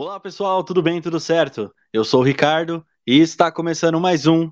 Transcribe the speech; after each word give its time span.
Olá 0.00 0.20
pessoal, 0.20 0.62
tudo 0.62 0.80
bem? 0.80 1.02
Tudo 1.02 1.18
certo? 1.18 1.74
Eu 1.92 2.04
sou 2.04 2.20
o 2.20 2.22
Ricardo 2.22 2.86
e 3.04 3.18
está 3.18 3.50
começando 3.50 3.98
mais 3.98 4.28
um. 4.28 4.48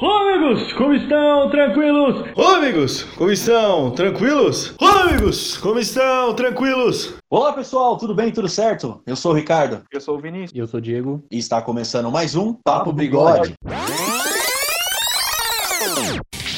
Olá 0.00 0.34
amigos, 0.34 0.72
como 0.72 0.94
estão? 0.94 1.50
Tranquilos? 1.50 2.24
Olá 2.34 2.56
amigos, 2.56 3.04
como 3.16 3.30
estão? 3.30 3.92
Tranquilos? 3.92 4.74
Olá 4.80 5.02
amigos, 5.02 5.56
como 5.58 5.78
estão? 5.78 6.34
Tranquilos? 6.34 7.14
Olá 7.30 7.52
pessoal, 7.52 7.96
tudo 7.96 8.12
bem? 8.12 8.32
Tudo 8.32 8.48
certo? 8.48 9.00
Eu 9.06 9.14
sou 9.14 9.30
o 9.30 9.34
Ricardo 9.36 9.84
Eu 9.92 10.00
sou 10.00 10.16
o 10.16 10.20
Vinícius. 10.20 10.58
Eu 10.58 10.66
sou 10.66 10.78
o 10.78 10.82
Diego. 10.82 11.24
e 11.30 11.38
está 11.38 11.62
começando 11.62 12.10
mais 12.10 12.34
um 12.34 12.54
Papo 12.54 12.92
Bigode. 12.92 13.54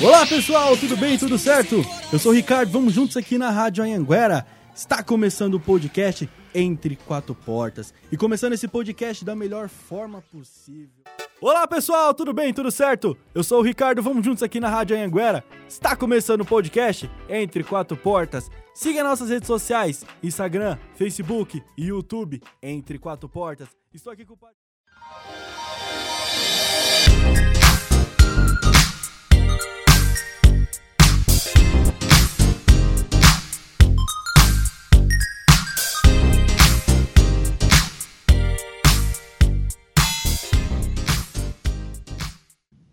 Olá 0.03 0.27
pessoal, 0.27 0.75
tudo 0.79 0.97
bem? 0.97 1.19
Tudo 1.19 1.37
certo? 1.37 1.85
Eu 2.11 2.19
sou 2.19 2.33
o 2.33 2.35
Ricardo, 2.35 2.73
vamos 2.73 2.95
juntos 2.95 3.19
aqui 3.19 3.37
na 3.37 3.51
Rádio 3.51 3.85
Anhanguera. 3.85 4.47
Está 4.75 5.03
começando 5.03 5.55
o 5.55 5.61
podcast 5.61 6.27
Entre 6.55 6.97
Quatro 6.97 7.35
Portas 7.35 7.93
e 8.11 8.17
começando 8.17 8.55
esse 8.55 8.67
podcast 8.67 9.23
da 9.23 9.37
melhor 9.37 9.69
forma 9.69 10.23
possível. 10.23 11.05
Olá 11.39 11.67
pessoal, 11.67 12.15
tudo 12.15 12.33
bem? 12.33 12.51
Tudo 12.55 12.71
certo? 12.71 13.15
Eu 13.35 13.45
sou 13.45 13.61
o 13.61 13.63
Ricardo, 13.63 14.03
vamos 14.03 14.25
juntos 14.25 14.43
aqui 14.43 14.59
na 14.59 14.71
Rádio 14.71 14.97
Anhanguera. 14.97 15.45
Está 15.69 15.95
começando 15.95 16.41
o 16.41 16.47
podcast 16.47 17.11
Entre 17.29 17.63
Quatro 17.63 17.95
Portas. 17.95 18.51
Siga 18.75 19.05
nossas 19.05 19.29
redes 19.29 19.47
sociais, 19.47 20.03
Instagram, 20.23 20.79
Facebook 20.95 21.63
e 21.77 21.89
YouTube, 21.89 22.41
Entre 22.63 22.99
Quatro 22.99 23.29
Portas. 23.29 23.69
Estou 23.93 24.15
aqui 24.15 24.25
com 24.25 24.33
o... 24.33 25.60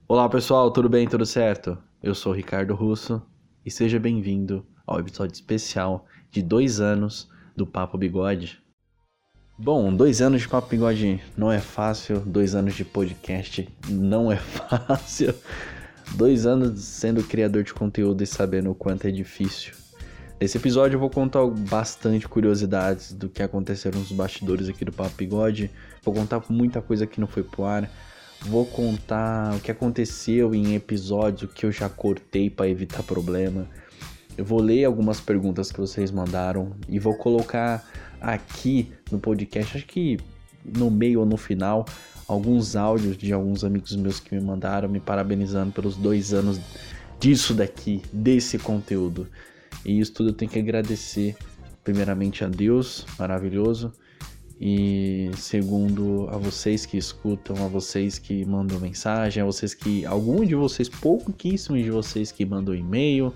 Olá 0.10 0.30
pessoal, 0.30 0.72
tudo 0.72 0.88
bem? 0.88 1.06
Tudo 1.06 1.26
certo? 1.26 1.78
Eu 2.02 2.16
sou 2.16 2.32
Ricardo 2.32 2.74
Russo 2.74 3.22
e 3.66 3.70
seja 3.70 4.00
bem-vindo 4.00 4.66
ao 4.86 5.02
episódio 5.02 5.34
especial 5.34 6.06
de 6.32 6.42
dois 6.42 6.80
anos 6.80 7.30
do 7.58 7.68
Papo 7.68 7.98
Bigode. 7.98 8.58
Bom, 9.60 9.94
dois 9.94 10.22
anos 10.22 10.44
de 10.44 10.48
Papo 10.48 10.70
Bigode 10.70 11.22
não 11.36 11.52
é 11.52 11.60
fácil, 11.60 12.22
dois 12.22 12.56
anos 12.56 12.74
de 12.76 12.86
podcast 12.86 13.68
não 13.90 14.32
é 14.32 14.38
fácil, 14.40 15.36
dois 16.16 16.46
anos 16.46 16.80
sendo 16.86 17.22
criador 17.22 17.64
de 17.64 17.74
conteúdo 17.74 18.24
e 18.24 18.26
sabendo 18.26 18.72
o 18.72 18.76
quanto 18.76 19.08
é 19.08 19.12
difícil. 19.12 19.74
Nesse 20.40 20.58
episódio 20.58 20.96
eu 20.96 21.02
vou 21.02 21.10
contar 21.10 21.46
bastante 21.48 22.30
curiosidades 22.30 23.12
do 23.12 23.28
que 23.28 23.44
aconteceram 23.44 24.00
nos 24.00 24.14
bastidores 24.14 24.70
aqui 24.70 24.86
do 24.86 24.94
Papo 24.94 25.18
Bigode, 25.18 25.70
vou 26.02 26.14
contar 26.14 26.42
muita 26.48 26.82
coisa 26.82 27.06
que 27.06 27.20
não 27.20 27.28
foi 27.28 27.44
pro 27.44 27.66
ar, 27.66 27.92
Vou 28.42 28.66
contar 28.66 29.56
o 29.56 29.60
que 29.60 29.72
aconteceu 29.72 30.56
em 30.56 30.76
episódio 30.76 31.48
que 31.48 31.66
eu 31.66 31.72
já 31.72 31.90
cortei 31.90 32.50
para 32.50 32.70
evitar 32.70 33.04
problema. 33.04 33.68
Eu 34.38 34.46
vou 34.46 34.62
ler 34.62 34.86
algumas 34.86 35.20
perguntas 35.20 35.72
que 35.72 35.80
vocês 35.80 36.12
mandaram 36.12 36.72
e 36.88 37.00
vou 37.00 37.16
colocar 37.16 37.84
aqui 38.22 38.92
no 39.12 39.20
podcast, 39.20 39.78
acho 39.78 39.86
que 39.86 40.18
no 40.64 40.92
meio 40.92 41.22
ou 41.22 41.26
no 41.26 41.38
final, 41.38 41.86
alguns 42.28 42.76
áudios 42.76 43.18
de 43.18 43.34
alguns 43.34 43.64
amigos 43.64 43.96
meus 43.96 44.20
que 44.20 44.36
me 44.36 44.42
mandaram 44.42 44.90
me 44.90 45.00
parabenizando 45.00 45.72
pelos 45.72 45.96
dois 45.96 46.34
anos 46.34 46.60
disso 47.20 47.54
daqui, 47.54 48.02
desse 48.12 48.60
conteúdo. 48.60 49.28
E 49.86 50.00
isso 50.00 50.14
tudo 50.14 50.30
eu 50.30 50.34
tenho 50.34 50.52
que 50.52 50.60
agradecer 50.60 51.36
primeiramente 51.84 52.44
a 52.44 52.48
Deus, 52.48 53.06
maravilhoso, 53.18 53.94
e 54.60 55.30
segundo 55.38 56.28
a 56.32 56.38
vocês 56.38 56.86
que 56.86 56.98
escutam, 56.98 57.64
a 57.64 57.68
vocês 57.68 58.18
que 58.18 58.44
mandam 58.44 58.80
mensagem, 58.80 59.42
a 59.42 59.46
vocês 59.46 59.74
que. 59.74 60.06
algum 60.06 60.44
de 60.44 60.56
vocês, 60.56 60.90
pouquíssimos 60.90 61.84
de 61.84 61.92
vocês 61.92 62.32
que 62.32 62.44
mandam 62.46 62.74
e-mail 62.74 63.32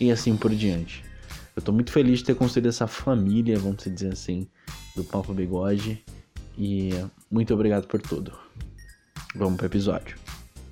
e 0.00 0.10
assim 0.10 0.36
por 0.36 0.54
diante. 0.54 1.04
Eu 1.56 1.62
tô 1.62 1.72
muito 1.72 1.90
feliz 1.90 2.20
de 2.20 2.26
ter 2.26 2.34
construído 2.36 2.68
essa 2.68 2.86
família, 2.86 3.58
vamos 3.58 3.82
dizer 3.82 4.12
assim, 4.12 4.46
do 4.94 5.02
Papo 5.02 5.32
Bigode. 5.32 6.04
E 6.56 6.90
muito 7.30 7.52
obrigado 7.52 7.86
por 7.86 8.00
tudo. 8.00 8.32
Vamos 9.34 9.56
pro 9.56 9.66
episódio. 9.66 10.16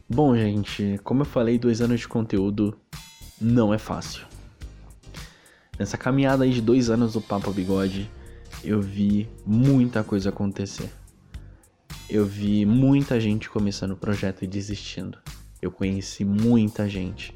Bom, 0.09 0.37
gente, 0.37 1.01
como 1.03 1.23
eu 1.23 1.27
falei, 1.27 1.59
dois 1.59 1.81
anos 1.81 2.01
de 2.01 2.09
conteúdo 2.09 2.77
não 3.41 3.75
é 3.75 3.79
fácil. 3.79 4.27
Nessa 5.79 5.99
caminhada 5.99 6.45
aí 6.45 6.51
de 6.51 6.61
dois 6.61 6.91
anos 6.91 7.15
do 7.15 7.21
Papo 7.21 7.51
Bigode, 7.51 8.09
eu 8.65 8.81
vi 8.81 9.29
muita 9.47 10.03
coisa 10.03 10.31
acontecer. 10.31 10.91
Eu 12.09 12.25
vi 12.25 12.65
muita 12.65 13.21
gente 13.21 13.49
começando 13.49 13.93
o 13.93 13.97
projeto 13.97 14.43
e 14.43 14.47
desistindo. 14.47 15.19
Eu 15.61 15.71
conheci 15.71 16.25
muita 16.25 16.89
gente. 16.89 17.35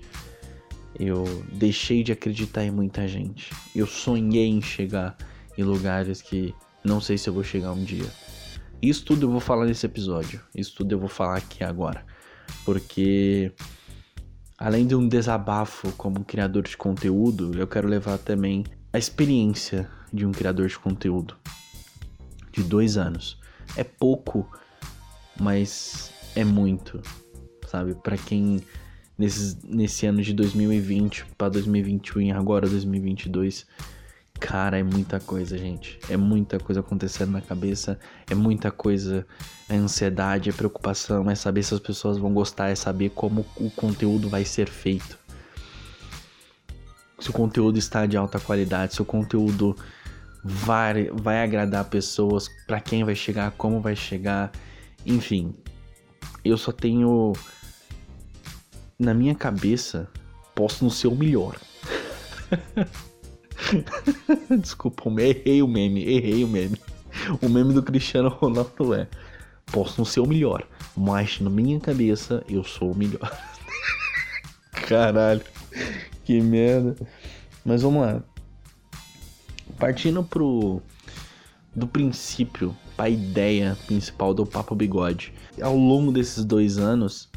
Eu 0.99 1.25
deixei 1.53 2.03
de 2.03 2.13
acreditar 2.13 2.65
em 2.65 2.71
muita 2.71 3.07
gente. 3.07 3.51
Eu 3.75 3.87
sonhei 3.87 4.47
em 4.47 4.63
chegar 4.63 5.17
em 5.57 5.63
lugares 5.63 6.23
que 6.23 6.55
não 6.83 7.01
sei 7.01 7.19
se 7.19 7.29
eu 7.29 7.35
vou 7.35 7.45
chegar 7.45 7.73
um 7.73 7.85
dia. 7.85 8.11
Isso 8.81 9.05
tudo 9.05 9.27
eu 9.27 9.31
vou 9.31 9.41
falar 9.41 9.67
nesse 9.67 9.85
episódio. 9.85 10.41
Isso 10.55 10.75
tudo 10.77 10.93
eu 10.93 10.99
vou 10.99 11.09
falar 11.09 11.37
aqui 11.37 11.63
agora. 11.63 12.05
Porque 12.65 13.53
além 14.57 14.87
de 14.87 14.95
um 14.95 15.07
desabafo 15.07 15.93
como 15.93 16.25
criador 16.25 16.63
de 16.63 16.77
conteúdo, 16.77 17.53
eu 17.59 17.67
quero 17.67 17.87
levar 17.87 18.19
também 18.19 18.65
a 18.93 18.99
experiência 18.99 19.89
de 20.13 20.27
um 20.27 20.33
criador 20.33 20.69
de 20.69 20.79
conteúdo 20.79 21.37
de 22.53 22.63
dois 22.63 22.97
anos. 22.97 23.39
É 23.77 23.85
pouco, 23.85 24.49
mas 25.39 26.13
é 26.35 26.45
muito, 26.45 27.01
sabe? 27.67 27.95
Para 27.95 28.17
quem 28.17 28.61
nesses, 29.17 29.63
nesse 29.63 30.07
ano 30.07 30.23
de 30.23 30.33
2020 30.33 31.27
para 31.37 31.51
2021 31.51 32.23
e 32.23 32.33
agora 32.33 32.69
2022, 32.69 33.67
cara, 34.41 34.79
é 34.79 34.83
muita 34.83 35.21
coisa, 35.21 35.59
gente. 35.59 35.99
É 36.09 36.17
muita 36.17 36.59
coisa 36.59 36.81
acontecendo 36.81 37.33
na 37.33 37.41
cabeça, 37.41 37.99
é 38.31 38.35
muita 38.35 38.71
coisa, 38.71 39.27
é 39.69 39.77
ansiedade, 39.77 40.49
é 40.49 40.53
preocupação, 40.53 41.31
é 41.31 41.35
saber 41.35 41.63
se 41.63 41.75
as 41.75 41.81
pessoas 41.81 42.19
vão 42.19 42.33
gostar, 42.33 42.71
é 42.71 42.75
saber 42.75 43.11
como 43.11 43.45
o 43.57 43.71
conteúdo 43.71 44.29
vai 44.29 44.45
ser 44.45 44.69
feito 44.69 45.19
se 47.19 47.31
o 47.31 47.33
conteúdo 47.33 47.79
está 47.79 48.07
de 48.07 48.17
alta 48.17 48.39
qualidade, 48.39 48.95
se 48.95 49.03
o 49.03 49.05
conteúdo 49.05 49.77
vai, 50.43 51.11
vai 51.13 51.43
agradar 51.43 51.85
pessoas, 51.85 52.49
para 52.67 52.81
quem 52.81 53.05
vai 53.05 53.15
chegar, 53.15 53.51
como 53.53 53.81
vai 53.81 53.97
chegar, 53.97 54.51
enfim. 55.05 55.55
Eu 56.45 56.57
só 56.57 56.73
tenho 56.73 57.33
na 58.99 59.15
minha 59.15 59.35
cabeça, 59.35 60.09
posso 60.55 60.85
não 60.85 60.91
ser 60.91 61.09
o 61.09 61.15
melhor. 61.15 61.57
Desculpa, 64.61 65.05
errei 65.21 65.63
o 65.63 65.69
meme, 65.69 66.05
errei 66.05 66.45
o 66.45 66.49
meme. 66.49 66.81
O 67.43 67.49
meme 67.49 67.75
do 67.75 67.83
Cristiano 67.83 68.29
Ronaldo 68.29 68.95
é: 68.95 69.09
posso 69.67 69.99
não 69.99 70.05
ser 70.05 70.21
o 70.21 70.27
melhor, 70.27 70.67
mas 70.97 71.41
na 71.41 71.51
minha 71.51 71.79
cabeça 71.81 72.43
eu 72.49 72.65
sou 72.65 72.93
o 72.93 72.97
melhor. 72.97 73.31
Caralho. 74.89 75.43
Que 76.25 76.41
merda. 76.41 76.97
Mas 77.65 77.83
vamos 77.83 78.03
lá. 78.03 78.23
Partindo 79.79 80.25
pro 80.25 80.83
do 81.75 81.87
princípio, 81.87 82.75
a 82.97 83.09
ideia 83.09 83.77
principal 83.87 84.35
do 84.35 84.45
Papo 84.45 84.75
Bigode. 84.75 85.33
Ao 85.63 85.77
longo 85.77 86.11
desses 86.11 86.45
dois 86.45 86.79
anos, 86.79 87.29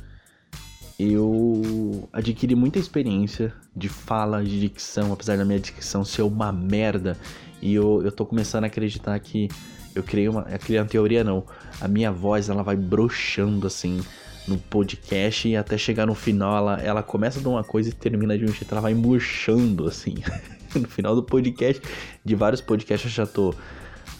eu 0.97 2.09
adquiri 2.11 2.55
muita 2.55 2.79
experiência 2.79 3.53
de 3.75 3.87
fala, 3.87 4.43
de 4.43 4.59
dicção, 4.59 5.13
apesar 5.13 5.37
da 5.37 5.45
minha 5.45 5.59
dicção 5.59 6.03
ser 6.03 6.23
uma 6.23 6.51
merda. 6.51 7.15
E 7.61 7.75
eu, 7.75 8.01
eu 8.03 8.11
tô 8.11 8.25
começando 8.25 8.63
a 8.63 8.67
acreditar 8.67 9.19
que 9.19 9.47
eu 9.93 10.01
criei 10.01 10.27
uma. 10.27 10.47
Eu 10.49 10.59
criei 10.59 10.79
uma 10.79 10.87
teoria, 10.87 11.23
não. 11.23 11.45
A 11.79 11.87
minha 11.87 12.11
voz 12.11 12.49
ela 12.49 12.63
vai 12.63 12.75
broxando 12.75 13.67
assim 13.67 14.01
no 14.47 14.57
podcast 14.57 15.47
e 15.47 15.55
até 15.55 15.77
chegar 15.77 16.07
no 16.07 16.15
final 16.15 16.57
ela, 16.57 16.81
ela 16.81 17.03
começa 17.03 17.39
de 17.39 17.47
uma 17.47 17.63
coisa 17.63 17.89
e 17.89 17.93
termina 17.93 18.35
de 18.35 18.43
um 18.43 18.47
jeito, 18.47 18.71
ela 18.71 18.81
vai 18.81 18.95
murchando 18.95 19.87
assim. 19.87 20.15
no 20.79 20.87
final 20.87 21.15
do 21.15 21.23
podcast, 21.23 21.81
de 22.23 22.35
vários 22.35 22.61
podcasts 22.61 23.09
eu 23.11 23.25
já 23.25 23.31
tô. 23.31 23.53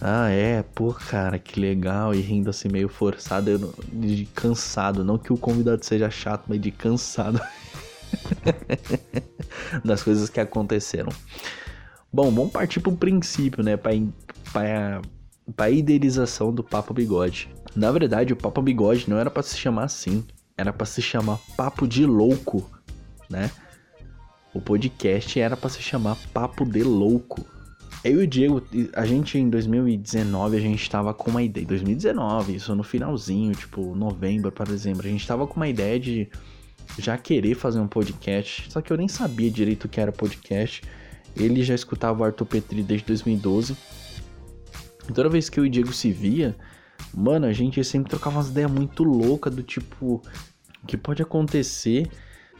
Ah, 0.00 0.28
é, 0.30 0.62
pô, 0.74 0.92
cara, 0.92 1.38
que 1.38 1.60
legal. 1.60 2.14
E 2.14 2.20
rindo 2.20 2.50
assim 2.50 2.68
meio 2.68 2.88
forçado, 2.88 3.50
eu 3.50 3.74
de 3.92 4.26
cansado. 4.34 5.04
Não 5.04 5.16
que 5.16 5.32
o 5.32 5.36
convidado 5.36 5.84
seja 5.84 6.10
chato, 6.10 6.44
mas 6.48 6.60
de 6.60 6.70
cansado 6.72 7.40
das 9.84 10.02
coisas 10.02 10.28
que 10.28 10.40
aconteceram. 10.40 11.10
Bom, 12.12 12.30
vamos 12.30 12.52
partir 12.52 12.80
pro 12.80 12.92
princípio, 12.96 13.62
né? 13.62 13.76
Pra, 13.76 13.94
in- 13.94 14.12
pra, 14.52 15.70
idealização 15.70 16.52
do 16.52 16.62
Papo 16.62 16.92
Bigode. 16.92 17.48
Na 17.74 17.90
verdade, 17.90 18.32
o 18.32 18.36
Papo 18.36 18.60
Bigode 18.60 19.08
não 19.08 19.18
era 19.18 19.30
pra 19.30 19.42
se 19.42 19.56
chamar 19.56 19.84
assim. 19.84 20.24
Era 20.56 20.72
pra 20.72 20.84
se 20.84 21.00
chamar 21.00 21.38
Papo 21.56 21.86
de 21.88 22.04
Louco, 22.04 22.68
né? 23.30 23.50
O 24.54 24.60
podcast 24.60 25.40
era 25.40 25.56
pra 25.56 25.70
se 25.70 25.80
chamar 25.80 26.16
Papo 26.32 26.64
de 26.64 26.82
Louco. 26.82 27.44
Eu 28.04 28.20
e 28.20 28.24
o 28.24 28.26
Diego, 28.26 28.62
a 28.94 29.06
gente 29.06 29.38
em 29.38 29.48
2019, 29.48 30.56
a 30.56 30.60
gente 30.60 30.90
tava 30.90 31.14
com 31.14 31.30
uma 31.30 31.42
ideia. 31.42 31.66
2019, 31.66 32.56
isso 32.56 32.74
no 32.74 32.82
finalzinho, 32.82 33.54
tipo, 33.54 33.94
novembro 33.94 34.52
para 34.52 34.66
dezembro. 34.66 35.06
A 35.06 35.10
gente 35.10 35.26
tava 35.26 35.46
com 35.46 35.56
uma 35.56 35.68
ideia 35.68 35.98
de 35.98 36.28
já 36.98 37.16
querer 37.16 37.54
fazer 37.54 37.78
um 37.78 37.86
podcast. 37.86 38.70
Só 38.70 38.82
que 38.82 38.92
eu 38.92 38.96
nem 38.96 39.08
sabia 39.08 39.50
direito 39.50 39.84
o 39.84 39.88
que 39.88 40.00
era 40.00 40.12
podcast. 40.12 40.82
Ele 41.34 41.62
já 41.62 41.74
escutava 41.74 42.20
o 42.20 42.24
Arthur 42.24 42.44
Petri 42.44 42.82
desde 42.82 43.06
2012. 43.06 43.74
E 45.08 45.12
toda 45.12 45.30
vez 45.30 45.48
que 45.48 45.58
eu 45.58 45.64
e 45.64 45.68
o 45.68 45.70
Diego 45.70 45.92
se 45.92 46.12
via, 46.12 46.54
mano, 47.14 47.46
a 47.46 47.52
gente 47.52 47.82
sempre 47.84 48.10
trocava 48.10 48.36
umas 48.36 48.48
ideias 48.48 48.70
muito 48.70 49.02
loucas 49.02 49.54
do 49.54 49.62
tipo. 49.62 50.22
O 50.82 50.86
que 50.86 50.96
pode 50.96 51.22
acontecer? 51.22 52.10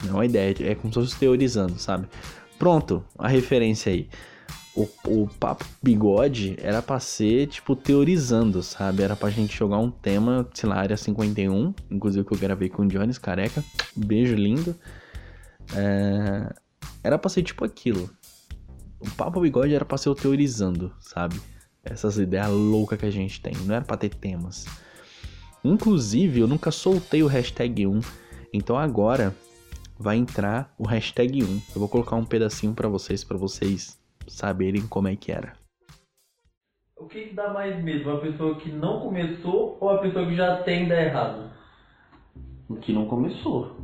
É 0.09 0.13
uma 0.13 0.25
ideia, 0.25 0.55
é 0.61 0.75
como 0.75 0.93
se 0.93 1.01
fosse 1.01 1.17
teorizando, 1.19 1.79
sabe? 1.79 2.09
Pronto, 2.59 3.05
a 3.19 3.29
referência 3.29 3.93
aí 3.93 4.09
o, 4.75 4.89
o 5.07 5.29
papo 5.39 5.65
bigode 5.83 6.57
era 6.59 6.81
pra 6.81 6.99
ser, 6.99 7.47
tipo, 7.47 7.77
teorizando, 7.77 8.63
sabe? 8.63 9.03
Era 9.03 9.15
pra 9.15 9.31
gente 9.31 9.57
jogar 9.57 9.79
um 9.79 9.91
tema, 9.91 10.49
sei 10.55 10.69
lá, 10.69 10.77
área 10.77 10.97
51, 10.97 11.75
inclusive 11.91 12.27
que 12.27 12.35
eu 12.35 12.39
gravei 12.39 12.69
com 12.69 12.83
o 12.83 12.89
Jones 12.89 13.19
Careca. 13.19 13.63
Beijo 13.95 14.35
lindo. 14.35 14.75
É... 15.75 16.53
Era 17.05 17.19
pra 17.19 17.29
ser 17.29 17.43
tipo 17.43 17.65
aquilo. 17.65 18.09
O 18.99 19.11
papo 19.11 19.41
bigode 19.41 19.75
era 19.75 19.85
pra 19.85 19.99
ser 19.99 20.09
o 20.09 20.15
teorizando, 20.15 20.93
sabe? 21.01 21.41
Essas 21.85 22.17
ideias 22.17 22.49
loucas 22.49 22.99
que 22.99 23.07
a 23.07 23.11
gente 23.11 23.41
tem. 23.41 23.55
Não 23.67 23.75
era 23.75 23.85
pra 23.85 23.97
ter 23.97 24.15
temas. 24.15 24.65
Inclusive, 25.65 26.41
eu 26.41 26.49
nunca 26.49 26.71
soltei 26.71 27.23
o 27.23 27.27
hashtag 27.27 27.87
1. 27.87 28.01
Então 28.55 28.79
agora 28.79 29.35
vai 30.03 30.17
entrar 30.17 30.75
o 30.77 30.85
hashtag 30.85 31.43
1. 31.43 31.47
Eu 31.47 31.81
vou 31.81 31.89
colocar 31.89 32.17
um 32.17 32.25
pedacinho 32.25 32.75
para 32.75 32.89
vocês, 32.89 33.23
para 33.23 33.39
vocês 33.39 33.99
saberem 34.27 34.87
como 34.87 35.07
é 35.09 35.15
que 35.15 35.31
era. 35.31 35.53
O 36.97 37.07
que, 37.07 37.27
que 37.27 37.35
dá 37.35 37.53
mais 37.53 37.83
medo? 37.83 38.11
Uma 38.11 38.21
pessoa 38.21 38.57
que 38.57 38.71
não 38.71 39.01
começou 39.01 39.79
ou 39.81 39.91
a 39.91 39.99
pessoa 39.99 40.27
que 40.27 40.35
já 40.37 40.57
tem 40.63 40.89
dar 40.89 41.03
errado? 41.03 41.51
O 42.69 42.77
que 42.77 42.93
não 42.93 43.07
começou. 43.07 43.77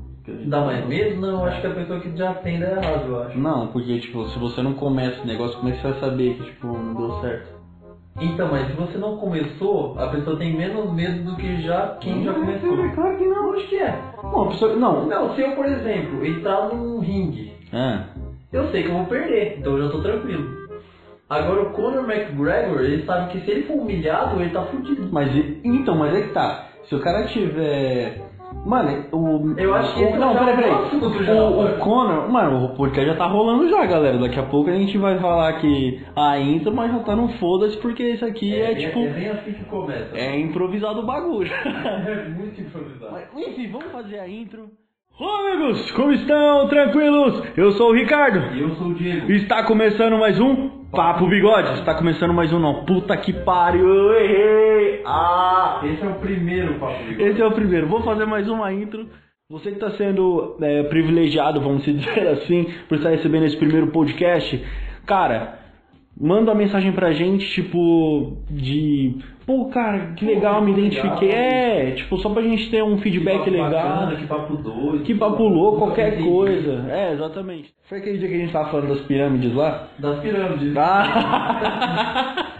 Dá 0.47 0.61
mais 0.65 0.87
medo? 0.87 1.21
Não, 1.21 1.45
acho 1.45 1.61
que 1.61 1.67
a 1.67 1.75
pessoa 1.75 2.01
que 2.01 2.17
já 2.17 2.35
tem 2.35 2.61
dar 2.61 2.77
errado, 2.77 3.07
eu 3.07 3.23
acho. 3.23 3.39
Não, 3.39 3.69
porque, 3.69 3.99
tipo, 4.01 4.29
se 4.29 4.39
você 4.39 4.63
não 4.63 4.75
começa 4.75 5.23
o 5.23 5.27
negócio, 5.27 5.57
como 5.57 5.71
é 5.71 5.73
que 5.73 5.81
você 5.81 5.91
vai 5.91 6.01
saber 6.01 6.37
que, 6.37 6.45
tipo, 6.45 6.67
não 6.67 6.95
deu 6.95 7.21
certo? 7.21 7.58
Então, 8.21 8.49
mas 8.51 8.67
se 8.67 8.73
você 8.73 8.99
não 8.99 9.17
começou, 9.17 9.99
a 9.99 10.09
pessoa 10.09 10.37
tem 10.37 10.57
menos 10.57 10.93
medo 10.93 11.23
do 11.23 11.37
que 11.37 11.63
já 11.63 11.97
quem 12.01 12.25
já 12.25 12.33
começou. 12.33 12.85
É 12.85 12.89
claro 12.91 13.17
que 13.17 13.27
não. 13.27 13.53
Acho 13.53 13.69
que 13.69 13.77
é. 13.77 13.99
Bom, 14.23 14.45
a 14.45 14.49
pessoa, 14.49 14.77
não. 14.77 15.07
Não, 15.07 15.35
se 15.35 15.41
eu, 15.41 15.53
por 15.53 15.67
exemplo, 15.67 16.27
entrar 16.27 16.69
num 16.69 16.99
ringue, 17.01 17.53
Ah, 17.73 18.05
eu 18.53 18.71
sei 18.71 18.83
que 18.83 18.89
eu 18.89 18.97
vou 18.97 19.07
perder, 19.07 19.59
então 19.59 19.77
eu 19.77 19.85
já 19.85 19.91
tô 19.91 20.03
tranquilo. 20.03 20.59
Agora 21.29 21.63
o 21.63 21.71
Conor 21.73 22.11
McGregor, 22.11 22.81
ele 22.81 23.05
sabe 23.05 23.31
que 23.31 23.41
se 23.41 23.51
ele 23.51 23.65
for 23.65 23.75
humilhado, 23.75 24.41
ele 24.41 24.51
tá 24.51 24.63
fudido. 24.63 25.09
mas, 25.13 25.31
então, 25.63 25.95
mas 25.97 26.15
é 26.15 26.23
que 26.23 26.33
tá. 26.33 26.65
Se 26.85 26.95
o 26.95 27.01
cara 27.01 27.27
tiver... 27.27 28.28
Mano, 28.67 29.07
o... 29.13 29.59
Eu 29.59 29.75
acho 29.75 29.95
que 29.95 30.03
esse 30.03 30.19
Não, 30.19 30.33
é 30.33 30.39
peraí, 30.39 30.55
o 30.55 30.57
peraí. 30.57 31.39
O, 31.39 31.65
o 31.65 31.79
Conor... 31.79 32.31
Mano, 32.31 32.67
o 32.67 32.75
podcast 32.77 33.11
já 33.11 33.17
tá 33.17 33.27
rolando 33.27 33.69
já, 33.69 33.87
galera. 33.87 34.19
Daqui 34.19 34.39
a 34.39 34.45
pouco 34.45 34.71
a 34.71 34.75
gente 34.75 34.97
vai 34.99 35.19
falar 35.19 35.61
que 35.61 36.05
a 36.15 36.39
intro, 36.39 36.75
mas 36.75 36.93
já 36.93 36.99
tá 37.01 37.17
no 37.17 37.29
foda-se, 37.39 37.77
porque 37.79 38.03
isso 38.11 38.25
aqui 38.25 38.55
é, 38.55 38.75
tipo... 38.75 38.99
É 39.01 39.09
bem 39.09 39.29
assim 39.29 39.53
que 39.53 39.65
começa. 39.65 40.17
É 40.17 40.39
improvisado 40.39 41.01
o 41.01 41.07
bagulho. 41.07 41.51
É 42.09 42.29
muito 42.29 42.61
improvisado. 42.61 43.13
Mas, 43.13 43.49
enfim, 43.49 43.71
vamos 43.71 43.91
fazer 43.91 44.19
a 44.19 44.29
intro. 44.29 44.71
Olá, 45.21 45.53
amigos, 45.53 45.91
como 45.91 46.13
estão? 46.13 46.69
Tranquilos? 46.69 47.43
Eu 47.57 47.73
sou 47.73 47.91
o 47.91 47.93
Ricardo. 47.93 48.55
E 48.55 48.61
eu 48.61 48.77
sou 48.77 48.87
o 48.87 48.95
Diego. 48.95 49.33
Está 49.33 49.65
começando 49.65 50.17
mais 50.17 50.39
um 50.39 50.69
Papo 50.93 51.27
Bigode. 51.27 51.81
Está 51.81 51.93
começando 51.97 52.33
mais 52.33 52.53
um 52.53 52.61
não. 52.61 52.85
Puta 52.85 53.17
que 53.17 53.33
pariu, 53.33 53.85
eu 53.85 54.15
errei. 54.15 55.03
Ah! 55.05 55.81
Esse 55.83 56.05
é 56.05 56.07
o 56.07 56.15
primeiro 56.21 56.75
papo 56.75 57.03
de 57.03 57.21
Esse 57.21 57.43
é 57.43 57.45
o 57.45 57.51
primeiro. 57.51 57.89
Vou 57.89 58.01
fazer 58.05 58.27
mais 58.27 58.49
uma 58.49 58.73
intro. 58.73 59.09
Você 59.51 59.71
que 59.71 59.85
está 59.85 59.91
sendo 59.97 60.57
é, 60.63 60.85
privilegiado, 60.85 61.61
vamos 61.61 61.83
dizer 61.83 62.29
assim, 62.39 62.73
por 62.89 62.99
estar 62.99 63.11
recebendo 63.11 63.47
esse 63.47 63.57
primeiro 63.57 63.89
podcast, 63.89 64.65
cara, 65.05 65.58
manda 66.21 66.51
uma 66.51 66.59
mensagem 66.59 66.93
pra 66.93 67.13
gente, 67.13 67.47
tipo, 67.53 68.37
de. 68.51 69.17
Pô, 69.47 69.67
cara, 69.67 70.13
que 70.15 70.25
legal, 70.27 70.61
me 70.63 70.73
identifiquei. 70.73 71.31
É, 71.31 71.93
tipo, 71.93 72.19
só 72.19 72.29
pra 72.29 72.43
gente 72.43 72.71
ter 72.71 72.83
um 72.83 72.99
feedback 72.99 73.45
que 73.45 73.51
papo 73.51 73.51
legal. 73.51 73.71
bacana, 73.71 74.17
que 74.17 74.27
papo 74.27 74.57
doido. 74.57 75.05
Que 75.05 75.15
papo 75.15 75.43
louco, 75.45 75.79
qualquer 75.79 76.23
coisa. 76.23 76.85
É, 76.91 77.13
exatamente. 77.15 77.73
Foi 77.89 77.99
aquele 77.99 78.19
dia 78.19 78.29
que 78.29 78.35
a 78.35 78.39
gente 78.39 78.53
tava 78.53 78.71
falando 78.71 78.89
das 78.89 79.01
pirâmides 79.03 79.55
lá? 79.55 79.89
Das 79.99 80.21
pirâmides. 80.21 80.77
Ah! 80.77 82.45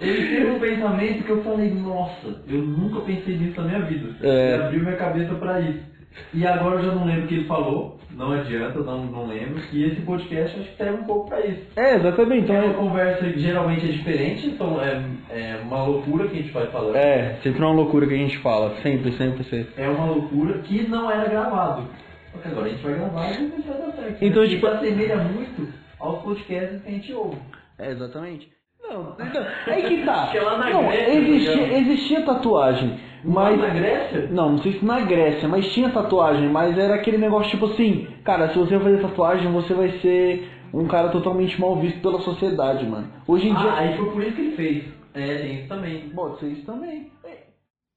Ele 0.00 0.28
teve 0.28 0.50
um 0.50 0.58
pensamento 0.58 1.24
que 1.24 1.30
eu 1.30 1.42
falei, 1.42 1.70
nossa, 1.70 2.42
eu 2.48 2.60
nunca 2.60 3.00
pensei 3.00 3.36
nisso 3.36 3.60
na 3.60 3.66
minha 3.66 3.80
vida. 3.80 4.14
É. 4.22 4.54
Abriu 4.56 4.80
minha 4.82 4.96
cabeça 4.96 5.34
pra 5.34 5.60
isso. 5.60 5.95
E 6.34 6.46
agora 6.46 6.76
eu 6.76 6.84
já 6.84 6.92
não 6.94 7.04
lembro 7.06 7.24
o 7.24 7.26
que 7.28 7.34
ele 7.34 7.44
falou, 7.46 7.98
não 8.10 8.32
adianta, 8.32 8.78
não, 8.80 9.04
não 9.04 9.26
lembro. 9.26 9.60
E 9.72 9.84
esse 9.84 10.00
podcast 10.02 10.58
acho 10.60 10.70
que 10.70 10.76
serve 10.76 11.00
um 11.00 11.04
pouco 11.04 11.28
pra 11.28 11.40
isso. 11.46 11.62
É, 11.76 11.94
exatamente. 11.96 12.44
Então, 12.44 12.56
É 12.56 12.64
uma 12.64 12.74
conversa 12.74 13.24
que 13.26 13.38
geralmente 13.40 13.84
é 13.86 13.92
diferente, 13.92 14.46
então 14.48 14.80
é, 14.82 15.02
é 15.30 15.60
uma 15.62 15.84
loucura 15.84 16.26
que 16.28 16.38
a 16.38 16.42
gente 16.42 16.52
vai 16.52 16.66
falando. 16.66 16.96
É, 16.96 17.38
sempre 17.42 17.62
é 17.62 17.64
uma 17.66 17.74
loucura 17.74 18.06
que 18.06 18.14
a 18.14 18.18
gente 18.18 18.38
fala. 18.38 18.74
Sempre, 18.82 19.12
sempre, 19.12 19.44
sempre. 19.44 19.72
É 19.82 19.88
uma 19.88 20.06
loucura 20.06 20.58
que 20.58 20.88
não 20.88 21.10
era 21.10 21.28
gravado. 21.28 21.84
Só 22.32 22.38
que 22.38 22.48
agora 22.48 22.66
a 22.66 22.68
gente 22.70 22.82
vai 22.82 22.94
gravar 22.94 23.30
e 23.30 23.46
vai 23.46 23.78
dar 23.78 23.92
certo. 23.92 24.18
Então, 24.24 24.44
E 24.44 24.48
tipo- 24.48 24.66
assemelha 24.66 25.16
muito 25.16 25.68
aos 25.98 26.22
podcasts 26.22 26.82
que 26.82 26.88
a 26.88 26.92
gente 26.92 27.12
ouve. 27.12 27.38
É, 27.78 27.90
exatamente. 27.90 28.48
Não, 28.82 29.16
então, 29.18 29.44
aí 29.66 29.82
que 29.82 30.04
tá. 30.04 30.28
Que 30.30 30.38
não, 30.38 30.92
existia, 30.92 31.78
existia 31.78 32.22
tatuagem, 32.22 32.98
mas... 33.24 33.58
Lá 33.58 33.68
na 33.68 33.74
Grécia? 33.74 34.28
Não, 34.30 34.52
não 34.52 34.62
sei 34.62 34.78
se 34.78 34.84
na 34.84 35.00
Grécia, 35.00 35.48
mas 35.48 35.72
tinha 35.72 35.90
tatuagem, 35.90 36.48
mas 36.48 36.78
era 36.78 36.94
aquele 36.94 37.18
negócio 37.18 37.50
tipo 37.50 37.66
assim, 37.66 38.06
cara, 38.24 38.52
se 38.52 38.58
você 38.58 38.78
fazer 38.78 39.00
tatuagem, 39.00 39.52
você 39.52 39.74
vai 39.74 39.98
ser 40.00 40.50
um 40.72 40.86
cara 40.86 41.08
totalmente 41.08 41.60
mal 41.60 41.78
visto 41.80 42.00
pela 42.00 42.20
sociedade, 42.20 42.86
mano. 42.86 43.08
Hoje 43.26 43.48
em 43.48 43.54
dia... 43.54 43.70
Ah, 43.70 43.78
aí 43.78 43.96
foi 43.96 44.10
por 44.10 44.22
isso 44.22 44.36
que 44.36 44.40
ele 44.42 44.56
fez. 44.56 44.84
É, 45.14 45.38
tem 45.38 45.58
isso 45.60 45.68
também. 45.68 46.10
Pode 46.10 46.38
ser 46.40 46.48
isso 46.48 46.66
também. 46.66 47.10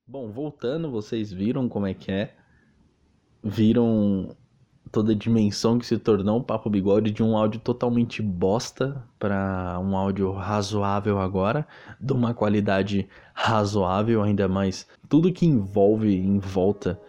Bom, 0.08 0.32
voltando, 0.32 0.90
vocês 0.90 1.32
viram 1.32 1.70
como 1.70 1.86
é 1.86 1.94
que 1.94 2.12
é? 2.12 2.34
Viram 3.44 4.36
toda 4.92 5.12
a 5.12 5.16
dimensão 5.16 5.78
que 5.78 5.86
se 5.86 6.00
tornou 6.00 6.40
o 6.40 6.44
Papo 6.44 6.68
Bigode 6.68 7.12
de 7.12 7.22
um 7.22 7.38
áudio 7.38 7.60
totalmente 7.60 8.20
bosta 8.22 9.04
para 9.20 9.80
um 9.80 9.96
áudio 9.96 10.32
razoável 10.32 11.20
agora, 11.20 11.68
de 12.02 12.12
uma 12.12 12.34
qualidade 12.34 13.08
razoável, 13.42 14.22
ainda 14.22 14.50
mais 14.50 14.86
tudo 15.08 15.32
que 15.32 15.46
envolve 15.46 16.14
em 16.14 16.40
volta 16.40 17.00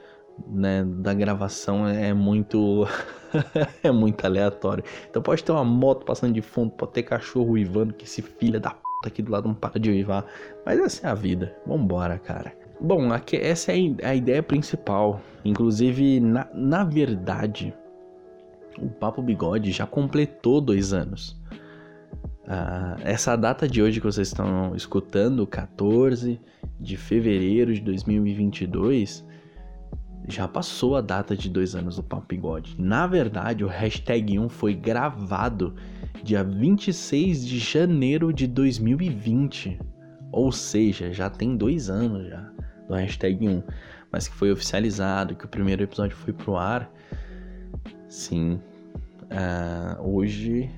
né, 0.46 0.84
da 0.84 1.12
gravação 1.12 1.88
é 1.88 2.14
muito 2.14 2.86
é 3.82 3.90
muito 3.90 4.24
aleatório. 4.24 4.84
Então 5.08 5.20
pode 5.20 5.42
ter 5.42 5.50
uma 5.50 5.64
moto 5.64 6.04
passando 6.04 6.32
de 6.32 6.40
fundo, 6.40 6.70
pode 6.70 6.92
ter 6.92 7.02
cachorro 7.02 7.54
uivando, 7.54 7.92
que 7.92 8.04
esse 8.04 8.22
filho 8.22 8.60
da 8.60 8.70
puta 8.70 9.08
aqui 9.08 9.22
do 9.22 9.32
lado 9.32 9.48
não 9.48 9.54
para 9.56 9.80
de 9.80 9.90
uivar. 9.90 10.24
Mas 10.64 10.78
essa 10.78 11.08
é 11.08 11.10
a 11.10 11.14
vida. 11.14 11.52
Vambora, 11.66 12.16
cara. 12.16 12.54
Bom, 12.80 13.12
aqui, 13.12 13.36
essa 13.36 13.72
é 13.72 13.76
a 14.04 14.14
ideia 14.14 14.42
principal. 14.42 15.20
Inclusive, 15.44 16.20
na, 16.20 16.46
na 16.54 16.84
verdade, 16.84 17.74
o 18.78 18.88
Papo 18.88 19.20
Bigode 19.20 19.72
já 19.72 19.84
completou 19.84 20.60
dois 20.60 20.92
anos. 20.92 21.36
Ah, 22.52 22.96
essa 23.04 23.36
data 23.36 23.68
de 23.68 23.80
hoje 23.80 24.00
que 24.00 24.06
vocês 24.06 24.26
estão 24.26 24.74
escutando, 24.74 25.46
14 25.46 26.40
de 26.80 26.96
fevereiro 26.96 27.72
de 27.72 27.80
2022, 27.80 29.24
já 30.28 30.48
passou 30.48 30.96
a 30.96 31.00
data 31.00 31.36
de 31.36 31.48
dois 31.48 31.76
anos 31.76 31.94
do 31.94 32.02
Papo 32.02 32.26
Bigode. 32.26 32.74
Na 32.76 33.06
verdade, 33.06 33.62
o 33.62 33.68
hashtag 33.68 34.36
1 34.36 34.48
foi 34.48 34.74
gravado 34.74 35.76
dia 36.24 36.42
26 36.42 37.46
de 37.46 37.60
janeiro 37.60 38.32
de 38.32 38.48
2020. 38.48 39.78
Ou 40.32 40.50
seja, 40.50 41.12
já 41.12 41.30
tem 41.30 41.56
dois 41.56 41.88
anos 41.88 42.26
já 42.26 42.50
do 42.88 42.94
hashtag 42.94 43.48
1. 43.48 43.62
Mas 44.10 44.26
que 44.26 44.34
foi 44.34 44.50
oficializado, 44.50 45.36
que 45.36 45.44
o 45.44 45.48
primeiro 45.48 45.84
episódio 45.84 46.16
foi 46.16 46.32
pro 46.32 46.56
ar. 46.56 46.90
Sim. 48.08 48.60
ah, 49.30 49.96
hoje 50.00 50.68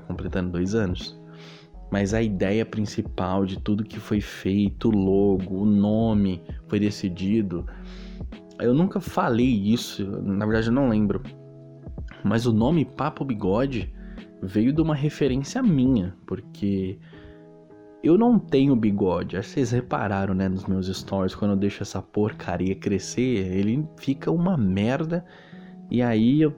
tá 0.00 0.06
completando 0.06 0.50
dois 0.50 0.74
anos. 0.74 1.18
Mas 1.90 2.12
a 2.12 2.20
ideia 2.20 2.66
principal 2.66 3.44
de 3.44 3.60
tudo 3.60 3.84
que 3.84 4.00
foi 4.00 4.20
feito, 4.20 4.88
o 4.88 4.92
logo, 4.92 5.62
o 5.62 5.66
nome, 5.66 6.42
foi 6.66 6.80
decidido. 6.80 7.64
Eu 8.58 8.74
nunca 8.74 9.00
falei 9.00 9.46
isso, 9.46 10.04
na 10.22 10.44
verdade 10.44 10.68
eu 10.68 10.72
não 10.72 10.88
lembro. 10.88 11.22
Mas 12.24 12.46
o 12.46 12.52
nome 12.52 12.84
Papo 12.84 13.24
Bigode 13.24 13.94
veio 14.42 14.72
de 14.72 14.80
uma 14.80 14.94
referência 14.94 15.62
minha, 15.62 16.16
porque 16.26 16.98
eu 18.02 18.18
não 18.18 18.38
tenho 18.38 18.74
bigode. 18.76 19.36
Acho 19.36 19.48
que 19.48 19.54
vocês 19.54 19.70
repararam, 19.70 20.34
né, 20.34 20.48
nos 20.48 20.66
meus 20.66 20.86
stories, 20.86 21.34
quando 21.34 21.52
eu 21.52 21.56
deixo 21.56 21.82
essa 21.82 22.02
porcaria 22.02 22.74
crescer, 22.74 23.52
ele 23.52 23.86
fica 23.96 24.30
uma 24.30 24.56
merda 24.56 25.24
E 25.88 26.02
aí, 26.02 26.42
eu- 26.42 26.52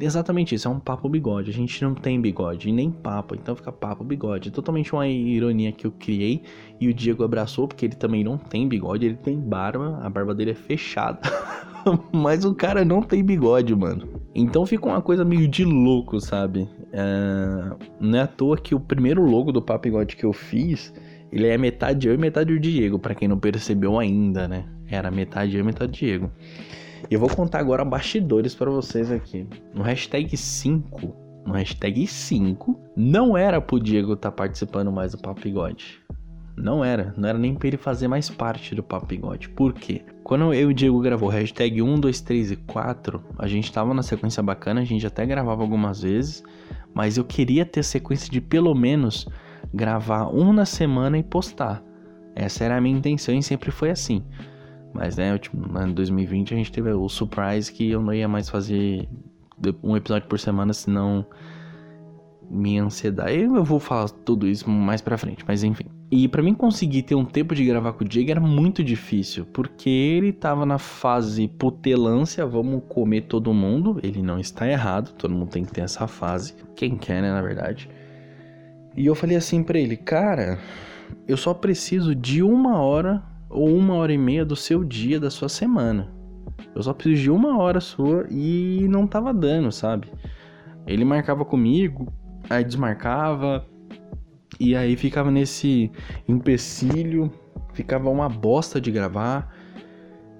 exatamente 0.00 0.54
isso, 0.54 0.68
é 0.68 0.70
um 0.70 0.78
papo 0.78 1.08
bigode. 1.08 1.50
A 1.50 1.52
gente 1.54 1.82
não 1.82 1.94
tem 1.94 2.20
bigode 2.20 2.70
nem 2.70 2.90
papo, 2.90 3.34
então 3.34 3.56
fica 3.56 3.72
papo 3.72 4.04
bigode. 4.04 4.48
É 4.48 4.52
totalmente 4.52 4.92
uma 4.92 5.06
ironia 5.08 5.72
que 5.72 5.86
eu 5.86 5.92
criei 5.92 6.42
e 6.80 6.88
o 6.88 6.94
Diego 6.94 7.24
abraçou, 7.24 7.66
porque 7.66 7.86
ele 7.86 7.94
também 7.96 8.22
não 8.22 8.36
tem 8.36 8.68
bigode, 8.68 9.06
ele 9.06 9.16
tem 9.16 9.38
barba, 9.38 9.98
a 10.02 10.10
barba 10.10 10.34
dele 10.34 10.50
é 10.50 10.54
fechada. 10.54 11.20
Mas 12.12 12.44
o 12.44 12.54
cara 12.54 12.84
não 12.84 13.00
tem 13.00 13.24
bigode, 13.24 13.74
mano. 13.74 14.08
Então 14.34 14.66
fica 14.66 14.86
uma 14.86 15.00
coisa 15.00 15.24
meio 15.24 15.48
de 15.48 15.64
louco, 15.64 16.20
sabe? 16.20 16.68
É, 16.92 17.76
Não 18.00 18.18
é 18.18 18.22
à 18.22 18.26
toa 18.26 18.56
que 18.58 18.74
o 18.74 18.80
primeiro 18.80 19.24
logo 19.24 19.52
do 19.52 19.62
Papo 19.62 19.84
Bigode 19.84 20.16
que 20.16 20.24
eu 20.24 20.32
fiz, 20.32 20.92
ele 21.32 21.46
é 21.46 21.56
metade 21.56 22.08
eu 22.08 22.14
e 22.14 22.18
metade 22.18 22.52
o 22.52 22.60
Diego, 22.60 22.98
pra 22.98 23.14
quem 23.14 23.28
não 23.28 23.38
percebeu 23.38 23.98
ainda, 23.98 24.46
né? 24.46 24.64
Era 24.88 25.10
metade 25.10 25.56
eu 25.56 25.60
e 25.60 25.62
metade 25.64 25.92
o 25.92 25.94
Diego. 25.94 26.30
E 27.10 27.14
eu 27.14 27.20
vou 27.20 27.28
contar 27.28 27.60
agora 27.60 27.84
bastidores 27.84 28.54
pra 28.54 28.70
vocês 28.70 29.10
aqui. 29.10 29.46
No 29.74 29.82
hashtag 29.82 30.36
5, 30.36 31.14
no 31.46 31.52
hashtag 31.52 32.06
5, 32.06 32.78
não 32.96 33.36
era 33.36 33.60
pro 33.60 33.80
Diego 33.80 34.14
estar 34.14 34.32
participando 34.32 34.90
mais 34.90 35.12
do 35.12 35.18
Papo 35.18 35.40
Bigode. 35.40 36.00
Não 36.56 36.82
era, 36.82 37.14
não 37.16 37.28
era 37.28 37.38
nem 37.38 37.54
pra 37.54 37.68
ele 37.68 37.76
fazer 37.76 38.08
mais 38.08 38.30
parte 38.30 38.74
do 38.74 38.82
Papo 38.82 39.06
Bigode. 39.06 39.48
Por 39.50 39.74
quê? 39.74 40.02
Quando 40.24 40.54
eu 40.54 40.70
e 40.70 40.72
o 40.72 40.74
Diego 40.74 41.00
gravou 41.00 41.28
hashtag 41.28 41.82
1, 41.82 42.00
2, 42.00 42.20
3 42.22 42.50
e 42.52 42.56
4, 42.56 43.22
a 43.38 43.46
gente 43.46 43.70
tava 43.70 43.92
na 43.92 44.02
sequência 44.02 44.42
bacana, 44.42 44.80
a 44.80 44.84
gente 44.84 45.06
até 45.06 45.24
gravava 45.26 45.62
algumas 45.62 46.02
vezes, 46.02 46.42
mas 46.94 47.18
eu 47.18 47.24
queria 47.24 47.64
ter 47.64 47.84
sequência 47.84 48.30
de 48.30 48.40
pelo 48.40 48.74
menos 48.74 49.28
gravar 49.72 50.28
um 50.28 50.52
na 50.52 50.64
semana 50.64 51.18
e 51.18 51.22
postar. 51.22 51.82
Essa 52.34 52.64
era 52.64 52.76
a 52.76 52.80
minha 52.80 52.96
intenção 52.96 53.34
e 53.34 53.42
sempre 53.42 53.70
foi 53.70 53.90
assim. 53.90 54.24
Mas 54.96 55.18
né, 55.18 55.36
tipo, 55.38 55.56
em 55.56 55.92
2020 55.92 56.54
a 56.54 56.56
gente 56.56 56.72
teve 56.72 56.90
o 56.90 57.06
surprise 57.08 57.70
que 57.70 57.90
eu 57.90 58.00
não 58.00 58.14
ia 58.14 58.26
mais 58.26 58.48
fazer 58.48 59.06
um 59.82 59.94
episódio 59.94 60.26
por 60.26 60.38
semana, 60.38 60.72
senão 60.72 61.26
minha 62.50 62.82
ansiedade. 62.82 63.40
Eu 63.40 63.62
vou 63.62 63.78
falar 63.78 64.08
tudo 64.08 64.48
isso 64.48 64.68
mais 64.70 65.02
pra 65.02 65.18
frente, 65.18 65.44
mas 65.46 65.62
enfim. 65.62 65.84
E 66.10 66.28
pra 66.28 66.42
mim 66.42 66.54
conseguir 66.54 67.02
ter 67.02 67.14
um 67.14 67.24
tempo 67.24 67.54
de 67.54 67.64
gravar 67.64 67.92
com 67.92 68.04
o 68.04 68.08
Diego 68.08 68.30
era 68.30 68.40
muito 68.40 68.82
difícil, 68.82 69.44
porque 69.52 69.90
ele 69.90 70.32
tava 70.32 70.64
na 70.64 70.78
fase 70.78 71.46
putelância, 71.46 72.46
vamos 72.46 72.82
comer 72.88 73.22
todo 73.22 73.52
mundo. 73.52 74.00
Ele 74.02 74.22
não 74.22 74.38
está 74.38 74.66
errado, 74.66 75.12
todo 75.14 75.34
mundo 75.34 75.50
tem 75.50 75.64
que 75.64 75.72
ter 75.72 75.82
essa 75.82 76.06
fase. 76.06 76.54
Quem 76.74 76.96
quer, 76.96 77.20
né, 77.20 77.30
na 77.30 77.42
verdade. 77.42 77.90
E 78.96 79.04
eu 79.04 79.14
falei 79.14 79.36
assim 79.36 79.62
pra 79.62 79.78
ele, 79.78 79.96
cara, 79.96 80.58
eu 81.28 81.36
só 81.36 81.52
preciso 81.52 82.14
de 82.14 82.42
uma 82.42 82.80
hora 82.80 83.22
ou 83.48 83.68
uma 83.74 83.94
hora 83.94 84.12
e 84.12 84.18
meia 84.18 84.44
do 84.44 84.56
seu 84.56 84.84
dia, 84.84 85.20
da 85.20 85.30
sua 85.30 85.48
semana. 85.48 86.12
Eu 86.74 86.82
só 86.82 86.92
preciso 86.92 87.22
de 87.22 87.30
uma 87.30 87.58
hora 87.58 87.80
sua 87.80 88.26
e 88.30 88.86
não 88.88 89.06
tava 89.06 89.32
dando, 89.32 89.72
sabe? 89.72 90.08
Ele 90.86 91.04
marcava 91.04 91.44
comigo, 91.44 92.12
aí 92.48 92.62
desmarcava, 92.64 93.66
e 94.58 94.76
aí 94.76 94.96
ficava 94.96 95.30
nesse 95.30 95.90
empecilho, 96.28 97.32
ficava 97.72 98.08
uma 98.08 98.28
bosta 98.28 98.80
de 98.80 98.90
gravar. 98.90 99.54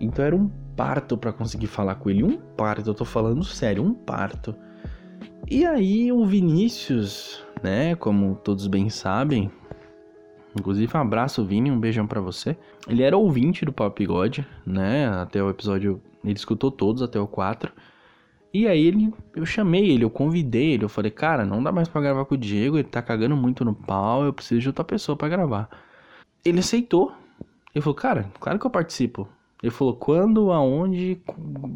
Então 0.00 0.24
era 0.24 0.36
um 0.36 0.48
parto 0.76 1.16
pra 1.16 1.32
conseguir 1.32 1.66
falar 1.66 1.96
com 1.96 2.10
ele, 2.10 2.22
um 2.22 2.36
parto, 2.36 2.90
eu 2.90 2.94
tô 2.94 3.04
falando 3.04 3.42
sério, 3.44 3.82
um 3.82 3.94
parto. 3.94 4.54
E 5.48 5.64
aí 5.64 6.12
o 6.12 6.24
Vinícius, 6.26 7.44
né, 7.62 7.94
como 7.94 8.34
todos 8.36 8.66
bem 8.66 8.90
sabem, 8.90 9.50
inclusive 10.58 10.96
um 10.96 11.00
abraço 11.00 11.44
Vini, 11.44 11.70
um 11.70 11.78
beijão 11.78 12.06
pra 12.06 12.20
você. 12.20 12.56
Ele 12.88 13.02
era 13.02 13.16
ouvinte 13.16 13.64
do 13.64 13.72
Papo 13.72 13.98
Bigode, 13.98 14.46
né, 14.66 15.08
até 15.08 15.42
o 15.42 15.50
episódio, 15.50 16.00
ele 16.24 16.34
escutou 16.34 16.70
todos 16.70 17.02
até 17.02 17.18
o 17.18 17.26
4. 17.26 17.72
E 18.52 18.66
aí 18.66 18.86
ele, 18.86 19.12
eu 19.34 19.44
chamei 19.44 19.90
ele, 19.90 20.04
eu 20.04 20.10
convidei 20.10 20.72
ele, 20.72 20.84
eu 20.84 20.88
falei, 20.88 21.10
cara, 21.10 21.44
não 21.44 21.62
dá 21.62 21.70
mais 21.70 21.88
pra 21.88 22.00
gravar 22.00 22.24
com 22.24 22.34
o 22.34 22.38
Diego, 22.38 22.78
ele 22.78 22.88
tá 22.88 23.02
cagando 23.02 23.36
muito 23.36 23.64
no 23.64 23.74
pau, 23.74 24.24
eu 24.24 24.32
preciso 24.32 24.60
de 24.60 24.68
outra 24.68 24.84
pessoa 24.84 25.14
pra 25.14 25.28
gravar. 25.28 25.68
Ele 26.44 26.60
aceitou. 26.60 27.12
Ele 27.74 27.82
falou, 27.82 27.94
cara, 27.94 28.30
claro 28.40 28.58
que 28.58 28.64
eu 28.64 28.70
participo. 28.70 29.28
Ele 29.62 29.70
falou, 29.70 29.94
quando, 29.94 30.52
aonde, 30.52 31.20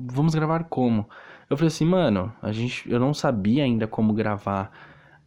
vamos 0.06 0.34
gravar 0.34 0.64
como? 0.64 1.06
Eu 1.50 1.56
falei 1.56 1.68
assim, 1.68 1.84
mano, 1.84 2.32
a 2.40 2.52
gente, 2.52 2.90
eu 2.90 2.98
não 2.98 3.12
sabia 3.12 3.64
ainda 3.64 3.86
como 3.86 4.14
gravar 4.14 4.72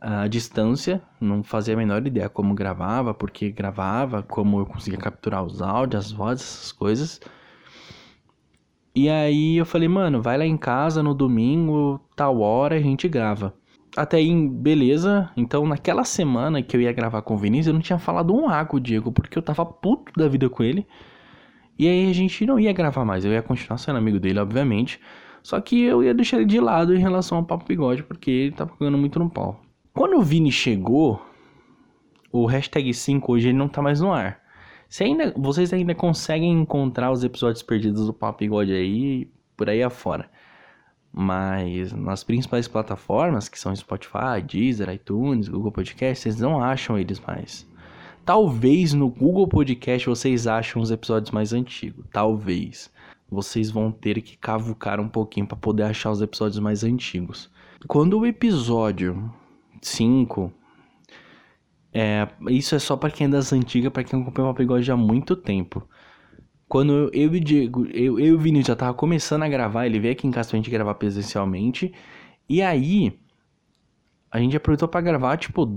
à 0.04 0.28
distância, 0.28 1.02
não 1.20 1.42
fazia 1.42 1.74
a 1.74 1.78
menor 1.78 2.06
ideia 2.06 2.28
como 2.28 2.54
gravava, 2.54 3.14
porque 3.14 3.50
gravava, 3.50 4.22
como 4.22 4.60
eu 4.60 4.66
conseguia 4.66 5.00
capturar 5.00 5.44
os 5.44 5.62
áudios, 5.62 6.08
as 6.08 6.12
vozes, 6.12 6.46
essas 6.46 6.72
coisas. 6.74 7.22
E 8.94 9.10
aí 9.10 9.56
eu 9.58 9.66
falei, 9.66 9.88
mano, 9.88 10.22
vai 10.22 10.38
lá 10.38 10.46
em 10.46 10.58
casa 10.58 11.02
no 11.02 11.14
domingo, 11.14 12.02
tal 12.18 12.42
hora, 12.42 12.76
a 12.76 12.82
gente 12.82 13.08
grava. 13.08 13.54
Até 13.96 14.18
aí, 14.18 14.48
beleza. 14.50 15.32
Então, 15.38 15.66
naquela 15.66 16.04
semana 16.04 16.62
que 16.62 16.76
eu 16.76 16.82
ia 16.82 16.92
gravar 16.92 17.22
com 17.22 17.36
o 17.36 17.38
Vinícius, 17.38 17.68
eu 17.68 17.74
não 17.74 17.82
tinha 17.82 17.98
falado 17.98 18.36
um 18.36 18.50
A 18.50 18.66
com 18.66 18.78
o 18.78 18.80
Diego, 18.82 19.12
porque 19.12 19.38
eu 19.38 19.42
tava 19.42 19.66
puto 19.66 20.12
da 20.18 20.28
vida 20.28 20.50
com 20.50 20.64
ele. 20.64 20.86
E 21.80 21.88
aí 21.88 22.10
a 22.10 22.14
gente 22.14 22.46
não 22.46 22.60
ia 22.60 22.74
gravar 22.74 23.06
mais, 23.06 23.24
eu 23.24 23.32
ia 23.32 23.42
continuar 23.42 23.78
sendo 23.78 23.98
amigo 23.98 24.20
dele, 24.20 24.40
obviamente. 24.40 25.00
Só 25.42 25.60
que 25.62 25.82
eu 25.82 26.04
ia 26.04 26.14
deixar 26.14 26.38
ele 26.38 26.46
de 26.46 26.60
lado 26.60 26.94
em 26.94 27.00
relação 27.00 27.38
ao 27.38 27.46
Papo 27.46 27.66
Bigode, 27.66 28.04
porque 28.04 28.30
ele 28.30 28.52
tava 28.52 28.76
pegando 28.78 28.98
muito 28.98 29.18
no 29.18 29.30
pau. 29.30 29.62
Quando 29.94 30.18
o 30.18 30.24
Vini 30.24 30.52
chegou, 30.52 31.24
o 32.32 32.48
hashtag 32.48 32.92
5 32.92 33.32
hoje 33.32 33.50
ele 33.50 33.58
não 33.60 33.68
tá 33.68 33.80
mais 33.80 34.02
no 34.02 34.12
ar. 34.12 34.42
Se 34.90 35.04
ainda, 35.04 35.32
vocês 35.38 35.72
ainda 35.72 35.94
conseguem 35.94 36.52
encontrar 36.52 37.12
os 37.12 37.24
episódios 37.24 37.62
perdidos 37.62 38.08
do 38.08 38.14
Papo 38.14 38.40
Bigode 38.40 38.74
aí, 38.74 39.30
por 39.56 39.70
aí 39.70 39.84
afora. 39.84 40.28
Mas 41.12 41.94
nas 41.94 42.24
principais 42.24 42.68
plataformas, 42.68 43.48
que 43.48 43.60
são 43.60 43.76
Spotify, 43.76 44.42
Deezer, 44.44 44.90
iTunes, 44.90 45.48
Google 45.48 45.72
Podcast, 45.72 46.24
vocês 46.24 46.40
não 46.40 46.60
acham 46.60 46.98
eles 46.98 47.20
mais. 47.20 47.72
Talvez 48.26 48.96
no 48.96 49.10
Google 49.10 49.48
Podcast 49.48 50.10
vocês 50.10 50.48
achem 50.48 50.82
os 50.82 50.90
episódios 50.90 51.30
mais 51.30 51.54
antigos. 51.54 52.04
Talvez. 52.12 52.92
Vocês 53.30 53.70
vão 53.70 53.92
ter 53.92 54.20
que 54.24 54.38
cavucar 54.38 55.00
um 55.00 55.08
pouquinho 55.08 55.46
para 55.46 55.58
poder 55.58 55.84
achar 55.84 56.10
os 56.10 56.20
episódios 56.20 56.58
mais 56.58 56.84
antigos. 56.84 57.48
Quando 57.88 58.20
o 58.20 58.26
episódio 58.26 59.32
5 59.88 60.54
é, 61.94 62.28
isso 62.50 62.74
é 62.74 62.80
só 62.80 62.98
para 62.98 63.12
quem 63.12 63.28
é 63.28 63.30
das 63.30 63.54
antigas, 63.54 63.92
para 63.92 64.04
quem 64.04 64.20
acompanha 64.20 64.50
o 64.50 64.54
Papigode 64.54 64.92
há 64.92 64.98
muito 64.98 65.36
tempo. 65.36 65.88
Quando 66.68 66.92
eu, 66.92 67.12
eu 67.14 67.36
e 67.36 67.38
o 67.38 67.40
Diego, 67.40 67.86
eu, 67.88 68.20
eu 68.20 68.28
e 68.28 68.32
o 68.32 68.40
Vinícius 68.40 68.70
já 68.70 68.76
tava 68.76 68.94
começando 68.96 69.44
a 69.44 69.48
gravar, 69.48 69.86
ele 69.86 70.00
veio 70.00 70.14
aqui 70.14 70.26
em 70.26 70.32
casa 70.32 70.50
pra 70.50 70.58
gente 70.58 70.72
gravar 70.72 70.96
presencialmente. 70.96 71.94
E 72.50 72.64
aí, 72.64 73.20
a 74.32 74.40
gente 74.40 74.58
aproveitou 74.58 74.88
para 74.88 75.02
gravar, 75.02 75.38
tipo, 75.38 75.70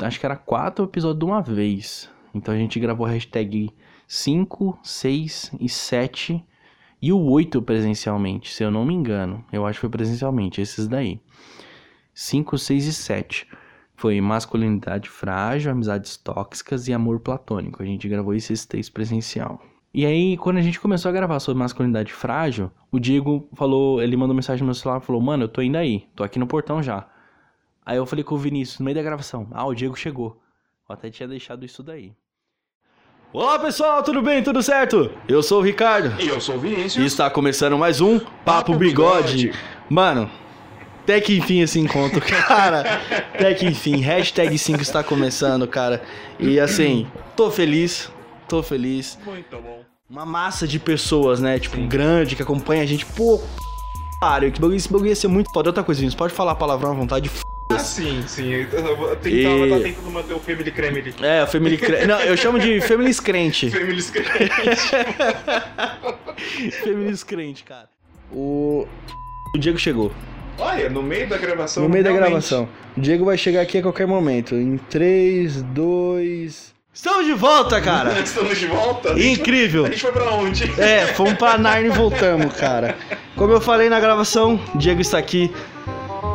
acho 0.00 0.20
que 0.20 0.26
era 0.26 0.36
quatro 0.36 0.84
episódios 0.84 1.18
de 1.18 1.24
uma 1.24 1.40
vez. 1.40 2.10
Então 2.34 2.52
a 2.52 2.58
gente 2.58 2.78
gravou 2.78 3.06
hashtag 3.06 3.70
5, 4.06 4.78
6 4.82 5.52
e 5.58 5.68
7 5.70 6.44
e 7.00 7.12
o 7.12 7.18
8 7.18 7.62
presencialmente, 7.62 8.52
se 8.52 8.62
eu 8.62 8.70
não 8.70 8.84
me 8.84 8.92
engano. 8.92 9.42
Eu 9.50 9.64
acho 9.64 9.78
que 9.78 9.80
foi 9.82 9.90
presencialmente, 9.90 10.60
esses 10.60 10.86
daí. 10.86 11.18
5, 12.14 12.58
6 12.58 12.86
e 12.86 12.92
7. 12.92 13.48
Foi 13.96 14.20
masculinidade 14.20 15.08
frágil, 15.08 15.70
amizades 15.72 16.16
tóxicas 16.16 16.88
e 16.88 16.92
amor 16.92 17.20
platônico. 17.20 17.82
A 17.82 17.86
gente 17.86 18.08
gravou 18.08 18.34
esses 18.34 18.66
três 18.66 18.88
presencial. 18.88 19.62
E 19.94 20.06
aí, 20.06 20.36
quando 20.38 20.56
a 20.56 20.62
gente 20.62 20.80
começou 20.80 21.08
a 21.10 21.12
gravar 21.12 21.38
sobre 21.38 21.62
masculinidade 21.62 22.12
frágil, 22.12 22.70
o 22.90 22.98
Diego 22.98 23.46
falou, 23.54 24.02
ele 24.02 24.16
mandou 24.16 24.34
mensagem 24.34 24.60
no 24.62 24.66
meu 24.66 24.74
celular, 24.74 25.00
falou, 25.00 25.20
mano, 25.20 25.44
eu 25.44 25.48
tô 25.48 25.60
indo 25.60 25.76
aí, 25.76 26.06
tô 26.16 26.24
aqui 26.24 26.38
no 26.38 26.46
portão 26.46 26.82
já. 26.82 27.06
Aí 27.84 27.98
eu 27.98 28.06
falei 28.06 28.24
com 28.24 28.34
o 28.34 28.38
Vinícius, 28.38 28.78
no 28.78 28.84
meio 28.86 28.94
da 28.94 29.02
gravação, 29.02 29.46
ah, 29.50 29.66
o 29.66 29.74
Diego 29.74 29.94
chegou. 29.94 30.40
Eu 30.88 30.94
até 30.94 31.10
tinha 31.10 31.28
deixado 31.28 31.64
isso 31.64 31.82
daí. 31.82 32.12
Olá 33.34 33.58
pessoal, 33.58 34.02
tudo 34.02 34.20
bem? 34.22 34.42
Tudo 34.42 34.62
certo? 34.62 35.10
Eu 35.26 35.42
sou 35.42 35.60
o 35.60 35.62
Ricardo 35.64 36.20
E 36.20 36.28
eu 36.28 36.40
sou 36.40 36.56
o 36.56 36.58
e 36.58 36.60
Vinícius. 36.70 37.04
está 37.06 37.30
começando 37.30 37.78
mais 37.78 38.00
um 38.00 38.18
Papo 38.44 38.74
Bigode. 38.74 39.52
Mano, 39.88 40.30
até 41.02 41.20
que 41.20 41.36
enfim 41.36 41.60
esse 41.60 41.78
encontro, 41.78 42.20
cara. 42.24 43.00
Até 43.34 43.54
que 43.54 43.66
enfim, 43.66 44.00
hashtag 44.00 44.56
5 44.56 44.80
está 44.82 45.02
começando, 45.02 45.66
cara. 45.66 46.02
E 46.38 46.58
assim, 46.60 47.06
tô 47.36 47.50
feliz, 47.50 48.10
tô 48.48 48.62
feliz. 48.62 49.18
Muito 49.24 49.56
bom. 49.56 49.82
Uma 50.08 50.26
massa 50.26 50.66
de 50.68 50.78
pessoas, 50.78 51.40
né? 51.40 51.58
Tipo, 51.58 51.80
grande, 51.86 52.36
que 52.36 52.42
acompanha 52.42 52.82
a 52.82 52.86
gente. 52.86 53.06
Pô, 53.06 53.40
pariu, 54.20 54.52
que 54.52 54.60
bagulho, 54.60 54.76
esse 54.76 54.90
bagulho 54.92 55.08
ia 55.08 55.16
ser 55.16 55.28
muito 55.28 55.50
foda. 55.52 55.70
Outra 55.70 55.82
coisa, 55.82 56.00
Vinícius, 56.00 56.18
pode 56.18 56.34
falar 56.34 56.54
palavrão 56.54 56.90
à 56.90 56.94
vontade. 56.94 57.28
f***. 57.28 57.40
Ah, 57.72 57.78
sim, 57.78 58.22
sim. 58.26 58.50
Eu 58.52 58.68
tava, 58.70 59.12
E- 59.26 59.42
tentava, 59.42 59.68
tava 59.68 59.80
tentando 59.80 60.10
manter 60.10 60.34
o 60.34 60.38
Family 60.38 60.70
Cremily. 60.70 61.14
É, 61.22 61.46
Family 61.46 61.78
Crente. 61.78 62.06
Não, 62.06 62.20
eu 62.20 62.36
chamo 62.36 62.58
de 62.58 62.82
Family 62.82 63.14
Crente. 63.14 63.70
Family 63.70 64.02
Cremily. 64.02 64.76
Family 66.84 67.16
Crente, 67.18 67.64
cara. 67.64 67.88
O. 68.30 68.86
O 69.54 69.58
Diego 69.58 69.78
chegou. 69.78 70.12
Olha, 70.62 70.88
no 70.88 71.02
meio 71.02 71.28
da 71.28 71.36
gravação. 71.38 71.82
No 71.82 71.88
meio 71.88 72.04
da 72.04 72.10
realmente. 72.10 72.30
gravação. 72.30 72.68
O 72.96 73.00
Diego 73.00 73.24
vai 73.24 73.36
chegar 73.36 73.60
aqui 73.62 73.78
a 73.78 73.82
qualquer 73.82 74.06
momento. 74.06 74.54
Em 74.54 74.76
3, 74.76 75.62
2. 75.62 76.72
Estamos 76.94 77.24
de 77.26 77.32
volta, 77.32 77.80
cara! 77.80 78.12
Estamos 78.20 78.58
de 78.58 78.66
volta? 78.66 79.12
Incrível! 79.18 79.86
A 79.86 79.90
gente 79.90 80.00
foi 80.02 80.12
pra 80.12 80.30
onde? 80.34 80.64
É, 80.80 81.06
fomos 81.08 81.34
pra 81.34 81.56
Narnia 81.58 81.88
e 81.90 81.94
voltamos, 81.96 82.52
cara. 82.54 82.96
Como 83.34 83.52
eu 83.52 83.60
falei 83.60 83.88
na 83.88 83.98
gravação, 83.98 84.60
Diego 84.74 85.00
está 85.00 85.18
aqui. 85.18 85.50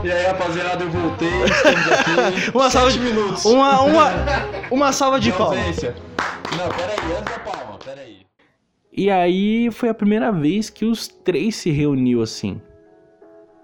E 0.04 0.12
aí, 0.12 0.26
rapaziada, 0.26 0.84
eu 0.84 0.90
voltei. 0.90 1.30
Estamos 1.46 1.92
aqui. 1.92 2.52
Uma 2.58 2.70
salva 2.70 2.92
de 2.92 3.00
minutos. 3.00 3.46
Uma, 3.46 3.82
uma, 3.82 4.12
uma 4.72 4.92
salva 4.92 5.20
de 5.20 5.32
De 5.32 5.38
palmas. 5.38 5.58
ausência. 5.60 5.96
Não, 6.58 6.70
peraí, 6.70 7.18
antes 7.18 7.34
da 7.34 7.40
palma, 7.40 7.80
peraí. 7.84 8.18
E 8.92 9.10
aí 9.12 9.70
foi 9.72 9.90
a 9.90 9.94
primeira 9.94 10.32
vez 10.32 10.70
que 10.72 10.86
os 10.86 11.08
três 11.08 11.56
se 11.56 11.70
reuniu 11.72 12.22
assim. 12.22 12.60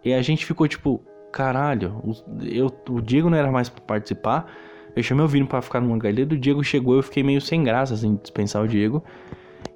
E 0.03 0.13
a 0.13 0.22
gente 0.22 0.45
ficou 0.45 0.67
tipo, 0.67 1.01
caralho, 1.31 2.01
eu, 2.43 2.72
o 2.89 3.01
Diego 3.01 3.29
não 3.29 3.38
era 3.38 3.51
mais 3.51 3.69
pra 3.69 3.81
participar. 3.81 4.51
Eu 4.95 5.01
chamei 5.01 5.25
o 5.25 5.27
Vini 5.27 5.48
pra 5.48 5.62
ficar 5.62 5.81
no 5.81 5.98
dele. 5.98 6.36
O 6.36 6.39
Diego 6.39 6.63
chegou, 6.63 6.95
eu 6.95 7.03
fiquei 7.03 7.24
meio 7.24 7.41
sem 7.41 7.63
graça 7.63 7.93
assim, 7.93 8.15
dispensar 8.22 8.63
o 8.63 8.67
Diego. 8.67 9.03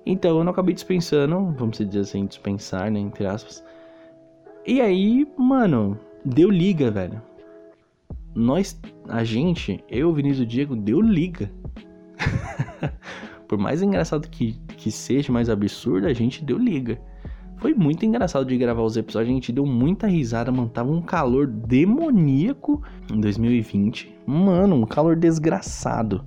Então 0.06 0.38
eu 0.38 0.44
não 0.44 0.52
acabei 0.52 0.74
dispensando, 0.74 1.54
vamos 1.58 1.78
dizer 1.78 2.00
assim, 2.00 2.26
dispensar, 2.26 2.92
né, 2.92 3.00
entre 3.00 3.26
aspas. 3.26 3.64
E 4.66 4.80
aí, 4.80 5.28
mano, 5.38 6.00
deu 6.24 6.50
liga, 6.50 6.92
velho. 6.92 7.22
Nós, 8.36 8.80
a 9.10 9.24
gente, 9.24 9.84
eu, 9.90 10.14
Vinícius 10.14 10.42
e 10.42 10.44
o 10.44 10.46
Diego, 10.46 10.76
deu 10.76 11.02
liga. 11.02 11.50
Por 13.48 13.58
mais 13.58 13.82
engraçado 13.82 14.30
que, 14.30 14.54
que 14.78 14.92
seja, 14.92 15.32
mais 15.32 15.50
absurdo, 15.50 16.06
a 16.06 16.14
gente 16.14 16.44
deu 16.44 16.58
liga. 16.58 17.00
Foi 17.58 17.74
muito 17.74 18.06
engraçado 18.06 18.46
de 18.46 18.56
gravar 18.58 18.84
os 18.84 18.98
episódios, 18.98 19.32
a 19.32 19.34
gente 19.34 19.52
deu 19.52 19.66
muita 19.66 20.06
risada, 20.08 20.52
mano. 20.52 20.70
Tava 20.70 20.92
um 20.92 21.02
calor 21.02 21.48
demoníaco 21.48 22.84
em 23.12 23.20
2020. 23.20 24.16
Mano, 24.26 24.76
um 24.76 24.86
calor 24.86 25.16
desgraçado. 25.16 26.24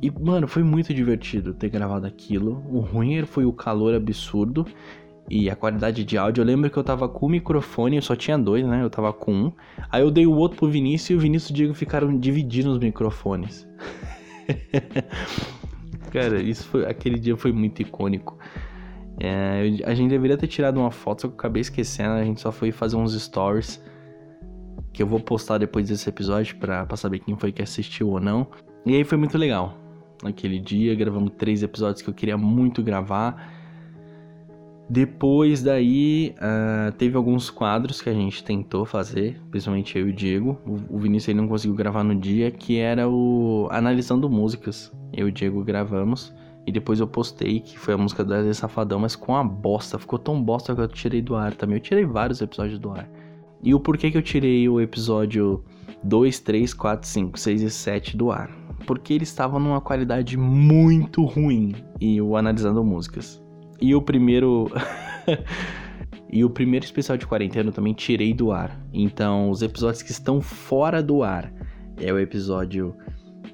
E, 0.00 0.10
mano, 0.10 0.46
foi 0.46 0.62
muito 0.62 0.94
divertido 0.94 1.52
ter 1.52 1.68
gravado 1.68 2.06
aquilo. 2.06 2.62
O 2.70 2.78
ruim 2.78 3.24
foi 3.24 3.44
o 3.44 3.52
calor 3.52 3.92
absurdo 3.94 4.64
e 5.28 5.50
a 5.50 5.56
qualidade 5.56 6.04
de 6.04 6.16
áudio. 6.16 6.42
Eu 6.42 6.46
lembro 6.46 6.70
que 6.70 6.76
eu 6.76 6.84
tava 6.84 7.08
com 7.08 7.26
o 7.26 7.28
microfone, 7.28 7.96
eu 7.96 8.02
só 8.02 8.14
tinha 8.14 8.38
dois, 8.38 8.64
né? 8.64 8.82
Eu 8.82 8.90
tava 8.90 9.12
com 9.12 9.32
um. 9.32 9.52
Aí 9.90 10.00
eu 10.00 10.10
dei 10.12 10.26
o 10.26 10.32
outro 10.32 10.58
pro 10.58 10.70
Vinícius 10.70 11.10
e 11.10 11.14
o 11.14 11.20
Vinícius 11.20 11.50
e 11.50 11.52
o 11.52 11.56
Diego 11.56 11.74
ficaram 11.74 12.16
dividindo 12.16 12.70
os 12.70 12.78
microfones. 12.78 13.66
Cara, 16.12 16.40
isso 16.40 16.66
foi, 16.68 16.86
aquele 16.86 17.18
dia 17.18 17.36
foi 17.36 17.52
muito 17.52 17.82
icônico. 17.82 18.38
É, 19.20 19.62
a 19.84 19.94
gente 19.94 20.10
deveria 20.10 20.36
ter 20.36 20.46
tirado 20.46 20.78
uma 20.78 20.90
foto, 20.90 21.22
só 21.22 21.28
que 21.28 21.34
eu 21.34 21.38
acabei 21.38 21.60
esquecendo. 21.60 22.14
A 22.14 22.24
gente 22.24 22.40
só 22.40 22.52
foi 22.52 22.70
fazer 22.70 22.96
uns 22.96 23.20
stories 23.20 23.82
que 24.92 25.02
eu 25.02 25.06
vou 25.06 25.20
postar 25.20 25.58
depois 25.58 25.88
desse 25.88 26.08
episódio 26.08 26.56
pra, 26.56 26.86
saber 26.96 27.20
quem 27.20 27.36
foi 27.36 27.52
que 27.52 27.62
assistiu 27.62 28.08
ou 28.10 28.20
não. 28.20 28.46
E 28.86 28.94
aí 28.94 29.04
foi 29.04 29.18
muito 29.18 29.36
legal. 29.36 29.76
Naquele 30.22 30.58
dia 30.58 30.94
gravamos 30.94 31.32
três 31.36 31.62
episódios 31.62 32.02
que 32.02 32.08
eu 32.08 32.14
queria 32.14 32.36
muito 32.36 32.82
gravar. 32.82 33.56
Depois 34.90 35.62
daí, 35.62 36.34
ah, 36.40 36.92
teve 36.96 37.16
alguns 37.16 37.50
quadros 37.50 38.00
que 38.00 38.08
a 38.08 38.14
gente 38.14 38.42
tentou 38.42 38.86
fazer, 38.86 39.38
principalmente 39.50 39.98
eu 39.98 40.08
e 40.08 40.10
o 40.10 40.14
Diego. 40.14 40.58
O, 40.66 40.96
o 40.96 40.98
Vinícius 40.98 41.28
ele 41.28 41.40
não 41.40 41.48
conseguiu 41.48 41.76
gravar 41.76 42.02
no 42.02 42.14
dia, 42.14 42.50
que 42.50 42.78
era 42.78 43.06
o 43.08 43.68
Analisando 43.70 44.30
Músicas. 44.30 44.90
Eu 45.12 45.28
e 45.28 45.30
o 45.30 45.32
Diego 45.32 45.62
gravamos. 45.62 46.34
E 46.68 46.70
depois 46.70 47.00
eu 47.00 47.06
postei, 47.06 47.60
que 47.60 47.78
foi 47.78 47.94
a 47.94 47.96
música 47.96 48.22
do 48.22 48.30
Wesley 48.30 48.52
Safadão, 48.52 48.98
mas 48.98 49.16
com 49.16 49.34
a 49.34 49.42
bosta. 49.42 49.98
Ficou 49.98 50.18
tão 50.18 50.42
bosta 50.42 50.74
que 50.74 50.80
eu 50.82 50.86
tirei 50.86 51.22
do 51.22 51.34
ar 51.34 51.54
também. 51.54 51.78
Eu 51.78 51.80
tirei 51.80 52.04
vários 52.04 52.42
episódios 52.42 52.78
do 52.78 52.90
ar. 52.90 53.08
E 53.62 53.74
o 53.74 53.80
porquê 53.80 54.10
que 54.10 54.18
eu 54.18 54.22
tirei 54.22 54.68
o 54.68 54.78
episódio 54.78 55.64
2, 56.04 56.40
3, 56.40 56.74
4, 56.74 57.08
5, 57.08 57.38
6 57.40 57.62
e 57.62 57.70
7 57.70 58.16
do 58.18 58.30
ar? 58.30 58.50
Porque 58.86 59.14
eles 59.14 59.30
estavam 59.30 59.58
numa 59.58 59.80
qualidade 59.80 60.36
muito 60.36 61.24
ruim. 61.24 61.74
E 61.98 62.20
o 62.20 62.36
Analisando 62.36 62.84
Músicas. 62.84 63.42
E 63.80 63.94
o 63.94 64.02
primeiro. 64.02 64.70
e 66.30 66.44
o 66.44 66.50
primeiro 66.50 66.84
especial 66.84 67.16
de 67.16 67.26
quarentena 67.26 67.70
eu 67.70 67.72
também 67.72 67.94
tirei 67.94 68.34
do 68.34 68.52
ar. 68.52 68.78
Então, 68.92 69.48
os 69.48 69.62
episódios 69.62 70.02
que 70.02 70.10
estão 70.10 70.42
fora 70.42 71.02
do 71.02 71.22
ar 71.22 71.50
é 71.96 72.12
o 72.12 72.18
episódio 72.18 72.94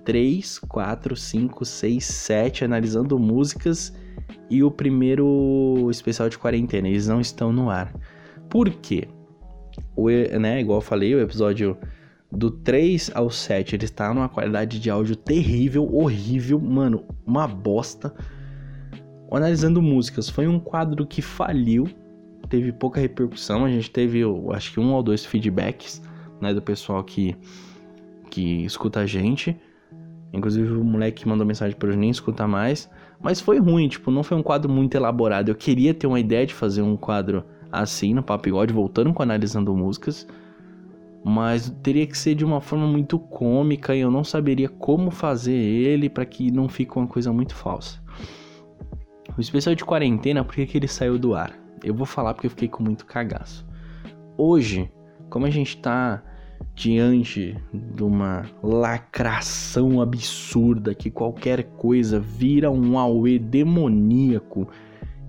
3, 0.04 0.58
4, 0.60 1.16
5, 1.16 1.64
6, 1.64 2.04
7, 2.04 2.64
analisando 2.64 3.18
músicas. 3.18 3.94
E 4.48 4.62
o 4.62 4.70
primeiro 4.70 5.88
especial 5.90 6.28
de 6.28 6.38
quarentena. 6.38 6.88
Eles 6.88 7.08
não 7.08 7.20
estão 7.20 7.52
no 7.52 7.70
ar. 7.70 7.94
Por 8.48 8.70
quê? 8.70 9.08
O, 9.96 10.08
né, 10.08 10.60
igual 10.60 10.78
eu 10.78 10.82
falei, 10.82 11.14
o 11.14 11.20
episódio 11.20 11.76
do 12.30 12.50
3 12.50 13.12
ao 13.14 13.30
7 13.30 13.76
ele 13.76 13.84
está 13.84 14.12
numa 14.12 14.28
qualidade 14.28 14.78
de 14.80 14.90
áudio 14.90 15.16
terrível, 15.16 15.88
horrível, 15.94 16.60
mano, 16.60 17.04
uma 17.26 17.46
bosta. 17.46 18.14
Analisando 19.30 19.82
Músicas 19.82 20.28
foi 20.28 20.46
um 20.46 20.60
quadro 20.60 21.06
que 21.06 21.20
faliu, 21.20 21.88
teve 22.48 22.72
pouca 22.72 23.00
repercussão, 23.00 23.64
a 23.64 23.70
gente 23.70 23.90
teve, 23.90 24.20
eu 24.20 24.52
acho 24.52 24.72
que 24.72 24.80
um 24.80 24.92
ou 24.92 25.02
dois 25.02 25.24
feedbacks, 25.24 26.02
né, 26.40 26.54
do 26.54 26.62
pessoal 26.62 27.02
que, 27.02 27.36
que 28.30 28.64
escuta 28.64 29.00
a 29.00 29.06
gente. 29.06 29.56
Inclusive 30.34 30.72
o 30.72 30.84
moleque 30.84 31.28
mandou 31.28 31.46
mensagem 31.46 31.76
pra 31.76 31.90
eu 31.90 31.96
nem 31.96 32.10
escutar 32.10 32.48
mais. 32.48 32.90
Mas 33.22 33.40
foi 33.40 33.58
ruim, 33.60 33.88
tipo, 33.88 34.10
não 34.10 34.24
foi 34.24 34.36
um 34.36 34.42
quadro 34.42 34.70
muito 34.70 34.96
elaborado. 34.96 35.48
Eu 35.48 35.54
queria 35.54 35.94
ter 35.94 36.06
uma 36.06 36.18
ideia 36.18 36.44
de 36.44 36.52
fazer 36.52 36.82
um 36.82 36.96
quadro 36.96 37.44
assim 37.70 38.12
no 38.12 38.22
Papo 38.22 38.44
Bigode, 38.44 38.72
voltando 38.72 39.12
com 39.12 39.22
Analisando 39.22 39.74
Músicas. 39.74 40.26
Mas 41.24 41.70
teria 41.82 42.06
que 42.06 42.18
ser 42.18 42.34
de 42.34 42.44
uma 42.44 42.60
forma 42.60 42.86
muito 42.86 43.18
cômica 43.18 43.94
e 43.94 44.00
eu 44.00 44.10
não 44.10 44.24
saberia 44.24 44.68
como 44.68 45.10
fazer 45.10 45.54
ele 45.54 46.10
para 46.10 46.26
que 46.26 46.50
não 46.50 46.68
fique 46.68 46.96
uma 46.96 47.06
coisa 47.06 47.32
muito 47.32 47.54
falsa. 47.54 48.02
O 49.38 49.40
especial 49.40 49.74
de 49.74 49.84
quarentena, 49.84 50.44
por 50.44 50.54
que, 50.54 50.66
que 50.66 50.76
ele 50.76 50.88
saiu 50.88 51.18
do 51.18 51.34
ar? 51.34 51.56
Eu 51.82 51.94
vou 51.94 52.06
falar 52.06 52.34
porque 52.34 52.46
eu 52.46 52.50
fiquei 52.50 52.68
com 52.68 52.82
muito 52.82 53.06
cagaço. 53.06 53.66
Hoje, 54.36 54.90
como 55.30 55.46
a 55.46 55.50
gente 55.50 55.76
tá 55.78 56.22
diante 56.74 57.56
de 57.72 58.02
uma 58.02 58.44
lacração 58.62 60.00
absurda 60.00 60.94
que 60.94 61.10
qualquer 61.10 61.64
coisa 61.76 62.18
vira 62.18 62.70
um 62.70 62.98
auê 62.98 63.38
demoníaco, 63.38 64.68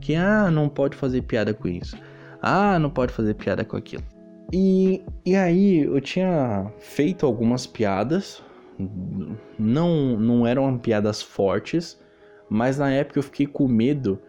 que 0.01 0.15
ah, 0.15 0.49
não 0.49 0.67
pode 0.67 0.95
fazer 0.97 1.21
piada 1.21 1.53
com 1.53 1.67
isso. 1.67 1.97
Ah, 2.41 2.79
não 2.79 2.89
pode 2.89 3.13
fazer 3.13 3.35
piada 3.35 3.63
com 3.63 3.77
aquilo. 3.77 4.03
E, 4.51 5.03
e 5.25 5.35
aí 5.35 5.79
eu 5.79 5.99
tinha 6.01 6.71
feito 6.79 7.25
algumas 7.25 7.65
piadas, 7.65 8.43
não, 9.57 10.17
não 10.17 10.45
eram 10.45 10.77
piadas 10.77 11.21
fortes, 11.21 11.99
mas 12.49 12.77
na 12.77 12.91
época 12.91 13.19
eu 13.19 13.23
fiquei 13.23 13.47
com 13.47 13.67
medo 13.67 14.19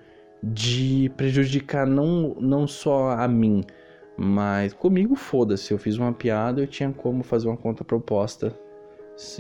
de 0.43 1.11
prejudicar 1.17 1.87
não, 1.87 2.37
não 2.41 2.67
só 2.67 3.11
a 3.11 3.27
mim, 3.27 3.65
mas 4.17 4.73
comigo 4.73 5.15
foda-se. 5.15 5.73
Eu 5.73 5.79
fiz 5.79 5.97
uma 5.99 6.13
piada, 6.13 6.61
eu 6.61 6.67
tinha 6.67 6.91
como 6.93 7.23
fazer 7.23 7.49
uma 7.49 7.57
contraproposta. 7.57 8.53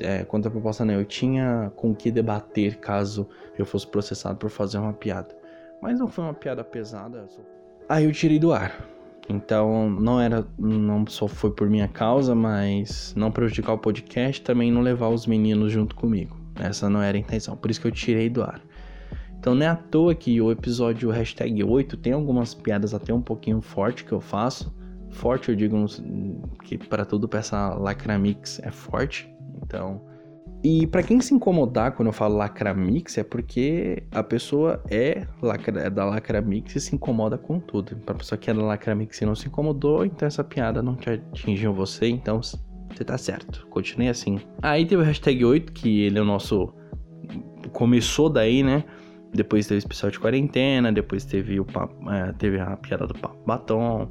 É, 0.01 0.25
contraproposta 0.25 0.85
não, 0.85 0.95
eu 0.95 1.05
tinha 1.05 1.71
com 1.77 1.95
que 1.95 2.11
debater 2.11 2.77
caso 2.79 3.29
eu 3.59 3.67
fosse 3.67 3.87
processado 3.87 4.39
por 4.39 4.49
fazer 4.51 4.79
uma 4.79 4.93
piada. 4.93 5.37
Mas 5.83 5.99
não 5.99 6.09
foi 6.09 6.25
uma 6.25 6.35
piada 6.35 6.65
pesada. 6.65 7.27
só- 7.29 7.43
Aí 7.89 8.05
eu 8.05 8.13
tirei 8.13 8.39
do 8.39 8.53
ar. 8.53 8.75
Então 9.29 9.91
não 9.91 10.21
era, 10.21 10.47
não 10.59 11.05
só 11.07 11.27
foi 11.27 11.51
por 11.51 11.69
minha 11.69 11.89
causa, 11.89 12.35
mas 12.35 13.13
não 13.17 13.31
prejudicar 13.31 13.73
o 13.73 13.79
podcast, 13.79 14.41
também 14.41 14.71
não 14.71 14.81
levar 14.81 15.09
os 15.09 15.27
meninos 15.27 15.73
junto 15.73 15.95
comigo. 15.97 16.37
Essa 16.59 16.89
não 16.89 17.03
era 17.03 17.19
a 17.19 17.21
intenção, 17.21 17.57
por 17.57 17.71
isso 17.71 17.81
que 17.81 17.87
eu 17.87 17.93
tirei 17.93 18.31
do 18.31 18.43
ar. 18.43 18.63
Então 19.47 19.55
não 19.55 19.65
é 19.65 19.69
à 19.69 19.77
toa 19.77 20.13
que 20.13 20.41
o 20.41 20.51
episódio 20.51 21.09
hashtag 21.09 21.63
8 21.63 21.97
tem 21.99 22.13
algumas 22.13 22.53
piadas 22.53 22.93
até 22.93 23.15
um 23.15 23.23
pouquinho 23.23 23.61
forte 23.61 24.05
que 24.05 24.11
eu 24.11 24.21
faço. 24.21 24.75
Forte 25.13 25.51
eu 25.51 25.55
digo 25.55 25.87
que 26.65 26.77
para 26.77 27.05
tudo 27.05 27.29
pra 27.29 27.39
essa 27.39 27.73
lacramix 27.75 28.59
é 28.65 28.73
forte. 28.73 29.33
Então. 29.63 30.01
E 30.65 30.85
pra 30.89 31.01
quem 31.01 31.21
se 31.21 31.33
incomodar 31.33 31.93
quando 31.93 32.09
eu 32.09 32.13
falo 32.13 32.37
lacramix 32.37 33.19
é 33.19 33.23
porque 33.23 34.03
a 34.11 34.21
pessoa 34.21 34.83
é, 34.91 35.25
lacra, 35.41 35.81
é 35.81 35.91
da 35.91 36.05
lacramix 36.05 36.75
e 36.75 36.81
se 36.81 36.97
incomoda 36.97 37.39
com 37.39 37.61
tudo. 37.61 37.95
Pra 37.99 38.17
pessoa 38.17 38.37
que 38.37 38.51
é 38.51 38.55
da 38.55 38.63
lacramix 38.63 39.21
e 39.21 39.27
não 39.27 39.37
se 39.37 39.47
incomodou, 39.47 40.05
então 40.05 40.27
essa 40.27 40.43
piada 40.43 40.83
não 40.83 40.97
te 40.97 41.09
atingiu 41.09 41.73
você, 41.73 42.09
então 42.09 42.43
você 42.43 43.05
tá 43.05 43.17
certo. 43.17 43.65
Continue 43.71 44.09
assim. 44.09 44.41
Aí 44.61 44.85
teve 44.85 45.03
o 45.03 45.05
hashtag 45.05 45.45
8, 45.45 45.73
que 45.73 46.01
ele 46.01 46.19
é 46.19 46.21
o 46.21 46.25
nosso. 46.25 46.75
Começou 47.73 48.29
daí, 48.29 48.65
né? 48.65 48.83
Depois 49.33 49.67
teve 49.67 49.79
o 49.79 49.81
especial 49.81 50.11
de 50.11 50.19
quarentena, 50.19 50.93
depois 50.93 51.25
teve, 51.25 51.61
o 51.61 51.65
papo, 51.65 52.11
é, 52.11 52.33
teve 52.33 52.59
a 52.59 52.77
piada 52.77 53.07
do 53.07 53.15
papo 53.15 53.37
batom. 53.47 54.09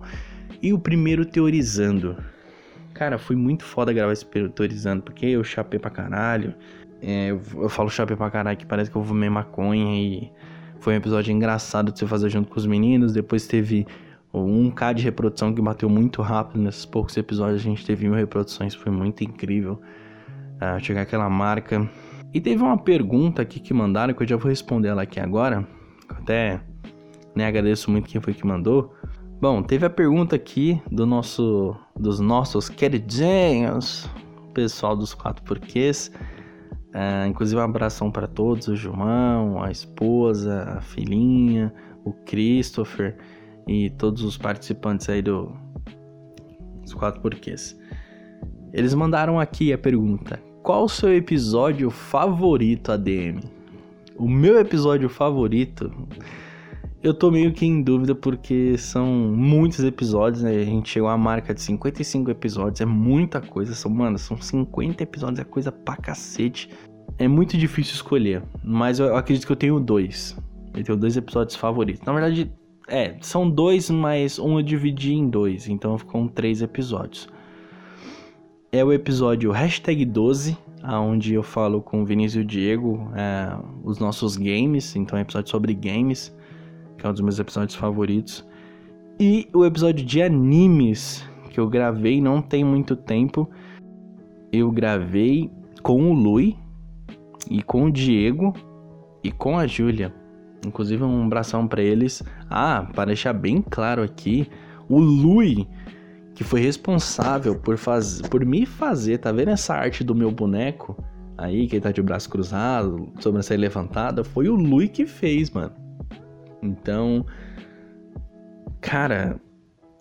E 0.62 0.73
o 0.73 0.80
primeiro 0.80 1.25
teorizando. 1.25 2.17
Cara, 2.93 3.17
foi 3.17 3.36
muito 3.36 3.63
foda 3.63 3.91
gravar 3.91 4.13
esse 4.13 4.25
primeiro 4.25 4.54
teorizando, 4.54 5.04
porque 5.04 5.25
eu 5.25 5.43
chapei 5.43 5.80
pra 5.80 5.89
caralho. 5.89 6.54
É, 7.01 7.32
eu, 7.32 7.41
eu 7.58 7.69
falo 7.69 7.89
chapei 7.89 8.15
pra 8.15 8.30
caralho 8.30 8.58
que 8.58 8.65
parece 8.65 8.89
que 8.89 8.95
eu 8.95 9.04
fumei 9.04 9.30
maconha 9.30 9.95
e 9.95 10.32
foi 10.80 10.93
um 10.93 10.97
episódio 10.97 11.32
engraçado 11.32 11.91
de 11.91 11.99
você 11.99 12.08
fazer 12.08 12.30
junto 12.30 12.49
com 12.49 12.58
os 12.58 12.65
meninos. 12.65 13.12
Depois 13.12 13.47
teve 13.47 13.86
o 14.32 14.39
1k 14.39 14.93
de 14.93 15.04
reprodução 15.04 15.54
que 15.54 15.62
bateu 15.62 15.89
muito 15.89 16.21
rápido 16.21 16.62
nesses 16.62 16.86
poucos 16.86 17.15
episódios. 17.17 17.62
A 17.62 17.63
gente 17.63 17.86
teve 17.86 18.08
mil 18.08 18.15
reproduções, 18.15 18.75
foi 18.75 18.91
muito 18.91 19.23
incrível. 19.23 19.82
Ah, 20.60 20.80
chegar 20.80 21.01
aquela 21.01 21.30
marca. 21.30 21.89
E 22.35 22.41
teve 22.41 22.61
uma 22.61 22.77
pergunta 22.77 23.41
aqui 23.41 23.61
que 23.61 23.73
mandaram, 23.73 24.13
que 24.13 24.21
eu 24.21 24.27
já 24.27 24.35
vou 24.35 24.49
responder 24.49 24.89
ela 24.89 25.03
aqui 25.03 25.21
agora. 25.21 25.65
Até 26.09 26.59
né, 27.33 27.47
agradeço 27.47 27.89
muito 27.89 28.09
quem 28.09 28.19
foi 28.19 28.33
que 28.33 28.45
mandou. 28.45 28.93
Bom, 29.39 29.63
teve 29.63 29.85
a 29.85 29.89
pergunta 29.89 30.35
aqui 30.35 30.81
do 30.91 31.05
nosso, 31.05 31.73
dos 31.97 32.19
nossos 32.19 32.67
queridinhos, 32.67 34.09
pessoal 34.53 34.97
dos 34.97 35.13
quatro 35.13 35.45
porquês. 35.45 36.11
É, 36.93 37.25
inclusive 37.25 37.57
um 37.61 37.63
abração 37.63 38.11
para 38.11 38.27
todos, 38.27 38.67
o 38.67 38.75
João, 38.75 39.63
a 39.63 39.71
esposa, 39.71 40.75
a 40.77 40.81
filhinha, 40.81 41.73
o 42.03 42.11
Christopher 42.11 43.15
e 43.65 43.91
todos 43.91 44.23
os 44.23 44.37
participantes 44.37 45.07
aí 45.07 45.21
do, 45.21 45.55
dos 46.81 46.93
quatro 46.93 47.21
porquês. 47.21 47.79
Eles 48.73 48.93
mandaram 48.93 49.39
aqui 49.39 49.71
a 49.71 49.77
pergunta: 49.77 50.37
Qual 50.65 50.86
o 50.86 50.89
seu 50.89 51.15
episódio 51.15 51.91
favorito, 51.91 52.91
ADM? 52.91 53.39
O 54.17 54.28
meu 54.28 54.60
episódio 54.60 55.08
favorito, 55.08 55.93
eu 57.04 57.13
tô 57.13 57.30
meio 57.30 57.54
que 57.54 57.67
em 57.67 57.84
dúvida 57.84 58.15
porque 58.15 58.75
são 58.75 59.06
muitos 59.06 59.82
episódios, 59.84 60.41
né? 60.41 60.49
A 60.49 60.65
gente 60.65 60.89
chegou 60.89 61.08
à 61.08 61.15
marca 61.15 61.54
de 61.54 61.62
55 61.62 62.32
episódios, 62.32 62.82
é 62.82 62.86
muita 62.86 63.39
coisa. 63.39 63.75
São, 63.75 63.91
mano, 63.91 64.17
são 64.17 64.41
50 64.41 65.04
episódios, 65.04 65.39
é 65.39 65.43
coisa 65.43 65.71
pra 65.71 65.97
cacete. 65.97 66.67
É 67.19 67.28
muito 67.28 67.56
difícil 67.60 67.93
escolher, 67.93 68.41
mas 68.63 68.97
eu 68.97 69.15
acredito 69.15 69.45
que 69.45 69.51
eu 69.51 69.56
tenho 69.56 69.80
dois. 69.80 70.36
Eu 70.75 70.84
tenho 70.84 70.97
dois 70.97 71.15
episódios 71.15 71.56
favoritos. 71.56 72.01
Na 72.04 72.12
verdade, 72.12 72.51
é, 72.88 73.15
são 73.21 73.47
dois, 73.47 73.91
mas 73.91 74.39
um 74.39 74.58
eu 74.58 74.63
dividi 74.63 75.13
em 75.13 75.30
dois, 75.30 75.67
então 75.67 75.95
ficam 75.95 76.28
três 76.28 76.63
episódios. 76.63 77.30
É 78.75 78.83
o 78.83 78.91
episódio 78.91 79.53
hashtag 79.53 80.03
12, 80.03 80.57
onde 80.83 81.33
eu 81.33 81.41
falo 81.41 81.81
com 81.81 82.01
o 82.01 82.05
Vinícius 82.05 82.43
e 82.43 82.45
o 82.45 82.45
Diego 82.45 83.09
é, 83.15 83.57
os 83.85 83.99
nossos 83.99 84.35
games, 84.35 84.97
então 84.97 85.17
é 85.17 85.21
um 85.21 85.23
episódio 85.23 85.49
sobre 85.49 85.73
games, 85.73 86.35
que 86.97 87.05
é 87.05 87.09
um 87.09 87.13
dos 87.13 87.21
meus 87.21 87.39
episódios 87.39 87.73
favoritos. 87.73 88.45
E 89.17 89.47
o 89.53 89.63
episódio 89.63 90.05
de 90.05 90.21
animes, 90.21 91.25
que 91.51 91.57
eu 91.57 91.69
gravei 91.69 92.19
não 92.19 92.41
tem 92.41 92.65
muito 92.65 92.97
tempo. 92.97 93.49
Eu 94.51 94.69
gravei 94.71 95.49
com 95.81 96.11
o 96.11 96.13
Lui, 96.13 96.57
e 97.49 97.63
com 97.63 97.85
o 97.85 97.89
Diego, 97.89 98.53
e 99.23 99.31
com 99.31 99.57
a 99.57 99.65
Júlia. 99.65 100.13
Inclusive 100.67 101.01
um 101.01 101.23
abração 101.27 101.65
para 101.65 101.81
eles. 101.81 102.21
Ah, 102.49 102.85
para 102.93 103.05
deixar 103.05 103.31
bem 103.31 103.61
claro 103.61 104.03
aqui, 104.03 104.49
o 104.89 104.99
Lui 104.99 105.65
que 106.35 106.43
foi 106.43 106.59
responsável 106.59 107.55
por 107.55 107.77
fazer, 107.77 108.27
por 108.27 108.45
me 108.45 108.65
fazer, 108.65 109.19
tá 109.19 109.31
vendo 109.31 109.51
essa 109.51 109.73
arte 109.73 110.03
do 110.03 110.13
meu 110.13 110.29
boneco? 110.29 111.01
Aí, 111.37 111.67
que 111.67 111.77
ele 111.77 111.81
tá 111.81 111.91
de 111.91 112.01
braço 112.01 112.29
cruzado, 112.29 113.09
sobrancelha 113.19 113.61
levantada, 113.61 114.23
foi 114.23 114.49
o 114.49 114.55
Lui 114.55 114.89
que 114.89 115.05
fez, 115.05 115.49
mano. 115.49 115.73
Então, 116.61 117.25
cara, 118.81 119.39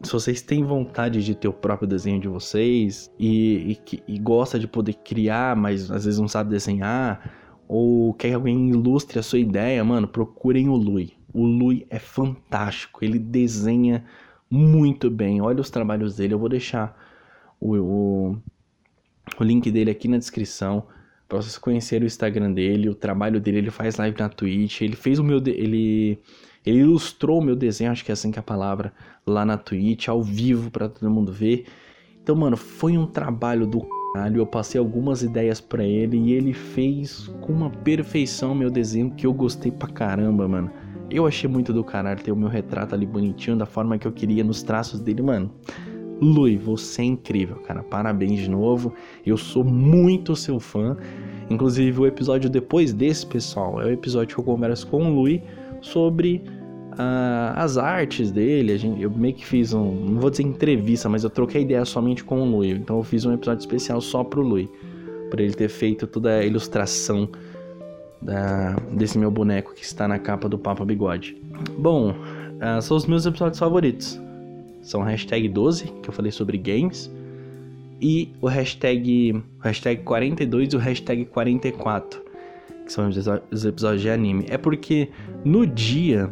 se 0.02 0.12
vocês 0.12 0.42
têm 0.42 0.64
vontade 0.64 1.24
de 1.24 1.34
ter 1.34 1.48
o 1.48 1.52
próprio 1.52 1.88
desenho 1.88 2.20
de 2.20 2.28
vocês 2.28 3.10
e, 3.18 3.78
e, 3.92 4.02
e 4.14 4.18
gosta 4.18 4.58
de 4.58 4.66
poder 4.66 4.94
criar, 4.94 5.56
mas 5.56 5.90
às 5.90 6.04
vezes 6.04 6.20
não 6.20 6.28
sabe 6.28 6.50
desenhar, 6.50 7.32
ou 7.68 8.12
quer 8.14 8.28
que 8.28 8.34
alguém 8.34 8.70
ilustre 8.70 9.18
a 9.18 9.22
sua 9.22 9.38
ideia, 9.38 9.82
mano, 9.84 10.06
procurem 10.06 10.68
o 10.68 10.76
Lui. 10.76 11.12
O 11.32 11.44
Lui 11.44 11.86
é 11.90 11.98
fantástico, 11.98 13.04
ele 13.04 13.18
desenha 13.18 14.04
muito 14.54 15.10
bem. 15.10 15.40
Olha 15.40 15.60
os 15.60 15.70
trabalhos 15.70 16.16
dele. 16.16 16.34
Eu 16.34 16.38
vou 16.38 16.48
deixar 16.48 16.96
o, 17.60 17.76
o, 17.76 18.36
o 19.38 19.44
link 19.44 19.70
dele 19.70 19.90
aqui 19.90 20.06
na 20.06 20.16
descrição 20.16 20.86
para 21.28 21.42
vocês 21.42 21.58
conhecerem 21.58 22.04
o 22.04 22.06
Instagram 22.06 22.52
dele, 22.52 22.88
o 22.88 22.94
trabalho 22.94 23.40
dele. 23.40 23.58
Ele 23.58 23.70
faz 23.70 23.96
live 23.96 24.16
na 24.18 24.28
Twitch. 24.28 24.82
Ele 24.82 24.96
fez 24.96 25.18
o 25.18 25.24
meu. 25.24 25.38
Ele, 25.38 26.18
ele 26.64 26.78
ilustrou 26.78 27.40
o 27.40 27.44
meu 27.44 27.56
desenho, 27.56 27.90
acho 27.90 28.04
que 28.04 28.12
é 28.12 28.14
assim 28.14 28.30
que 28.30 28.38
é 28.38 28.40
a 28.40 28.42
palavra, 28.42 28.92
lá 29.26 29.44
na 29.44 29.58
Twitch, 29.58 30.08
ao 30.08 30.22
vivo 30.22 30.70
para 30.70 30.88
todo 30.88 31.10
mundo 31.10 31.32
ver. 31.32 31.66
Então, 32.22 32.34
mano, 32.34 32.56
foi 32.56 32.96
um 32.96 33.06
trabalho 33.06 33.66
do 33.66 33.86
caralho. 34.14 34.38
Eu 34.38 34.46
passei 34.46 34.78
algumas 34.78 35.22
ideias 35.22 35.60
para 35.60 35.84
ele 35.84 36.16
e 36.16 36.32
ele 36.32 36.52
fez 36.52 37.28
com 37.40 37.52
uma 37.52 37.68
perfeição 37.68 38.54
meu 38.54 38.70
desenho 38.70 39.10
que 39.10 39.26
eu 39.26 39.34
gostei 39.34 39.70
pra 39.70 39.88
caramba, 39.88 40.48
mano. 40.48 40.70
Eu 41.10 41.26
achei 41.26 41.48
muito 41.48 41.72
do 41.72 41.84
caralho 41.84 42.22
ter 42.22 42.32
o 42.32 42.36
meu 42.36 42.48
retrato 42.48 42.94
ali 42.94 43.06
bonitinho, 43.06 43.56
da 43.56 43.66
forma 43.66 43.98
que 43.98 44.06
eu 44.06 44.12
queria, 44.12 44.42
nos 44.42 44.62
traços 44.62 45.00
dele, 45.00 45.22
mano. 45.22 45.50
Lui, 46.20 46.56
você 46.56 47.02
é 47.02 47.04
incrível, 47.04 47.56
cara. 47.56 47.82
Parabéns 47.82 48.40
de 48.40 48.48
novo. 48.48 48.92
Eu 49.26 49.36
sou 49.36 49.64
muito 49.64 50.34
seu 50.36 50.58
fã. 50.60 50.96
Inclusive, 51.50 52.00
o 52.00 52.06
episódio 52.06 52.48
depois 52.48 52.92
desse, 52.92 53.26
pessoal, 53.26 53.80
é 53.82 53.86
o 53.86 53.90
episódio 53.90 54.34
que 54.34 54.40
eu 54.40 54.44
converso 54.44 54.86
com 54.86 55.04
o 55.04 55.14
Lui 55.14 55.42
sobre 55.82 56.42
uh, 56.92 57.52
as 57.56 57.76
artes 57.76 58.30
dele. 58.30 58.78
Gente, 58.78 59.02
eu 59.02 59.10
meio 59.10 59.34
que 59.34 59.44
fiz 59.44 59.74
um. 59.74 59.92
Não 59.92 60.20
vou 60.20 60.30
dizer 60.30 60.44
entrevista, 60.44 61.08
mas 61.08 61.24
eu 61.24 61.30
troquei 61.30 61.62
ideia 61.62 61.84
somente 61.84 62.24
com 62.24 62.40
o 62.40 62.44
Lui. 62.44 62.70
Então, 62.70 62.96
eu 62.96 63.02
fiz 63.02 63.26
um 63.26 63.32
episódio 63.32 63.60
especial 63.60 64.00
só 64.00 64.24
pro 64.24 64.40
Lui. 64.40 64.70
Pra 65.30 65.42
ele 65.42 65.52
ter 65.52 65.68
feito 65.68 66.06
toda 66.06 66.38
a 66.38 66.44
ilustração 66.44 67.28
da, 68.24 68.76
desse 68.92 69.18
meu 69.18 69.30
boneco 69.30 69.74
que 69.74 69.84
está 69.84 70.08
na 70.08 70.18
capa 70.18 70.48
do 70.48 70.58
Papa 70.58 70.84
Bigode. 70.84 71.36
Bom, 71.78 72.10
uh, 72.10 72.82
são 72.82 72.96
os 72.96 73.06
meus 73.06 73.26
episódios 73.26 73.58
favoritos. 73.58 74.20
São 74.82 75.02
hashtag 75.02 75.48
12, 75.48 75.84
que 76.02 76.08
eu 76.08 76.12
falei 76.12 76.32
sobre 76.32 76.58
games, 76.58 77.10
e 78.00 78.32
o 78.40 78.48
hashtag, 78.48 79.42
hashtag 79.60 80.02
42 80.02 80.72
e 80.72 80.76
o 80.76 80.78
hashtag 80.78 81.24
44, 81.26 82.22
que 82.84 82.92
são 82.92 83.08
os 83.08 83.64
episódios 83.64 84.02
de 84.02 84.10
anime. 84.10 84.46
É 84.48 84.58
porque 84.58 85.08
no 85.44 85.66
dia. 85.66 86.30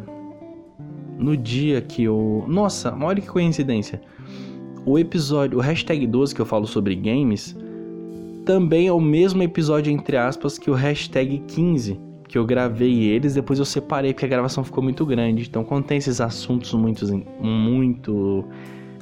No 1.17 1.37
dia 1.37 1.81
que 1.81 2.03
eu. 2.03 2.43
Nossa, 2.47 2.95
olha 2.99 3.21
que 3.21 3.27
coincidência. 3.27 4.01
O 4.85 4.99
episódio, 4.99 5.57
o 5.57 5.61
hashtag 5.61 6.05
12 6.05 6.35
que 6.35 6.41
eu 6.41 6.45
falo 6.45 6.67
sobre 6.67 6.95
games, 6.95 7.55
também 8.45 8.87
é 8.87 8.91
o 8.91 8.99
mesmo 8.99 9.41
episódio, 9.41 9.91
entre 9.91 10.17
aspas, 10.17 10.57
que 10.57 10.69
o 10.69 10.73
hashtag 10.73 11.39
15, 11.47 11.99
que 12.27 12.37
eu 12.37 12.45
gravei 12.45 13.03
eles, 13.03 13.33
depois 13.33 13.59
eu 13.59 13.65
separei 13.65 14.13
porque 14.13 14.25
a 14.25 14.29
gravação 14.29 14.63
ficou 14.63 14.83
muito 14.83 15.05
grande. 15.05 15.47
Então, 15.47 15.63
quando 15.63 15.85
tem 15.85 15.97
esses 15.97 16.21
assuntos 16.21 16.73
muito. 16.73 17.05
muito 17.39 18.45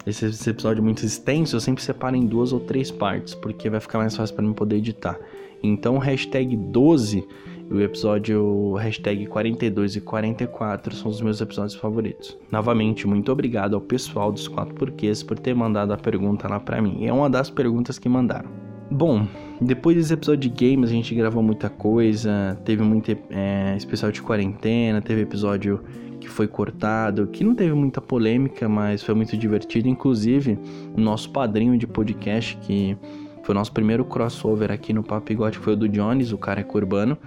esse, 0.05 0.25
esse 0.25 0.49
episódio 0.49 0.83
muito 0.83 1.05
extenso, 1.05 1.55
eu 1.55 1.59
sempre 1.59 1.83
separo 1.83 2.15
em 2.15 2.25
duas 2.25 2.51
ou 2.51 2.59
três 2.59 2.89
partes, 2.89 3.35
porque 3.35 3.69
vai 3.69 3.79
ficar 3.79 3.99
mais 3.99 4.15
fácil 4.15 4.35
para 4.35 4.45
mim 4.45 4.53
poder 4.53 4.77
editar. 4.77 5.19
Então, 5.61 5.97
hashtag 5.99 6.55
12 6.55 7.23
e 7.69 7.73
o 7.73 7.81
episódio 7.81 8.73
hashtag 8.73 9.27
42 9.27 9.95
e 9.95 10.01
44 10.01 10.95
são 10.95 11.09
os 11.09 11.21
meus 11.21 11.39
episódios 11.39 11.75
favoritos. 11.75 12.37
Novamente, 12.51 13.07
muito 13.07 13.31
obrigado 13.31 13.75
ao 13.75 13.81
pessoal 13.81 14.31
dos 14.31 14.47
4 14.47 14.73
porquês 14.73 15.23
por 15.23 15.37
ter 15.39 15.53
mandado 15.53 15.93
a 15.93 15.97
pergunta 15.97 16.47
lá 16.49 16.59
para 16.59 16.81
mim. 16.81 17.05
É 17.05 17.13
uma 17.13 17.29
das 17.29 17.49
perguntas 17.49 17.97
que 17.97 18.09
mandaram. 18.09 18.70
Bom, 18.91 19.25
depois 19.61 19.95
desse 19.95 20.13
episódio 20.13 20.49
de 20.49 20.65
games 20.65 20.89
a 20.89 20.93
gente 20.93 21.15
gravou 21.15 21.41
muita 21.41 21.69
coisa, 21.69 22.59
teve 22.65 22.83
muito 22.83 23.09
é, 23.29 23.73
especial 23.77 24.11
de 24.11 24.21
quarentena, 24.21 25.01
teve 25.01 25.21
episódio 25.21 25.81
que 26.19 26.27
foi 26.27 26.45
cortado, 26.45 27.25
que 27.27 27.41
não 27.41 27.55
teve 27.55 27.73
muita 27.73 28.01
polêmica, 28.01 28.67
mas 28.67 29.01
foi 29.01 29.15
muito 29.15 29.37
divertido. 29.37 29.87
Inclusive, 29.87 30.59
o 30.93 30.99
nosso 30.99 31.29
padrinho 31.31 31.77
de 31.77 31.87
podcast, 31.87 32.57
que 32.57 32.97
foi 33.43 33.55
o 33.55 33.57
nosso 33.57 33.71
primeiro 33.71 34.03
crossover 34.03 34.69
aqui 34.69 34.91
no 34.91 35.03
Papo 35.03 35.31
Igual, 35.31 35.53
foi 35.53 35.71
o 35.71 35.77
do 35.77 35.87
Jones, 35.87 36.33
o 36.33 36.37
cara 36.37 36.59
é 36.59 36.65
urbano, 36.77 37.17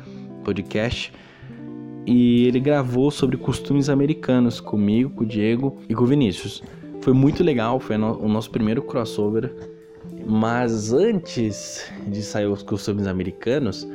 podcast. 0.45 1.15
E 2.07 2.45
ele 2.47 2.61
gravou 2.61 3.11
sobre 3.11 3.39
costumes 3.39 3.89
americanos 3.89 4.61
comigo, 4.61 5.09
com 5.09 5.25
o 5.25 5.27
Diego 5.27 5.79
e 5.89 5.95
com 5.95 6.05
o 6.05 6.07
Vinícius. 6.07 6.63
Foi 7.01 7.15
muito 7.15 7.43
legal, 7.43 7.81
foi 7.81 7.97
o 7.97 8.29
nosso 8.29 8.51
primeiro 8.51 8.83
crossover 8.83 9.74
mas 10.27 10.93
antes 10.93 11.91
de 12.07 12.23
sair 12.23 12.47
os 12.47 12.63
costumes 12.63 13.07
americanos, 13.07 13.87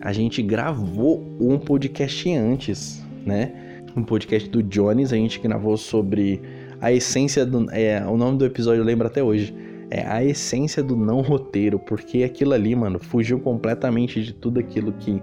a 0.00 0.12
gente 0.12 0.42
gravou 0.42 1.22
um 1.40 1.58
podcast 1.58 2.30
antes, 2.32 3.02
né? 3.24 3.82
Um 3.96 4.02
podcast 4.02 4.48
do 4.48 4.62
Jones, 4.62 5.12
a 5.12 5.16
gente 5.16 5.38
gravou 5.38 5.76
sobre 5.76 6.40
a 6.80 6.92
essência 6.92 7.46
do. 7.46 7.70
É, 7.70 8.04
o 8.06 8.16
nome 8.16 8.38
do 8.38 8.44
episódio 8.44 8.80
eu 8.80 8.84
lembro 8.84 9.06
até 9.06 9.22
hoje. 9.22 9.54
É 9.90 10.04
a 10.06 10.24
essência 10.24 10.82
do 10.82 10.96
não 10.96 11.20
roteiro, 11.20 11.78
porque 11.78 12.24
aquilo 12.24 12.52
ali, 12.52 12.74
mano, 12.74 12.98
fugiu 12.98 13.38
completamente 13.38 14.22
de 14.22 14.32
tudo 14.32 14.58
aquilo 14.58 14.92
que. 14.92 15.22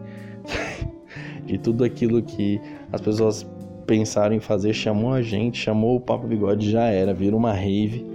de 1.45 1.57
tudo 1.57 1.83
aquilo 1.83 2.21
que 2.21 2.61
as 2.91 3.01
pessoas 3.01 3.45
pensaram 3.85 4.35
em 4.35 4.39
fazer, 4.39 4.73
chamou 4.73 5.13
a 5.13 5.21
gente, 5.21 5.57
chamou 5.57 5.97
o 5.97 5.99
Papo 5.99 6.25
Bigode, 6.25 6.71
já 6.71 6.85
era, 6.85 7.13
virou 7.13 7.39
uma 7.39 7.51
rave. 7.51 8.05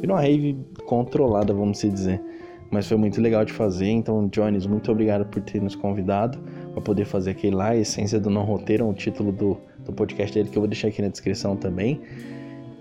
Virou 0.00 0.16
uma 0.16 0.22
rave 0.22 0.56
controlada, 0.86 1.52
vamos 1.52 1.80
dizer. 1.80 2.22
Mas 2.70 2.88
foi 2.88 2.96
muito 2.96 3.20
legal 3.20 3.44
de 3.44 3.52
fazer, 3.52 3.88
então, 3.88 4.26
Jones, 4.28 4.66
muito 4.66 4.90
obrigado 4.90 5.26
por 5.26 5.40
ter 5.42 5.60
nos 5.60 5.76
convidado 5.76 6.38
para 6.72 6.80
poder 6.80 7.04
fazer 7.04 7.30
aquele 7.30 7.54
lá, 7.54 7.68
a 7.68 7.76
Essência 7.76 8.18
do 8.18 8.28
Não 8.28 8.42
Roteiro, 8.42 8.88
o 8.88 8.92
título 8.92 9.30
do, 9.30 9.56
do 9.84 9.92
podcast 9.92 10.34
dele, 10.34 10.48
que 10.48 10.58
eu 10.58 10.62
vou 10.62 10.68
deixar 10.68 10.88
aqui 10.88 11.00
na 11.00 11.08
descrição 11.08 11.56
também. 11.56 12.00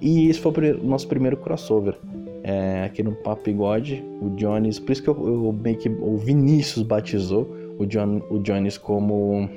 E 0.02 0.28
esse 0.28 0.40
foi 0.40 0.72
o 0.72 0.84
nosso 0.84 1.08
primeiro 1.08 1.38
crossover. 1.38 1.96
É, 2.44 2.84
aqui 2.84 3.02
no 3.02 3.12
Papo 3.12 3.44
Bigode, 3.44 4.04
o 4.22 4.30
Jones, 4.32 4.78
por 4.78 4.92
isso 4.92 5.02
que 5.02 5.10
eu, 5.10 5.16
eu 5.28 5.52
meio 5.52 5.78
que 5.78 5.90
o 5.90 6.16
Vinícius 6.16 6.84
batizou 6.84 7.50
o, 7.80 7.86
John, 7.88 8.22
o 8.30 8.38
Jones 8.40 8.78
como 8.78 9.50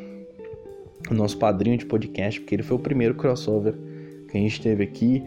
o 1.10 1.14
nosso 1.14 1.36
padrinho 1.38 1.76
de 1.76 1.84
podcast, 1.84 2.40
porque 2.40 2.54
ele 2.54 2.62
foi 2.62 2.76
o 2.76 2.80
primeiro 2.80 3.14
crossover 3.14 3.74
que 4.28 4.36
a 4.36 4.40
gente 4.40 4.60
teve 4.60 4.84
aqui. 4.84 5.22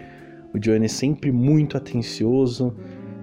O 0.54 0.60
Jones 0.60 0.92
sempre 0.92 1.32
muito 1.32 1.78
atencioso, 1.78 2.76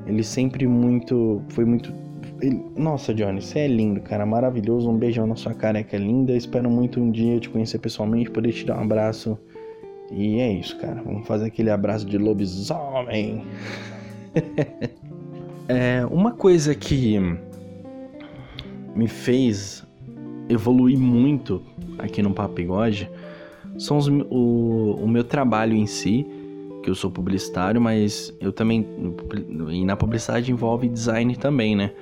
ele 0.09 0.25
sempre 0.25 0.67
muito. 0.67 1.43
Foi 1.51 1.65
muito. 1.65 1.93
ele- 2.41 2.65
nossa, 2.77 3.13
Johnny, 3.15 3.43
você 3.43 3.61
é 3.61 3.69
lindo, 3.69 4.01
cara, 4.01 4.25
maravilhoso. 4.25 4.91
Um 4.91 4.97
beijão 4.97 5.27
na 5.27 5.37
sua 5.37 5.55
careca 5.55 5.97
linda. 5.97 6.37
Espero 6.37 6.71
muito 6.71 7.01
um 7.01 7.11
dia 7.11 7.39
te 7.39 7.49
conhecer 7.51 7.79
pessoalmente, 7.79 8.31
poder 8.31 8.53
te 8.53 8.65
dar 8.65 8.79
um 8.79 8.83
abraço. 8.83 9.39
E 10.11 10.39
é 10.39 10.51
isso, 10.53 10.79
cara. 10.79 11.03
Vamos 11.03 11.27
fazer 11.27 11.47
aquele 11.47 11.71
abraço 11.71 12.07
de 12.07 12.17
lobisomem. 12.17 13.45
é, 15.69 16.07
uma 16.11 16.33
coisa 16.33 16.75
que 16.75 17.19
me 18.95 19.07
fez 19.07 19.87
evoluir 20.49 20.99
muito 20.99 21.63
aqui 21.99 22.23
no 22.23 22.33
Papo 22.33 22.55
Bigode 22.55 23.11
são 23.79 23.97
os, 23.99 24.09
o, 24.09 24.97
o 25.01 25.07
meu 25.09 25.23
trabalho 25.23 25.77
em 25.77 25.87
si, 25.87 26.27
que 26.83 26.91
eu 26.91 26.95
sou 26.95 27.11
publicitário, 27.11 27.81
mas 27.81 28.35
eu 28.41 28.53
também. 28.53 28.87
E 29.71 29.85
na 29.85 29.97
publicidade 29.97 30.51
envolve 30.51 30.89
design 30.89 31.37
também, 31.37 31.77
né? 31.77 31.93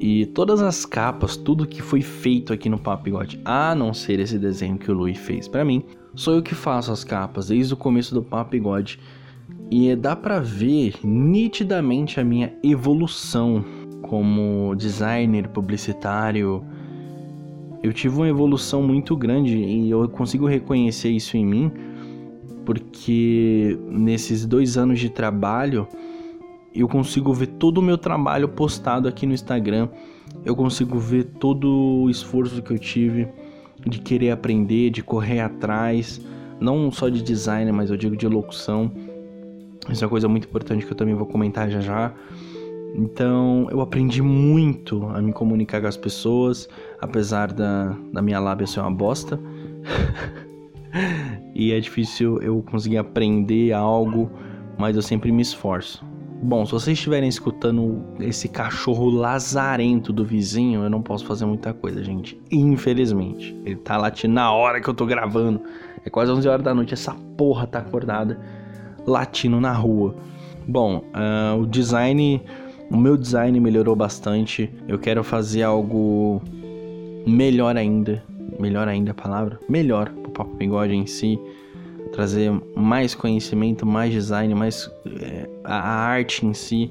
E 0.00 0.26
todas 0.26 0.60
as 0.60 0.84
capas, 0.84 1.36
tudo 1.36 1.66
que 1.66 1.80
foi 1.80 2.00
feito 2.00 2.52
aqui 2.52 2.68
no 2.68 2.78
Papo 2.78 3.04
Bigode, 3.04 3.40
a 3.44 3.74
não 3.74 3.94
ser 3.94 4.18
esse 4.18 4.36
desenho 4.36 4.76
que 4.76 4.90
o 4.90 4.94
Luiz 4.94 5.16
fez 5.16 5.46
pra 5.46 5.64
mim, 5.64 5.84
sou 6.14 6.34
eu 6.34 6.42
que 6.42 6.54
faço 6.54 6.90
as 6.90 7.04
capas 7.04 7.48
desde 7.48 7.72
o 7.72 7.76
começo 7.76 8.12
do 8.12 8.22
Papo 8.22 8.50
Bigode. 8.50 8.98
E 9.70 9.94
dá 9.94 10.16
pra 10.16 10.40
ver 10.40 10.94
nitidamente 11.04 12.18
a 12.18 12.24
minha 12.24 12.52
evolução 12.64 13.64
como 14.02 14.74
designer 14.74 15.48
publicitário. 15.48 16.64
Eu 17.82 17.92
tive 17.92 18.16
uma 18.16 18.28
evolução 18.28 18.82
muito 18.82 19.16
grande 19.16 19.56
e 19.56 19.88
eu 19.88 20.08
consigo 20.08 20.46
reconhecer 20.46 21.10
isso 21.10 21.36
em 21.36 21.46
mim 21.46 21.72
porque 22.64 23.78
nesses 23.88 24.46
dois 24.46 24.76
anos 24.76 25.00
de 25.00 25.10
trabalho 25.10 25.86
eu 26.74 26.88
consigo 26.88 27.32
ver 27.32 27.48
todo 27.48 27.78
o 27.78 27.82
meu 27.82 27.98
trabalho 27.98 28.48
postado 28.48 29.06
aqui 29.06 29.26
no 29.26 29.34
Instagram. 29.34 29.88
Eu 30.44 30.56
consigo 30.56 30.98
ver 30.98 31.24
todo 31.38 32.02
o 32.02 32.10
esforço 32.10 32.62
que 32.62 32.72
eu 32.72 32.78
tive 32.78 33.28
de 33.86 33.98
querer 33.98 34.30
aprender, 34.30 34.90
de 34.90 35.02
correr 35.02 35.40
atrás, 35.40 36.20
não 36.60 36.90
só 36.90 37.08
de 37.08 37.22
design, 37.22 37.70
mas 37.72 37.90
eu 37.90 37.96
digo 37.96 38.16
de 38.16 38.26
locução. 38.26 38.90
Isso 39.90 40.02
é 40.02 40.06
uma 40.06 40.10
coisa 40.10 40.28
muito 40.28 40.46
importante 40.46 40.86
que 40.86 40.92
eu 40.92 40.96
também 40.96 41.14
vou 41.14 41.26
comentar 41.26 41.68
já 41.68 41.80
já. 41.80 42.14
Então, 42.94 43.66
eu 43.70 43.80
aprendi 43.80 44.22
muito 44.22 45.04
a 45.06 45.20
me 45.20 45.32
comunicar 45.32 45.80
com 45.80 45.86
as 45.86 45.96
pessoas, 45.96 46.68
apesar 47.00 47.52
da, 47.52 47.96
da 48.12 48.22
minha 48.22 48.38
lábia 48.38 48.66
ser 48.66 48.80
uma 48.80 48.90
bosta. 48.90 49.40
e 51.54 51.72
é 51.72 51.80
difícil 51.80 52.40
eu 52.42 52.62
conseguir 52.62 52.98
aprender 52.98 53.72
algo, 53.72 54.30
mas 54.78 54.96
eu 54.96 55.02
sempre 55.02 55.32
me 55.32 55.42
esforço. 55.42 56.04
Bom, 56.44 56.66
se 56.66 56.72
vocês 56.72 56.98
estiverem 56.98 57.28
escutando 57.28 58.04
esse 58.18 58.48
cachorro 58.48 59.08
lazarento 59.08 60.12
do 60.12 60.24
vizinho, 60.24 60.82
eu 60.82 60.90
não 60.90 61.00
posso 61.00 61.24
fazer 61.24 61.46
muita 61.46 61.72
coisa, 61.72 62.02
gente. 62.02 62.36
Infelizmente. 62.50 63.56
Ele 63.64 63.76
tá 63.76 63.96
latindo 63.96 64.34
na 64.34 64.50
hora 64.52 64.80
que 64.80 64.88
eu 64.88 64.94
tô 64.94 65.06
gravando. 65.06 65.62
É 66.04 66.10
quase 66.10 66.32
11 66.32 66.48
horas 66.48 66.64
da 66.64 66.74
noite, 66.74 66.94
essa 66.94 67.14
porra 67.36 67.64
tá 67.64 67.78
acordada, 67.78 68.40
latindo 69.06 69.60
na 69.60 69.72
rua. 69.72 70.16
Bom, 70.66 71.04
ah, 71.14 71.56
o 71.60 71.64
design, 71.64 72.42
o 72.90 72.96
meu 72.96 73.16
design 73.16 73.60
melhorou 73.60 73.94
bastante. 73.94 74.68
Eu 74.88 74.98
quero 74.98 75.22
fazer 75.22 75.62
algo 75.62 76.42
melhor 77.24 77.76
ainda. 77.76 78.20
Melhor 78.58 78.88
ainda 78.88 79.12
a 79.12 79.14
palavra? 79.14 79.60
Melhor 79.68 80.12
Papo 80.32 80.54
Bigode 80.56 80.94
em 80.94 81.06
si 81.06 81.38
trazer 82.12 82.52
mais 82.76 83.14
conhecimento, 83.14 83.86
mais 83.86 84.12
design, 84.12 84.54
mais 84.54 84.90
é, 85.20 85.48
a, 85.64 85.76
a 85.76 85.94
arte 86.06 86.46
em 86.46 86.52
si 86.52 86.90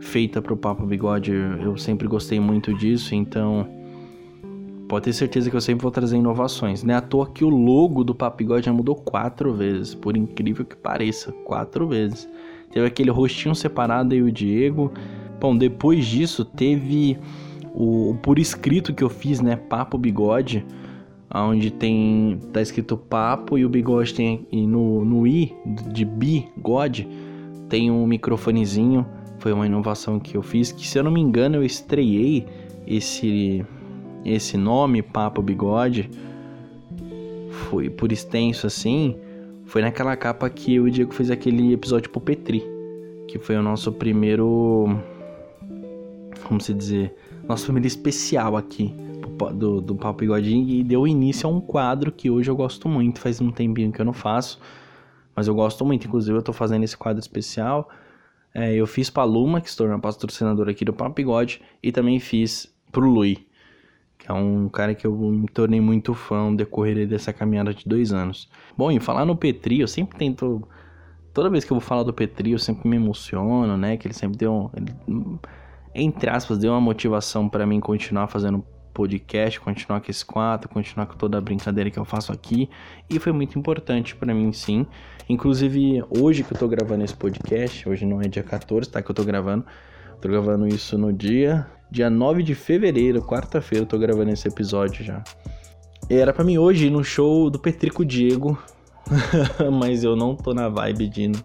feita 0.00 0.42
pro 0.42 0.56
Papo 0.56 0.84
Bigode. 0.86 1.32
Eu 1.32 1.76
sempre 1.76 2.08
gostei 2.08 2.40
muito 2.40 2.74
disso, 2.74 3.14
então 3.14 3.68
pode 4.88 5.04
ter 5.04 5.12
certeza 5.12 5.50
que 5.50 5.56
eu 5.56 5.60
sempre 5.60 5.82
vou 5.82 5.90
trazer 5.90 6.16
inovações. 6.16 6.82
Não 6.82 6.94
é 6.94 6.96
à 6.96 7.00
toa 7.00 7.26
que 7.26 7.44
o 7.44 7.48
logo 7.48 8.02
do 8.02 8.14
Papo 8.14 8.38
Bigode 8.38 8.66
já 8.66 8.72
mudou 8.72 8.94
quatro 8.94 9.52
vezes, 9.52 9.94
por 9.94 10.16
incrível 10.16 10.64
que 10.64 10.76
pareça, 10.76 11.32
quatro 11.44 11.86
vezes. 11.88 12.28
Teve 12.70 12.86
aquele 12.86 13.10
rostinho 13.10 13.54
separado 13.54 14.14
aí 14.14 14.22
o 14.22 14.32
Diego. 14.32 14.92
Bom, 15.40 15.56
depois 15.56 16.06
disso 16.06 16.44
teve 16.44 17.18
o, 17.74 18.10
o 18.10 18.14
por 18.16 18.38
escrito 18.38 18.94
que 18.94 19.04
eu 19.04 19.10
fiz, 19.10 19.40
né, 19.40 19.56
Papo 19.56 19.98
Bigode 19.98 20.64
onde 21.42 21.70
tem 21.70 22.38
tá 22.52 22.62
escrito 22.62 22.96
papo 22.96 23.58
e 23.58 23.64
o 23.64 23.68
bigode 23.68 24.14
tem 24.14 24.46
e 24.52 24.66
no 24.66 25.04
no 25.04 25.26
i 25.26 25.52
de 25.92 26.04
bigode 26.04 27.08
tem 27.68 27.90
um 27.90 28.06
microfonezinho. 28.06 29.06
Foi 29.38 29.52
uma 29.52 29.66
inovação 29.66 30.20
que 30.20 30.36
eu 30.36 30.42
fiz 30.42 30.70
que 30.70 30.86
se 30.86 30.98
eu 30.98 31.02
não 31.02 31.10
me 31.10 31.20
engano 31.20 31.56
eu 31.56 31.64
estreiei 31.64 32.46
esse 32.86 33.64
esse 34.24 34.56
nome 34.56 35.02
papo 35.02 35.42
bigode. 35.42 36.08
Foi 37.68 37.90
por 37.90 38.12
extenso 38.12 38.66
assim 38.66 39.16
foi 39.66 39.82
naquela 39.82 40.16
capa 40.16 40.48
que 40.48 40.74
eu 40.74 40.86
e 40.86 40.90
o 40.90 40.92
Diego 40.92 41.12
fez 41.12 41.30
aquele 41.30 41.72
episódio 41.72 42.10
pro 42.10 42.20
Petri 42.20 42.62
que 43.26 43.38
foi 43.38 43.56
o 43.56 43.62
nosso 43.62 43.90
primeiro 43.90 44.98
como 46.44 46.60
se 46.60 46.74
dizer 46.74 47.14
nosso 47.48 47.64
primeiro 47.64 47.86
especial 47.86 48.56
aqui 48.56 48.94
do, 49.54 49.80
do 49.80 49.94
Papo 49.94 50.20
Bigodinho 50.20 50.68
e 50.68 50.84
deu 50.84 51.06
início 51.06 51.48
a 51.48 51.52
um 51.52 51.60
quadro 51.60 52.10
que 52.12 52.30
hoje 52.30 52.50
eu 52.50 52.56
gosto 52.56 52.88
muito. 52.88 53.20
Faz 53.20 53.40
um 53.40 53.50
tempinho 53.50 53.92
que 53.92 54.00
eu 54.00 54.04
não 54.04 54.12
faço, 54.12 54.60
mas 55.34 55.46
eu 55.48 55.54
gosto 55.54 55.84
muito. 55.84 56.06
Inclusive, 56.06 56.36
eu 56.36 56.42
tô 56.42 56.52
fazendo 56.52 56.84
esse 56.84 56.96
quadro 56.96 57.20
especial. 57.20 57.88
É, 58.54 58.72
eu 58.72 58.86
fiz 58.86 59.10
pra 59.10 59.24
Luma, 59.24 59.60
que 59.60 59.70
se 59.70 59.76
tornou 59.76 59.98
patrocinadora 59.98 60.70
aqui 60.70 60.84
do 60.84 60.92
Papo 60.92 61.16
Bigode, 61.16 61.60
e 61.82 61.90
também 61.90 62.20
fiz 62.20 62.72
pro 62.92 63.10
Lui, 63.10 63.46
que 64.16 64.30
é 64.30 64.32
um 64.32 64.68
cara 64.68 64.94
que 64.94 65.04
eu 65.04 65.12
me 65.12 65.48
tornei 65.48 65.80
muito 65.80 66.14
fã 66.14 66.50
no 66.50 66.56
decorrer 66.56 67.06
dessa 67.08 67.32
caminhada 67.32 67.74
de 67.74 67.84
dois 67.84 68.12
anos. 68.12 68.48
Bom, 68.78 68.92
e 68.92 69.00
falar 69.00 69.24
no 69.24 69.36
Petri, 69.36 69.80
eu 69.80 69.88
sempre 69.88 70.16
tento. 70.16 70.66
Toda 71.32 71.50
vez 71.50 71.64
que 71.64 71.72
eu 71.72 71.74
vou 71.74 71.80
falar 71.80 72.04
do 72.04 72.12
Petri, 72.12 72.52
eu 72.52 72.58
sempre 72.60 72.88
me 72.88 72.94
emociono, 72.94 73.76
né? 73.76 73.96
Que 73.96 74.06
ele 74.06 74.14
sempre 74.14 74.38
deu. 74.38 74.70
Ele, 74.72 74.94
entre 75.92 76.30
aspas, 76.30 76.58
deu 76.58 76.72
uma 76.72 76.80
motivação 76.80 77.48
para 77.48 77.66
mim 77.66 77.80
continuar 77.80 78.28
fazendo 78.28 78.64
podcast, 78.94 79.60
continuar 79.60 80.00
com 80.00 80.10
esse 80.10 80.24
quadro, 80.24 80.68
continuar 80.68 81.06
com 81.06 81.16
toda 81.16 81.36
a 81.36 81.40
brincadeira 81.40 81.90
que 81.90 81.98
eu 81.98 82.04
faço 82.04 82.32
aqui. 82.32 82.70
E 83.10 83.18
foi 83.18 83.32
muito 83.32 83.58
importante 83.58 84.14
para 84.14 84.32
mim, 84.32 84.52
sim. 84.52 84.86
Inclusive, 85.28 86.02
hoje 86.08 86.44
que 86.44 86.54
eu 86.54 86.58
tô 86.58 86.68
gravando 86.68 87.04
esse 87.04 87.14
podcast, 87.14 87.88
hoje 87.88 88.06
não 88.06 88.22
é 88.22 88.28
dia 88.28 88.42
14, 88.42 88.88
tá? 88.88 89.02
Que 89.02 89.10
eu 89.10 89.14
tô 89.14 89.24
gravando. 89.24 89.66
Tô 90.20 90.28
gravando 90.28 90.66
isso 90.66 90.96
no 90.96 91.12
dia, 91.12 91.66
dia 91.90 92.08
9 92.08 92.42
de 92.42 92.54
fevereiro, 92.54 93.20
quarta-feira, 93.20 93.84
eu 93.84 93.86
tô 93.86 93.98
gravando 93.98 94.30
esse 94.30 94.48
episódio 94.48 95.04
já. 95.04 95.22
Era 96.08 96.32
para 96.32 96.44
mim 96.44 96.56
hoje 96.56 96.86
ir 96.86 96.90
no 96.90 97.04
show 97.04 97.50
do 97.50 97.58
Petrico 97.58 98.04
Diego, 98.04 98.58
mas 99.80 100.02
eu 100.02 100.16
não 100.16 100.34
tô 100.34 100.54
na 100.54 100.68
vibe 100.68 101.08
de 101.08 101.22
ir 101.24 101.28
no, 101.28 101.42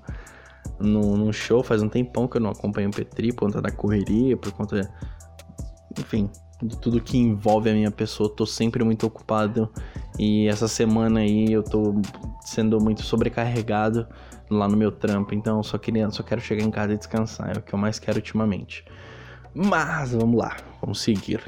no, 0.79 1.17
no, 1.17 1.33
show. 1.33 1.61
Faz 1.61 1.81
um 1.81 1.89
tempão 1.89 2.27
que 2.27 2.37
eu 2.37 2.41
não 2.41 2.51
acompanho 2.51 2.89
o 2.89 2.93
Petri 2.93 3.33
por 3.33 3.47
conta 3.47 3.61
da 3.61 3.71
correria, 3.71 4.37
por 4.37 4.51
conta. 4.51 4.89
Enfim, 5.99 6.29
de 6.61 6.77
tudo 6.77 7.01
que 7.01 7.17
envolve 7.17 7.69
a 7.69 7.73
minha 7.73 7.91
pessoa, 7.91 8.29
tô 8.29 8.45
sempre 8.45 8.83
muito 8.83 9.07
ocupado 9.07 9.69
e 10.17 10.47
essa 10.47 10.67
semana 10.67 11.21
aí 11.21 11.51
eu 11.51 11.63
tô 11.63 11.95
sendo 12.41 12.79
muito 12.81 13.01
sobrecarregado 13.03 14.07
lá 14.49 14.67
no 14.67 14.75
meu 14.75 14.91
trampo, 14.91 15.33
então 15.33 15.61
só 15.63 15.77
queria, 15.77 16.09
só 16.09 16.23
quero 16.23 16.41
chegar 16.41 16.63
em 16.63 16.71
casa 16.71 16.93
e 16.93 16.97
descansar, 16.97 17.55
é 17.55 17.59
o 17.59 17.61
que 17.61 17.73
eu 17.73 17.79
mais 17.79 17.99
quero 17.99 18.17
ultimamente. 18.17 18.83
Mas 19.53 20.11
vamos 20.11 20.37
lá, 20.37 20.57
vamos 20.81 21.01
seguir. 21.01 21.41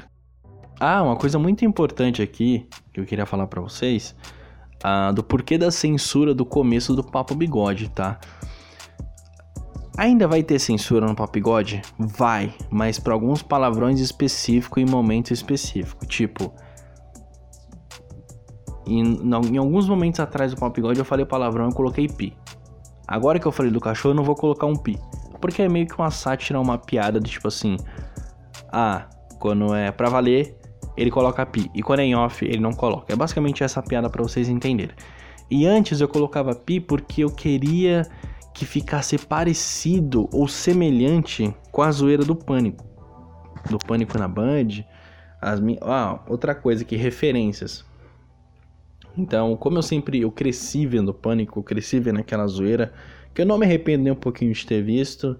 Ah, 0.80 1.02
uma 1.02 1.16
coisa 1.16 1.38
muito 1.38 1.64
importante 1.64 2.22
aqui 2.22 2.66
que 2.92 3.00
eu 3.00 3.04
queria 3.04 3.26
falar 3.26 3.46
para 3.46 3.60
vocês, 3.60 4.16
ah, 4.82 5.12
do 5.12 5.22
porquê 5.22 5.58
da 5.58 5.70
censura 5.70 6.34
do 6.34 6.44
começo 6.44 6.94
do 6.94 7.04
Papo 7.04 7.34
Bigode, 7.34 7.88
tá? 7.88 8.18
Ainda 9.96 10.26
vai 10.26 10.42
ter 10.42 10.58
censura 10.58 11.06
no 11.06 11.14
Papigode? 11.14 11.82
Vai, 11.98 12.54
mas 12.70 12.98
para 12.98 13.12
alguns 13.12 13.42
palavrões 13.42 14.00
específicos 14.00 14.82
em 14.82 14.86
momento 14.86 15.32
específico. 15.32 16.06
Tipo, 16.06 16.52
em, 18.86 19.20
em, 19.52 19.56
alguns 19.58 19.88
momentos 19.88 20.18
atrás 20.18 20.52
do 20.52 20.58
Papigode 20.58 20.98
eu 20.98 21.04
falei 21.04 21.26
palavrão 21.26 21.68
e 21.68 21.74
coloquei 21.74 22.08
pi. 22.08 22.36
Agora 23.06 23.38
que 23.38 23.46
eu 23.46 23.52
falei 23.52 23.70
do 23.70 23.80
cachorro, 23.80 24.12
eu 24.12 24.16
não 24.16 24.24
vou 24.24 24.34
colocar 24.34 24.66
um 24.66 24.76
pi. 24.76 24.98
Porque 25.40 25.60
é 25.60 25.68
meio 25.68 25.86
que 25.86 25.94
uma 25.98 26.10
sátira, 26.10 26.58
uma 26.58 26.78
piada 26.78 27.20
do 27.20 27.28
tipo 27.28 27.48
assim: 27.48 27.76
Ah, 28.72 29.10
quando 29.38 29.74
é 29.74 29.90
pra 29.90 30.08
valer, 30.08 30.56
ele 30.96 31.10
coloca 31.10 31.44
pi. 31.44 31.70
E 31.74 31.82
quando 31.82 32.00
é 32.00 32.04
em 32.04 32.14
off, 32.14 32.44
ele 32.44 32.60
não 32.60 32.72
coloca. 32.72 33.12
É 33.12 33.16
basicamente 33.16 33.62
essa 33.62 33.82
piada 33.82 34.08
para 34.08 34.22
vocês 34.22 34.48
entenderem. 34.48 34.94
E 35.50 35.66
antes 35.66 36.00
eu 36.00 36.08
colocava 36.08 36.54
pi 36.54 36.80
porque 36.80 37.24
eu 37.24 37.30
queria 37.30 38.06
que 38.54 38.64
ficasse 38.64 39.18
parecido 39.18 40.28
ou 40.32 40.46
semelhante 40.46 41.54
com 41.70 41.82
a 41.82 41.90
zoeira 41.90 42.24
do 42.24 42.36
Pânico. 42.36 42.84
Do 43.70 43.78
Pânico 43.78 44.18
na 44.18 44.28
Band, 44.28 44.84
As. 45.40 45.60
Ah, 45.80 46.20
outra 46.28 46.54
coisa 46.54 46.84
que 46.84 46.96
referências. 46.96 47.84
Então, 49.16 49.56
como 49.56 49.78
eu 49.78 49.82
sempre 49.82 50.20
eu 50.20 50.30
cresci 50.30 50.86
vendo 50.86 51.12
Pânico, 51.12 51.58
eu 51.58 51.62
cresci 51.62 52.00
vendo 52.00 52.20
aquela 52.20 52.46
zoeira, 52.46 52.92
que 53.34 53.42
eu 53.42 53.46
não 53.46 53.58
me 53.58 53.66
arrependo 53.66 54.04
nem 54.04 54.12
um 54.12 54.16
pouquinho 54.16 54.52
de 54.52 54.66
ter 54.66 54.82
visto. 54.82 55.38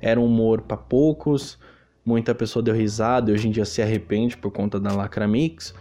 Era 0.00 0.18
um 0.18 0.24
humor 0.24 0.62
para 0.62 0.76
poucos, 0.76 1.58
muita 2.04 2.34
pessoa 2.34 2.62
deu 2.62 2.74
risada, 2.74 3.30
e 3.30 3.34
hoje 3.34 3.48
em 3.48 3.50
dia 3.50 3.64
se 3.64 3.80
arrepende 3.82 4.36
por 4.36 4.50
conta 4.50 4.80
da 4.80 4.92
Lacra 4.92 5.28
Mix, 5.28 5.74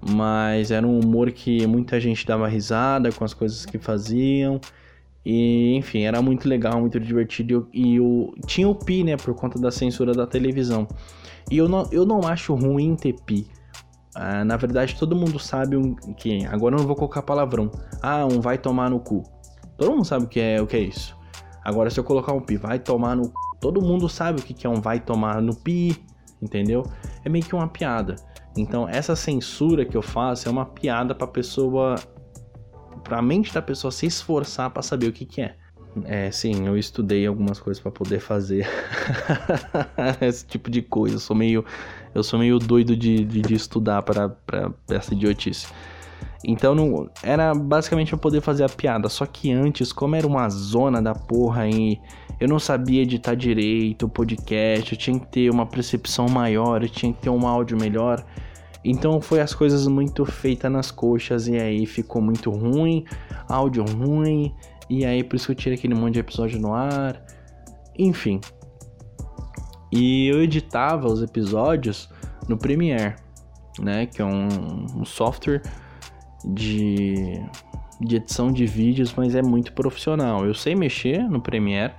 mas 0.00 0.70
era 0.70 0.86
um 0.86 0.98
humor 0.98 1.30
que 1.32 1.66
muita 1.66 2.00
gente 2.00 2.26
dava 2.26 2.48
risada 2.48 3.12
com 3.12 3.24
as 3.24 3.34
coisas 3.34 3.66
que 3.66 3.78
faziam. 3.78 4.60
E, 5.24 5.74
enfim, 5.74 6.02
era 6.02 6.22
muito 6.22 6.48
legal, 6.48 6.80
muito 6.80 6.98
divertido. 6.98 7.68
E 7.72 8.00
o, 8.00 8.32
tinha 8.46 8.68
o 8.68 8.74
Pi, 8.74 9.04
né, 9.04 9.16
por 9.16 9.34
conta 9.34 9.58
da 9.60 9.70
censura 9.70 10.12
da 10.12 10.26
televisão. 10.26 10.86
E 11.50 11.56
eu 11.56 11.68
não, 11.68 11.88
eu 11.90 12.04
não 12.06 12.20
acho 12.26 12.54
ruim 12.54 12.96
ter 12.96 13.14
Pi. 13.24 13.46
Ah, 14.14 14.44
na 14.44 14.56
verdade, 14.56 14.96
todo 14.98 15.14
mundo 15.14 15.38
sabe 15.38 15.76
um, 15.76 15.94
que. 15.94 16.44
Agora 16.46 16.74
eu 16.74 16.80
não 16.80 16.86
vou 16.86 16.96
colocar 16.96 17.22
palavrão. 17.22 17.70
Ah, 18.02 18.26
um 18.26 18.40
vai 18.40 18.58
tomar 18.58 18.90
no 18.90 19.00
cu. 19.00 19.22
Todo 19.76 19.92
mundo 19.92 20.04
sabe 20.04 20.24
o 20.24 20.28
que 20.28 20.40
é, 20.40 20.60
o 20.60 20.66
que 20.66 20.76
é 20.76 20.80
isso. 20.80 21.16
Agora, 21.64 21.88
se 21.90 22.00
eu 22.00 22.04
colocar 22.04 22.32
um 22.32 22.40
pi, 22.40 22.56
vai 22.56 22.78
tomar 22.78 23.14
no. 23.14 23.32
Todo 23.60 23.80
mundo 23.80 24.08
sabe 24.08 24.40
o 24.40 24.42
que 24.42 24.66
é 24.66 24.70
um 24.70 24.80
vai 24.80 24.98
tomar 24.98 25.40
no 25.42 25.54
pi, 25.54 25.96
entendeu? 26.42 26.82
É 27.24 27.28
meio 27.28 27.44
que 27.44 27.54
uma 27.54 27.68
piada. 27.68 28.16
Então, 28.56 28.88
essa 28.88 29.14
censura 29.14 29.84
que 29.84 29.96
eu 29.96 30.02
faço 30.02 30.48
é 30.48 30.50
uma 30.50 30.66
piada 30.66 31.14
pra 31.14 31.26
pessoa. 31.26 31.94
Pra 33.08 33.22
mente 33.22 33.52
da 33.52 33.62
pessoa 33.62 33.90
se 33.90 34.06
esforçar 34.06 34.70
para 34.70 34.82
saber 34.82 35.08
o 35.08 35.12
que, 35.12 35.24
que 35.24 35.40
é. 35.40 35.56
É, 36.04 36.30
sim, 36.30 36.66
eu 36.66 36.76
estudei 36.76 37.26
algumas 37.26 37.58
coisas 37.58 37.82
para 37.82 37.90
poder 37.90 38.20
fazer 38.20 38.68
esse 40.20 40.46
tipo 40.46 40.70
de 40.70 40.82
coisa. 40.82 41.16
Eu 41.16 41.20
sou 41.20 41.34
meio, 41.34 41.64
eu 42.14 42.22
sou 42.22 42.38
meio 42.38 42.58
doido 42.58 42.96
de, 42.96 43.24
de, 43.24 43.40
de 43.40 43.54
estudar 43.54 44.02
para 44.02 44.30
essa 44.90 45.14
idiotice. 45.14 45.66
Então 46.44 46.74
não, 46.74 47.10
era 47.22 47.52
basicamente 47.54 48.10
para 48.10 48.18
poder 48.18 48.40
fazer 48.40 48.64
a 48.64 48.68
piada. 48.68 49.08
Só 49.08 49.26
que 49.26 49.50
antes, 49.50 49.92
como 49.92 50.14
era 50.14 50.26
uma 50.26 50.48
zona 50.48 51.02
da 51.02 51.14
porra 51.14 51.68
e 51.68 51.98
eu 52.38 52.46
não 52.46 52.58
sabia 52.58 53.02
editar 53.02 53.34
direito 53.34 54.06
o 54.06 54.08
podcast, 54.08 54.92
eu 54.92 54.98
tinha 54.98 55.18
que 55.18 55.26
ter 55.26 55.50
uma 55.50 55.66
percepção 55.66 56.28
maior, 56.28 56.82
eu 56.82 56.88
tinha 56.88 57.12
que 57.12 57.20
ter 57.22 57.30
um 57.30 57.46
áudio 57.46 57.76
melhor. 57.76 58.24
Então 58.84 59.20
foi 59.20 59.40
as 59.40 59.54
coisas 59.54 59.86
muito 59.86 60.24
feitas 60.24 60.70
nas 60.70 60.90
coxas 60.90 61.48
e 61.48 61.56
aí 61.56 61.84
ficou 61.84 62.22
muito 62.22 62.50
ruim, 62.50 63.04
áudio 63.48 63.84
ruim, 63.84 64.54
e 64.88 65.04
aí 65.04 65.22
por 65.24 65.36
isso 65.36 65.46
que 65.46 65.52
eu 65.52 65.56
tirei 65.56 65.78
aquele 65.78 65.94
monte 65.94 66.14
de 66.14 66.20
episódio 66.20 66.60
no 66.60 66.72
ar. 66.72 67.22
Enfim. 67.98 68.40
E 69.90 70.28
eu 70.28 70.42
editava 70.42 71.06
os 71.08 71.22
episódios 71.22 72.08
no 72.48 72.56
Premiere, 72.56 73.16
né, 73.80 74.06
que 74.06 74.22
é 74.22 74.24
um, 74.24 74.46
um 74.96 75.04
software 75.04 75.62
de, 76.44 77.42
de 78.00 78.16
edição 78.16 78.52
de 78.52 78.66
vídeos, 78.66 79.14
mas 79.16 79.34
é 79.34 79.42
muito 79.42 79.72
profissional. 79.72 80.46
Eu 80.46 80.54
sei 80.54 80.74
mexer 80.74 81.28
no 81.28 81.40
Premiere, 81.40 81.94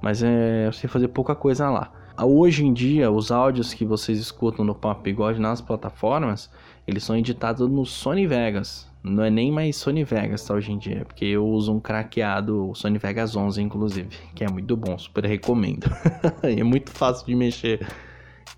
mas 0.00 0.22
é, 0.22 0.66
eu 0.66 0.72
sei 0.72 0.88
fazer 0.88 1.08
pouca 1.08 1.34
coisa 1.34 1.68
lá. 1.68 1.92
Hoje 2.20 2.64
em 2.64 2.72
dia, 2.72 3.10
os 3.10 3.30
áudios 3.30 3.72
que 3.72 3.84
vocês 3.84 4.18
escutam 4.18 4.64
no 4.64 4.74
Papo 4.74 5.02
Bigode 5.02 5.40
nas 5.40 5.60
plataformas, 5.60 6.50
eles 6.86 7.02
são 7.04 7.16
editados 7.16 7.66
no 7.68 7.86
Sony 7.86 8.26
Vegas. 8.26 8.86
Não 9.02 9.24
é 9.24 9.30
nem 9.30 9.50
mais 9.50 9.76
Sony 9.76 10.04
Vegas, 10.04 10.44
tá, 10.44 10.54
hoje 10.54 10.72
em 10.72 10.78
dia, 10.78 11.04
porque 11.04 11.24
eu 11.24 11.44
uso 11.44 11.72
um 11.72 11.80
craqueado, 11.80 12.70
Sony 12.74 12.98
Vegas 12.98 13.34
11, 13.34 13.60
inclusive, 13.60 14.16
que 14.34 14.44
é 14.44 14.48
muito 14.48 14.76
bom, 14.76 14.96
super 14.96 15.24
recomendo. 15.24 15.90
é 16.42 16.62
muito 16.62 16.90
fácil 16.92 17.26
de 17.26 17.34
mexer. 17.34 17.84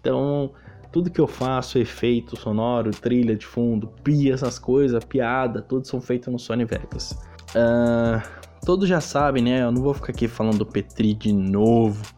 Então, 0.00 0.50
tudo 0.92 1.10
que 1.10 1.20
eu 1.20 1.26
faço, 1.26 1.78
efeito 1.78 2.38
sonoro, 2.38 2.90
trilha 2.90 3.34
de 3.34 3.46
fundo, 3.46 3.88
pia, 4.02 4.34
essas 4.34 4.58
coisas, 4.58 5.02
piada, 5.04 5.62
tudo 5.62 5.86
são 5.86 6.00
feitos 6.00 6.30
no 6.30 6.38
Sony 6.38 6.64
Vegas. 6.64 7.12
Uh, 7.54 8.20
todos 8.66 8.88
já 8.88 9.00
sabem, 9.00 9.42
né? 9.42 9.62
Eu 9.62 9.72
não 9.72 9.80
vou 9.80 9.94
ficar 9.94 10.12
aqui 10.12 10.28
falando 10.28 10.58
do 10.58 10.66
Petri 10.66 11.14
de 11.14 11.32
novo. 11.32 12.13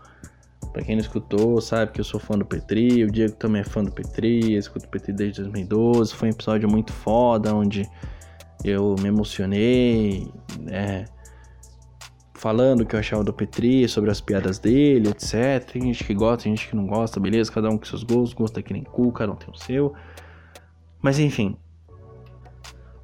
Pra 0.76 0.84
quem 0.84 0.94
não 0.94 1.00
escutou, 1.00 1.58
sabe 1.58 1.90
que 1.90 2.00
eu 2.02 2.04
sou 2.04 2.20
fã 2.20 2.36
do 2.36 2.44
Petri. 2.44 3.02
O 3.02 3.10
Diego 3.10 3.34
também 3.36 3.62
é 3.62 3.64
fã 3.64 3.82
do 3.82 3.90
Petri. 3.90 4.52
Eu 4.52 4.58
escuto 4.58 4.84
o 4.84 4.88
Petri 4.90 5.10
desde 5.10 5.40
2012. 5.40 6.14
Foi 6.14 6.28
um 6.28 6.32
episódio 6.32 6.70
muito 6.70 6.92
foda, 6.92 7.54
onde 7.54 7.88
eu 8.62 8.94
me 9.00 9.08
emocionei. 9.08 10.30
É, 10.66 11.06
falando 12.34 12.82
o 12.82 12.86
que 12.86 12.94
eu 12.94 13.00
achava 13.00 13.24
do 13.24 13.32
Petri, 13.32 13.88
sobre 13.88 14.10
as 14.10 14.20
piadas 14.20 14.58
dele, 14.58 15.08
etc. 15.08 15.64
Tem 15.64 15.80
gente 15.80 16.04
que 16.04 16.12
gosta, 16.12 16.42
tem 16.44 16.54
gente 16.54 16.68
que 16.68 16.76
não 16.76 16.86
gosta, 16.86 17.18
beleza? 17.18 17.50
Cada 17.50 17.70
um 17.70 17.78
com 17.78 17.86
seus 17.86 18.02
gostos, 18.02 18.34
gosta 18.34 18.60
que 18.60 18.74
nem 18.74 18.84
cu, 18.84 19.10
cada 19.12 19.32
um 19.32 19.36
tem 19.36 19.48
o 19.48 19.56
seu. 19.56 19.94
Mas 21.00 21.18
enfim. 21.18 21.56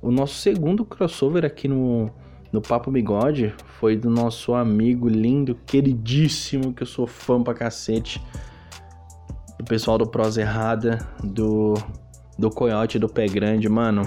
O 0.02 0.10
nosso 0.10 0.34
segundo 0.34 0.84
crossover 0.84 1.42
aqui 1.42 1.68
no, 1.68 2.10
no 2.52 2.60
Papo 2.60 2.90
Bigode 2.90 3.54
foi 3.80 3.96
do 3.96 4.10
nosso 4.10 4.54
amigo 4.54 5.08
lindo, 5.08 5.54
queridíssimo, 5.66 6.74
que 6.74 6.82
eu 6.82 6.86
sou 6.86 7.06
fã 7.06 7.42
pra 7.42 7.54
cacete. 7.54 8.22
Do 9.58 9.64
pessoal 9.64 9.96
do 9.96 10.06
Prosa 10.06 10.42
Errada, 10.42 10.98
do, 11.24 11.74
do 12.38 12.50
Coyote 12.50 12.98
do 12.98 13.08
Pé 13.08 13.26
Grande. 13.26 13.68
Mano, 13.68 14.04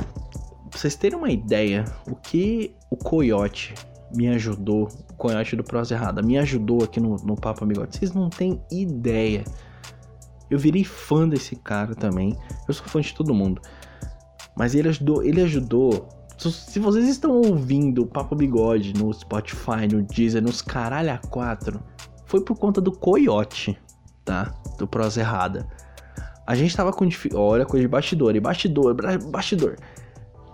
pra 0.69 0.79
vocês 0.79 0.95
terem 0.95 1.17
uma 1.17 1.31
ideia, 1.31 1.86
o 2.08 2.15
que 2.15 2.75
o 2.91 2.95
Coyote 2.95 3.73
me 4.15 4.27
ajudou, 4.27 4.88
o 5.12 5.13
Conhote 5.15 5.55
do 5.55 5.63
Prosa 5.63 5.95
Errada, 5.95 6.21
me 6.21 6.38
ajudou 6.38 6.84
aqui 6.84 6.99
no, 6.99 7.15
no 7.17 7.36
Papo 7.36 7.63
Amigote. 7.63 7.97
Vocês 7.97 8.13
não 8.13 8.29
têm 8.29 8.62
ideia. 8.71 9.43
Eu 10.49 10.60
virei 10.60 10.84
fã 10.84 11.27
desse 11.27 11.55
cara 11.55 11.95
também. 11.95 12.38
Eu 12.67 12.73
sou 12.73 12.86
fã 12.86 13.01
de 13.01 13.13
todo 13.13 13.34
mundo. 13.34 13.62
Mas 14.55 14.75
ele 14.75 14.89
ajudou, 14.89 15.23
ele 15.23 15.41
ajudou. 15.41 16.08
Se 16.37 16.79
vocês 16.79 17.07
estão 17.07 17.31
ouvindo 17.31 18.03
o 18.03 18.05
Papo 18.05 18.35
Bigode 18.35 18.93
no 18.93 19.13
Spotify, 19.13 19.87
no 19.91 20.03
Deezer, 20.03 20.43
nos 20.43 20.61
caralho 20.61 21.13
a 21.13 21.17
quatro, 21.17 21.79
foi 22.25 22.41
por 22.41 22.57
conta 22.57 22.81
do 22.81 22.91
Coyote, 22.91 23.77
tá? 24.23 24.53
Do 24.77 24.85
Prosa 24.85 25.21
Errada. 25.21 25.67
A 26.45 26.53
gente 26.53 26.75
tava 26.75 26.91
com 26.91 27.07
Olha, 27.33 27.65
coisa 27.65 27.83
de 27.83 27.87
bastidor, 27.87 28.35
e 28.35 28.39
bastidor, 28.39 28.95
bastidor. 29.29 29.77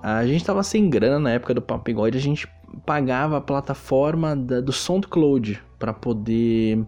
A 0.03 0.25
gente 0.25 0.45
tava 0.45 0.63
sem 0.63 0.89
grana 0.89 1.19
na 1.19 1.31
época 1.31 1.53
do 1.53 1.61
Papo 1.61 1.83
Bigode, 1.83 2.17
a 2.17 2.21
gente 2.21 2.47
pagava 2.85 3.37
a 3.37 3.41
plataforma 3.41 4.35
da, 4.35 4.61
do 4.61 4.71
SoundCloud 4.71 5.61
para 5.77 5.93
poder 5.93 6.85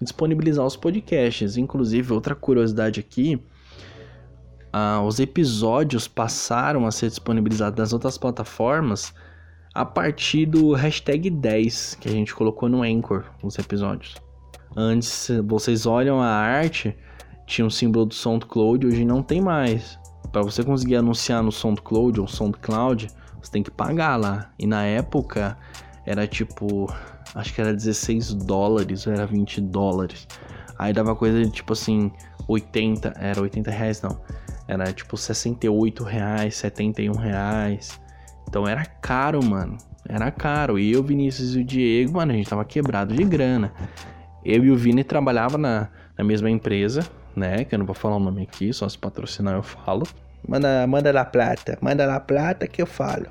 disponibilizar 0.00 0.66
os 0.66 0.76
podcasts. 0.76 1.56
Inclusive, 1.56 2.12
outra 2.12 2.34
curiosidade 2.34 3.00
aqui, 3.00 3.40
ah, 4.72 5.02
os 5.02 5.20
episódios 5.20 6.06
passaram 6.08 6.86
a 6.86 6.90
ser 6.90 7.08
disponibilizados 7.08 7.78
nas 7.78 7.92
outras 7.92 8.18
plataformas 8.18 9.14
a 9.74 9.84
partir 9.84 10.46
do 10.46 10.72
hashtag 10.72 11.28
10 11.28 11.98
que 12.00 12.08
a 12.08 12.12
gente 12.12 12.34
colocou 12.34 12.68
no 12.68 12.82
Anchor, 12.82 13.24
os 13.42 13.58
episódios. 13.58 14.14
Antes, 14.74 15.30
vocês 15.46 15.86
olham 15.86 16.20
a 16.20 16.28
arte, 16.28 16.96
tinha 17.46 17.66
um 17.66 17.70
símbolo 17.70 18.06
do 18.06 18.14
SoundCloud, 18.14 18.86
hoje 18.86 19.04
não 19.04 19.22
tem 19.22 19.40
mais. 19.40 19.98
Para 20.32 20.42
você 20.42 20.62
conseguir 20.62 20.96
anunciar 20.96 21.42
no 21.42 21.52
SoundCloud 21.52 22.20
ou 22.20 22.26
SoundCloud, 22.26 23.08
você 23.40 23.50
tem 23.50 23.62
que 23.62 23.70
pagar 23.70 24.16
lá. 24.16 24.50
E 24.58 24.66
na 24.66 24.82
época 24.82 25.56
era 26.04 26.26
tipo, 26.26 26.92
acho 27.34 27.54
que 27.54 27.60
era 27.60 27.72
16 27.72 28.34
dólares 28.34 29.06
ou 29.06 29.12
era 29.12 29.26
20 29.26 29.60
dólares. 29.60 30.26
Aí 30.78 30.92
dava 30.92 31.14
coisa 31.14 31.42
de 31.42 31.50
tipo 31.50 31.72
assim, 31.72 32.10
80, 32.48 33.14
era 33.16 33.40
80 33.40 33.70
reais 33.70 34.02
não. 34.02 34.20
Era 34.68 34.92
tipo 34.92 35.16
68 35.16 36.02
reais, 36.04 36.56
71 36.56 37.12
reais. 37.12 38.00
Então 38.48 38.66
era 38.66 38.84
caro, 38.84 39.44
mano. 39.44 39.76
Era 40.08 40.30
caro. 40.30 40.78
E 40.78 40.92
eu, 40.92 41.02
Vinícius 41.02 41.56
e 41.56 41.60
o 41.60 41.64
Diego, 41.64 42.14
mano, 42.14 42.32
a 42.32 42.34
gente 42.34 42.48
tava 42.48 42.64
quebrado 42.64 43.14
de 43.14 43.24
grana. 43.24 43.72
Eu 44.44 44.64
e 44.64 44.70
o 44.70 44.76
Vini 44.76 45.02
trabalhava 45.02 45.58
na, 45.58 45.88
na 46.16 46.24
mesma 46.24 46.50
empresa, 46.50 47.04
né? 47.34 47.64
Que 47.64 47.74
eu 47.74 47.78
não 47.78 47.86
vou 47.86 47.94
falar 47.94 48.16
o 48.16 48.20
nome 48.20 48.42
aqui, 48.42 48.72
só 48.72 48.88
se 48.88 48.98
patrocinar 48.98 49.54
eu 49.54 49.62
falo. 49.62 50.06
Manda, 50.46 50.86
manda 50.86 51.12
lá 51.12 51.24
plata, 51.24 51.76
manda 51.80 52.06
lá 52.06 52.20
plata 52.20 52.68
que 52.68 52.80
eu 52.80 52.86
falo. 52.86 53.26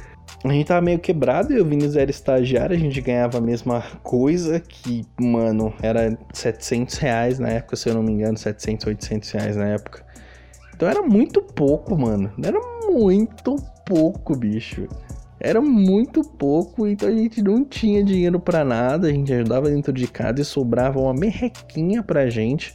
a 0.50 0.52
gente 0.52 0.66
tava 0.66 0.80
meio 0.80 0.98
quebrado 0.98 1.52
e 1.52 1.60
o 1.60 1.64
Vinícius 1.64 1.96
era 1.96 2.10
estagiário, 2.10 2.74
a 2.74 2.78
gente 2.78 3.00
ganhava 3.00 3.38
a 3.38 3.40
mesma 3.40 3.82
coisa, 4.02 4.58
que, 4.58 5.04
mano, 5.20 5.72
era 5.80 6.18
700 6.32 6.96
reais 6.96 7.38
na 7.38 7.48
época, 7.48 7.76
se 7.76 7.88
eu 7.88 7.94
não 7.94 8.02
me 8.02 8.12
engano, 8.12 8.36
700, 8.36 8.86
800 8.86 9.30
reais 9.30 9.56
na 9.56 9.68
época. 9.68 10.04
Então 10.74 10.88
era 10.88 11.02
muito 11.02 11.40
pouco, 11.40 11.96
mano. 11.96 12.32
Era 12.42 12.58
muito 12.90 13.54
pouco, 13.86 14.34
bicho. 14.34 14.88
Era 15.38 15.60
muito 15.60 16.22
pouco, 16.22 16.86
então 16.86 17.08
a 17.08 17.12
gente 17.12 17.42
não 17.42 17.64
tinha 17.64 18.02
dinheiro 18.02 18.38
para 18.38 18.64
nada, 18.64 19.08
a 19.08 19.10
gente 19.10 19.32
ajudava 19.32 19.68
dentro 19.68 19.92
de 19.92 20.06
casa 20.06 20.40
e 20.40 20.44
sobrava 20.44 21.00
uma 21.00 21.14
merrequinha 21.14 22.02
pra 22.02 22.28
gente. 22.30 22.74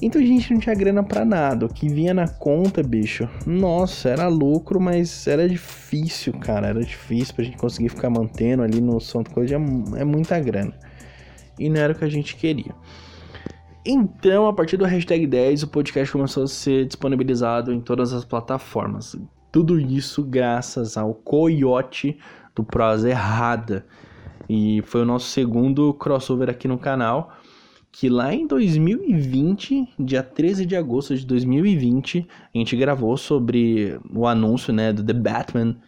Então 0.00 0.20
a 0.20 0.24
gente 0.24 0.52
não 0.52 0.60
tinha 0.60 0.74
grana 0.74 1.02
para 1.02 1.24
nada. 1.24 1.66
O 1.66 1.68
que 1.72 1.88
vinha 1.88 2.12
na 2.12 2.28
conta, 2.28 2.82
bicho, 2.82 3.28
nossa, 3.46 4.10
era 4.10 4.28
lucro, 4.28 4.78
mas 4.78 5.26
era 5.26 5.48
difícil, 5.48 6.34
cara. 6.34 6.68
Era 6.68 6.80
difícil 6.80 7.34
pra 7.34 7.44
gente 7.44 7.56
conseguir 7.56 7.88
ficar 7.88 8.10
mantendo 8.10 8.62
ali 8.62 8.80
no 8.80 9.00
SoundCloud. 9.00 9.54
É, 9.54 9.56
é 10.00 10.04
muita 10.04 10.38
grana. 10.38 10.74
E 11.58 11.70
não 11.70 11.80
era 11.80 11.94
o 11.94 11.96
que 11.96 12.04
a 12.04 12.10
gente 12.10 12.36
queria. 12.36 12.74
Então, 13.86 14.46
a 14.46 14.52
partir 14.52 14.76
do 14.76 14.84
hashtag 14.84 15.26
10, 15.26 15.62
o 15.62 15.68
podcast 15.68 16.12
começou 16.12 16.42
a 16.42 16.48
ser 16.48 16.86
disponibilizado 16.86 17.72
em 17.72 17.80
todas 17.80 18.12
as 18.12 18.24
plataformas. 18.24 19.16
Tudo 19.50 19.80
isso 19.80 20.22
graças 20.22 20.96
ao 20.98 21.14
Coyote 21.14 22.18
do 22.54 22.62
Prosa 22.62 23.08
Errada. 23.08 23.86
E 24.48 24.82
foi 24.84 25.02
o 25.02 25.04
nosso 25.04 25.28
segundo 25.28 25.94
crossover 25.94 26.50
aqui 26.50 26.68
no 26.68 26.76
canal. 26.76 27.32
Que 27.98 28.10
lá 28.10 28.34
em 28.34 28.46
2020, 28.46 29.88
dia 29.98 30.22
13 30.22 30.66
de 30.66 30.76
agosto 30.76 31.16
de 31.16 31.24
2020, 31.24 32.28
a 32.54 32.58
gente 32.58 32.76
gravou 32.76 33.16
sobre 33.16 33.98
o 34.14 34.26
anúncio 34.26 34.70
né, 34.70 34.92
do 34.92 35.02
The 35.02 35.14
Batman. 35.14 35.78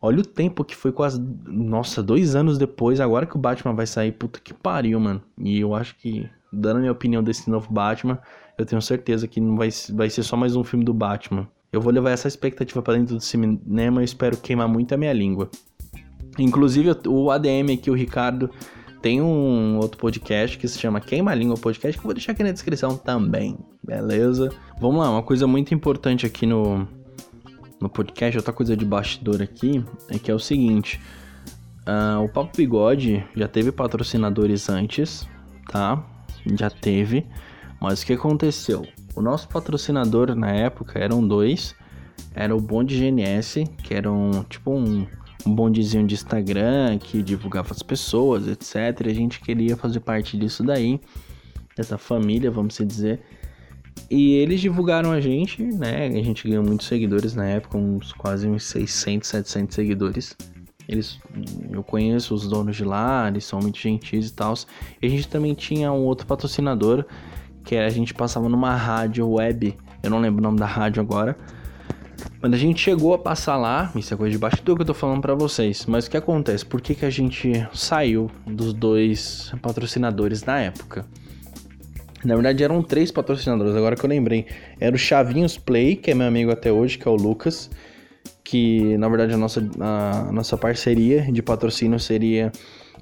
Olha 0.00 0.20
o 0.20 0.24
tempo 0.24 0.64
que 0.64 0.74
foi 0.74 0.92
quase. 0.92 1.22
Nossa, 1.46 2.02
dois 2.02 2.34
anos 2.34 2.56
depois, 2.56 3.00
agora 3.00 3.26
que 3.26 3.36
o 3.36 3.38
Batman 3.38 3.74
vai 3.74 3.86
sair. 3.86 4.12
Puta 4.12 4.40
que 4.40 4.54
pariu, 4.54 4.98
mano. 4.98 5.20
E 5.36 5.60
eu 5.60 5.74
acho 5.74 5.94
que 5.96 6.26
dando 6.50 6.78
a 6.78 6.80
minha 6.80 6.92
opinião 6.92 7.22
desse 7.22 7.50
novo 7.50 7.70
Batman, 7.70 8.18
eu 8.56 8.64
tenho 8.64 8.80
certeza 8.80 9.28
que 9.28 9.38
não 9.38 9.54
vai, 9.54 9.68
vai 9.90 10.08
ser 10.08 10.22
só 10.22 10.38
mais 10.38 10.56
um 10.56 10.64
filme 10.64 10.86
do 10.86 10.94
Batman. 10.94 11.46
Eu 11.70 11.82
vou 11.82 11.92
levar 11.92 12.12
essa 12.12 12.28
expectativa 12.28 12.80
para 12.80 12.94
dentro 12.94 13.16
do 13.16 13.20
cinema 13.20 14.00
e 14.00 14.06
espero 14.06 14.38
queimar 14.38 14.68
muito 14.68 14.94
a 14.94 14.96
minha 14.96 15.12
língua. 15.12 15.50
Inclusive, 16.38 16.96
o 17.06 17.30
ADM 17.30 17.74
aqui, 17.74 17.90
o 17.90 17.94
Ricardo, 17.94 18.48
tem 19.02 19.20
um 19.20 19.78
outro 19.78 19.98
podcast 19.98 20.56
que 20.56 20.68
se 20.68 20.78
chama 20.78 21.00
Queima 21.00 21.34
Língua 21.34 21.56
Podcast, 21.56 21.98
que 21.98 22.04
eu 22.04 22.08
vou 22.08 22.14
deixar 22.14 22.32
aqui 22.32 22.44
na 22.44 22.52
descrição 22.52 22.96
também, 22.96 23.58
beleza? 23.82 24.50
Vamos 24.80 25.00
lá, 25.00 25.10
uma 25.10 25.22
coisa 25.22 25.44
muito 25.44 25.74
importante 25.74 26.24
aqui 26.24 26.46
no, 26.46 26.86
no 27.80 27.88
podcast, 27.88 28.38
outra 28.38 28.52
coisa 28.52 28.76
de 28.76 28.84
bastidor 28.84 29.42
aqui, 29.42 29.84
é 30.08 30.18
que 30.18 30.30
é 30.30 30.34
o 30.34 30.38
seguinte: 30.38 31.00
uh, 31.84 32.22
o 32.22 32.28
Papo 32.28 32.56
Bigode 32.56 33.26
já 33.34 33.48
teve 33.48 33.72
patrocinadores 33.72 34.70
antes, 34.70 35.28
tá? 35.68 36.02
já 36.56 36.70
teve. 36.70 37.26
Mas 37.80 38.02
o 38.02 38.06
que 38.06 38.12
aconteceu? 38.12 38.86
O 39.14 39.20
nosso 39.20 39.48
patrocinador 39.48 40.34
na 40.34 40.50
época 40.52 40.98
eram 40.98 41.26
dois. 41.26 41.74
Era 42.34 42.54
o 42.54 42.60
Bonde 42.60 42.96
GNS, 42.96 43.64
que 43.82 43.94
era 43.94 44.10
um 44.10 44.42
tipo 44.44 44.70
um, 44.70 45.06
um 45.46 45.54
bondezinho 45.54 46.06
de 46.06 46.14
Instagram 46.14 46.98
que 46.98 47.22
divulgava 47.22 47.72
as 47.72 47.82
pessoas, 47.82 48.46
etc. 48.46 49.06
A 49.06 49.14
gente 49.14 49.40
queria 49.40 49.76
fazer 49.76 50.00
parte 50.00 50.36
disso 50.36 50.62
daí, 50.62 51.00
dessa 51.76 51.98
família, 51.98 52.50
vamos 52.50 52.76
dizer. 52.76 53.20
E 54.10 54.34
eles 54.34 54.60
divulgaram 54.60 55.10
a 55.10 55.20
gente, 55.20 55.62
né? 55.62 56.06
A 56.06 56.22
gente 56.22 56.48
ganhou 56.48 56.64
muitos 56.64 56.86
seguidores 56.86 57.34
na 57.34 57.46
época, 57.46 57.78
uns 57.78 58.12
quase 58.12 58.46
uns 58.46 58.64
600, 58.64 59.28
700 59.28 59.74
seguidores. 59.74 60.36
Eles, 60.88 61.18
eu 61.70 61.82
conheço 61.82 62.34
os 62.34 62.48
donos 62.48 62.76
de 62.76 62.84
lá, 62.84 63.28
eles 63.28 63.44
são 63.44 63.60
muito 63.60 63.78
gentis 63.78 64.28
e 64.28 64.32
tal. 64.32 64.54
E 65.00 65.06
a 65.06 65.08
gente 65.08 65.28
também 65.28 65.54
tinha 65.54 65.92
um 65.92 66.04
outro 66.04 66.26
patrocinador, 66.26 67.04
que 67.64 67.76
a 67.76 67.88
gente 67.88 68.12
passava 68.12 68.48
numa 68.48 68.74
rádio 68.74 69.28
web, 69.28 69.76
eu 70.02 70.10
não 70.10 70.20
lembro 70.20 70.40
o 70.40 70.42
nome 70.42 70.58
da 70.58 70.66
rádio 70.66 71.00
agora. 71.00 71.36
Quando 72.40 72.54
a 72.54 72.58
gente 72.58 72.80
chegou 72.80 73.14
a 73.14 73.18
passar 73.18 73.56
lá, 73.56 73.92
isso 73.94 74.12
é 74.12 74.16
coisa 74.16 74.32
de 74.32 74.38
bastidor 74.38 74.76
que 74.76 74.82
eu 74.82 74.86
tô 74.86 74.94
falando 74.94 75.20
para 75.20 75.34
vocês. 75.34 75.86
Mas 75.86 76.06
o 76.06 76.10
que 76.10 76.16
acontece? 76.16 76.64
Por 76.64 76.80
que, 76.80 76.94
que 76.94 77.04
a 77.04 77.10
gente 77.10 77.66
saiu 77.72 78.30
dos 78.46 78.72
dois 78.72 79.52
patrocinadores 79.62 80.44
na 80.44 80.60
época? 80.60 81.06
Na 82.24 82.34
verdade 82.34 82.62
eram 82.62 82.82
três 82.82 83.10
patrocinadores, 83.10 83.74
agora 83.74 83.96
que 83.96 84.04
eu 84.04 84.10
lembrei. 84.10 84.46
Era 84.78 84.94
o 84.94 84.98
Chavinhos 84.98 85.58
Play, 85.58 85.96
que 85.96 86.10
é 86.10 86.14
meu 86.14 86.26
amigo 86.26 86.50
até 86.50 86.70
hoje, 86.70 86.98
que 86.98 87.06
é 87.06 87.10
o 87.10 87.16
Lucas 87.16 87.68
que 88.44 88.96
na 88.98 89.08
verdade 89.08 89.32
a 89.32 89.36
nossa, 89.36 89.66
a, 89.80 90.30
nossa 90.32 90.56
parceria 90.56 91.22
de 91.32 91.42
patrocínio 91.42 91.98
seria 91.98 92.52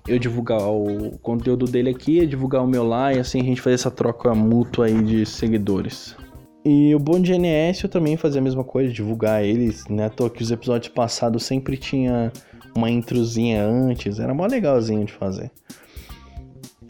eu 0.07 0.19
divulgar 0.19 0.61
o 0.61 1.19
conteúdo 1.19 1.67
dele 1.67 1.91
aqui, 1.91 2.25
divulgar 2.27 2.63
o 2.63 2.67
meu 2.67 2.87
lá 2.87 3.13
e 3.13 3.19
assim 3.19 3.41
a 3.41 3.45
gente 3.45 3.61
fazer 3.61 3.75
essa 3.75 3.91
troca 3.91 4.35
mútua 4.35 4.87
aí 4.87 5.03
de 5.03 5.27
seguidores. 5.27 6.17
E 6.65 6.95
o 6.95 6.99
Bom 6.99 7.21
GNS 7.21 7.85
eu 7.85 7.91
também 7.91 8.17
fazia 8.17 8.41
a 8.41 8.45
mesma 8.45 8.63
coisa, 8.63 8.93
divulgar 8.93 9.43
eles, 9.43 9.87
né? 9.89 10.11
Toa 10.11 10.29
que 10.29 10.43
os 10.43 10.51
episódios 10.51 10.93
passados 10.93 11.45
sempre 11.45 11.77
tinha 11.77 12.31
uma 12.77 12.91
introzinha 12.91 13.65
antes, 13.65 14.19
era 14.19 14.35
mó 14.35 14.47
legalzinho 14.47 15.05
de 15.05 15.13
fazer. 15.13 15.51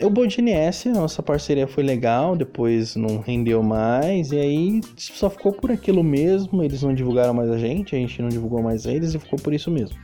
O 0.02 0.08
Bodiness, 0.08 0.86
a 0.86 0.92
nossa 0.92 1.22
parceria 1.22 1.66
foi 1.68 1.82
legal, 1.82 2.34
depois 2.34 2.96
não 2.96 3.18
rendeu 3.18 3.62
mais, 3.62 4.32
e 4.32 4.38
aí 4.38 4.80
só 4.96 5.28
ficou 5.28 5.52
por 5.52 5.70
aquilo 5.70 6.02
mesmo, 6.02 6.62
eles 6.62 6.82
não 6.82 6.94
divulgaram 6.94 7.34
mais 7.34 7.50
a 7.50 7.58
gente, 7.58 7.94
a 7.94 7.98
gente 7.98 8.22
não 8.22 8.30
divulgou 8.30 8.62
mais 8.62 8.86
eles 8.86 9.14
e 9.14 9.18
ficou 9.18 9.38
por 9.38 9.52
isso 9.52 9.70
mesmo. 9.70 9.98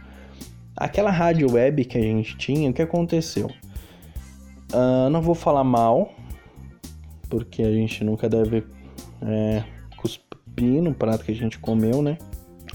Aquela 0.76 1.10
rádio 1.10 1.50
web 1.50 1.82
que 1.86 1.96
a 1.96 2.02
gente 2.02 2.36
tinha, 2.36 2.68
o 2.68 2.74
que 2.74 2.82
aconteceu? 2.82 3.46
Uh, 4.70 5.08
não 5.10 5.22
vou 5.22 5.34
falar 5.34 5.64
mal, 5.64 6.12
porque 7.30 7.62
a 7.62 7.72
gente 7.72 8.04
nunca 8.04 8.28
deve 8.28 8.64
é, 9.22 9.64
cuspir 9.96 10.82
no 10.82 10.94
prato 10.94 11.24
que 11.24 11.32
a 11.32 11.34
gente 11.34 11.58
comeu, 11.58 12.02
né? 12.02 12.18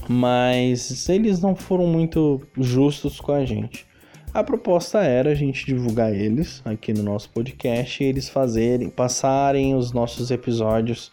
Mas 0.08 1.08
eles 1.08 1.40
não 1.40 1.54
foram 1.54 1.86
muito 1.86 2.40
justos 2.56 3.20
com 3.20 3.32
a 3.32 3.44
gente. 3.44 3.86
A 4.34 4.42
proposta 4.42 5.00
era 5.00 5.30
a 5.30 5.34
gente 5.34 5.66
divulgar 5.66 6.14
eles 6.14 6.62
aqui 6.64 6.92
no 6.92 7.02
nosso 7.02 7.28
podcast 7.30 8.02
e 8.02 8.06
eles 8.06 8.30
fazerem, 8.30 8.88
passarem 8.88 9.74
os 9.74 9.92
nossos 9.92 10.30
episódios 10.30 11.10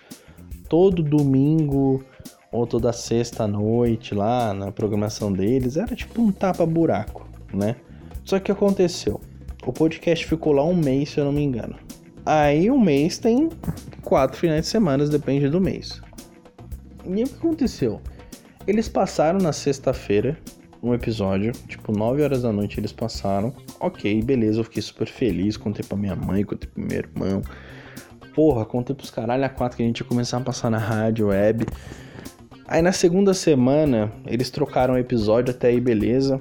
todo 0.69 1.03
domingo 1.03 2.03
ou 2.51 2.65
toda 2.65 2.93
sexta 2.93 3.45
noite 3.45 4.15
lá 4.15 4.53
na 4.53 4.71
programação 4.71 5.33
deles. 5.33 5.75
Era 5.75 5.95
tipo 5.95 6.21
um 6.21 6.31
tapa-buraco, 6.31 7.27
né? 7.53 7.75
Só 8.23 8.39
que 8.39 8.51
aconteceu. 8.51 9.19
O 9.65 9.73
podcast 9.73 10.25
ficou 10.25 10.53
lá 10.53 10.63
um 10.63 10.75
mês, 10.75 11.09
se 11.09 11.19
eu 11.19 11.25
não 11.25 11.31
me 11.33 11.43
engano. 11.43 11.75
Aí 12.31 12.69
um 12.69 12.79
mês 12.79 13.17
tem 13.17 13.49
quatro 14.03 14.37
finais 14.37 14.61
de 14.61 14.67
semana, 14.67 15.03
depende 15.07 15.49
do 15.49 15.59
mês. 15.59 15.99
E 17.03 17.23
o 17.23 17.25
que 17.25 17.35
aconteceu? 17.35 17.99
Eles 18.67 18.87
passaram 18.87 19.39
na 19.39 19.51
sexta-feira 19.51 20.37
um 20.83 20.93
episódio, 20.93 21.51
tipo 21.67 21.91
9 21.91 22.21
horas 22.21 22.43
da 22.43 22.53
noite 22.53 22.79
eles 22.79 22.91
passaram. 22.91 23.51
Ok, 23.79 24.21
beleza, 24.21 24.59
eu 24.59 24.63
fiquei 24.63 24.83
super 24.83 25.07
feliz, 25.07 25.57
contei 25.57 25.83
pra 25.83 25.97
minha 25.97 26.15
mãe, 26.15 26.43
contei 26.43 26.69
pro 26.69 26.83
meu 26.83 26.99
irmão. 26.99 27.41
Porra, 28.35 28.63
contei 28.63 28.95
pros 28.95 29.09
caralho 29.09 29.43
a 29.43 29.49
quatro 29.49 29.77
que 29.77 29.81
a 29.81 29.87
gente 29.87 30.01
ia 30.01 30.05
começar 30.05 30.37
a 30.37 30.41
passar 30.41 30.69
na 30.69 30.77
rádio, 30.77 31.29
web. 31.29 31.65
Aí 32.67 32.83
na 32.83 32.91
segunda 32.91 33.33
semana 33.33 34.11
eles 34.27 34.51
trocaram 34.51 34.93
o 34.93 34.99
episódio 34.99 35.51
até 35.51 35.69
aí, 35.69 35.81
beleza. 35.81 36.39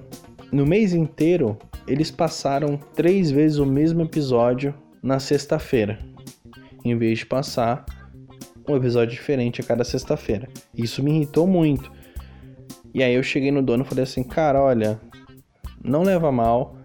No 0.53 0.67
mês 0.67 0.93
inteiro 0.93 1.57
eles 1.87 2.11
passaram 2.11 2.79
três 2.95 3.31
vezes 3.31 3.57
o 3.57 3.65
mesmo 3.65 4.03
episódio 4.03 4.75
na 5.03 5.19
sexta-feira, 5.19 5.99
em 6.85 6.97
vez 6.97 7.21
de 7.21 7.27
passar 7.27 7.85
um 8.69 8.77
episódio 8.77 9.15
diferente 9.15 9.61
a 9.61 9.65
cada 9.65 9.85
sexta-feira. 9.85 10.49
Isso 10.75 11.03
me 11.03 11.13
irritou 11.13 11.47
muito. 11.47 11.91
E 12.95 13.03
aí 13.03 13.15
eu 13.15 13.23
cheguei 13.23 13.51
no 13.51 13.63
dono 13.63 13.85
e 13.85 13.87
falei 13.87 14.05
assim, 14.05 14.23
cara, 14.23 14.63
olha, 14.63 15.01
não 15.83 16.03
leva 16.03 16.31
mal. 16.31 16.77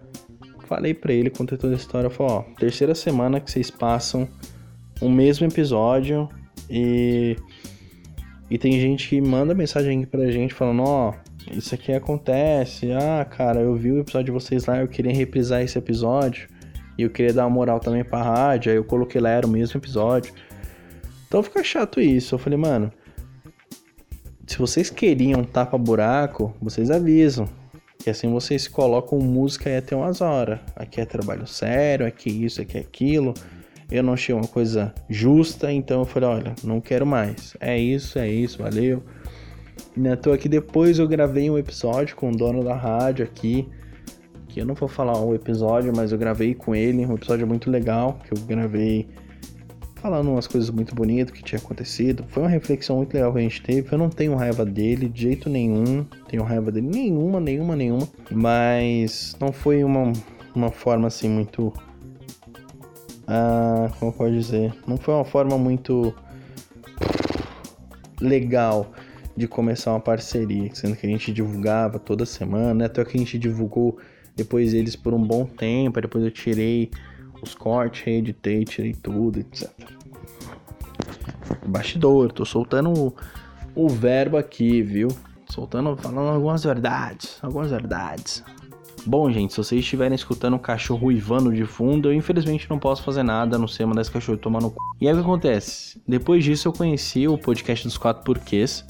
Falei 0.66 0.94
pra 0.94 1.12
ele, 1.12 1.28
contei 1.28 1.58
toda 1.58 1.74
a 1.74 1.76
história, 1.76 2.08
falei, 2.08 2.32
ó, 2.32 2.42
terceira 2.58 2.94
semana 2.94 3.40
que 3.40 3.50
vocês 3.50 3.70
passam 3.70 4.28
o 5.00 5.08
mesmo 5.08 5.46
episódio 5.46 6.28
e 6.70 7.36
e 8.50 8.58
tem 8.58 8.72
gente 8.78 9.08
que 9.08 9.20
manda 9.20 9.54
mensagem 9.54 9.98
aqui 9.98 10.06
pra 10.06 10.30
gente 10.30 10.54
falando, 10.54 10.82
ó, 10.82 11.14
isso 11.50 11.74
aqui 11.74 11.92
acontece. 11.92 12.92
Ah, 12.92 13.24
cara, 13.24 13.60
eu 13.60 13.74
vi 13.74 13.90
o 13.90 13.98
episódio 13.98 14.26
de 14.26 14.30
vocês 14.30 14.66
lá, 14.66 14.80
eu 14.80 14.88
queria 14.88 15.12
reprisar 15.12 15.62
esse 15.62 15.78
episódio. 15.78 16.48
E 16.96 17.02
eu 17.02 17.10
queria 17.10 17.32
dar 17.32 17.44
uma 17.44 17.50
moral 17.50 17.80
também 17.80 18.04
pra 18.04 18.22
rádio. 18.22 18.70
Aí 18.70 18.76
eu 18.76 18.84
coloquei 18.84 19.20
lá, 19.20 19.30
era 19.30 19.46
o 19.46 19.50
mesmo 19.50 19.78
episódio. 19.78 20.32
Então 21.26 21.42
fica 21.42 21.62
chato 21.64 22.00
isso. 22.00 22.34
Eu 22.34 22.38
falei, 22.38 22.58
mano, 22.58 22.92
se 24.46 24.58
vocês 24.58 24.90
queriam 24.90 25.42
tapa-buraco, 25.42 26.54
vocês 26.60 26.90
avisam. 26.90 27.48
Que 27.98 28.10
assim 28.10 28.30
vocês 28.30 28.68
colocam 28.68 29.18
música 29.18 29.70
aí 29.70 29.76
até 29.78 29.96
umas 29.96 30.20
horas. 30.20 30.60
Aqui 30.76 31.00
é 31.00 31.06
trabalho 31.06 31.46
sério, 31.46 32.06
aqui 32.06 32.28
é 32.28 32.32
isso, 32.32 32.60
aqui 32.60 32.76
é 32.76 32.80
aquilo. 32.80 33.34
Eu 33.90 34.02
não 34.02 34.12
achei 34.12 34.34
uma 34.34 34.46
coisa 34.46 34.94
justa, 35.08 35.72
então 35.72 36.00
eu 36.00 36.04
falei, 36.04 36.28
olha, 36.28 36.54
não 36.62 36.80
quero 36.80 37.06
mais. 37.06 37.56
É 37.60 37.78
isso, 37.78 38.18
é 38.18 38.28
isso, 38.28 38.58
valeu. 38.58 39.02
E 39.96 40.16
tô 40.16 40.32
aqui 40.32 40.48
depois 40.48 40.98
eu 40.98 41.06
gravei 41.06 41.48
um 41.50 41.58
episódio 41.58 42.16
com 42.16 42.30
o 42.30 42.36
dono 42.36 42.62
da 42.62 42.74
rádio 42.74 43.24
aqui. 43.24 43.68
Que 44.54 44.60
eu 44.60 44.64
não 44.64 44.76
vou 44.76 44.88
falar 44.88 45.20
o 45.20 45.34
episódio, 45.34 45.92
mas 45.96 46.12
eu 46.12 46.18
gravei 46.18 46.54
com 46.54 46.76
ele, 46.76 47.04
um 47.04 47.14
episódio 47.14 47.44
muito 47.44 47.68
legal, 47.68 48.20
que 48.22 48.32
eu 48.32 48.40
gravei 48.46 49.08
falando 49.96 50.30
umas 50.30 50.46
coisas 50.46 50.70
muito 50.70 50.94
bonitas 50.94 51.36
que 51.36 51.42
tinha 51.42 51.58
acontecido. 51.58 52.24
Foi 52.28 52.40
uma 52.40 52.48
reflexão 52.48 52.98
muito 52.98 53.12
legal 53.12 53.32
que 53.32 53.38
a 53.40 53.42
gente 53.42 53.60
teve. 53.60 53.92
Eu 53.92 53.98
não 53.98 54.08
tenho 54.08 54.36
raiva 54.36 54.64
dele 54.64 55.08
de 55.08 55.22
jeito 55.22 55.50
nenhum. 55.50 56.06
Tenho 56.28 56.44
raiva 56.44 56.70
dele 56.70 56.86
nenhuma, 56.86 57.40
nenhuma, 57.40 57.74
nenhuma. 57.74 58.08
Mas 58.30 59.36
não 59.40 59.50
foi 59.50 59.82
uma, 59.82 60.12
uma 60.54 60.70
forma 60.70 61.08
assim 61.08 61.28
muito. 61.28 61.72
Ah, 63.26 63.90
como 63.98 64.12
pode 64.12 64.38
dizer? 64.38 64.72
Não 64.86 64.96
foi 64.96 65.14
uma 65.14 65.24
forma 65.24 65.58
muito 65.58 66.14
legal 68.20 68.92
de 69.36 69.48
começar 69.48 69.90
uma 69.90 69.98
parceria, 69.98 70.72
sendo 70.76 70.94
que 70.94 71.04
a 71.08 71.10
gente 71.10 71.32
divulgava 71.32 71.98
toda 71.98 72.24
semana, 72.24 72.72
né? 72.72 72.84
até 72.84 73.04
que 73.04 73.16
a 73.16 73.18
gente 73.18 73.36
divulgou 73.36 73.98
depois 74.34 74.74
eles 74.74 74.96
por 74.96 75.14
um 75.14 75.22
bom 75.22 75.44
tempo, 75.44 76.00
depois 76.00 76.24
eu 76.24 76.30
tirei 76.30 76.90
os 77.42 77.54
cortes, 77.54 78.06
editei, 78.06 78.64
tirei 78.64 78.94
tudo, 78.94 79.40
etc. 79.40 79.70
bastidor, 81.66 82.32
tô 82.32 82.44
soltando 82.44 82.90
o, 82.92 83.14
o 83.74 83.88
verbo 83.88 84.36
aqui, 84.36 84.82
viu? 84.82 85.08
Soltando, 85.48 85.96
falando 85.96 86.28
algumas 86.28 86.64
verdades, 86.64 87.38
algumas 87.42 87.70
verdades. 87.70 88.42
Bom, 89.06 89.30
gente, 89.30 89.52
se 89.52 89.58
vocês 89.58 89.80
estiverem 89.82 90.14
escutando 90.14 90.54
um 90.54 90.58
cachorro 90.58 91.08
uivando 91.08 91.52
de 91.52 91.66
fundo, 91.66 92.08
eu 92.08 92.14
infelizmente 92.14 92.68
não 92.70 92.78
posso 92.78 93.02
fazer 93.02 93.22
nada 93.22 93.56
a 93.56 93.58
não 93.58 93.68
ser 93.68 93.84
mandar 93.84 94.00
esse 94.00 94.10
cachorro 94.10 94.38
tomar 94.38 94.62
no 94.62 94.70
cu. 94.70 94.78
E 94.98 95.06
aí 95.06 95.12
o 95.12 95.16
que 95.16 95.22
acontece? 95.22 96.00
Depois 96.08 96.42
disso 96.42 96.68
eu 96.68 96.72
conheci 96.72 97.28
o 97.28 97.36
podcast 97.36 97.86
dos 97.86 97.98
quatro 97.98 98.24
porquês. 98.24 98.84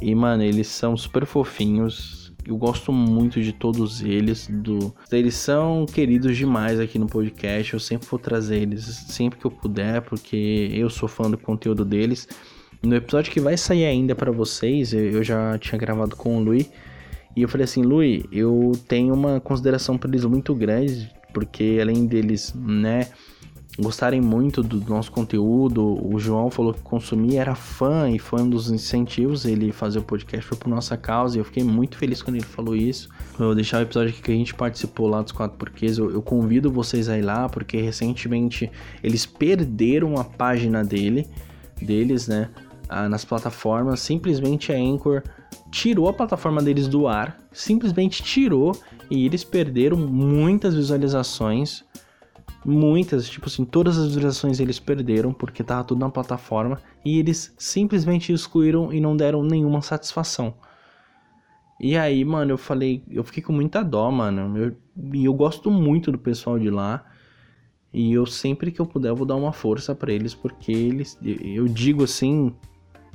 E, 0.00 0.14
mano, 0.14 0.42
eles 0.42 0.66
são 0.66 0.96
super 0.96 1.26
fofinhos. 1.26 2.19
Eu 2.50 2.56
gosto 2.56 2.92
muito 2.92 3.40
de 3.40 3.52
todos 3.52 4.02
eles. 4.02 4.48
Do... 4.50 4.92
Eles 5.12 5.36
são 5.36 5.86
queridos 5.86 6.36
demais 6.36 6.80
aqui 6.80 6.98
no 6.98 7.06
podcast. 7.06 7.74
Eu 7.74 7.78
sempre 7.78 8.08
vou 8.08 8.18
trazer 8.18 8.56
eles 8.56 8.84
sempre 8.84 9.38
que 9.38 9.46
eu 9.46 9.52
puder, 9.52 10.02
porque 10.02 10.68
eu 10.72 10.90
sou 10.90 11.08
fã 11.08 11.30
do 11.30 11.38
conteúdo 11.38 11.84
deles. 11.84 12.26
No 12.82 12.96
episódio 12.96 13.32
que 13.32 13.38
vai 13.38 13.56
sair 13.56 13.84
ainda 13.84 14.16
para 14.16 14.32
vocês, 14.32 14.92
eu 14.92 15.22
já 15.22 15.56
tinha 15.58 15.78
gravado 15.78 16.16
com 16.16 16.38
o 16.38 16.42
Lui. 16.42 16.68
E 17.36 17.42
eu 17.42 17.48
falei 17.48 17.66
assim, 17.66 17.82
Lui, 17.82 18.24
eu 18.32 18.72
tenho 18.88 19.14
uma 19.14 19.38
consideração 19.38 19.96
por 19.96 20.10
eles 20.10 20.24
muito 20.24 20.52
grande, 20.52 21.08
porque 21.32 21.78
além 21.80 22.04
deles, 22.04 22.52
né, 22.52 23.06
gostarem 23.78 24.20
muito 24.20 24.62
do 24.62 24.80
nosso 24.88 25.10
conteúdo, 25.10 25.98
o 26.06 26.18
João 26.18 26.50
falou 26.50 26.74
que 26.74 26.82
consumia, 26.82 27.40
era 27.40 27.54
fã 27.54 28.10
e 28.10 28.18
foi 28.18 28.42
um 28.42 28.50
dos 28.50 28.70
incentivos 28.70 29.44
ele 29.44 29.72
fazer 29.72 29.98
o 30.00 30.02
podcast 30.02 30.46
foi 30.46 30.58
por 30.58 30.68
nossa 30.68 30.96
causa. 30.96 31.36
E 31.36 31.40
eu 31.40 31.44
fiquei 31.44 31.62
muito 31.62 31.96
feliz 31.96 32.22
quando 32.22 32.36
ele 32.36 32.44
falou 32.44 32.74
isso. 32.74 33.08
Eu 33.38 33.46
vou 33.46 33.54
deixar 33.54 33.78
o 33.78 33.82
episódio 33.82 34.10
aqui 34.10 34.22
que 34.22 34.32
a 34.32 34.34
gente 34.34 34.54
participou 34.54 35.08
lá 35.08 35.22
dos 35.22 35.32
quatro 35.32 35.56
porquês. 35.56 35.98
Eu, 35.98 36.10
eu 36.10 36.22
convido 36.22 36.70
vocês 36.70 37.08
a 37.08 37.16
ir 37.16 37.22
lá, 37.22 37.48
porque 37.48 37.80
recentemente 37.80 38.70
eles 39.02 39.24
perderam 39.24 40.16
a 40.16 40.24
página 40.24 40.84
dele, 40.84 41.26
deles, 41.80 42.28
né? 42.28 42.50
nas 43.08 43.24
plataformas, 43.24 44.00
simplesmente 44.00 44.72
a 44.72 44.76
Anchor 44.76 45.22
tirou 45.70 46.08
a 46.08 46.12
plataforma 46.12 46.60
deles 46.60 46.88
do 46.88 47.06
ar, 47.06 47.38
simplesmente 47.52 48.22
tirou 48.22 48.76
e 49.08 49.24
eles 49.24 49.44
perderam 49.44 49.96
muitas 49.96 50.74
visualizações, 50.74 51.84
muitas, 52.64 53.28
tipo 53.28 53.46
assim, 53.46 53.64
todas 53.64 53.98
as 53.98 54.08
visualizações 54.08 54.60
eles 54.60 54.78
perderam 54.78 55.32
porque 55.32 55.64
tava 55.64 55.84
tudo 55.84 56.00
na 56.00 56.10
plataforma 56.10 56.80
e 57.04 57.18
eles 57.18 57.54
simplesmente 57.58 58.32
excluíram 58.32 58.92
e 58.92 59.00
não 59.00 59.16
deram 59.16 59.42
nenhuma 59.42 59.80
satisfação. 59.82 60.54
E 61.78 61.96
aí, 61.96 62.22
mano, 62.24 62.52
eu 62.52 62.58
falei, 62.58 63.02
eu 63.10 63.24
fiquei 63.24 63.42
com 63.42 63.54
muita 63.54 63.82
dó, 63.82 64.10
mano. 64.10 64.58
Eu, 64.58 64.76
e 65.14 65.24
eu 65.24 65.32
gosto 65.32 65.70
muito 65.70 66.12
do 66.12 66.18
pessoal 66.18 66.58
de 66.58 66.68
lá. 66.68 67.06
E 67.92 68.12
eu 68.12 68.26
sempre 68.26 68.70
que 68.70 68.80
eu 68.80 68.86
puder 68.86 69.08
eu 69.08 69.16
vou 69.16 69.26
dar 69.26 69.34
uma 69.34 69.52
força 69.52 69.94
para 69.94 70.12
eles, 70.12 70.34
porque 70.34 70.70
eles, 70.70 71.18
eu 71.22 71.66
digo 71.66 72.04
assim, 72.04 72.54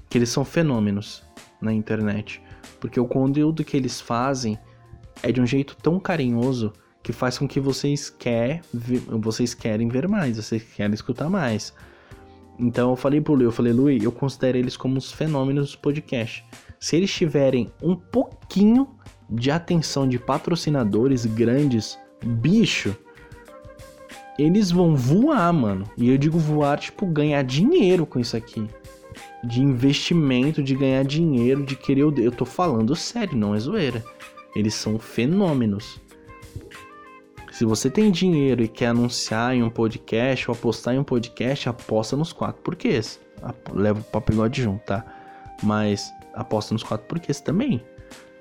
que 0.09 0.17
eles 0.17 0.29
são 0.29 0.43
fenômenos 0.43 1.23
na 1.61 1.71
internet, 1.71 2.41
porque 2.79 2.99
o 2.99 3.07
conteúdo 3.07 3.63
que 3.63 3.77
eles 3.77 4.01
fazem 4.01 4.57
é 5.23 5.31
de 5.31 5.39
um 5.39 5.45
jeito 5.45 5.77
tão 5.77 5.99
carinhoso 5.99 6.73
que 7.05 7.13
faz 7.13 7.37
com 7.37 7.47
que 7.47 7.59
vocês 7.59 8.09
quer, 8.09 8.61
vocês 9.21 9.53
querem 9.53 9.87
ver 9.87 10.07
mais, 10.07 10.37
vocês 10.37 10.63
querem 10.63 10.95
escutar 10.95 11.29
mais. 11.29 11.71
Então 12.57 12.89
eu 12.89 12.95
falei 12.95 13.21
pro 13.21 13.35
Lu, 13.35 13.43
eu 13.43 13.51
falei, 13.51 13.71
Lu, 13.71 13.91
eu 13.91 14.11
considero 14.11 14.57
eles 14.57 14.75
como 14.75 14.97
os 14.97 15.11
fenômenos 15.11 15.73
do 15.73 15.77
podcast. 15.77 16.43
Se 16.79 16.95
eles 16.95 17.13
tiverem 17.13 17.71
um 17.79 17.95
pouquinho 17.95 18.89
de 19.29 19.51
atenção 19.51 20.09
de 20.09 20.17
patrocinadores 20.17 21.27
grandes, 21.27 21.95
bicho, 22.25 22.97
eles 24.39 24.71
vão 24.71 24.95
voar, 24.95 25.53
mano. 25.53 25.87
E 25.95 26.09
eu 26.09 26.17
digo 26.17 26.39
voar, 26.39 26.79
tipo, 26.79 27.05
ganhar 27.05 27.43
dinheiro 27.43 28.03
com 28.07 28.19
isso 28.19 28.35
aqui 28.35 28.67
de 29.43 29.61
investimento, 29.61 30.63
de 30.63 30.73
ganhar 30.73 31.03
dinheiro, 31.03 31.63
de 31.63 31.75
querer. 31.75 32.01
Eu 32.01 32.31
tô 32.31 32.45
falando 32.45 32.95
sério, 32.95 33.37
não 33.37 33.53
é 33.53 33.59
zoeira. 33.59 34.03
Eles 34.55 34.73
são 34.73 34.97
fenômenos. 34.97 36.03
Se 37.55 37.63
você 37.63 37.89
tem 37.89 38.11
dinheiro 38.11 38.61
e 38.61 38.67
quer 38.67 38.87
anunciar 38.87 39.55
em 39.55 39.63
um 39.63 39.69
podcast 39.69 40.51
ou 40.51 40.53
apostar 40.53 40.93
em 40.93 40.99
um 40.99 41.05
podcast, 41.05 41.69
aposta 41.69 42.17
nos 42.17 42.33
quatro 42.33 42.61
porquês. 42.61 43.17
Leva 43.73 44.01
o 44.01 44.03
papel 44.03 44.35
junto, 44.51 44.83
tá? 44.83 45.05
Mas 45.63 46.13
aposta 46.33 46.73
nos 46.73 46.83
quatro 46.83 47.07
porquês 47.07 47.39
também. 47.39 47.81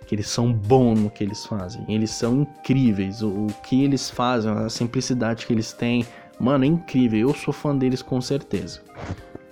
Que 0.08 0.16
eles 0.16 0.26
são 0.26 0.52
bons 0.52 0.98
no 0.98 1.08
que 1.10 1.22
eles 1.22 1.46
fazem. 1.46 1.84
Eles 1.88 2.10
são 2.10 2.42
incríveis. 2.42 3.22
O, 3.22 3.28
o 3.28 3.46
que 3.62 3.84
eles 3.84 4.10
fazem, 4.10 4.50
a 4.50 4.68
simplicidade 4.68 5.46
que 5.46 5.52
eles 5.52 5.72
têm. 5.72 6.04
Mano, 6.40 6.64
é 6.64 6.66
incrível. 6.66 7.28
Eu 7.28 7.34
sou 7.34 7.54
fã 7.54 7.76
deles 7.76 8.02
com 8.02 8.20
certeza. 8.20 8.82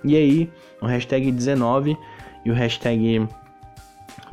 E 0.03 0.17
aí, 0.17 0.51
o 0.81 0.87
hashtag 0.87 1.31
19 1.31 1.97
e 2.43 2.51
o 2.51 2.53
hashtag 2.53 3.25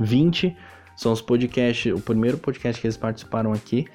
20 0.01 0.57
são 0.97 1.13
os 1.13 1.23
podcasts, 1.23 1.95
o 1.95 2.01
primeiro 2.01 2.37
podcast 2.37 2.81
que 2.81 2.89
eles 2.89 2.97
participaram 2.97 3.53
aqui, 3.53 3.87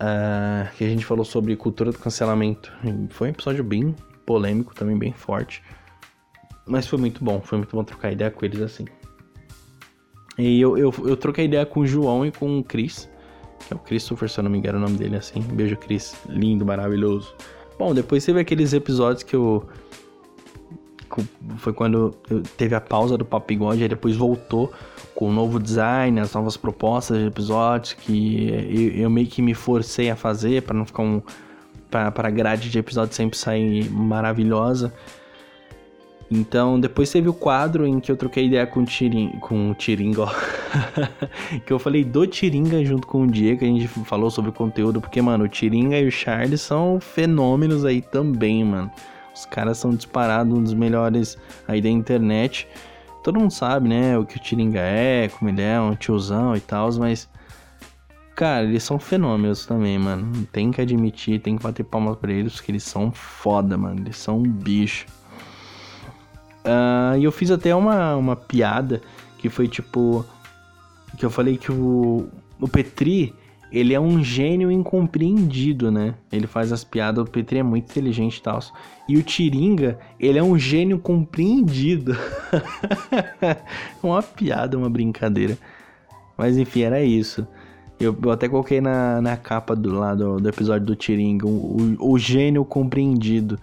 uh, 0.00 0.74
que 0.76 0.84
a 0.84 0.88
gente 0.88 1.04
falou 1.04 1.24
sobre 1.24 1.54
cultura 1.56 1.92
do 1.92 1.98
cancelamento. 1.98 2.72
Foi 3.10 3.28
um 3.28 3.30
episódio 3.30 3.62
bem 3.62 3.94
polêmico, 4.24 4.74
também 4.74 4.96
bem 4.96 5.12
forte, 5.12 5.62
mas 6.66 6.86
foi 6.86 6.98
muito 6.98 7.22
bom, 7.22 7.40
foi 7.40 7.58
muito 7.58 7.74
bom 7.74 7.84
trocar 7.84 8.12
ideia 8.12 8.30
com 8.30 8.44
eles 8.44 8.60
assim. 8.60 8.86
E 10.38 10.60
eu, 10.60 10.78
eu, 10.78 10.94
eu 11.04 11.16
troquei 11.16 11.44
ideia 11.44 11.66
com 11.66 11.80
o 11.80 11.86
João 11.86 12.24
e 12.24 12.32
com 12.32 12.58
o 12.58 12.64
Chris, 12.64 13.10
que 13.66 13.74
é 13.74 13.76
o 13.76 13.78
Christopher, 13.78 14.28
se 14.28 14.40
eu 14.40 14.44
não 14.44 14.50
me 14.50 14.58
engano 14.58 14.78
o 14.78 14.80
nome 14.80 14.96
dele 14.96 15.16
assim. 15.16 15.40
Beijo, 15.40 15.76
Chris. 15.76 16.16
Lindo, 16.28 16.64
maravilhoso. 16.64 17.34
Bom, 17.78 17.92
depois 17.94 18.24
teve 18.24 18.40
aqueles 18.40 18.72
episódios 18.72 19.22
que 19.22 19.34
eu 19.34 19.68
foi 21.56 21.72
quando 21.72 22.14
teve 22.56 22.74
a 22.74 22.80
pausa 22.80 23.18
do 23.18 23.24
Papo 23.24 23.48
Bigode, 23.48 23.82
aí 23.82 23.88
depois 23.88 24.16
voltou 24.16 24.72
com 25.14 25.28
o 25.28 25.32
novo 25.32 25.58
design, 25.58 26.18
as 26.20 26.32
novas 26.32 26.56
propostas 26.56 27.18
de 27.18 27.26
episódios 27.26 27.94
que 27.94 28.94
eu, 28.96 29.10
meio 29.10 29.26
que 29.26 29.42
me 29.42 29.54
forcei 29.54 30.10
a 30.10 30.16
fazer 30.16 30.62
para 30.62 30.76
não 30.76 30.84
ficar 30.84 31.02
um 31.02 31.20
para 31.90 32.30
grade 32.30 32.70
de 32.70 32.78
episódios 32.78 33.16
sempre 33.16 33.36
sair 33.36 33.90
maravilhosa. 33.90 34.94
Então, 36.30 36.78
depois 36.78 37.10
teve 37.10 37.28
o 37.28 37.34
quadro 37.34 37.84
em 37.84 37.98
que 37.98 38.10
eu 38.10 38.16
troquei 38.16 38.46
ideia 38.46 38.64
com 38.64 38.80
o 38.80 38.84
Tiringa, 38.84 39.36
com 39.38 39.72
o 39.72 39.74
Tiringa, 39.74 40.26
que 41.66 41.72
eu 41.72 41.78
falei 41.80 42.04
do 42.04 42.24
Tiringa 42.24 42.84
junto 42.84 43.04
com 43.04 43.24
o 43.24 43.26
Diego, 43.26 43.64
a 43.64 43.66
gente 43.66 43.88
falou 43.88 44.30
sobre 44.30 44.50
o 44.50 44.52
conteúdo, 44.52 45.00
porque, 45.00 45.20
mano, 45.20 45.44
o 45.44 45.48
Tiringa 45.48 45.98
e 45.98 46.06
o 46.06 46.12
Charles 46.12 46.60
são 46.60 47.00
fenômenos 47.00 47.84
aí 47.84 48.00
também, 48.00 48.62
mano. 48.62 48.92
Os 49.40 49.46
caras 49.46 49.78
são 49.78 49.90
disparados 49.90 50.52
um 50.52 50.62
dos 50.62 50.74
melhores 50.74 51.38
aí 51.66 51.80
da 51.80 51.88
internet. 51.88 52.68
Todo 53.24 53.40
mundo 53.40 53.50
sabe, 53.50 53.88
né, 53.88 54.18
o 54.18 54.24
que 54.26 54.36
o 54.36 54.40
Tiringa 54.40 54.80
é, 54.80 55.28
como 55.28 55.50
ele 55.50 55.62
é, 55.62 55.80
um 55.80 55.94
tiozão 55.94 56.54
e 56.54 56.60
tal, 56.60 56.92
mas. 56.94 57.28
Cara, 58.36 58.64
eles 58.64 58.82
são 58.82 58.98
fenômenos 58.98 59.66
também, 59.66 59.98
mano. 59.98 60.46
Tem 60.52 60.70
que 60.70 60.80
admitir, 60.80 61.40
tem 61.40 61.56
que 61.56 61.62
bater 61.62 61.84
palmas 61.84 62.16
pra 62.16 62.32
eles, 62.32 62.54
porque 62.54 62.72
eles 62.72 62.82
são 62.82 63.10
foda, 63.12 63.76
mano. 63.76 64.00
Eles 64.00 64.16
são 64.16 64.38
um 64.38 64.42
bicho. 64.42 65.06
Uh, 66.64 67.18
e 67.18 67.24
eu 67.24 67.32
fiz 67.32 67.50
até 67.50 67.74
uma, 67.74 68.16
uma 68.16 68.36
piada 68.36 69.00
que 69.38 69.48
foi 69.48 69.68
tipo. 69.68 70.24
Que 71.16 71.24
eu 71.24 71.30
falei 71.30 71.58
que 71.58 71.72
o, 71.72 72.28
o 72.58 72.68
Petri 72.68 73.34
ele 73.72 73.94
é 73.94 74.00
um 74.00 74.22
gênio 74.22 74.70
incompreendido, 74.70 75.90
né? 75.90 76.14
Ele 76.32 76.46
faz 76.46 76.72
as 76.72 76.82
piadas, 76.82 77.24
o 77.24 77.30
Petri 77.30 77.58
é 77.58 77.62
muito 77.62 77.90
inteligente 77.90 78.38
e 78.38 78.42
tal. 78.42 78.58
E 79.08 79.16
o 79.16 79.22
Tiringa, 79.22 79.98
ele 80.18 80.38
é 80.38 80.42
um 80.42 80.58
gênio 80.58 80.98
compreendido. 80.98 82.16
uma 84.02 84.22
piada, 84.22 84.76
uma 84.76 84.90
brincadeira. 84.90 85.56
Mas 86.36 86.56
enfim, 86.56 86.82
era 86.82 87.02
isso. 87.02 87.46
Eu, 87.98 88.16
eu 88.20 88.30
até 88.30 88.48
coloquei 88.48 88.80
na, 88.80 89.20
na 89.20 89.36
capa 89.36 89.76
do 89.76 89.92
lado 89.92 90.40
do 90.40 90.48
episódio 90.48 90.86
do 90.86 90.96
Tiringa, 90.96 91.46
o, 91.46 91.96
o, 91.98 92.12
o 92.12 92.18
gênio 92.18 92.64
compreendido. 92.64 93.58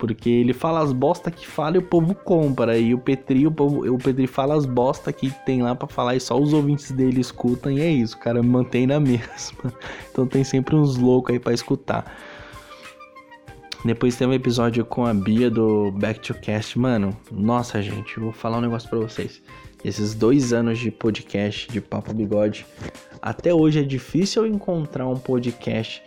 Porque 0.00 0.30
ele 0.30 0.54
fala 0.54 0.80
as 0.80 0.94
bosta 0.94 1.30
que 1.30 1.46
fala 1.46 1.76
e 1.76 1.78
o 1.78 1.82
povo 1.82 2.14
compra. 2.14 2.78
E 2.78 2.94
o 2.94 2.98
Petri, 2.98 3.46
o, 3.46 3.52
povo, 3.52 3.86
o 3.86 3.98
Petri 3.98 4.26
fala 4.26 4.54
as 4.56 4.64
bosta 4.64 5.12
que 5.12 5.30
tem 5.44 5.60
lá 5.60 5.74
para 5.74 5.86
falar 5.86 6.16
e 6.16 6.20
só 6.20 6.40
os 6.40 6.54
ouvintes 6.54 6.90
dele 6.90 7.20
escutam. 7.20 7.70
E 7.70 7.82
é 7.82 7.90
isso, 7.90 8.16
o 8.16 8.18
cara 8.18 8.42
mantém 8.42 8.86
na 8.86 8.98
mesma. 8.98 9.72
Então 10.10 10.26
tem 10.26 10.42
sempre 10.42 10.74
uns 10.74 10.96
loucos 10.96 11.34
aí 11.34 11.38
para 11.38 11.52
escutar. 11.52 12.16
Depois 13.84 14.16
tem 14.16 14.26
um 14.26 14.32
episódio 14.32 14.84
com 14.86 15.04
a 15.04 15.12
Bia 15.12 15.50
do 15.50 15.90
Back 15.92 16.20
to 16.20 16.34
Cast. 16.34 16.78
Mano, 16.78 17.14
nossa 17.30 17.82
gente, 17.82 18.18
vou 18.18 18.32
falar 18.32 18.56
um 18.56 18.62
negócio 18.62 18.88
pra 18.88 18.98
vocês. 18.98 19.42
Esses 19.84 20.14
dois 20.14 20.52
anos 20.54 20.78
de 20.78 20.90
podcast 20.90 21.70
de 21.70 21.80
Papo 21.80 22.14
Bigode, 22.14 22.66
até 23.20 23.52
hoje 23.52 23.80
é 23.80 23.82
difícil 23.82 24.46
encontrar 24.46 25.06
um 25.06 25.16
podcast 25.16 26.02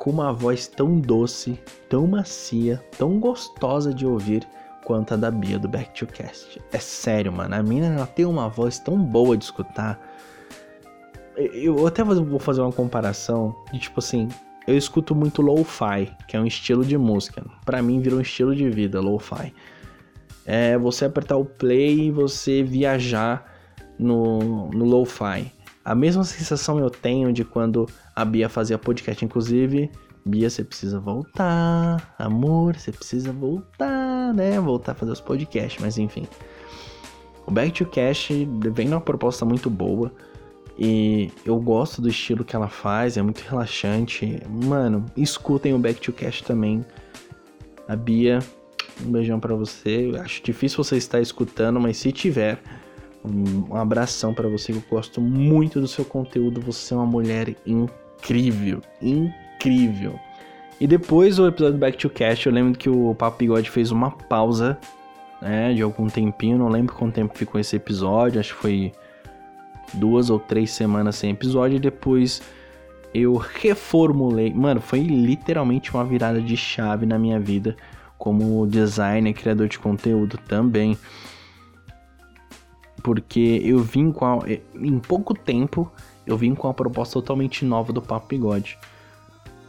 com 0.00 0.08
uma 0.08 0.32
voz 0.32 0.66
tão 0.66 0.98
doce, 0.98 1.60
tão 1.86 2.06
macia, 2.06 2.82
tão 2.96 3.20
gostosa 3.20 3.92
de 3.92 4.06
ouvir 4.06 4.48
quanto 4.82 5.12
a 5.12 5.16
da 5.16 5.30
Bia 5.30 5.58
do 5.58 5.68
Back 5.68 5.92
to 5.92 6.06
Cast. 6.06 6.58
É 6.72 6.78
sério, 6.78 7.30
mano. 7.30 7.54
A 7.54 7.62
mina 7.62 7.88
ela 7.88 8.06
tem 8.06 8.24
uma 8.24 8.48
voz 8.48 8.78
tão 8.78 8.96
boa 8.96 9.36
de 9.36 9.44
escutar. 9.44 10.00
Eu 11.36 11.86
até 11.86 12.02
vou 12.02 12.38
fazer 12.38 12.62
uma 12.62 12.72
comparação 12.72 13.54
de 13.70 13.78
tipo 13.78 14.00
assim, 14.00 14.26
eu 14.66 14.74
escuto 14.74 15.14
muito 15.14 15.42
lo-fi, 15.42 16.10
que 16.26 16.34
é 16.34 16.40
um 16.40 16.46
estilo 16.46 16.82
de 16.82 16.96
música. 16.96 17.44
Para 17.66 17.82
mim 17.82 18.00
virou 18.00 18.20
um 18.20 18.22
estilo 18.22 18.56
de 18.56 18.70
vida, 18.70 19.02
lo-fi. 19.02 19.52
é 20.46 20.78
você 20.78 21.04
apertar 21.04 21.36
o 21.36 21.44
play 21.44 22.06
e 22.06 22.10
você 22.10 22.62
viajar 22.62 23.54
no, 23.98 24.70
no 24.70 24.86
lo-fi. 24.86 25.52
A 25.84 25.94
mesma 25.94 26.24
sensação 26.24 26.78
eu 26.78 26.90
tenho 26.90 27.32
de 27.32 27.44
quando 27.44 27.88
a 28.14 28.24
Bia 28.24 28.48
fazia 28.48 28.78
podcast. 28.78 29.24
Inclusive, 29.24 29.90
Bia, 30.24 30.50
você 30.50 30.62
precisa 30.62 31.00
voltar. 31.00 32.14
Amor, 32.18 32.76
você 32.76 32.92
precisa 32.92 33.32
voltar, 33.32 34.34
né? 34.34 34.60
Voltar 34.60 34.92
a 34.92 34.94
fazer 34.94 35.12
os 35.12 35.20
podcasts, 35.20 35.82
mas 35.82 35.98
enfim. 35.98 36.26
O 37.46 37.50
Back 37.50 37.72
to 37.72 37.86
Cash 37.86 38.28
vem 38.72 38.88
numa 38.88 39.00
proposta 39.00 39.44
muito 39.44 39.70
boa. 39.70 40.12
E 40.78 41.30
eu 41.44 41.58
gosto 41.58 42.00
do 42.00 42.08
estilo 42.08 42.44
que 42.44 42.56
ela 42.56 42.68
faz, 42.68 43.16
é 43.16 43.22
muito 43.22 43.40
relaxante. 43.40 44.40
Mano, 44.48 45.04
escutem 45.16 45.74
o 45.74 45.78
Back 45.78 46.00
to 46.00 46.12
Cash 46.12 46.42
também. 46.42 46.84
A 47.88 47.96
Bia, 47.96 48.38
um 49.04 49.10
beijão 49.10 49.40
para 49.40 49.54
você. 49.54 50.10
Eu 50.10 50.20
acho 50.20 50.42
difícil 50.42 50.82
você 50.82 50.96
estar 50.96 51.20
escutando, 51.20 51.80
mas 51.80 51.96
se 51.96 52.12
tiver, 52.12 52.62
um 53.24 53.74
abração 53.76 54.32
para 54.32 54.48
você. 54.48 54.72
Eu 54.72 54.82
gosto 54.88 55.20
muito 55.20 55.80
do 55.80 55.88
seu 55.88 56.04
conteúdo. 56.04 56.60
Você 56.60 56.94
é 56.94 56.96
uma 56.96 57.06
mulher 57.06 57.54
incrível, 57.66 58.80
incrível. 59.00 60.18
E 60.80 60.86
depois 60.86 61.36
do 61.36 61.46
episódio 61.46 61.78
Back 61.78 61.98
to 61.98 62.08
Cash, 62.08 62.46
eu 62.46 62.52
lembro 62.52 62.78
que 62.78 62.88
o 62.88 63.14
Papo 63.14 63.38
Bigode 63.38 63.70
fez 63.70 63.90
uma 63.90 64.10
pausa, 64.10 64.78
né, 65.40 65.74
de 65.74 65.82
algum 65.82 66.06
tempinho. 66.06 66.56
Não 66.56 66.68
lembro 66.68 66.94
quanto 66.94 67.14
tempo 67.14 67.36
ficou 67.36 67.60
esse 67.60 67.76
episódio. 67.76 68.40
Acho 68.40 68.54
que 68.54 68.62
foi 68.62 68.92
duas 69.92 70.30
ou 70.30 70.38
três 70.38 70.70
semanas 70.70 71.16
sem 71.16 71.32
episódio. 71.32 71.76
E 71.76 71.80
depois 71.80 72.40
eu 73.12 73.36
reformulei. 73.36 74.54
Mano, 74.54 74.80
foi 74.80 75.00
literalmente 75.00 75.92
uma 75.92 76.04
virada 76.04 76.40
de 76.40 76.56
chave 76.56 77.04
na 77.04 77.18
minha 77.18 77.38
vida 77.38 77.76
como 78.16 78.66
designer, 78.66 79.32
criador 79.32 79.68
de 79.68 79.78
conteúdo 79.78 80.38
também. 80.46 80.96
Porque 83.02 83.60
eu 83.64 83.78
vim 83.80 84.12
com 84.12 84.24
a, 84.24 84.38
em 84.74 84.98
pouco 84.98 85.34
tempo 85.34 85.90
eu 86.26 86.36
vim 86.36 86.54
com 86.54 86.68
uma 86.68 86.74
proposta 86.74 87.14
totalmente 87.14 87.64
nova 87.64 87.92
do 87.92 88.00
Papo 88.00 88.28
Bigode. 88.28 88.78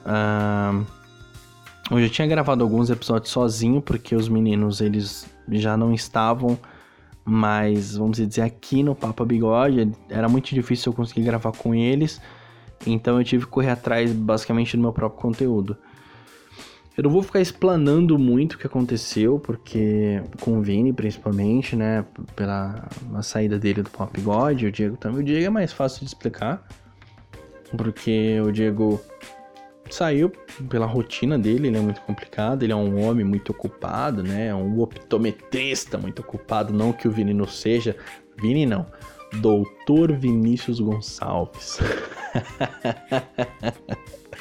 Ah, 0.06 0.80
eu 1.90 2.02
já 2.02 2.10
tinha 2.10 2.28
gravado 2.28 2.64
alguns 2.64 2.90
episódios 2.90 3.32
sozinho 3.32 3.82
porque 3.82 4.16
os 4.16 4.30
meninos 4.30 4.80
eles 4.80 5.28
já 5.50 5.76
não 5.76 5.94
estavam 5.94 6.58
mais, 7.26 7.96
vamos 7.96 8.18
dizer, 8.18 8.42
aqui 8.42 8.84
no 8.84 8.96
Papo 8.96 9.26
Bigode. 9.26 9.92
Era 10.10 10.30
muito 10.30 10.54
difícil 10.54 10.92
eu 10.92 10.96
conseguir 10.96 11.24
gravar 11.24 11.52
com 11.52 11.74
eles. 11.74 12.22
Então 12.86 13.18
eu 13.18 13.24
tive 13.24 13.46
que 13.46 13.52
correr 13.52 13.72
atrás 13.72 14.12
basicamente 14.12 14.76
do 14.78 14.82
meu 14.82 14.94
próprio 14.94 15.20
conteúdo. 15.20 15.78
Eu 16.98 17.04
não 17.04 17.12
vou 17.12 17.24
ficar 17.24 17.40
explanando 17.40 18.20
muito 18.20 18.54
o 18.54 18.58
que 18.58 18.68
aconteceu, 18.68 19.40
porque 19.40 20.22
com 20.42 20.60
o 20.60 20.62
Vini, 20.62 20.92
principalmente, 20.92 21.76
né? 21.76 22.06
Pela 22.36 22.86
saída 23.22 23.58
dele 23.58 23.82
do 23.82 23.90
Pop 23.90 24.20
God, 24.20 24.64
o 24.64 24.72
Diego 24.72 24.98
também. 24.98 25.22
O 25.22 25.24
Diego 25.24 25.46
é 25.46 25.50
mais 25.50 25.72
fácil 25.72 26.02
de 26.02 26.08
explicar, 26.08 26.68
porque 27.78 28.42
o 28.42 28.52
Diego 28.52 29.00
saiu 29.90 30.32
pela 30.70 30.86
rotina 30.86 31.40
dele, 31.40 31.68
ele 31.68 31.78
é 31.78 31.82
muito 31.82 32.02
complicado, 32.02 32.64
ele 32.64 32.74
é 32.74 32.76
um 32.76 33.06
homem 33.06 33.26
muito 33.26 33.52
ocupado, 33.52 34.22
né? 34.22 34.48
É 34.48 34.56
um 34.56 34.82
optometrista 34.82 35.98
muito 35.98 36.20
ocupado, 36.20 36.74
não 36.74 36.92
que 36.92 37.08
o 37.08 37.12
Vini 37.12 37.34
não 37.34 37.48
seja. 37.48 37.96
Vini 38.38 38.66
não. 38.66 38.86
Doutor 39.36 40.12
Vinícius 40.12 40.82
Gonçalves. 40.82 41.80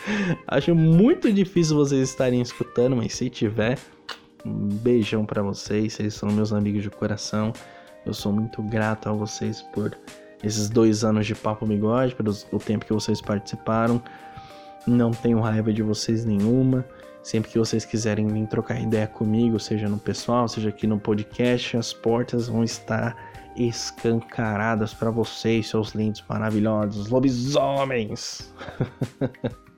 Acho 0.47 0.75
muito 0.75 1.33
difícil 1.33 1.77
vocês 1.77 2.09
estarem 2.09 2.41
escutando, 2.41 2.97
mas 2.97 3.15
se 3.15 3.29
tiver, 3.29 3.79
um 4.45 4.69
beijão 4.69 5.25
para 5.25 5.43
vocês. 5.43 5.95
Vocês 5.95 6.15
são 6.15 6.31
meus 6.31 6.53
amigos 6.53 6.83
de 6.83 6.91
coração. 6.91 7.53
Eu 8.05 8.15
sou 8.15 8.33
muito 8.33 8.63
grato 8.63 9.09
a 9.09 9.13
vocês 9.13 9.63
por 9.63 9.97
esses 10.43 10.69
dois 10.69 11.05
anos 11.05 11.27
de 11.27 11.35
Papo 11.35 11.67
Bigode, 11.67 12.15
pelo 12.15 12.35
tempo 12.61 12.87
que 12.87 12.93
vocês 12.93 13.21
participaram. 13.21 14.03
Não 14.87 15.11
tenho 15.11 15.41
raiva 15.41 15.73
de 15.73 15.83
vocês 15.83 16.25
nenhuma. 16.25 16.85
Sempre 17.23 17.51
que 17.51 17.59
vocês 17.59 17.85
quiserem 17.85 18.27
vir 18.29 18.47
trocar 18.47 18.81
ideia 18.81 19.07
comigo, 19.07 19.61
seja 19.61 19.87
no 19.89 19.99
pessoal, 19.99 20.49
seja 20.49 20.71
aqui 20.71 20.87
no 20.87 20.99
podcast, 20.99 21.77
as 21.77 21.93
portas 21.93 22.49
vão 22.49 22.65
estar 22.65 23.15
escancaradas 23.55 24.95
para 24.95 25.11
vocês, 25.11 25.69
seus 25.69 25.91
lindos, 25.91 26.25
maravilhosos 26.27 27.11
lobisomens. 27.11 28.55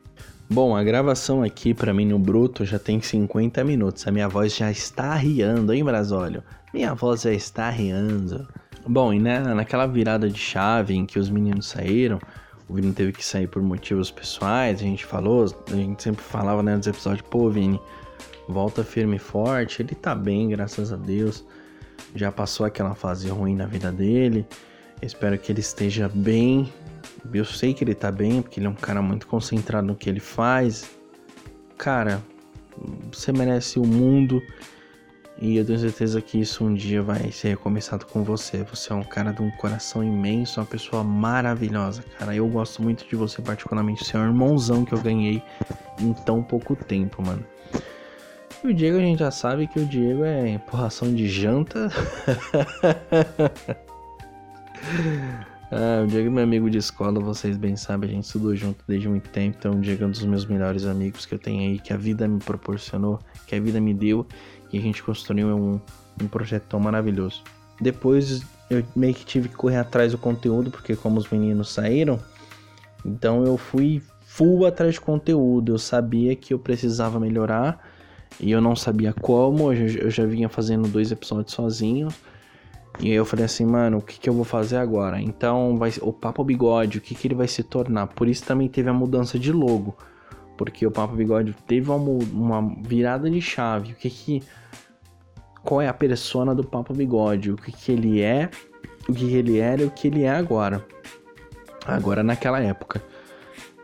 Bom, 0.53 0.76
a 0.76 0.84
gravação 0.84 1.42
aqui 1.42 1.72
para 1.72 1.94
mim 1.94 2.05
no 2.05 2.18
bruto 2.18 2.62
já 2.66 2.78
tem 2.78 3.00
50 3.00 3.64
minutos. 3.64 4.07
A 4.07 4.11
minha 4.11 4.28
voz 4.28 4.55
já 4.55 4.70
está 4.70 5.14
arriando, 5.14 5.72
hein, 5.72 5.82
Brasólio? 5.82 6.42
Minha 6.74 6.92
voz 6.94 7.22
já 7.22 7.32
está 7.32 7.68
arriando. 7.68 8.46
Bom, 8.86 9.14
e 9.14 9.18
né, 9.18 9.40
naquela 9.40 9.86
virada 9.86 10.28
de 10.28 10.38
chave 10.38 10.94
em 10.94 11.07
que 11.07 11.18
os 11.18 11.30
meninos 11.30 11.68
saíram, 11.68 12.18
o 12.68 12.74
Vini 12.74 12.92
teve 12.92 13.12
que 13.12 13.24
sair 13.24 13.46
por 13.46 13.62
motivos 13.62 14.11
pessoais, 14.11 14.78
a 14.78 14.84
gente 14.84 15.07
falou, 15.07 15.46
a 15.72 15.74
gente 15.74 16.03
sempre 16.03 16.22
falava 16.22 16.62
né, 16.62 16.76
nos 16.76 16.86
episódios, 16.86 17.26
pô, 17.30 17.48
Vini, 17.48 17.80
volta 18.46 18.84
firme 18.84 19.16
e 19.16 19.18
forte, 19.18 19.80
ele 19.80 19.94
tá 19.94 20.14
bem, 20.14 20.50
graças 20.50 20.92
a 20.92 20.96
Deus. 20.96 21.42
Já 22.14 22.30
passou 22.30 22.66
aquela 22.66 22.94
fase 22.94 23.26
ruim 23.30 23.57
na 23.57 23.64
vida 23.64 23.90
dele. 23.90 24.46
Espero 25.00 25.38
que 25.38 25.50
ele 25.50 25.61
esteja 25.61 26.11
bem, 26.12 26.70
eu 27.33 27.45
sei 27.45 27.75
que 27.75 27.85
ele 27.85 27.95
tá 27.95 28.11
bem, 28.11 28.43
porque 28.43 28.59
ele 28.59 28.66
é 28.66 28.70
um 28.70 28.75
cara 28.75 29.01
muito 29.01 29.27
concentrado 29.27 29.87
no 29.87 29.95
que 29.95 30.09
ele 30.09 30.20
faz. 30.20 30.91
Cara, 31.77 32.23
você 33.12 33.33
merece 33.33 33.79
o 33.79 33.87
mundo. 33.87 34.43
E 35.41 35.57
eu 35.57 35.64
tenho 35.64 35.79
certeza 35.79 36.20
que 36.20 36.41
isso 36.41 36.64
um 36.64 36.75
dia 36.75 37.03
vai 37.03 37.33
ser 37.33 37.49
recomeçado 37.49 38.07
com 38.07 38.23
você. 38.23 38.62
Você 38.64 38.93
é 38.93 38.95
um 38.95 39.03
cara 39.03 39.33
de 39.33 39.43
um 39.43 39.51
coração 39.53 40.05
imenso, 40.05 40.61
uma 40.61 40.66
pessoa 40.66 41.03
maravilhosa, 41.03 42.05
cara. 42.18 42.35
Eu 42.35 42.47
gosto 42.49 42.83
muito 42.83 43.09
de 43.09 43.16
você, 43.16 43.43
particularmente. 43.43 44.05
Você 44.05 44.16
é 44.16 44.20
um 44.20 44.27
irmãozão 44.27 44.85
que 44.85 44.93
eu 44.93 45.01
ganhei 45.01 45.43
em 46.01 46.12
tão 46.12 46.43
pouco 46.43 46.77
tempo, 46.77 47.23
mano. 47.23 47.45
E 48.62 48.68
o 48.68 48.75
Diego, 48.75 48.99
a 48.99 49.01
gente 49.01 49.18
já 49.18 49.33
sabe 49.33 49.66
que 49.66 49.81
o 49.81 49.87
Diego 49.87 50.23
é 50.23 50.51
empurração 50.51 51.12
de 51.12 51.27
janta. 51.27 51.89
Ah, 55.75 56.03
o 56.05 56.07
Diego 56.07 56.27
é 56.27 56.31
meu 56.31 56.45
amigo 56.45 56.68
de 56.68 56.77
escola, 56.77 57.18
vocês 57.18 57.57
bem 57.57 57.77
sabem, 57.77 58.11
a 58.11 58.12
gente 58.12 58.25
estudou 58.25 58.55
junto 58.55 58.85
desde 58.87 59.09
muito 59.09 59.31
tempo, 59.31 59.57
então 59.59 59.73
o 59.73 59.81
Diego 59.81 60.05
é 60.05 60.07
um 60.07 60.11
dos 60.11 60.23
meus 60.23 60.45
melhores 60.45 60.85
amigos 60.85 61.25
que 61.25 61.35
eu 61.35 61.39
tenho 61.39 61.62
aí, 61.62 61.79
que 61.79 61.95
a 61.95 61.97
vida 61.97 62.29
me 62.29 62.39
proporcionou, 62.39 63.18
que 63.47 63.55
a 63.55 63.61
vida 63.61 63.81
me 63.81 63.95
deu, 63.95 64.27
e 64.70 64.77
a 64.77 64.83
gente 64.83 65.03
construiu 65.03 65.49
um, 65.57 65.81
um 66.23 66.29
projeto 66.29 66.64
tão 66.64 66.79
maravilhoso. 66.79 67.43
Depois 67.81 68.43
eu 68.68 68.85
meio 68.95 69.14
que 69.14 69.25
tive 69.25 69.49
que 69.49 69.55
correr 69.55 69.79
atrás 69.79 70.12
do 70.12 70.18
conteúdo, 70.18 70.70
porque 70.70 70.95
como 70.95 71.18
os 71.18 71.31
meninos 71.31 71.70
saíram, 71.70 72.20
então 73.03 73.43
eu 73.47 73.57
fui 73.57 74.03
full 74.20 74.66
atrás 74.66 74.93
de 74.93 75.01
conteúdo, 75.01 75.73
eu 75.73 75.79
sabia 75.79 76.37
que 76.37 76.53
eu 76.53 76.59
precisava 76.59 77.18
melhorar, 77.18 77.83
e 78.39 78.51
eu 78.51 78.61
não 78.61 78.77
sabia 78.77 79.14
como, 79.14 79.73
eu 79.73 80.11
já 80.11 80.27
vinha 80.27 80.51
fazendo 80.51 80.87
dois 80.87 81.11
episódios 81.11 81.55
sozinho, 81.55 82.09
e 83.03 83.11
eu 83.11 83.24
falei 83.24 83.44
assim, 83.44 83.66
mano, 83.66 83.98
o 83.98 84.00
que, 84.00 84.16
que 84.20 84.30
eu 84.30 84.32
vou 84.32 84.44
fazer 84.44 84.76
agora? 84.76 85.20
Então, 85.20 85.76
vai, 85.76 85.92
o 86.00 86.12
Papo 86.12 86.44
Bigode, 86.44 86.98
o 86.98 87.00
que, 87.00 87.16
que 87.16 87.26
ele 87.26 87.34
vai 87.34 87.48
se 87.48 87.64
tornar? 87.64 88.07
Por 88.07 88.28
isso 88.28 88.44
também 88.44 88.68
teve 88.68 88.88
a 88.88 88.92
mudança 88.92 89.36
de 89.36 89.50
logo. 89.50 89.96
Porque 90.57 90.86
o 90.86 90.90
Papo 90.90 91.16
Bigode 91.16 91.53
teve 91.66 91.90
uma, 91.90 91.96
uma 91.96 92.76
virada 92.80 93.28
de 93.28 93.40
chave. 93.40 93.92
O 93.92 93.96
que 93.96 94.09
que... 94.09 94.42
Qual 95.64 95.80
é 95.80 95.88
a 95.88 95.92
persona 95.92 96.55
do 96.55 96.62
Papo 96.62 96.94
Bigode? 96.94 97.50
O 97.50 97.57
que 97.57 97.72
que 97.72 97.90
ele 97.90 98.20
é, 98.20 98.48
o 99.09 99.12
que, 99.12 99.26
que 99.26 99.34
ele 99.34 99.59
era 99.59 99.82
e 99.82 99.84
o 99.84 99.90
que 99.90 100.07
ele 100.07 100.22
é 100.22 100.30
agora. 100.30 100.86
Agora 101.84 102.22
naquela 102.22 102.61
época. 102.61 103.03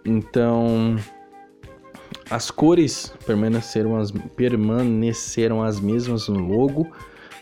Então... 0.04 0.94
As 2.30 2.52
cores 2.52 3.12
permaneceram 3.26 3.96
as, 3.96 4.12
permaneceram 4.12 5.62
as 5.62 5.80
mesmas 5.80 6.28
no 6.28 6.38
logo 6.38 6.86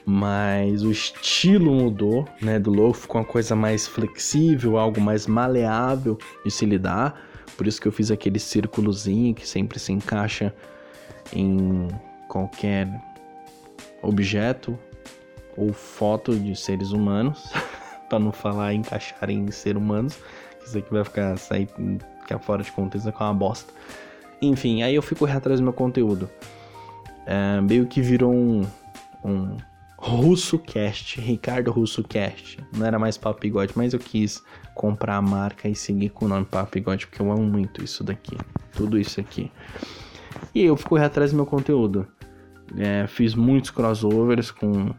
mas 0.09 0.84
o 0.84 0.90
estilo 0.92 1.74
mudou, 1.74 2.28
né? 2.40 2.61
Do 2.61 2.70
logo 2.70 2.94
ficou 2.94 3.20
uma 3.20 3.26
coisa 3.26 3.57
mais 3.57 3.88
flexível, 3.88 4.78
algo 4.78 5.00
mais 5.00 5.26
maleável 5.26 6.16
de 6.44 6.50
se 6.50 6.64
lidar. 6.64 7.20
Por 7.57 7.66
isso 7.66 7.80
que 7.80 7.88
eu 7.88 7.92
fiz 7.92 8.12
aquele 8.12 8.38
círculozinho 8.38 9.34
que 9.34 9.46
sempre 9.46 9.80
se 9.80 9.92
encaixa 9.92 10.54
em 11.32 11.88
qualquer 12.28 12.88
objeto 14.00 14.78
ou 15.57 15.72
foto 15.72 16.36
de 16.36 16.54
seres 16.54 16.92
humanos, 16.92 17.52
para 18.09 18.20
não 18.20 18.30
falar 18.30 18.74
encaixar 18.74 19.28
em 19.28 19.50
ser 19.50 19.76
humanos, 19.76 20.16
isso 20.64 20.78
aqui 20.78 20.92
vai 20.92 21.02
ficar 21.02 21.36
sair 21.36 21.68
ficar 22.20 22.38
fora 22.38 22.62
de 22.62 22.70
contexto 22.70 23.11
com 23.11 23.24
uma 23.24 23.34
bosta. 23.34 23.72
Enfim, 24.40 24.82
aí 24.82 24.94
eu 24.94 25.02
fico 25.02 25.26
atrás 25.26 25.59
do 25.59 25.64
meu 25.64 25.72
conteúdo. 25.72 26.30
É, 27.24 27.61
meio 27.61 27.86
que 27.86 28.00
virou 28.00 28.32
um, 28.32 28.64
um 29.24 29.57
Russo 30.07 30.57
Cast, 30.57 31.20
Ricardo 31.20 31.72
Russo 31.72 32.04
Cast. 32.04 32.59
Não 32.72 32.86
era 32.86 32.96
mais 32.96 33.18
Papo 33.18 33.40
Bigode, 33.40 33.72
mas 33.74 33.92
eu 33.92 33.98
quis 33.98 34.40
comprar 34.72 35.16
a 35.16 35.22
marca 35.22 35.68
e 35.68 35.74
seguir 35.74 36.11
com 36.11 36.26
o 36.26 36.28
nome 36.28 36.44
Papo 36.44 36.70
Bigode, 36.74 37.09
porque 37.09 37.20
eu 37.20 37.32
amo 37.32 37.42
muito 37.42 37.82
isso 37.82 38.04
daqui. 38.04 38.36
Tudo 38.72 38.96
isso 38.96 39.20
aqui. 39.20 39.50
E 40.54 40.62
eu 40.64 40.76
fui 40.76 41.02
atrás 41.02 41.32
do 41.32 41.36
meu 41.36 41.44
conteúdo. 41.44 42.07
É, 42.78 43.09
fiz 43.09 43.34
muitos 43.34 43.70
crossovers 43.70 44.52
com 44.52 44.94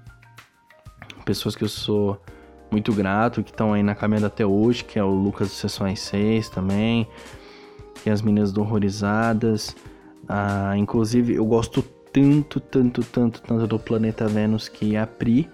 pessoas 1.24 1.56
que 1.56 1.64
eu 1.64 1.70
sou 1.70 2.22
muito 2.70 2.92
grato, 2.92 3.42
que 3.42 3.52
estão 3.52 3.72
aí 3.72 3.82
na 3.82 3.96
caminhada 3.96 4.28
até 4.28 4.46
hoje, 4.46 4.84
que 4.84 5.00
é 5.00 5.04
o 5.04 5.10
Lucas 5.10 5.48
do 5.48 5.54
Sessões 5.54 6.02
6 6.02 6.50
também, 6.50 7.08
e 8.06 8.10
as 8.10 8.22
meninas 8.22 8.52
do 8.52 8.60
Horrorizadas. 8.60 9.74
Ah, 10.28 10.74
inclusive, 10.78 11.36
eu 11.36 11.46
gosto 11.46 11.82
tanto, 12.18 12.60
tanto, 12.60 13.04
tanto, 13.04 13.42
tanto 13.42 13.68
do 13.68 13.78
Planeta 13.78 14.28
Vênus 14.28 14.68
que 14.68 14.98
a 14.98 15.06
Pri, 15.06 15.48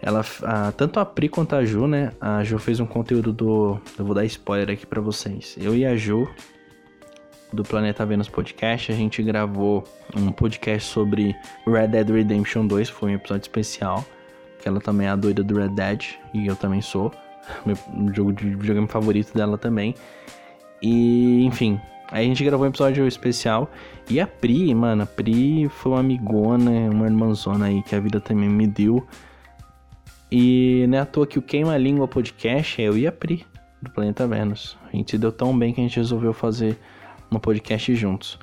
ela, 0.00 0.24
a, 0.42 0.72
tanto 0.72 0.98
a 0.98 1.04
Pri 1.04 1.28
quanto 1.28 1.54
a 1.54 1.64
Ju, 1.64 1.86
né? 1.86 2.12
A 2.18 2.42
Ju 2.42 2.58
fez 2.58 2.80
um 2.80 2.86
conteúdo 2.86 3.30
do. 3.30 3.78
Eu 3.98 4.06
vou 4.06 4.14
dar 4.14 4.24
spoiler 4.24 4.70
aqui 4.70 4.86
pra 4.86 5.02
vocês. 5.02 5.54
Eu 5.60 5.76
e 5.76 5.84
a 5.84 5.94
Ju, 5.96 6.26
do 7.52 7.62
Planeta 7.62 8.06
Vênus 8.06 8.28
Podcast, 8.28 8.90
a 8.90 8.94
gente 8.94 9.22
gravou 9.22 9.84
um 10.16 10.32
podcast 10.32 10.88
sobre 10.88 11.36
Red 11.66 11.88
Dead 11.88 12.08
Redemption 12.08 12.66
2, 12.66 12.88
foi 12.88 13.12
um 13.12 13.14
episódio 13.14 13.42
especial. 13.42 14.04
Que 14.60 14.68
ela 14.68 14.80
também 14.80 15.06
é 15.06 15.10
a 15.10 15.16
doida 15.16 15.42
do 15.42 15.58
Red 15.58 15.68
Dead, 15.68 16.04
e 16.32 16.46
eu 16.46 16.56
também 16.56 16.80
sou. 16.80 17.12
Meu 17.66 17.76
jogo 18.14 18.32
de 18.32 18.48
videogame 18.48 18.88
favorito 18.88 19.34
dela 19.34 19.58
também. 19.58 19.94
E, 20.80 21.44
enfim, 21.44 21.78
aí 22.10 22.24
a 22.24 22.28
gente 22.28 22.44
gravou 22.44 22.66
um 22.66 22.68
episódio 22.68 23.06
especial. 23.06 23.70
E 24.08 24.20
a 24.20 24.26
Pri, 24.26 24.74
mano, 24.74 25.02
a 25.02 25.06
Pri 25.06 25.68
foi 25.68 25.92
uma 25.92 26.00
amigona, 26.00 26.70
uma 26.90 27.06
irmãzona 27.06 27.66
aí 27.66 27.82
que 27.82 27.94
a 27.94 28.00
vida 28.00 28.20
também 28.20 28.48
me 28.48 28.66
deu. 28.66 29.06
E 30.30 30.84
não 30.88 30.98
é 30.98 31.00
à 31.00 31.06
toa 31.06 31.26
que 31.26 31.38
o 31.38 31.42
Queima 31.42 31.76
Língua 31.76 32.08
Podcast 32.08 32.80
é 32.80 32.88
eu 32.88 32.98
e 32.98 33.06
a 33.06 33.12
Pri, 33.12 33.46
do 33.80 33.90
Planeta 33.90 34.26
Vênus. 34.26 34.76
A 34.92 34.96
gente 34.96 35.12
se 35.12 35.18
deu 35.18 35.30
tão 35.30 35.56
bem 35.56 35.72
que 35.72 35.80
a 35.80 35.84
gente 35.84 35.96
resolveu 35.96 36.32
fazer 36.32 36.78
um 37.30 37.38
podcast 37.38 37.94
juntos. 37.94 38.38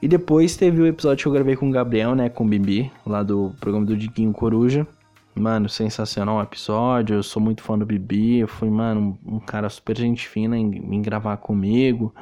E 0.00 0.08
depois 0.08 0.56
teve 0.56 0.82
o 0.82 0.86
episódio 0.86 1.22
que 1.22 1.28
eu 1.28 1.32
gravei 1.32 1.54
com 1.54 1.68
o 1.68 1.72
Gabriel, 1.72 2.14
né, 2.14 2.28
com 2.28 2.44
o 2.44 2.48
Bibi, 2.48 2.90
lá 3.06 3.22
do 3.22 3.54
programa 3.60 3.86
do 3.86 3.96
Diguinho 3.96 4.32
Coruja. 4.32 4.86
Mano, 5.34 5.68
sensacional 5.68 6.38
o 6.38 6.42
episódio, 6.42 7.14
eu 7.14 7.22
sou 7.22 7.40
muito 7.40 7.62
fã 7.62 7.78
do 7.78 7.86
Bibi, 7.86 8.44
foi, 8.46 8.68
mano, 8.68 9.18
um 9.24 9.38
cara 9.38 9.70
super 9.70 9.96
gente 9.96 10.28
fina 10.28 10.58
em, 10.58 10.70
em 10.96 11.00
gravar 11.00 11.36
comigo. 11.36 12.12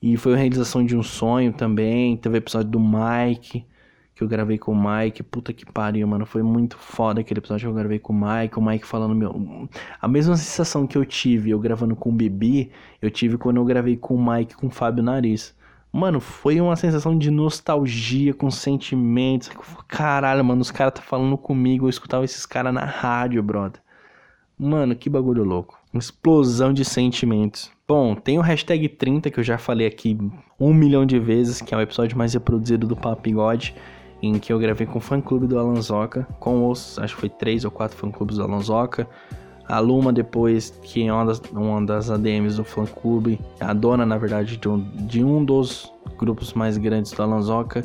E 0.00 0.16
foi 0.16 0.34
a 0.34 0.36
realização 0.36 0.84
de 0.84 0.96
um 0.96 1.02
sonho 1.02 1.52
também, 1.52 2.16
teve 2.16 2.36
o 2.36 2.38
episódio 2.38 2.70
do 2.70 2.80
Mike, 2.80 3.64
que 4.14 4.22
eu 4.22 4.28
gravei 4.28 4.56
com 4.56 4.72
o 4.72 4.76
Mike, 4.76 5.22
puta 5.22 5.52
que 5.52 5.66
pariu, 5.66 6.06
mano, 6.06 6.24
foi 6.24 6.42
muito 6.42 6.78
foda 6.78 7.20
aquele 7.20 7.38
episódio 7.38 7.66
que 7.66 7.70
eu 7.70 7.74
gravei 7.74 7.98
com 7.98 8.12
o 8.12 8.16
Mike, 8.16 8.58
o 8.58 8.62
Mike 8.62 8.86
falando 8.86 9.14
meu... 9.14 9.68
A 10.00 10.08
mesma 10.08 10.36
sensação 10.36 10.86
que 10.86 10.96
eu 10.96 11.04
tive 11.04 11.50
eu 11.50 11.58
gravando 11.58 11.94
com 11.94 12.10
o 12.10 12.12
Bibi, 12.12 12.70
eu 13.00 13.10
tive 13.10 13.36
quando 13.36 13.58
eu 13.58 13.64
gravei 13.64 13.96
com 13.96 14.14
o 14.14 14.32
Mike 14.32 14.56
com 14.56 14.68
o 14.68 14.70
Fábio 14.70 15.02
Nariz. 15.02 15.54
Mano, 15.92 16.20
foi 16.20 16.60
uma 16.60 16.76
sensação 16.76 17.16
de 17.16 17.30
nostalgia, 17.30 18.34
com 18.34 18.50
sentimentos. 18.50 19.50
Caralho, 19.88 20.44
mano, 20.44 20.60
os 20.60 20.70
caras 20.70 20.92
tá 20.94 21.00
falando 21.00 21.38
comigo. 21.38 21.86
Eu 21.86 21.90
escutava 21.90 22.24
esses 22.24 22.44
caras 22.44 22.74
na 22.74 22.84
rádio, 22.84 23.42
brother. 23.42 23.80
Mano, 24.58 24.94
que 24.94 25.08
bagulho 25.08 25.42
louco. 25.42 25.78
Explosão 25.94 26.72
de 26.72 26.84
sentimentos. 26.84 27.70
Bom, 27.88 28.14
tem 28.14 28.38
o 28.38 28.42
hashtag 28.42 28.88
30 28.88 29.30
que 29.30 29.40
eu 29.40 29.44
já 29.44 29.56
falei 29.56 29.86
aqui 29.86 30.18
um 30.58 30.74
milhão 30.74 31.06
de 31.06 31.18
vezes, 31.18 31.60
que 31.60 31.72
é 31.72 31.76
o 31.76 31.80
episódio 31.80 32.18
mais 32.18 32.34
reproduzido 32.34 32.86
do 32.86 32.96
Papo 32.96 33.28
em 34.22 34.38
que 34.38 34.52
eu 34.52 34.58
gravei 34.58 34.86
com 34.86 34.98
o 34.98 35.00
fã 35.00 35.20
clube 35.20 35.46
do 35.46 35.58
Alanzoca, 35.58 36.26
com 36.40 36.68
os, 36.68 36.98
acho 36.98 37.14
que 37.14 37.20
foi 37.20 37.28
três 37.28 37.64
ou 37.64 37.70
quatro 37.70 37.96
fã 37.96 38.10
clubes 38.10 38.36
do 38.36 38.42
Alanzoca. 38.42 39.08
A 39.68 39.80
Luma, 39.80 40.12
depois, 40.12 40.70
que 40.82 41.06
é 41.06 41.12
uma 41.12 41.26
das, 41.26 41.40
uma 41.52 41.84
das 41.84 42.08
ADMs 42.08 42.56
do 42.56 42.64
fã 42.64 42.84
clube, 42.86 43.40
a 43.60 43.72
dona, 43.72 44.06
na 44.06 44.16
verdade, 44.16 44.56
de 44.56 44.68
um, 44.68 44.80
de 44.80 45.24
um 45.24 45.44
dos 45.44 45.92
grupos 46.16 46.52
mais 46.52 46.78
grandes 46.78 47.12
do 47.12 47.22
Alanzoca, 47.22 47.84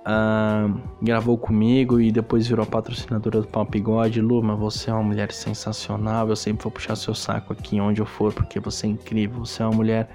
uh, 0.00 0.80
gravou 1.02 1.36
comigo 1.36 2.00
e 2.00 2.10
depois 2.10 2.46
virou 2.46 2.66
patrocinadora 2.66 3.40
do 3.40 3.48
Papo 3.48 3.72
Bigode. 3.72 4.20
Luma, 4.20 4.54
você 4.54 4.90
é 4.90 4.92
uma 4.92 5.02
mulher 5.02 5.32
sensacional, 5.32 6.28
eu 6.28 6.36
sempre 6.36 6.62
vou 6.62 6.72
puxar 6.72 6.96
seu 6.96 7.14
saco 7.14 7.52
aqui 7.52 7.80
onde 7.80 8.00
eu 8.00 8.06
for, 8.06 8.32
porque 8.32 8.60
você 8.60 8.86
é 8.86 8.90
incrível, 8.90 9.44
você 9.44 9.62
é 9.62 9.66
uma 9.66 9.74
mulher 9.76 10.08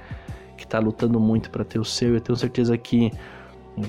que 0.58 0.66
tá 0.66 0.80
lutando 0.80 1.20
muito 1.20 1.50
para 1.50 1.64
ter 1.64 1.80
o 1.80 1.86
seu, 1.86 2.14
eu 2.14 2.22
tenho 2.22 2.36
certeza 2.38 2.78
que 2.78 3.12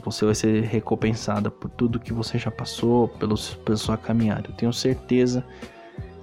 você 0.05 0.25
vai 0.25 0.35
ser 0.35 0.65
recompensada 0.65 1.51
por 1.51 1.71
tudo 1.71 2.01
que 2.01 2.13
você 2.13 2.39
já 2.39 2.51
passou, 2.51 3.09
pelo, 3.09 3.37
pela 3.65 3.77
sua 3.77 3.97
caminhada. 3.97 4.49
Eu 4.49 4.55
tenho 4.55 4.73
certeza 4.73 5.45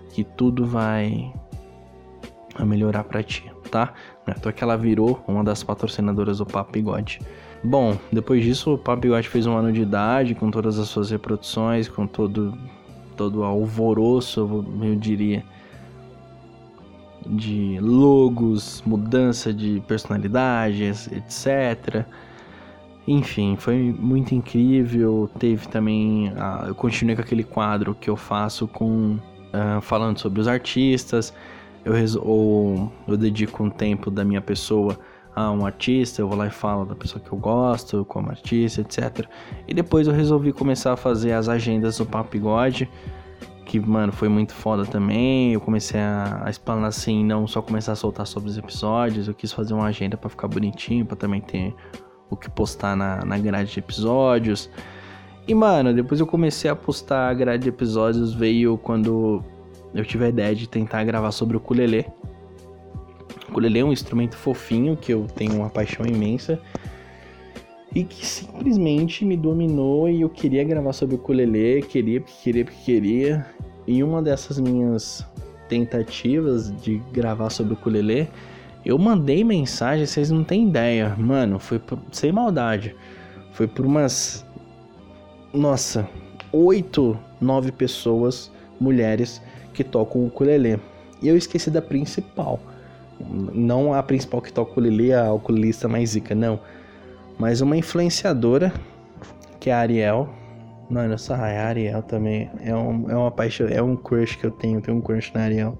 que 0.09 0.24
tudo 0.24 0.65
vai 0.65 1.34
melhorar 2.59 3.05
para 3.05 3.24
ti, 3.24 3.49
tá? 3.71 3.93
Então 4.28 4.51
que 4.51 4.63
ela 4.63 4.78
virou 4.78 5.24
uma 5.28 5.43
das 5.43 5.63
patrocinadoras 5.63 6.39
do 6.39 6.45
Papo 6.45 6.74
Bigode. 6.74 7.19
Bom, 7.64 7.97
depois 8.11 8.43
disso 8.43 8.74
o 8.74 8.78
Papo 8.78 9.01
Bigode 9.01 9.30
fez 9.30 9.45
um 9.45 9.55
ano 9.55 9.72
de 9.72 9.82
idade 9.82 10.36
com 10.36 10.51
todas 10.51 10.78
as 10.78 10.89
suas 10.89 11.11
reproduções, 11.11 11.88
com 11.88 12.05
todo 12.05 12.57
todo 13.16 13.43
alvoroço, 13.43 14.66
eu 14.82 14.95
diria, 14.95 15.43
de 17.26 17.78
logos, 17.80 18.84
mudança 18.86 19.53
de 19.53 19.82
personalidades, 19.88 21.07
etc. 21.11 22.05
Enfim, 23.07 23.55
foi 23.57 23.95
muito 23.97 24.34
incrível. 24.36 25.30
Teve 25.39 25.68
também. 25.68 26.30
Uh, 26.30 26.68
eu 26.68 26.76
continuei 26.76 27.16
com 27.16 27.22
aquele 27.22 27.43
quadro 27.43 27.95
que 27.95 28.09
eu 28.09 28.18
faço 28.18 28.68
com 28.68 29.16
uh, 29.16 29.82
falando 29.82 30.20
sobre 30.20 30.41
os 30.41 30.47
artistas, 30.47 31.34
eu, 31.86 31.93
ou 32.22 32.91
eu 33.07 33.18
dedico 33.18 33.64
um 33.64 33.70
tempo 33.70 34.09
da 34.11 34.24
minha 34.24 34.41
pessoa 34.41 34.97
a 35.36 35.51
um 35.51 35.65
artista, 35.65 36.21
eu 36.21 36.27
vou 36.27 36.38
lá 36.38 36.47
e 36.47 36.51
falo 36.51 36.86
da 36.86 36.95
pessoa 36.95 37.23
que 37.23 37.31
eu 37.31 37.38
gosto, 37.38 38.05
como 38.05 38.29
artista, 38.29 38.81
etc. 38.81 39.27
E 39.67 39.73
depois 39.73 40.07
eu 40.07 40.13
resolvi 40.13 40.53
começar 40.53 40.93
a 40.93 40.97
fazer 40.97 41.31
as 41.34 41.49
agendas 41.49 41.97
do 41.97 42.05
Papo 42.05 42.31
Bigode, 42.31 42.89
que, 43.65 43.79
mano, 43.79 44.11
foi 44.11 44.29
muito 44.29 44.53
foda 44.53 44.86
também. 44.86 45.53
Eu 45.53 45.61
comecei 45.61 45.99
a, 45.99 46.43
a 46.45 46.49
explanar 46.49 46.89
assim, 46.89 47.23
não 47.23 47.47
só 47.47 47.61
começar 47.61 47.93
a 47.93 47.95
soltar 47.95 48.27
sobre 48.27 48.49
os 48.49 48.57
episódios, 48.57 49.27
eu 49.27 49.34
quis 49.34 49.51
fazer 49.51 49.73
uma 49.73 49.86
agenda 49.86 50.15
para 50.15 50.29
ficar 50.29 50.47
bonitinho, 50.47 51.05
para 51.05 51.15
também 51.15 51.41
ter 51.41 51.73
o 52.29 52.36
que 52.36 52.49
postar 52.49 52.95
na, 52.95 53.23
na 53.25 53.38
grade 53.38 53.71
de 53.71 53.79
episódios. 53.79 54.69
E, 55.47 55.53
mano, 55.53 55.93
depois 55.93 56.19
eu 56.19 56.27
comecei 56.27 56.69
a 56.69 56.75
postar 56.75 57.29
a 57.29 57.34
grade 57.34 57.63
de 57.63 57.69
episódios, 57.69 58.34
veio 58.34 58.77
quando 58.77 59.43
eu 59.93 60.05
tive 60.05 60.25
a 60.25 60.29
ideia 60.29 60.55
de 60.55 60.67
tentar 60.67 61.03
gravar 61.03 61.31
sobre 61.31 61.57
o 61.57 61.59
ukulele. 61.59 62.05
Ukulele 63.54 63.80
é 63.80 63.86
um 63.86 63.93
instrumento 63.93 64.36
fofinho 64.36 64.97
que 64.97 65.14
eu 65.14 65.28
tenho 65.36 65.54
uma 65.54 65.70
paixão 65.70 66.08
imensa 66.08 66.60
e 67.93 68.04
que 68.04 68.26
simplesmente 68.26 69.24
me 69.24 69.38
dominou 69.38 70.10
e 70.10 70.22
eu 70.22 70.30
queria 70.30 70.64
gravar 70.64 70.91
sobre 70.91 71.16
o 71.16 71.20
ukulele, 71.20 71.84
queria, 71.84 72.20
porque 72.20 72.36
queria, 72.41 72.66
porque 72.66 72.82
queria. 72.84 73.45
E 73.86 74.04
uma 74.04 74.24
dessas 74.24 74.60
minhas 74.60 75.24
tentativas 75.70 76.76
de 76.82 76.97
gravar 77.12 77.51
sobre 77.51 77.74
o 77.74 77.76
ukulele, 77.76 78.28
eu 78.84 78.97
mandei 78.97 79.43
mensagem, 79.43 80.08
vocês 80.08 80.32
não 80.32 80.43
têm 80.43 80.68
ideia, 80.68 81.16
mano, 81.16 81.60
foi 81.60 81.78
por, 81.78 81.99
sem 82.12 82.32
maldade. 82.32 82.95
Foi 83.51 83.68
por 83.68 83.86
umas 83.86 84.43
nossa, 85.54 86.10
oito, 86.51 87.20
nove 87.39 87.72
pessoas, 87.72 88.51
mulheres, 88.80 89.39
que 89.76 89.84
tocam 89.84 90.22
o 90.22 90.28
ukulele. 90.28 90.80
E 91.22 91.28
eu 91.28 91.38
esqueci 91.38 91.70
da 91.70 91.84
principal. 91.84 92.60
Não 93.30 93.93
a 93.93 94.01
principal 94.03 94.41
que 94.41 94.51
toca 94.51 94.69
o 94.69 94.74
ukulele, 94.74 95.13
a 95.13 95.32
ukulelista 95.32 95.88
mais 95.88 96.11
zica, 96.11 96.34
não. 96.36 96.59
Mas 97.38 97.61
uma 97.61 97.76
influenciadora, 97.76 98.71
que 99.59 99.69
é 99.69 99.74
a 99.74 99.80
Ariel. 99.80 100.30
Mano, 100.89 101.13
essa 101.13 101.36
a 101.36 101.67
Ariel 101.67 102.01
também 102.03 102.49
é, 102.61 102.76
um, 102.76 103.09
é 103.09 103.15
uma 103.15 103.32
paixão, 103.32 103.67
é 103.67 103.82
um 103.82 103.95
crush 103.95 104.38
que 104.38 104.45
eu 104.45 104.51
tenho. 104.51 104.82
Tenho 104.82 104.97
um 104.97 105.01
crush 105.01 105.32
na 105.34 105.41
Ariel. 105.41 105.78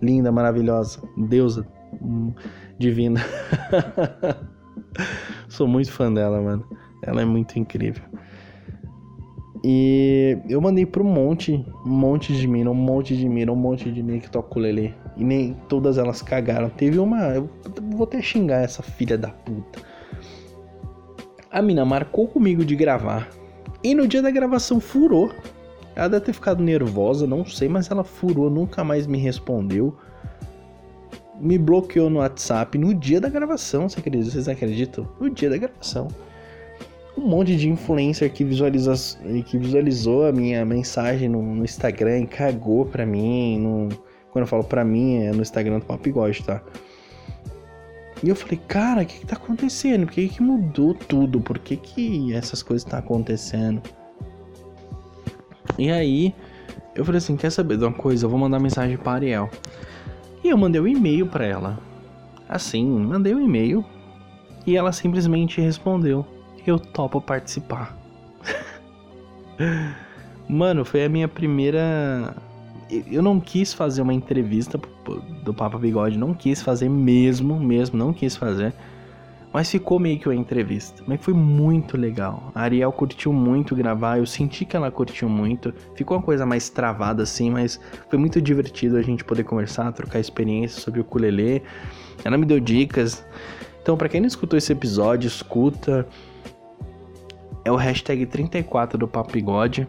Linda, 0.00 0.30
maravilhosa, 0.32 1.00
deusa, 1.16 1.66
hum, 2.02 2.32
divina. 2.78 3.20
Sou 5.48 5.66
muito 5.66 5.90
fã 5.90 6.12
dela, 6.12 6.40
mano. 6.40 6.64
Ela 7.02 7.22
é 7.22 7.24
muito 7.24 7.58
incrível. 7.58 8.02
E 9.66 10.36
eu 10.46 10.60
mandei 10.60 10.84
pra 10.84 11.02
um 11.02 11.06
monte, 11.06 11.64
um 11.86 11.90
monte 11.90 12.34
de 12.34 12.46
mina, 12.46 12.70
um 12.70 12.74
monte 12.74 13.16
de 13.16 13.26
mina, 13.26 13.50
um 13.50 13.56
monte 13.56 13.90
de 13.90 14.02
mina 14.02 14.20
que 14.20 14.30
toca 14.30 14.48
ukulele. 14.48 14.94
E 15.16 15.24
nem 15.24 15.54
todas 15.68 15.98
elas 15.98 16.20
cagaram. 16.22 16.68
Teve 16.68 16.98
uma. 16.98 17.20
Eu 17.34 17.48
vou 17.90 18.04
até 18.04 18.20
xingar 18.20 18.62
essa 18.62 18.82
filha 18.82 19.16
da 19.16 19.28
puta. 19.28 19.80
A 21.50 21.62
mina 21.62 21.84
marcou 21.84 22.26
comigo 22.26 22.64
de 22.64 22.74
gravar. 22.74 23.28
E 23.82 23.94
no 23.94 24.08
dia 24.08 24.22
da 24.22 24.30
gravação 24.30 24.80
furou. 24.80 25.30
Ela 25.94 26.08
deve 26.08 26.24
ter 26.26 26.32
ficado 26.32 26.60
nervosa, 26.60 27.24
não 27.24 27.46
sei, 27.46 27.68
mas 27.68 27.88
ela 27.88 28.02
furou, 28.02 28.50
nunca 28.50 28.82
mais 28.82 29.06
me 29.06 29.16
respondeu. 29.16 29.96
Me 31.40 31.56
bloqueou 31.56 32.10
no 32.10 32.18
WhatsApp 32.18 32.76
no 32.76 32.92
dia 32.92 33.20
da 33.20 33.28
gravação, 33.28 33.88
você 33.88 34.00
acredita? 34.00 34.30
Vocês 34.30 34.48
acreditam? 34.48 35.08
No 35.20 35.30
dia 35.30 35.50
da 35.50 35.56
gravação 35.56 36.08
um 37.16 37.26
monte 37.28 37.56
de 37.56 37.68
influencer 37.68 38.30
que, 38.32 38.44
visualiza, 38.44 38.94
que 39.46 39.56
visualizou 39.56 40.26
a 40.26 40.32
minha 40.32 40.64
mensagem 40.64 41.28
no, 41.28 41.42
no 41.42 41.64
Instagram 41.64 42.20
e 42.20 42.26
cagou 42.26 42.84
pra 42.84 43.06
mim. 43.06 43.58
No, 43.58 43.88
quando 44.34 44.42
eu 44.42 44.48
falo 44.48 44.64
pra 44.64 44.84
mim, 44.84 45.18
é 45.18 45.30
no 45.30 45.42
Instagram 45.42 45.78
do 45.78 45.84
Papigode, 45.84 46.42
tá? 46.42 46.60
E 48.20 48.28
eu 48.28 48.34
falei, 48.34 48.60
cara, 48.66 49.02
o 49.02 49.06
que, 49.06 49.20
que 49.20 49.26
tá 49.26 49.36
acontecendo? 49.36 50.06
Por 50.06 50.14
que, 50.14 50.28
que 50.28 50.42
mudou 50.42 50.92
tudo? 50.92 51.40
Por 51.40 51.56
que, 51.56 51.76
que 51.76 52.34
essas 52.34 52.60
coisas 52.60 52.82
tá 52.82 52.98
acontecendo? 52.98 53.80
E 55.78 55.88
aí, 55.88 56.34
Eu 56.96 57.04
falei 57.04 57.18
assim, 57.18 57.36
quer 57.36 57.50
saber 57.50 57.76
de 57.76 57.84
uma 57.84 57.92
coisa? 57.92 58.26
Eu 58.26 58.30
vou 58.30 58.38
mandar 58.38 58.58
mensagem 58.58 58.96
pra 58.96 59.12
Ariel. 59.12 59.48
E 60.42 60.48
eu 60.48 60.58
mandei 60.58 60.80
um 60.80 60.88
e-mail 60.88 61.28
pra 61.28 61.46
ela. 61.46 61.78
Assim, 62.48 62.84
mandei 62.84 63.32
um 63.34 63.40
e-mail. 63.40 63.84
E 64.66 64.76
ela 64.76 64.90
simplesmente 64.90 65.60
respondeu: 65.60 66.26
Eu 66.66 66.78
topo 66.78 67.20
participar. 67.20 67.96
Mano, 70.48 70.84
foi 70.84 71.04
a 71.04 71.08
minha 71.08 71.28
primeira. 71.28 72.34
Eu 73.10 73.22
não 73.22 73.40
quis 73.40 73.72
fazer 73.72 74.02
uma 74.02 74.14
entrevista 74.14 74.78
do 75.44 75.54
Papa 75.54 75.78
Bigode, 75.78 76.18
não 76.18 76.34
quis 76.34 76.62
fazer 76.62 76.88
mesmo, 76.88 77.58
mesmo, 77.58 77.98
não 77.98 78.12
quis 78.12 78.36
fazer. 78.36 78.74
Mas 79.52 79.70
ficou 79.70 80.00
meio 80.00 80.18
que 80.18 80.28
uma 80.28 80.34
entrevista. 80.34 81.00
Mas 81.06 81.20
foi 81.20 81.32
muito 81.32 81.96
legal. 81.96 82.50
A 82.56 82.62
Ariel 82.62 82.90
curtiu 82.90 83.32
muito 83.32 83.76
gravar, 83.76 84.18
eu 84.18 84.26
senti 84.26 84.64
que 84.64 84.76
ela 84.76 84.90
curtiu 84.90 85.28
muito. 85.28 85.72
Ficou 85.94 86.16
uma 86.16 86.22
coisa 86.24 86.44
mais 86.44 86.68
travada 86.68 87.22
assim, 87.22 87.50
mas 87.50 87.80
foi 88.10 88.18
muito 88.18 88.42
divertido 88.42 88.96
a 88.96 89.02
gente 89.02 89.24
poder 89.24 89.44
conversar, 89.44 89.92
trocar 89.92 90.18
experiências 90.18 90.82
sobre 90.82 90.98
o 90.98 91.02
ukulele. 91.02 91.62
Ela 92.24 92.36
me 92.36 92.44
deu 92.44 92.58
dicas. 92.58 93.24
Então, 93.80 93.96
para 93.96 94.08
quem 94.08 94.20
não 94.20 94.26
escutou 94.26 94.58
esse 94.58 94.72
episódio, 94.72 95.28
escuta. 95.28 96.04
É 97.64 97.70
o 97.70 97.76
hashtag 97.76 98.26
34 98.26 98.98
do 98.98 99.06
Papo 99.06 99.32
Bigode. 99.32 99.86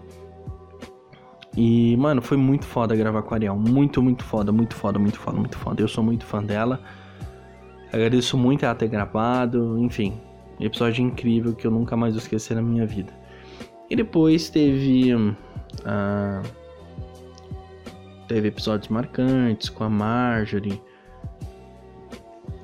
E, 1.55 1.95
mano, 1.97 2.21
foi 2.21 2.37
muito 2.37 2.65
foda 2.65 2.95
gravar 2.95 3.21
com 3.21 3.33
a 3.33 3.37
Ariel. 3.37 3.55
Muito, 3.55 4.01
muito 4.01 4.23
foda, 4.23 4.51
muito 4.51 4.75
foda, 4.75 4.99
muito 4.99 5.17
foda, 5.17 5.37
muito 5.37 5.57
foda. 5.57 5.81
Eu 5.81 5.87
sou 5.87 6.03
muito 6.03 6.25
fã 6.25 6.43
dela. 6.43 6.81
Agradeço 7.93 8.37
muito 8.37 8.65
ela 8.65 8.75
ter 8.75 8.89
gravado. 8.89 9.79
Enfim, 9.79 10.19
episódio 10.59 11.01
incrível 11.03 11.55
que 11.55 11.65
eu 11.65 11.71
nunca 11.71 11.95
mais 11.95 12.15
esquecer 12.15 12.55
na 12.55 12.61
minha 12.61 12.85
vida. 12.85 13.13
E 13.89 13.95
depois 13.95 14.49
teve. 14.49 15.15
Uh, 15.15 16.41
teve 18.27 18.49
episódios 18.49 18.89
marcantes 18.89 19.69
com 19.69 19.85
a 19.85 19.89
Marjorie. 19.89 20.81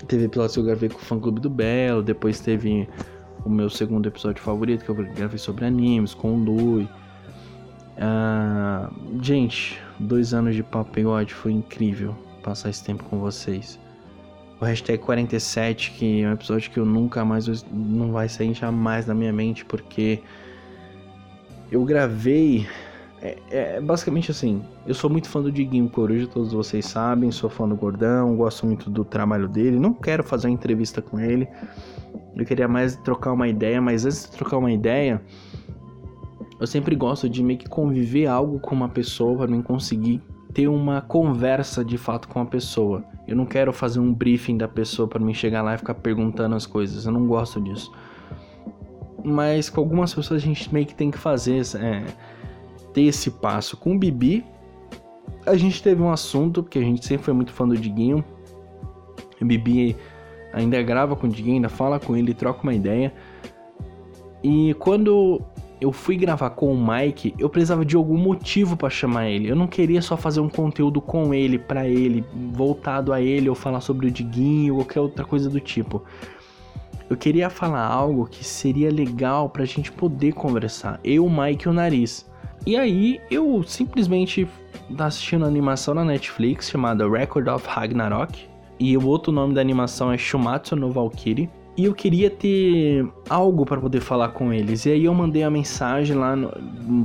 Teve 0.05 0.25
episódios 0.25 0.55
que 0.55 0.59
eu 0.59 0.65
gravei 0.65 0.89
com 0.89 0.97
o 0.97 1.01
fã 1.01 1.17
clube 1.17 1.39
do 1.39 1.49
Belo. 1.49 2.03
Depois 2.03 2.41
teve 2.41 2.89
o 3.45 3.49
meu 3.49 3.69
segundo 3.69 4.05
episódio 4.07 4.43
favorito 4.43 4.83
que 4.83 4.89
eu 4.89 4.95
gravei 4.95 5.37
sobre 5.37 5.63
animes 5.63 6.13
com 6.13 6.33
o 6.33 6.43
Lui. 6.43 6.89
Uh, 8.01 9.21
gente, 9.21 9.79
dois 9.99 10.33
anos 10.33 10.55
de 10.55 10.63
papo 10.63 10.91
foi 11.29 11.51
incrível 11.51 12.15
passar 12.41 12.71
esse 12.71 12.83
tempo 12.83 13.03
com 13.03 13.19
vocês. 13.19 13.79
O 14.59 14.65
hashtag 14.65 14.97
47, 15.03 15.91
que 15.91 16.23
é 16.23 16.29
um 16.29 16.33
episódio 16.33 16.71
que 16.71 16.79
eu 16.79 16.85
nunca 16.85 17.23
mais 17.23 17.63
não 17.71 18.11
vai 18.11 18.27
sair 18.27 18.53
jamais 18.55 19.05
da 19.05 19.13
minha 19.13 19.31
mente, 19.31 19.63
porque 19.65 20.19
eu 21.71 21.83
gravei. 21.85 22.67
É, 23.21 23.37
é, 23.51 23.81
basicamente 23.81 24.31
assim, 24.31 24.63
eu 24.87 24.95
sou 24.95 25.07
muito 25.07 25.29
fã 25.29 25.43
do 25.43 25.51
Diguinho 25.51 25.87
Coruja, 25.87 26.25
todos 26.25 26.53
vocês 26.53 26.85
sabem, 26.85 27.31
sou 27.31 27.51
fã 27.51 27.67
do 27.67 27.75
Gordão, 27.75 28.35
gosto 28.35 28.65
muito 28.65 28.89
do 28.89 29.05
trabalho 29.05 29.47
dele, 29.47 29.79
não 29.79 29.93
quero 29.93 30.23
fazer 30.23 30.47
uma 30.47 30.53
entrevista 30.55 31.03
com 31.03 31.19
ele. 31.19 31.47
Eu 32.35 32.43
queria 32.45 32.67
mais 32.67 32.95
trocar 32.95 33.31
uma 33.33 33.47
ideia, 33.47 33.79
mas 33.79 34.05
antes 34.05 34.25
de 34.25 34.31
trocar 34.31 34.57
uma 34.57 34.71
ideia, 34.71 35.21
eu 36.61 36.67
sempre 36.67 36.95
gosto 36.95 37.27
de 37.27 37.43
meio 37.43 37.57
que 37.57 37.67
conviver 37.67 38.27
algo 38.27 38.59
com 38.59 38.75
uma 38.75 38.87
pessoa 38.87 39.35
para 39.35 39.47
mim 39.47 39.63
conseguir 39.63 40.21
ter 40.53 40.67
uma 40.67 41.01
conversa 41.01 41.83
de 41.83 41.97
fato 41.97 42.27
com 42.27 42.39
a 42.39 42.45
pessoa. 42.45 43.03
Eu 43.27 43.35
não 43.35 43.47
quero 43.47 43.73
fazer 43.73 43.99
um 43.99 44.13
briefing 44.13 44.57
da 44.57 44.67
pessoa 44.67 45.07
para 45.07 45.19
mim 45.19 45.33
chegar 45.33 45.63
lá 45.63 45.73
e 45.73 45.79
ficar 45.79 45.95
perguntando 45.95 46.55
as 46.55 46.67
coisas. 46.67 47.07
Eu 47.07 47.13
não 47.13 47.25
gosto 47.25 47.59
disso. 47.59 47.91
Mas 49.25 49.71
com 49.71 49.81
algumas 49.81 50.13
pessoas 50.13 50.43
a 50.43 50.45
gente 50.45 50.71
meio 50.71 50.85
que 50.85 50.93
tem 50.93 51.09
que 51.09 51.17
fazer 51.17 51.63
é, 51.77 52.03
ter 52.93 53.05
esse 53.05 53.31
passo. 53.31 53.75
Com 53.75 53.95
o 53.95 53.97
Bibi, 53.97 54.45
a 55.47 55.55
gente 55.55 55.81
teve 55.81 55.99
um 55.99 56.11
assunto, 56.11 56.61
porque 56.61 56.77
a 56.77 56.83
gente 56.83 57.03
sempre 57.03 57.25
foi 57.25 57.33
muito 57.33 57.51
fã 57.51 57.67
do 57.67 57.75
Diguinho. 57.75 58.23
O 59.41 59.45
Bibi 59.45 59.97
ainda 60.53 60.79
grava 60.83 61.15
com 61.15 61.25
o 61.25 61.29
Diguinho, 61.29 61.55
ainda 61.55 61.69
fala 61.69 61.99
com 61.99 62.15
ele, 62.15 62.35
troca 62.35 62.61
uma 62.61 62.73
ideia. 62.75 63.11
E 64.43 64.75
quando 64.75 65.41
eu 65.81 65.91
fui 65.91 66.15
gravar 66.15 66.51
com 66.51 66.71
o 66.71 66.87
Mike, 66.87 67.33
eu 67.39 67.49
precisava 67.49 67.83
de 67.83 67.95
algum 67.95 68.15
motivo 68.15 68.77
para 68.77 68.91
chamar 68.91 69.27
ele. 69.27 69.49
Eu 69.49 69.55
não 69.55 69.65
queria 69.65 69.99
só 69.99 70.15
fazer 70.15 70.39
um 70.39 70.47
conteúdo 70.47 71.01
com 71.01 71.33
ele, 71.33 71.57
para 71.57 71.87
ele, 71.87 72.23
voltado 72.51 73.11
a 73.11 73.19
ele, 73.19 73.49
ou 73.49 73.55
falar 73.55 73.81
sobre 73.81 74.05
o 74.05 74.11
Diguinho, 74.11 74.75
ou 74.75 74.81
qualquer 74.81 74.99
outra 74.99 75.25
coisa 75.25 75.49
do 75.49 75.59
tipo. 75.59 76.03
Eu 77.09 77.17
queria 77.17 77.49
falar 77.49 77.83
algo 77.83 78.27
que 78.27 78.45
seria 78.45 78.91
legal 78.91 79.49
pra 79.49 79.65
gente 79.65 79.91
poder 79.91 80.33
conversar. 80.33 80.99
Eu, 81.03 81.25
o 81.25 81.29
Mike 81.29 81.65
e 81.67 81.69
o 81.69 81.73
Nariz. 81.73 82.29
E 82.63 82.77
aí 82.77 83.19
eu 83.31 83.63
simplesmente 83.63 84.47
tava 84.89 85.05
assistindo 85.05 85.41
uma 85.41 85.47
animação 85.47 85.95
na 85.95 86.05
Netflix 86.05 86.69
chamada 86.69 87.09
Record 87.09 87.47
of 87.47 87.67
Ragnarok. 87.67 88.47
E 88.79 88.95
o 88.95 89.07
outro 89.07 89.31
nome 89.31 89.55
da 89.55 89.61
animação 89.61 90.11
é 90.11 90.17
Shumatsu 90.17 90.75
no 90.75 90.91
Valkyrie. 90.91 91.49
E 91.77 91.85
eu 91.85 91.93
queria 91.93 92.29
ter 92.29 93.07
algo 93.29 93.65
para 93.65 93.79
poder 93.79 94.01
falar 94.01 94.29
com 94.29 94.51
eles. 94.51 94.85
E 94.85 94.91
aí 94.91 95.05
eu 95.05 95.13
mandei 95.13 95.43
a 95.43 95.49
mensagem 95.49 96.15
lá. 96.15 96.35
No, 96.35 96.51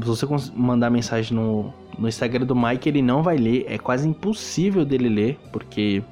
se 0.03 0.27
você 0.27 0.27
mandar 0.55 0.91
mensagem 0.91 1.37
no, 1.37 1.73
no 1.99 2.09
Instagram 2.09 2.45
do 2.45 2.57
Mike, 2.57 2.89
ele 2.89 3.01
não 3.01 3.23
vai 3.23 3.37
ler. 3.37 3.64
É 3.69 3.79
quase 3.79 4.09
impossível 4.09 4.85
dele 4.85 5.09
ler, 5.09 5.39
porque 5.53 6.03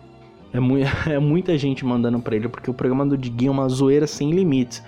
é, 0.53 0.61
mu 0.61 0.77
é 1.11 1.19
muita 1.19 1.59
gente 1.59 1.85
mandando 1.85 2.21
para 2.21 2.37
ele. 2.37 2.49
Porque 2.49 2.71
o 2.71 2.75
programa 2.75 3.05
do 3.05 3.19
Diguinho 3.19 3.51
é 3.51 3.53
uma 3.53 3.69
zoeira 3.69 4.07
sem 4.07 4.31
limites. 4.31 4.83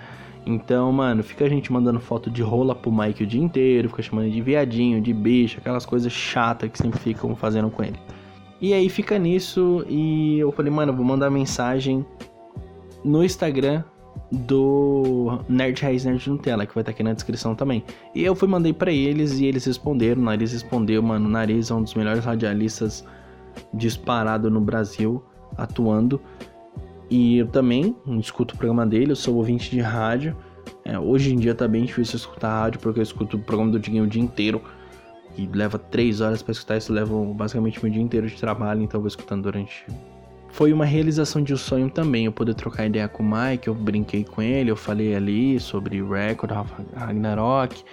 Então, 0.45 0.89
mano, 0.93 1.21
fica 1.21 1.43
a 1.43 1.49
gente 1.49 1.71
mandando 1.73 1.99
foto 1.99 2.31
de 2.31 2.41
rola 2.41 2.73
pro 2.73 2.89
Mike 2.89 3.23
o 3.23 3.27
dia 3.27 3.41
inteiro, 3.41 3.89
fica 3.89 4.01
chamando 4.01 4.31
de 4.31 4.41
viadinho, 4.41 5.01
de 5.01 5.13
bicho, 5.13 5.57
aquelas 5.59 5.85
coisas 5.85 6.13
chatas 6.13 6.71
que 6.71 6.77
sempre 6.77 6.97
ficam 6.97 7.35
fazendo 7.35 7.69
com 7.69 7.83
ele. 7.83 7.99
E 8.61 8.73
aí 8.73 8.87
fica 8.87 9.19
nisso 9.19 9.85
e 9.89 10.39
eu 10.39 10.51
falei, 10.53 10.71
mano, 10.71 10.93
vou 10.93 11.05
mandar 11.05 11.29
mensagem 11.29 12.05
no 13.03 13.23
Instagram 13.23 13.83
do 14.31 15.39
Nerd 15.47 15.81
Raiz 15.81 16.05
Nerd 16.05 16.29
Nutella, 16.29 16.65
que 16.65 16.73
vai 16.73 16.81
estar 16.81 16.91
aqui 16.91 17.03
na 17.03 17.13
descrição 17.13 17.55
também. 17.55 17.83
E 18.13 18.23
eu 18.23 18.35
fui 18.35 18.47
mandei 18.47 18.73
para 18.73 18.91
eles 18.91 19.39
e 19.39 19.45
eles 19.45 19.65
responderam. 19.65 20.21
O 20.21 20.25
Nariz 20.25 20.51
respondeu, 20.51 21.01
mano. 21.01 21.27
O 21.27 21.29
Nariz 21.29 21.71
é 21.71 21.73
um 21.73 21.83
dos 21.83 21.93
melhores 21.93 22.25
radialistas 22.25 23.05
disparado 23.73 24.49
no 24.49 24.59
Brasil, 24.59 25.23
atuando. 25.57 26.21
E 27.09 27.37
eu 27.37 27.47
também 27.47 27.95
escuto 28.19 28.55
o 28.55 28.57
programa 28.57 28.85
dele, 28.85 29.11
eu 29.11 29.15
sou 29.15 29.35
ouvinte 29.35 29.71
de 29.71 29.79
rádio. 29.79 30.35
É, 30.83 30.99
hoje 30.99 31.33
em 31.33 31.37
dia 31.37 31.55
tá 31.55 31.67
bem 31.67 31.85
difícil 31.85 32.17
escutar 32.17 32.63
rádio, 32.63 32.79
porque 32.81 32.99
eu 32.99 33.03
escuto 33.03 33.37
o 33.37 33.39
programa 33.39 33.71
do 33.71 33.79
Diguinho 33.79 34.03
o 34.03 34.07
dia 34.07 34.21
inteiro. 34.21 34.61
E 35.37 35.47
leva 35.47 35.77
três 35.77 36.19
horas 36.19 36.41
para 36.41 36.51
escutar 36.51 36.77
isso, 36.77 36.91
leva 36.91 37.13
basicamente 37.33 37.81
meu 37.81 37.91
dia 37.91 38.01
inteiro 38.01 38.27
de 38.27 38.35
trabalho, 38.35 38.81
então 38.81 38.97
eu 38.97 39.01
vou 39.01 39.07
escutando 39.07 39.43
durante 39.43 39.85
foi 40.57 40.73
uma 40.73 40.85
realização 40.85 41.43
de 41.43 41.53
um 41.53 41.57
sonho 41.57 41.87
também. 41.87 42.25
Eu 42.25 42.31
poder 42.31 42.55
trocar 42.55 42.87
ideia 42.87 43.07
com 43.07 43.21
o 43.21 43.25
Mike, 43.29 43.67
eu 43.67 43.75
brinquei 43.75 44.23
com 44.23 44.41
ele, 44.41 44.71
eu 44.71 44.75
falei 44.75 45.15
ali 45.15 45.59
sobre 45.59 46.01
Record 46.01 46.51
Ragnarok. 46.95 47.83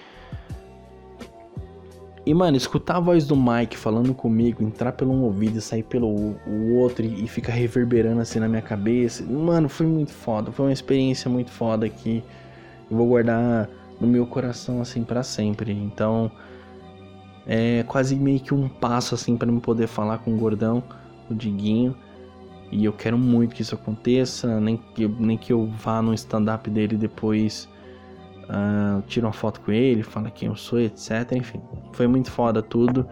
E, 2.25 2.33
mano, 2.33 2.57
escutar 2.57 2.97
a 2.97 2.99
voz 2.99 3.27
do 3.27 3.35
Mike 3.35 3.77
falando 3.77 4.15
comigo, 4.15 4.63
entrar 4.63 4.93
pelo 4.93 5.13
um 5.13 5.21
ouvido 5.25 5.59
e 5.59 5.61
sair 5.61 5.83
pelo 5.83 6.07
o 6.07 6.73
outro 6.77 7.05
e, 7.05 7.25
e 7.25 7.27
ficar 7.27 7.53
reverberando 7.53 8.19
assim 8.19 8.39
na 8.39 8.47
minha 8.47 8.63
cabeça. 8.63 9.23
Mano, 9.23 9.69
foi 9.69 9.85
muito 9.85 10.11
foda. 10.11 10.51
Foi 10.51 10.65
uma 10.65 10.73
experiência 10.73 11.29
muito 11.29 11.51
foda 11.51 11.87
que 11.87 12.23
eu 12.89 12.97
vou 12.97 13.05
guardar 13.05 13.69
no 14.01 14.07
meu 14.07 14.25
coração 14.25 14.81
assim 14.81 15.03
para 15.03 15.21
sempre. 15.21 15.71
Então, 15.71 16.31
é 17.45 17.83
quase 17.83 18.15
meio 18.15 18.39
que 18.39 18.55
um 18.55 18.67
passo 18.67 19.13
assim 19.13 19.37
para 19.37 19.51
me 19.51 19.61
poder 19.61 19.85
falar 19.85 20.17
com 20.17 20.33
o 20.33 20.35
gordão, 20.35 20.81
o 21.29 21.35
Diguinho. 21.35 21.95
E 22.71 22.85
eu 22.85 22.93
quero 22.93 23.17
muito 23.17 23.55
que 23.55 23.61
isso 23.61 23.75
aconteça, 23.75 24.59
nem 24.59 24.77
que, 24.77 25.07
nem 25.07 25.37
que 25.37 25.53
eu 25.53 25.67
vá 25.67 26.01
no 26.01 26.13
stand-up 26.13 26.69
dele 26.69 26.97
depois, 26.97 27.69
uh, 28.43 29.01
tiro 29.07 29.27
uma 29.27 29.33
foto 29.33 29.61
com 29.61 29.71
ele, 29.71 30.03
fala 30.03 30.29
quem 30.29 30.49
eu 30.49 30.55
sou, 30.55 30.79
etc. 30.79 31.31
Enfim, 31.33 31.61
foi 31.93 32.07
muito 32.07 32.31
foda 32.31 32.61
tudo. 32.61 33.07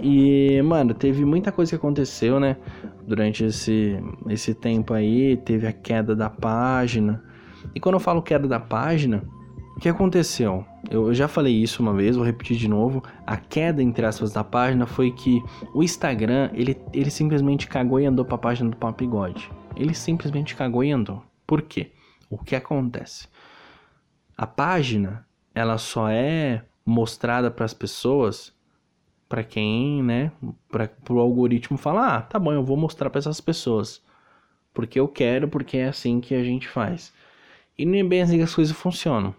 E, 0.00 0.60
mano, 0.62 0.94
teve 0.94 1.24
muita 1.24 1.52
coisa 1.52 1.70
que 1.70 1.76
aconteceu, 1.76 2.40
né? 2.40 2.56
Durante 3.06 3.44
esse, 3.44 3.98
esse 4.28 4.54
tempo 4.54 4.92
aí, 4.92 5.36
teve 5.36 5.66
a 5.66 5.72
queda 5.72 6.14
da 6.14 6.28
página. 6.28 7.22
E 7.74 7.80
quando 7.80 7.94
eu 7.94 8.00
falo 8.00 8.22
queda 8.22 8.46
da 8.48 8.60
página, 8.60 9.22
o 9.78 9.80
que 9.80 9.88
aconteceu? 9.88 10.66
Eu 10.90 11.14
já 11.14 11.28
falei 11.28 11.54
isso 11.54 11.80
uma 11.80 11.94
vez, 11.94 12.16
vou 12.16 12.24
repetir 12.24 12.56
de 12.56 12.66
novo. 12.66 13.00
A 13.24 13.36
queda, 13.36 13.80
entre 13.80 14.04
aspas, 14.04 14.32
da 14.32 14.42
página 14.42 14.88
foi 14.88 15.12
que 15.12 15.40
o 15.72 15.84
Instagram, 15.84 16.50
ele, 16.52 16.76
ele 16.92 17.08
simplesmente 17.12 17.68
cagou 17.68 18.00
e 18.00 18.04
andou 18.04 18.24
pra 18.24 18.36
página 18.36 18.68
do 18.68 18.76
Papo 18.76 18.98
Bigode. 19.04 19.48
Ele 19.76 19.94
simplesmente 19.94 20.56
cagou 20.56 20.82
e 20.82 20.90
andou. 20.90 21.22
Por 21.46 21.62
quê? 21.62 21.92
O 22.28 22.36
que 22.36 22.56
acontece? 22.56 23.28
A 24.36 24.48
página, 24.48 25.24
ela 25.54 25.78
só 25.78 26.08
é 26.08 26.64
mostrada 26.84 27.48
para 27.48 27.64
as 27.64 27.72
pessoas 27.72 28.52
para 29.28 29.44
quem, 29.44 30.02
né, 30.02 30.32
para 30.72 30.90
o 31.08 31.20
algoritmo 31.20 31.78
falar, 31.78 32.16
ah, 32.16 32.22
tá 32.22 32.36
bom, 32.36 32.52
eu 32.52 32.64
vou 32.64 32.76
mostrar 32.76 33.10
para 33.10 33.20
essas 33.20 33.40
pessoas. 33.40 34.02
Porque 34.74 34.98
eu 34.98 35.06
quero, 35.06 35.46
porque 35.46 35.76
é 35.76 35.86
assim 35.86 36.20
que 36.20 36.34
a 36.34 36.42
gente 36.42 36.66
faz. 36.66 37.12
E 37.78 37.86
nem 37.86 38.00
é 38.00 38.04
bem 38.04 38.22
assim 38.22 38.38
que 38.38 38.42
as 38.42 38.54
coisas 38.56 38.76
funcionam. 38.76 39.32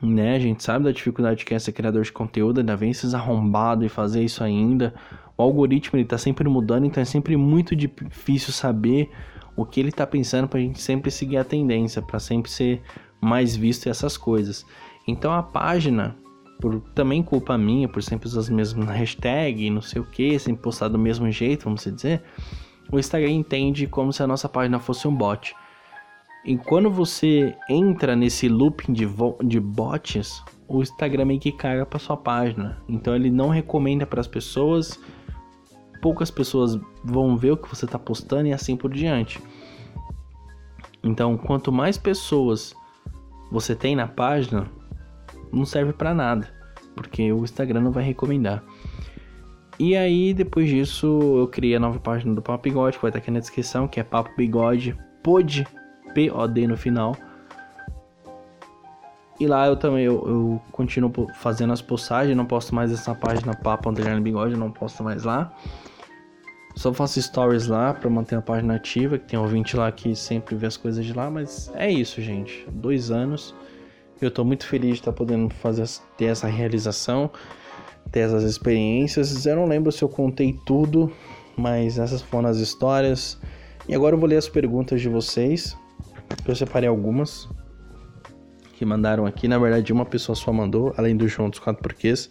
Né? 0.00 0.36
A 0.36 0.38
gente 0.38 0.62
sabe 0.62 0.84
da 0.84 0.92
dificuldade 0.92 1.44
que 1.44 1.54
é 1.54 1.58
ser 1.58 1.72
criador 1.72 2.02
de 2.02 2.12
conteúdo, 2.12 2.60
ainda 2.60 2.76
vem 2.76 2.90
esses 2.90 3.14
arrombados 3.14 3.84
e 3.84 3.88
fazer 3.88 4.22
isso 4.22 4.42
ainda. 4.42 4.94
O 5.36 5.42
algoritmo 5.42 5.98
ele 5.98 6.06
tá 6.06 6.18
sempre 6.18 6.48
mudando, 6.48 6.86
então 6.86 7.00
é 7.00 7.04
sempre 7.04 7.36
muito 7.36 7.74
difícil 7.74 8.52
saber 8.52 9.10
o 9.56 9.64
que 9.64 9.80
ele 9.80 9.90
tá 9.90 10.06
pensando 10.06 10.46
pra 10.46 10.60
gente 10.60 10.80
sempre 10.80 11.10
seguir 11.10 11.36
a 11.36 11.44
tendência, 11.44 12.00
para 12.00 12.20
sempre 12.20 12.50
ser 12.50 12.80
mais 13.20 13.56
visto 13.56 13.86
e 13.86 13.90
essas 13.90 14.16
coisas. 14.16 14.64
Então 15.06 15.32
a 15.32 15.42
página, 15.42 16.16
por 16.60 16.80
também 16.94 17.22
culpa 17.22 17.58
minha, 17.58 17.88
por 17.88 18.02
sempre 18.02 18.28
usar 18.28 18.40
as 18.40 18.48
mesmas 18.48 18.88
hashtags, 18.88 19.70
não 19.70 19.82
sei 19.82 20.00
o 20.00 20.04
que, 20.04 20.38
sempre 20.38 20.62
postar 20.62 20.88
do 20.88 20.98
mesmo 20.98 21.30
jeito, 21.30 21.64
vamos 21.64 21.82
dizer, 21.84 22.22
o 22.90 22.98
Instagram 22.98 23.30
entende 23.30 23.86
como 23.86 24.12
se 24.12 24.22
a 24.22 24.26
nossa 24.26 24.48
página 24.48 24.78
fosse 24.78 25.08
um 25.08 25.14
bot. 25.14 25.54
E 26.48 26.56
quando 26.56 26.90
você 26.90 27.54
entra 27.68 28.16
nesse 28.16 28.48
looping 28.48 28.94
de, 28.94 29.06
de 29.44 29.60
bots, 29.60 30.42
o 30.66 30.80
Instagram 30.80 31.26
meio 31.26 31.38
que 31.38 31.52
caga 31.52 31.84
para 31.84 31.98
sua 31.98 32.16
página. 32.16 32.80
Então 32.88 33.14
ele 33.14 33.30
não 33.30 33.50
recomenda 33.50 34.06
para 34.06 34.18
as 34.18 34.26
pessoas, 34.26 34.98
poucas 36.00 36.30
pessoas 36.30 36.80
vão 37.04 37.36
ver 37.36 37.50
o 37.50 37.56
que 37.58 37.68
você 37.68 37.84
está 37.84 37.98
postando 37.98 38.48
e 38.48 38.54
assim 38.54 38.78
por 38.78 38.90
diante. 38.90 39.38
Então, 41.04 41.36
quanto 41.36 41.70
mais 41.70 41.98
pessoas 41.98 42.74
você 43.52 43.74
tem 43.74 43.94
na 43.94 44.08
página, 44.08 44.70
não 45.52 45.66
serve 45.66 45.92
para 45.92 46.14
nada, 46.14 46.48
porque 46.96 47.30
o 47.30 47.44
Instagram 47.44 47.82
não 47.82 47.92
vai 47.92 48.04
recomendar. 48.04 48.64
E 49.78 49.94
aí, 49.94 50.32
depois 50.32 50.66
disso, 50.66 51.06
eu 51.36 51.46
criei 51.46 51.76
a 51.76 51.80
nova 51.80 52.00
página 52.00 52.34
do 52.34 52.40
Papo 52.40 52.62
Bigode, 52.62 52.96
que 52.96 53.02
vai 53.02 53.10
estar 53.10 53.18
aqui 53.18 53.30
na 53.30 53.38
descrição, 53.38 53.86
que 53.86 54.00
é 54.00 54.02
Papo 54.02 54.30
Bigode 54.34 54.96
Pod 55.22 55.66
POD 56.14 56.66
no 56.66 56.76
final. 56.76 57.16
E 59.40 59.46
lá 59.46 59.66
eu 59.68 59.76
também 59.76 60.04
eu, 60.04 60.14
eu, 60.26 60.62
continuo 60.72 61.12
fazendo 61.34 61.72
as 61.72 61.80
postagens, 61.80 62.36
não 62.36 62.44
posto 62.44 62.74
mais 62.74 62.92
essa 62.92 63.14
página 63.14 63.54
Papo 63.54 63.88
Underline 63.88 64.20
Bigode, 64.20 64.56
não 64.56 64.70
posto 64.70 65.04
mais 65.04 65.22
lá. 65.22 65.52
Só 66.74 66.92
faço 66.92 67.20
stories 67.20 67.66
lá 67.66 67.94
para 67.94 68.10
manter 68.10 68.36
a 68.36 68.42
página 68.42 68.76
ativa, 68.76 69.18
que 69.18 69.26
tem 69.26 69.38
ouvinte 69.38 69.76
lá 69.76 69.90
que 69.90 70.14
sempre 70.14 70.54
vê 70.56 70.66
as 70.66 70.76
coisas 70.76 71.04
de 71.04 71.12
lá, 71.12 71.30
mas 71.30 71.72
é 71.74 71.90
isso, 71.90 72.20
gente. 72.20 72.66
Dois 72.70 73.10
anos. 73.10 73.54
Eu 74.20 74.30
tô 74.30 74.44
muito 74.44 74.66
feliz 74.66 74.94
de 74.94 75.00
estar 75.00 75.12
tá 75.12 75.16
podendo 75.16 75.48
fazer 75.54 75.84
ter 76.16 76.26
essa 76.26 76.48
realização, 76.48 77.30
ter 78.10 78.20
essas 78.20 78.42
experiências. 78.42 79.46
Eu 79.46 79.54
não 79.54 79.66
lembro 79.66 79.92
se 79.92 80.02
eu 80.02 80.08
contei 80.08 80.56
tudo, 80.66 81.12
mas 81.56 81.98
essas 81.98 82.22
foram 82.22 82.48
as 82.48 82.58
histórias. 82.58 83.38
E 83.88 83.94
agora 83.94 84.16
eu 84.16 84.18
vou 84.20 84.28
ler 84.28 84.36
as 84.36 84.48
perguntas 84.48 85.00
de 85.00 85.08
vocês. 85.08 85.76
Eu 86.46 86.54
separei 86.54 86.88
algumas 86.88 87.48
que 88.74 88.84
mandaram 88.84 89.26
aqui. 89.26 89.48
Na 89.48 89.58
verdade, 89.58 89.92
uma 89.92 90.06
pessoa 90.06 90.36
só 90.36 90.52
mandou, 90.52 90.94
além 90.96 91.16
do 91.16 91.26
João 91.26 91.50
dos 91.50 91.58
Quatro 91.58 91.82
Porquês. 91.82 92.30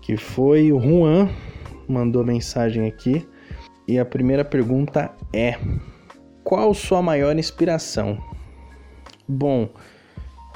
Que 0.00 0.16
foi 0.16 0.72
o 0.72 0.80
Juan, 0.80 1.28
mandou 1.88 2.24
mensagem 2.24 2.86
aqui. 2.86 3.28
E 3.86 3.98
a 3.98 4.04
primeira 4.04 4.44
pergunta 4.44 5.10
é: 5.32 5.58
Qual 6.44 6.72
sua 6.72 7.02
maior 7.02 7.36
inspiração? 7.36 8.18
Bom, 9.26 9.68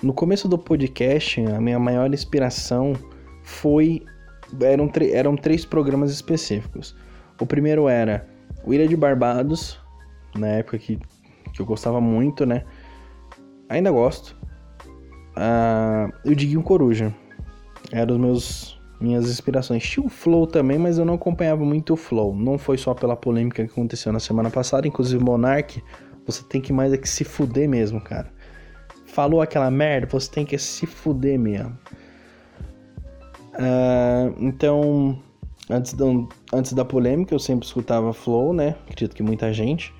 no 0.02 0.12
começo 0.12 0.48
do 0.48 0.58
podcast, 0.58 1.40
a 1.44 1.60
minha 1.60 1.78
maior 1.78 2.12
inspiração 2.12 2.94
foi. 3.42 4.04
Eram, 4.60 4.90
eram 5.12 5.36
três 5.36 5.64
programas 5.64 6.10
específicos. 6.10 6.94
O 7.40 7.46
primeiro 7.46 7.88
era 7.88 8.28
o 8.64 8.72
Ilha 8.72 8.86
de 8.86 8.96
Barbados, 8.96 9.80
na 10.34 10.46
época 10.48 10.78
que 10.78 10.98
que 11.52 11.60
eu 11.60 11.66
gostava 11.66 12.00
muito, 12.00 12.46
né? 12.46 12.64
Ainda 13.68 13.90
gosto. 13.90 14.36
Uh, 15.36 16.30
o 16.30 16.34
Diguinho 16.34 16.62
Coruja. 16.62 17.14
Eram 17.90 18.14
os 18.14 18.20
meus 18.20 18.82
minhas 19.02 19.28
inspirações. 19.28 19.82
Tinha 19.82 20.06
o 20.06 20.08
Flow 20.08 20.46
também, 20.46 20.78
mas 20.78 20.96
eu 20.96 21.04
não 21.04 21.14
acompanhava 21.14 21.64
muito 21.64 21.94
o 21.94 21.96
Flow. 21.96 22.34
Não 22.34 22.56
foi 22.56 22.78
só 22.78 22.94
pela 22.94 23.16
polêmica 23.16 23.64
que 23.64 23.70
aconteceu 23.70 24.12
na 24.12 24.20
semana 24.20 24.48
passada. 24.48 24.86
Inclusive, 24.86 25.22
Monark, 25.22 25.82
você 26.24 26.42
tem 26.44 26.60
que 26.60 26.72
mais 26.72 26.92
é 26.92 26.96
que 26.96 27.08
se 27.08 27.24
fuder 27.24 27.68
mesmo, 27.68 28.00
cara. 28.00 28.32
Falou 29.06 29.42
aquela 29.42 29.70
merda, 29.70 30.06
você 30.10 30.30
tem 30.30 30.46
que 30.46 30.56
se 30.56 30.86
fuder 30.86 31.38
mesmo. 31.38 31.76
Uh, 33.54 34.34
então, 34.38 35.18
antes, 35.68 35.92
do, 35.92 36.28
antes 36.52 36.72
da 36.72 36.84
polêmica, 36.84 37.34
eu 37.34 37.38
sempre 37.38 37.66
escutava 37.66 38.12
Flow, 38.12 38.54
né? 38.54 38.76
Acredito 38.84 39.14
que 39.14 39.22
muita 39.22 39.52
gente. 39.52 39.92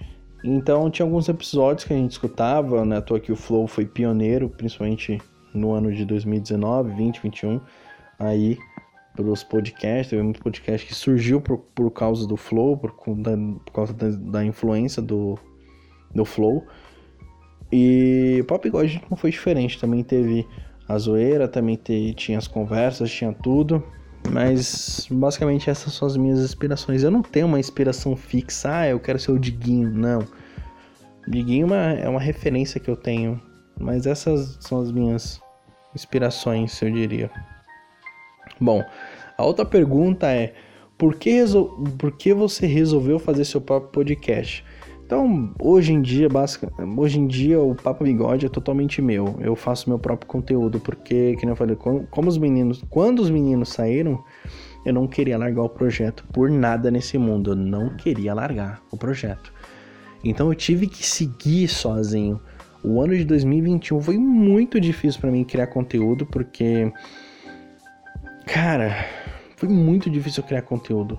Então 0.44 0.90
tinha 0.90 1.06
alguns 1.06 1.28
episódios 1.28 1.84
que 1.84 1.92
a 1.92 1.96
gente 1.96 2.12
escutava, 2.12 2.84
né? 2.84 2.98
À 2.98 3.20
que 3.20 3.30
o 3.30 3.36
Flow 3.36 3.66
foi 3.66 3.86
pioneiro, 3.86 4.48
principalmente 4.48 5.20
no 5.54 5.72
ano 5.72 5.92
de 5.92 6.04
2019, 6.04 6.94
20, 6.94 7.22
21, 7.22 7.60
aí 8.18 8.58
pelos 9.14 9.44
podcasts, 9.44 10.10
teve 10.10 10.22
muito 10.22 10.40
podcast 10.40 10.86
que 10.86 10.94
surgiu 10.94 11.40
por, 11.40 11.58
por 11.58 11.90
causa 11.90 12.26
do 12.26 12.36
Flow, 12.36 12.76
por, 12.76 12.92
da, 13.16 13.36
por 13.36 13.72
causa 13.72 13.92
da, 13.92 14.08
da, 14.08 14.44
influência 14.44 15.02
do, 15.02 15.38
do 16.14 16.24
Flow. 16.24 16.66
E 17.70 18.38
o 18.40 18.44
Pop 18.44 18.68
God 18.68 18.96
não 19.10 19.16
foi 19.16 19.30
diferente, 19.30 19.78
também 19.78 20.02
teve 20.02 20.46
a 20.88 20.98
zoeira, 20.98 21.46
também 21.46 21.76
te, 21.76 22.14
tinha 22.14 22.38
as 22.38 22.48
conversas, 22.48 23.10
tinha 23.10 23.32
tudo. 23.32 23.82
Mas 24.30 25.06
basicamente 25.10 25.68
essas 25.68 25.92
são 25.92 26.06
as 26.06 26.16
minhas 26.16 26.38
inspirações. 26.40 27.02
Eu 27.02 27.10
não 27.10 27.22
tenho 27.22 27.46
uma 27.46 27.60
inspiração 27.60 28.16
fixa, 28.16 28.78
ah, 28.78 28.88
eu 28.88 29.00
quero 29.00 29.18
ser 29.18 29.32
o 29.32 29.38
Diguinho, 29.38 29.90
não. 29.90 30.26
Diguinho 31.26 31.64
é 31.64 31.66
uma, 31.66 31.92
é 32.04 32.08
uma 32.08 32.20
referência 32.20 32.80
que 32.80 32.90
eu 32.90 32.96
tenho, 32.96 33.40
mas 33.78 34.06
essas 34.06 34.58
são 34.60 34.80
as 34.80 34.90
minhas 34.90 35.40
inspirações, 35.94 36.80
eu 36.82 36.90
diria. 36.90 37.30
Bom, 38.60 38.84
a 39.36 39.44
outra 39.44 39.64
pergunta 39.64 40.26
é: 40.26 40.54
por 40.96 41.16
que, 41.16 41.44
por 41.98 42.12
que 42.12 42.32
você 42.32 42.66
resolveu 42.66 43.18
fazer 43.18 43.44
seu 43.44 43.60
próprio 43.60 43.90
podcast? 43.90 44.64
Então, 45.04 45.52
hoje 45.60 45.92
em 45.92 46.00
dia, 46.00 46.28
basic... 46.28 46.66
hoje 46.96 47.18
em 47.18 47.26
dia 47.26 47.60
o 47.60 47.74
Papo 47.74 48.04
Bigode 48.04 48.46
é 48.46 48.48
totalmente 48.48 49.02
meu. 49.02 49.36
Eu 49.40 49.54
faço 49.54 49.88
meu 49.88 49.98
próprio 49.98 50.26
conteúdo, 50.26 50.80
porque, 50.80 51.36
como 51.38 51.52
eu 51.52 51.56
falei, 51.56 51.76
como 51.76 52.28
os 52.28 52.38
meninos, 52.38 52.82
quando 52.88 53.20
os 53.20 53.28
meninos 53.28 53.68
saíram, 53.70 54.22
eu 54.84 54.92
não 54.92 55.06
queria 55.06 55.38
largar 55.38 55.62
o 55.62 55.68
projeto 55.68 56.24
por 56.32 56.50
nada 56.50 56.90
nesse 56.90 57.18
mundo. 57.18 57.52
Eu 57.52 57.56
não 57.56 57.90
queria 57.96 58.34
largar 58.34 58.82
o 58.90 58.96
projeto. 58.96 59.52
Então 60.24 60.48
eu 60.48 60.54
tive 60.54 60.86
que 60.86 61.06
seguir 61.06 61.68
sozinho. 61.68 62.40
O 62.82 63.00
ano 63.00 63.16
de 63.16 63.24
2021 63.24 64.00
foi 64.00 64.18
muito 64.18 64.80
difícil 64.80 65.20
para 65.20 65.30
mim 65.30 65.44
criar 65.44 65.68
conteúdo, 65.68 66.26
porque 66.26 66.92
cara, 68.46 69.06
foi 69.56 69.68
muito 69.68 70.10
difícil 70.10 70.42
criar 70.42 70.62
conteúdo. 70.62 71.18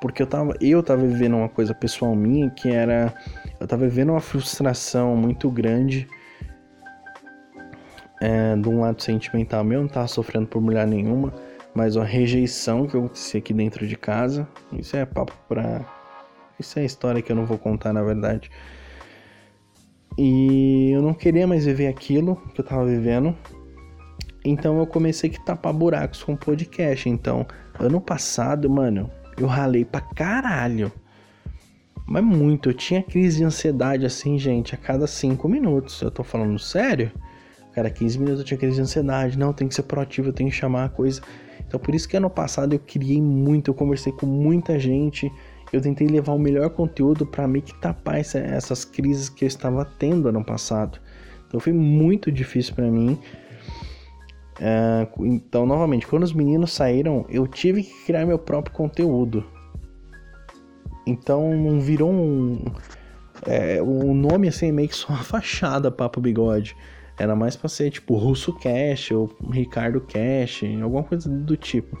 Porque 0.00 0.22
eu 0.22 0.26
tava, 0.26 0.54
eu 0.60 0.82
tava 0.82 1.06
vivendo 1.06 1.36
uma 1.36 1.48
coisa 1.48 1.74
pessoal 1.74 2.14
minha 2.14 2.50
que 2.50 2.68
era. 2.68 3.12
Eu 3.58 3.66
tava 3.66 3.86
vivendo 3.86 4.10
uma 4.10 4.20
frustração 4.20 5.16
muito 5.16 5.50
grande. 5.50 6.08
É, 8.20 8.56
de 8.56 8.68
um 8.68 8.80
lado 8.80 9.00
sentimental 9.00 9.62
meu, 9.62 9.80
não 9.80 9.88
tava 9.88 10.08
sofrendo 10.08 10.48
por 10.48 10.60
mulher 10.60 10.84
nenhuma, 10.88 11.32
mas 11.72 11.94
uma 11.94 12.04
rejeição 12.04 12.84
que 12.84 12.96
acontecia 12.96 13.38
aqui 13.38 13.52
dentro 13.52 13.86
de 13.86 13.96
casa. 13.96 14.46
Isso 14.72 14.96
é 14.96 15.04
papo 15.04 15.32
pra. 15.48 15.84
Isso 16.58 16.78
é 16.78 16.84
história 16.84 17.22
que 17.22 17.30
eu 17.30 17.36
não 17.36 17.46
vou 17.46 17.58
contar 17.58 17.92
na 17.92 18.02
verdade. 18.02 18.50
E 20.16 20.90
eu 20.92 21.00
não 21.00 21.14
queria 21.14 21.46
mais 21.46 21.64
viver 21.64 21.86
aquilo 21.86 22.36
que 22.52 22.60
eu 22.60 22.64
tava 22.64 22.84
vivendo. 22.84 23.36
Então 24.44 24.78
eu 24.78 24.86
comecei 24.86 25.30
a 25.30 25.44
tapar 25.44 25.72
buracos 25.72 26.22
com 26.24 26.34
podcast. 26.34 27.08
Então, 27.08 27.46
ano 27.78 28.00
passado, 28.00 28.68
mano, 28.68 29.08
eu 29.38 29.46
ralei 29.46 29.84
pra 29.84 30.00
caralho. 30.00 30.92
Mas 32.06 32.24
muito. 32.24 32.70
Eu 32.70 32.74
tinha 32.74 33.02
crise 33.02 33.38
de 33.38 33.44
ansiedade 33.44 34.06
assim, 34.06 34.38
gente, 34.38 34.74
a 34.74 34.78
cada 34.78 35.06
5 35.06 35.48
minutos. 35.48 36.00
Eu 36.00 36.10
tô 36.10 36.24
falando 36.24 36.58
sério? 36.58 37.12
Cada 37.74 37.90
15 37.90 38.18
minutos 38.18 38.40
eu 38.40 38.46
tinha 38.46 38.58
crise 38.58 38.76
de 38.76 38.82
ansiedade. 38.82 39.38
Não, 39.38 39.52
tem 39.52 39.68
que 39.68 39.74
ser 39.74 39.82
proativo, 39.82 40.28
eu 40.28 40.32
tenho 40.32 40.50
que 40.50 40.56
chamar 40.56 40.84
a 40.84 40.88
coisa. 40.88 41.20
Então 41.66 41.78
por 41.78 41.94
isso 41.94 42.08
que 42.08 42.16
ano 42.16 42.30
passado 42.30 42.72
eu 42.72 42.78
criei 42.78 43.20
muito, 43.20 43.70
eu 43.70 43.74
conversei 43.74 44.12
com 44.12 44.26
muita 44.26 44.78
gente. 44.78 45.30
Eu 45.70 45.82
tentei 45.82 46.06
levar 46.06 46.32
o 46.32 46.38
melhor 46.38 46.70
conteúdo 46.70 47.26
para 47.26 47.46
meio 47.46 47.62
que 47.62 47.78
tapar 47.78 48.18
essa, 48.18 48.38
essas 48.38 48.86
crises 48.86 49.28
que 49.28 49.44
eu 49.44 49.48
estava 49.48 49.84
tendo 49.84 50.28
ano 50.28 50.42
passado. 50.42 50.98
Então 51.46 51.60
foi 51.60 51.74
muito 51.74 52.32
difícil 52.32 52.74
para 52.74 52.90
mim. 52.90 53.18
É, 54.60 55.06
então, 55.20 55.64
novamente, 55.64 56.06
quando 56.06 56.24
os 56.24 56.32
meninos 56.32 56.72
saíram, 56.72 57.24
eu 57.28 57.46
tive 57.46 57.84
que 57.84 58.04
criar 58.06 58.26
meu 58.26 58.38
próprio 58.38 58.74
conteúdo. 58.74 59.44
Então, 61.06 61.54
não 61.56 61.80
virou 61.80 62.10
um. 62.10 62.64
É, 63.46 63.80
nome 63.80 64.48
assim, 64.48 64.72
meio 64.72 64.88
que 64.88 64.96
só 64.96 65.12
uma 65.12 65.22
fachada, 65.24 65.90
Papo 65.90 66.20
Bigode. 66.20 66.76
Era 67.18 67.34
mais 67.34 67.56
pra 67.56 67.68
ser 67.68 67.90
tipo 67.90 68.16
Russo 68.16 68.52
Cash 68.52 69.10
ou 69.10 69.28
Ricardo 69.50 70.00
Cash, 70.00 70.62
alguma 70.82 71.02
coisa 71.02 71.28
do 71.28 71.56
tipo. 71.56 71.96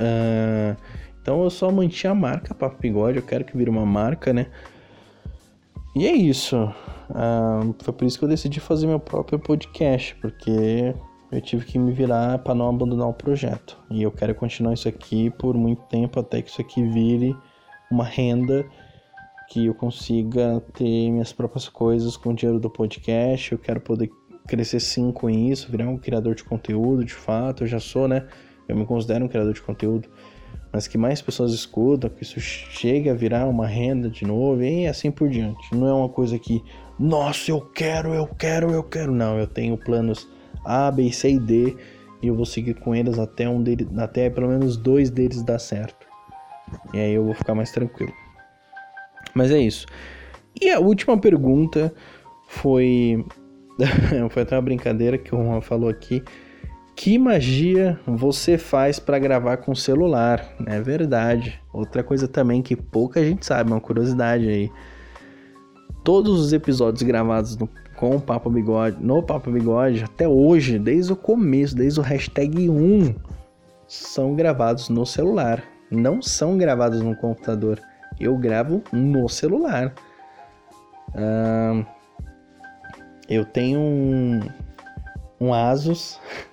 Uh, 0.00 0.74
então 1.20 1.42
eu 1.44 1.50
só 1.50 1.70
mantinha 1.70 2.12
a 2.12 2.14
marca 2.14 2.54
Papo 2.54 2.80
Bigode, 2.80 3.18
eu 3.18 3.22
quero 3.22 3.44
que 3.44 3.54
vire 3.54 3.68
uma 3.68 3.84
marca, 3.84 4.32
né? 4.32 4.46
E 5.94 6.06
é 6.06 6.12
isso. 6.12 6.72
Foi 7.82 7.92
por 7.94 8.04
isso 8.04 8.18
que 8.18 8.24
eu 8.24 8.28
decidi 8.28 8.60
fazer 8.60 8.86
meu 8.86 9.00
próprio 9.00 9.38
podcast, 9.38 10.14
porque 10.16 10.94
eu 11.30 11.40
tive 11.40 11.64
que 11.64 11.78
me 11.78 11.92
virar 11.92 12.38
para 12.38 12.54
não 12.54 12.68
abandonar 12.68 13.08
o 13.08 13.14
projeto. 13.14 13.78
E 13.90 14.02
eu 14.02 14.10
quero 14.10 14.34
continuar 14.34 14.74
isso 14.74 14.88
aqui 14.88 15.30
por 15.30 15.56
muito 15.56 15.82
tempo 15.82 16.18
até 16.18 16.42
que 16.42 16.50
isso 16.50 16.60
aqui 16.60 16.82
vire 16.82 17.36
uma 17.90 18.04
renda 18.04 18.64
que 19.48 19.66
eu 19.66 19.74
consiga 19.74 20.60
ter 20.74 21.10
minhas 21.10 21.32
próprias 21.32 21.68
coisas 21.68 22.16
com 22.16 22.30
o 22.30 22.34
dinheiro 22.34 22.60
do 22.60 22.70
podcast. 22.70 23.52
Eu 23.52 23.58
quero 23.58 23.80
poder 23.80 24.10
crescer 24.46 24.80
sim 24.80 25.12
com 25.12 25.28
isso, 25.28 25.70
virar 25.70 25.88
um 25.88 25.98
criador 25.98 26.34
de 26.34 26.44
conteúdo, 26.44 27.04
de 27.04 27.14
fato. 27.14 27.64
Eu 27.64 27.66
já 27.66 27.80
sou, 27.80 28.08
né? 28.08 28.26
Eu 28.68 28.76
me 28.76 28.86
considero 28.86 29.24
um 29.24 29.28
criador 29.28 29.52
de 29.52 29.62
conteúdo. 29.62 30.08
Mas 30.72 30.86
que 30.86 30.96
mais 30.96 31.20
pessoas 31.20 31.52
escutam, 31.52 32.08
que 32.08 32.22
isso 32.22 32.38
chegue 32.38 33.10
a 33.10 33.14
virar 33.14 33.46
uma 33.46 33.66
renda 33.66 34.08
de 34.08 34.24
novo 34.24 34.62
e 34.62 34.86
assim 34.86 35.10
por 35.10 35.28
diante. 35.28 35.74
Não 35.74 35.88
é 35.88 35.92
uma 35.92 36.08
coisa 36.08 36.38
que, 36.38 36.62
nossa, 36.98 37.50
eu 37.50 37.60
quero, 37.60 38.14
eu 38.14 38.26
quero, 38.26 38.70
eu 38.70 38.82
quero. 38.82 39.12
Não, 39.12 39.38
eu 39.38 39.46
tenho 39.46 39.76
planos 39.76 40.28
A, 40.64 40.90
B, 40.90 41.12
C 41.12 41.32
e 41.32 41.38
D 41.38 41.76
e 42.22 42.28
eu 42.28 42.34
vou 42.34 42.44
seguir 42.44 42.74
com 42.74 42.94
eles 42.94 43.18
até 43.18 43.48
um 43.48 43.62
deles, 43.62 43.86
até 43.98 44.28
pelo 44.28 44.48
menos 44.48 44.76
dois 44.76 45.10
deles 45.10 45.42
dar 45.42 45.58
certo. 45.58 46.06
E 46.94 46.98
aí 46.98 47.14
eu 47.14 47.24
vou 47.24 47.34
ficar 47.34 47.54
mais 47.54 47.72
tranquilo. 47.72 48.12
Mas 49.34 49.50
é 49.50 49.58
isso. 49.58 49.86
E 50.60 50.70
a 50.70 50.78
última 50.78 51.18
pergunta 51.18 51.92
foi. 52.46 53.24
foi 54.30 54.42
até 54.42 54.56
uma 54.56 54.62
brincadeira 54.62 55.16
que 55.16 55.34
o 55.34 55.38
Juan 55.38 55.60
falou 55.60 55.88
aqui. 55.88 56.22
Que 57.02 57.16
magia 57.16 57.98
você 58.06 58.58
faz 58.58 58.98
para 58.98 59.18
gravar 59.18 59.56
com 59.56 59.74
celular? 59.74 60.54
É 60.66 60.78
verdade. 60.82 61.58
Outra 61.72 62.04
coisa 62.04 62.28
também 62.28 62.60
que 62.60 62.76
pouca 62.76 63.24
gente 63.24 63.46
sabe, 63.46 63.72
uma 63.72 63.80
curiosidade 63.80 64.46
aí. 64.46 64.70
Todos 66.04 66.38
os 66.38 66.52
episódios 66.52 67.02
gravados 67.02 67.56
no, 67.56 67.66
com 67.96 68.16
o 68.16 68.20
Papo 68.20 68.50
Bigode, 68.50 68.98
no 69.02 69.22
Papo 69.22 69.50
Bigode, 69.50 70.04
até 70.04 70.28
hoje, 70.28 70.78
desde 70.78 71.10
o 71.10 71.16
começo, 71.16 71.74
desde 71.74 71.98
o 71.98 72.02
hashtag 72.02 72.68
1, 72.68 73.14
são 73.88 74.34
gravados 74.34 74.90
no 74.90 75.06
celular. 75.06 75.64
Não 75.90 76.20
são 76.20 76.58
gravados 76.58 77.00
no 77.00 77.16
computador 77.16 77.80
eu 78.20 78.36
gravo 78.36 78.82
no 78.92 79.26
celular. 79.26 79.94
Eu 83.26 83.46
tenho 83.46 83.80
um, 83.80 84.40
um 85.40 85.54
Asus. 85.54 86.20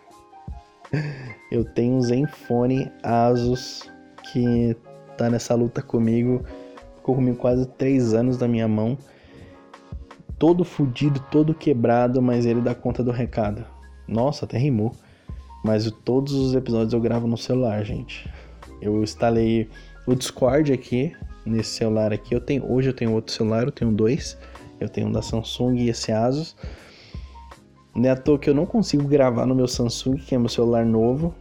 eu 1.52 1.64
tenho 1.64 1.96
um 1.96 2.02
Zenfone 2.02 2.92
Asus 3.04 3.90
que 4.32 4.76
tá 5.18 5.30
nessa 5.30 5.56
luta 5.56 5.82
comigo. 5.82 6.44
Ficou 6.96 7.16
comigo 7.16 7.38
quase 7.38 7.66
três 7.66 8.14
anos 8.14 8.38
da 8.38 8.48
minha 8.48 8.68
mão. 8.68 8.98
Todo 10.38 10.64
fudido, 10.64 11.20
todo 11.32 11.54
quebrado, 11.54 12.22
mas 12.22 12.46
ele 12.46 12.62
dá 12.62 12.76
conta 12.76 13.04
do 13.04 13.12
recado. 13.12 13.66
Nossa, 14.08 14.46
até 14.46 14.58
rimou. 14.58 14.94
Mas 15.64 15.90
todos 16.06 16.34
os 16.34 16.54
episódios 16.54 16.94
eu 16.94 17.02
gravo 17.02 17.28
no 17.28 17.38
celular, 17.38 17.84
gente. 17.84 18.30
Eu 18.82 19.02
instalei 19.02 19.70
o 20.06 20.14
Discord 20.16 20.72
aqui 20.72 21.16
nesse 21.46 21.72
celular 21.72 22.14
aqui. 22.14 22.36
Eu 22.36 22.42
tenho, 22.42 22.72
hoje 22.72 22.90
eu 22.90 22.94
tenho 22.94 23.14
outro 23.14 23.34
celular, 23.34 23.64
eu 23.64 23.72
tenho 23.72 23.92
dois. 23.92 24.38
Eu 24.80 24.88
tenho 24.88 25.08
um 25.08 25.12
da 25.12 25.22
Samsung 25.22 25.76
e 25.78 25.90
esse 25.90 26.12
Asus. 26.12 26.56
Não 27.98 28.08
é 28.08 28.12
à 28.12 28.16
toa 28.16 28.38
que 28.38 28.48
eu 28.48 28.54
não 28.54 28.68
consigo 28.68 29.08
gravar 29.08 29.48
no 29.48 29.56
meu 29.56 29.68
Samsung, 29.68 30.18
que 30.18 30.36
é 30.36 30.38
meu 30.38 30.50
celular 30.50 30.86
novo. 30.86 31.34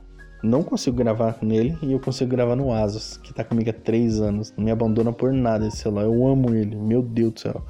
Não 0.43 0.63
consigo 0.63 0.97
gravar 0.97 1.37
nele 1.43 1.77
e 1.83 1.93
eu 1.93 2.01
consigo 2.01 2.31
gravar 2.31 2.57
no 2.57 2.73
Asus, 2.73 3.19
que 3.19 3.35
tá 3.35 3.45
comigo 3.45 3.69
há 3.69 3.75
3 3.75 4.23
anos. 4.23 4.55
Não 4.57 4.65
me 4.65 4.71
abandona 4.71 5.13
por 5.13 5.35
nada 5.35 5.67
esse 5.67 5.77
celular. 5.77 6.05
Eu 6.05 6.27
amo 6.27 6.55
ele, 6.55 6.75
meu 6.75 7.03
Deus 7.03 7.35
do 7.35 7.41
céu. 7.41 7.63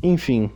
Enfim. 0.00 0.48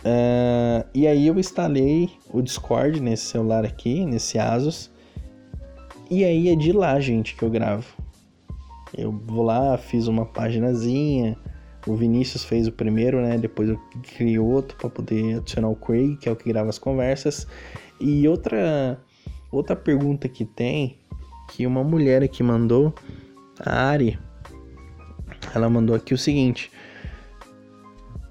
Uh, 0.00 0.84
e 0.92 1.06
aí 1.06 1.28
eu 1.28 1.38
instalei 1.38 2.10
o 2.32 2.42
Discord 2.42 3.00
nesse 3.00 3.26
celular 3.26 3.64
aqui, 3.64 4.04
nesse 4.04 4.40
Asus. 4.40 4.90
E 6.10 6.24
aí 6.24 6.48
é 6.48 6.56
de 6.56 6.72
lá, 6.72 6.98
gente, 6.98 7.36
que 7.36 7.44
eu 7.44 7.50
gravo. 7.50 7.86
Eu 8.92 9.12
vou 9.12 9.44
lá, 9.44 9.78
fiz 9.78 10.08
uma 10.08 10.26
paginazinha. 10.26 11.38
O 11.86 11.96
Vinícius 11.96 12.44
fez 12.44 12.68
o 12.68 12.72
primeiro, 12.72 13.20
né? 13.20 13.36
Depois 13.36 13.68
eu 13.68 13.80
criei 14.16 14.38
outro 14.38 14.76
para 14.76 14.88
poder 14.88 15.38
adicionar 15.38 15.68
o 15.68 15.76
Craig, 15.76 16.16
que 16.16 16.28
é 16.28 16.32
o 16.32 16.36
que 16.36 16.48
grava 16.48 16.70
as 16.70 16.78
conversas. 16.78 17.46
E 18.00 18.26
outra 18.28 18.98
outra 19.50 19.76
pergunta 19.76 20.28
que 20.28 20.44
tem, 20.44 20.98
que 21.50 21.66
uma 21.66 21.84
mulher 21.84 22.22
aqui 22.22 22.42
mandou, 22.42 22.94
a 23.60 23.90
Ari, 23.90 24.18
ela 25.54 25.68
mandou 25.68 25.94
aqui 25.94 26.14
o 26.14 26.18
seguinte: 26.18 26.70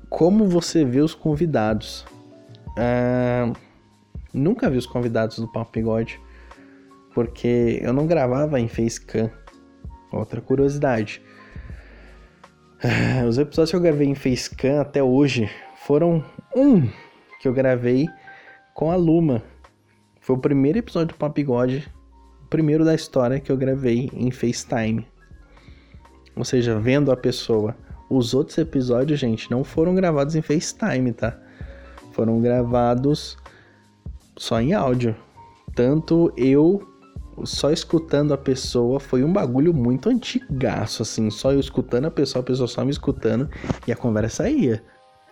Como 0.10 0.48
você 0.48 0.84
vê 0.84 1.02
os 1.02 1.14
convidados? 1.14 2.06
Ah, 2.78 3.52
nunca 4.34 4.70
vi 4.70 4.78
os 4.78 4.86
convidados 4.86 5.40
do 5.40 5.48
Papo 5.48 5.72
Bigode, 5.74 6.20
porque 7.14 7.80
eu 7.82 7.94
não 7.94 8.08
gravava 8.08 8.60
em 8.60 8.68
Facecam. 8.68 9.30
Outra 10.12 10.42
curiosidade. 10.42 11.22
Os 13.30 13.38
episódios 13.38 13.70
que 13.70 13.76
eu 13.76 13.82
gravei 13.82 14.08
em 14.08 14.16
Facecam 14.16 14.82
até 14.82 15.04
hoje 15.04 15.48
foram 15.86 16.26
um 16.56 16.90
que 17.40 17.48
eu 17.48 17.54
gravei 17.54 18.08
com 18.74 18.90
a 18.90 18.96
Luma. 18.96 19.44
Foi 20.20 20.36
o 20.36 20.40
primeiro 20.40 20.80
episódio 20.80 21.10
do 21.10 21.18
Papigode, 21.18 21.88
o 22.44 22.48
primeiro 22.48 22.84
da 22.84 22.96
história 22.96 23.40
que 23.40 23.52
eu 23.52 23.58
gravei 23.58 24.10
em 24.14 24.32
FaceTime. 24.32 25.06
Ou 26.36 26.44
seja, 26.44 26.80
vendo 26.80 27.12
a 27.12 27.18
pessoa. 27.18 27.76
Os 28.10 28.34
outros 28.34 28.58
episódios, 28.58 29.20
gente, 29.20 29.50
não 29.52 29.64
foram 29.64 29.94
gravados 29.94 30.36
em 30.36 30.42
FaceTime, 30.42 31.14
tá? 31.14 31.38
Foram 32.14 32.42
gravados 32.42 33.38
só 34.36 34.60
em 34.60 34.74
áudio. 34.74 35.16
Tanto 35.76 36.34
eu 36.36 36.91
só 37.44 37.72
escutando 37.72 38.34
a 38.34 38.38
pessoa 38.38 39.00
foi 39.00 39.24
um 39.24 39.32
bagulho 39.32 39.74
muito 39.74 40.10
antigaço, 40.10 41.02
assim. 41.02 41.30
Só 41.30 41.52
eu 41.52 41.60
escutando 41.60 42.06
a 42.06 42.12
pessoa, 42.12 42.42
a 42.42 42.46
pessoa 42.46 42.68
só 42.68 42.84
me 42.84 42.92
escutando 42.92 43.50
e 43.88 43.92
a 43.92 43.96
conversa 43.96 44.50
ia. 44.50 44.84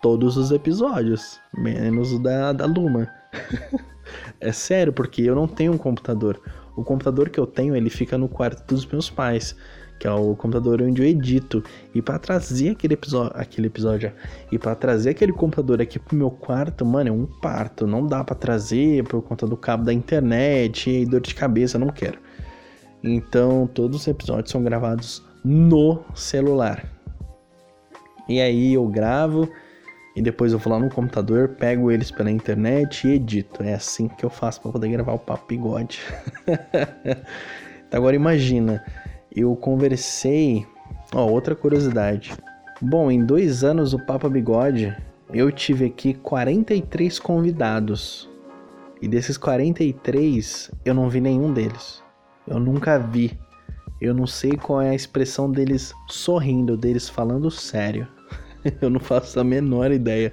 Todos 0.02 0.36
os 0.36 0.50
episódios, 0.50 1.38
menos 1.54 2.12
o 2.12 2.18
da, 2.18 2.52
da 2.52 2.66
Luma. 2.66 3.08
é 4.40 4.50
sério, 4.50 4.92
porque 4.92 5.22
eu 5.22 5.34
não 5.34 5.46
tenho 5.46 5.72
um 5.72 5.78
computador. 5.78 6.40
O 6.74 6.82
computador 6.82 7.28
que 7.28 7.38
eu 7.38 7.46
tenho, 7.46 7.76
ele 7.76 7.90
fica 7.90 8.16
no 8.16 8.28
quarto 8.28 8.66
dos 8.66 8.86
meus 8.86 9.10
pais 9.10 9.54
que 10.00 10.06
é 10.06 10.10
o 10.10 10.34
computador 10.34 10.80
onde 10.80 11.02
eu 11.02 11.06
edito. 11.06 11.62
E 11.94 12.00
para 12.00 12.18
trazer 12.18 12.70
aquele 12.70 12.94
episódio, 12.94 13.32
aquele 13.34 13.66
episódio, 13.66 14.10
e 14.50 14.58
para 14.58 14.74
trazer 14.74 15.10
aquele 15.10 15.32
computador 15.32 15.80
aqui 15.82 15.98
pro 15.98 16.16
meu 16.16 16.30
quarto, 16.30 16.86
mano, 16.86 17.10
é 17.10 17.12
um 17.12 17.26
parto. 17.26 17.86
Não 17.86 18.06
dá 18.06 18.24
para 18.24 18.34
trazer 18.34 19.04
por 19.04 19.20
conta 19.20 19.46
do 19.46 19.58
cabo 19.58 19.84
da 19.84 19.92
internet 19.92 20.90
e 20.90 21.04
dor 21.04 21.20
de 21.20 21.34
cabeça, 21.34 21.78
não 21.78 21.88
quero. 21.88 22.18
Então, 23.04 23.68
todos 23.72 24.00
os 24.00 24.08
episódios 24.08 24.50
são 24.50 24.64
gravados 24.64 25.22
no 25.44 26.02
celular. 26.14 26.82
E 28.26 28.40
aí 28.40 28.72
eu 28.72 28.86
gravo 28.88 29.48
e 30.16 30.22
depois 30.22 30.52
eu 30.52 30.58
vou 30.58 30.72
lá 30.72 30.78
no 30.78 30.88
computador, 30.88 31.48
pego 31.58 31.90
eles 31.90 32.10
pela 32.10 32.30
internet 32.30 33.06
e 33.06 33.12
edito. 33.12 33.62
É 33.62 33.74
assim 33.74 34.08
que 34.08 34.24
eu 34.24 34.30
faço 34.30 34.62
para 34.62 34.72
poder 34.72 34.88
gravar 34.88 35.12
o 35.12 35.18
papo 35.18 35.46
bigode. 35.46 36.00
então, 37.86 37.98
agora 37.98 38.16
imagina, 38.16 38.82
eu 39.34 39.54
conversei. 39.54 40.66
Ó, 41.14 41.26
outra 41.26 41.54
curiosidade. 41.54 42.32
Bom, 42.80 43.10
em 43.10 43.24
dois 43.24 43.62
anos 43.62 43.92
do 43.92 44.04
Papa 44.04 44.28
Bigode, 44.28 44.96
eu 45.32 45.50
tive 45.52 45.86
aqui 45.86 46.14
43 46.14 47.18
convidados. 47.18 48.28
E 49.00 49.08
desses 49.08 49.36
43, 49.38 50.70
eu 50.84 50.94
não 50.94 51.08
vi 51.08 51.20
nenhum 51.20 51.52
deles. 51.52 52.02
Eu 52.46 52.58
nunca 52.58 52.98
vi. 52.98 53.38
Eu 54.00 54.14
não 54.14 54.26
sei 54.26 54.52
qual 54.52 54.80
é 54.80 54.90
a 54.90 54.94
expressão 54.94 55.50
deles 55.50 55.92
sorrindo, 56.08 56.76
deles 56.76 57.08
falando 57.08 57.50
sério. 57.50 58.08
eu 58.80 58.90
não 58.90 59.00
faço 59.00 59.38
a 59.38 59.44
menor 59.44 59.90
ideia. 59.90 60.32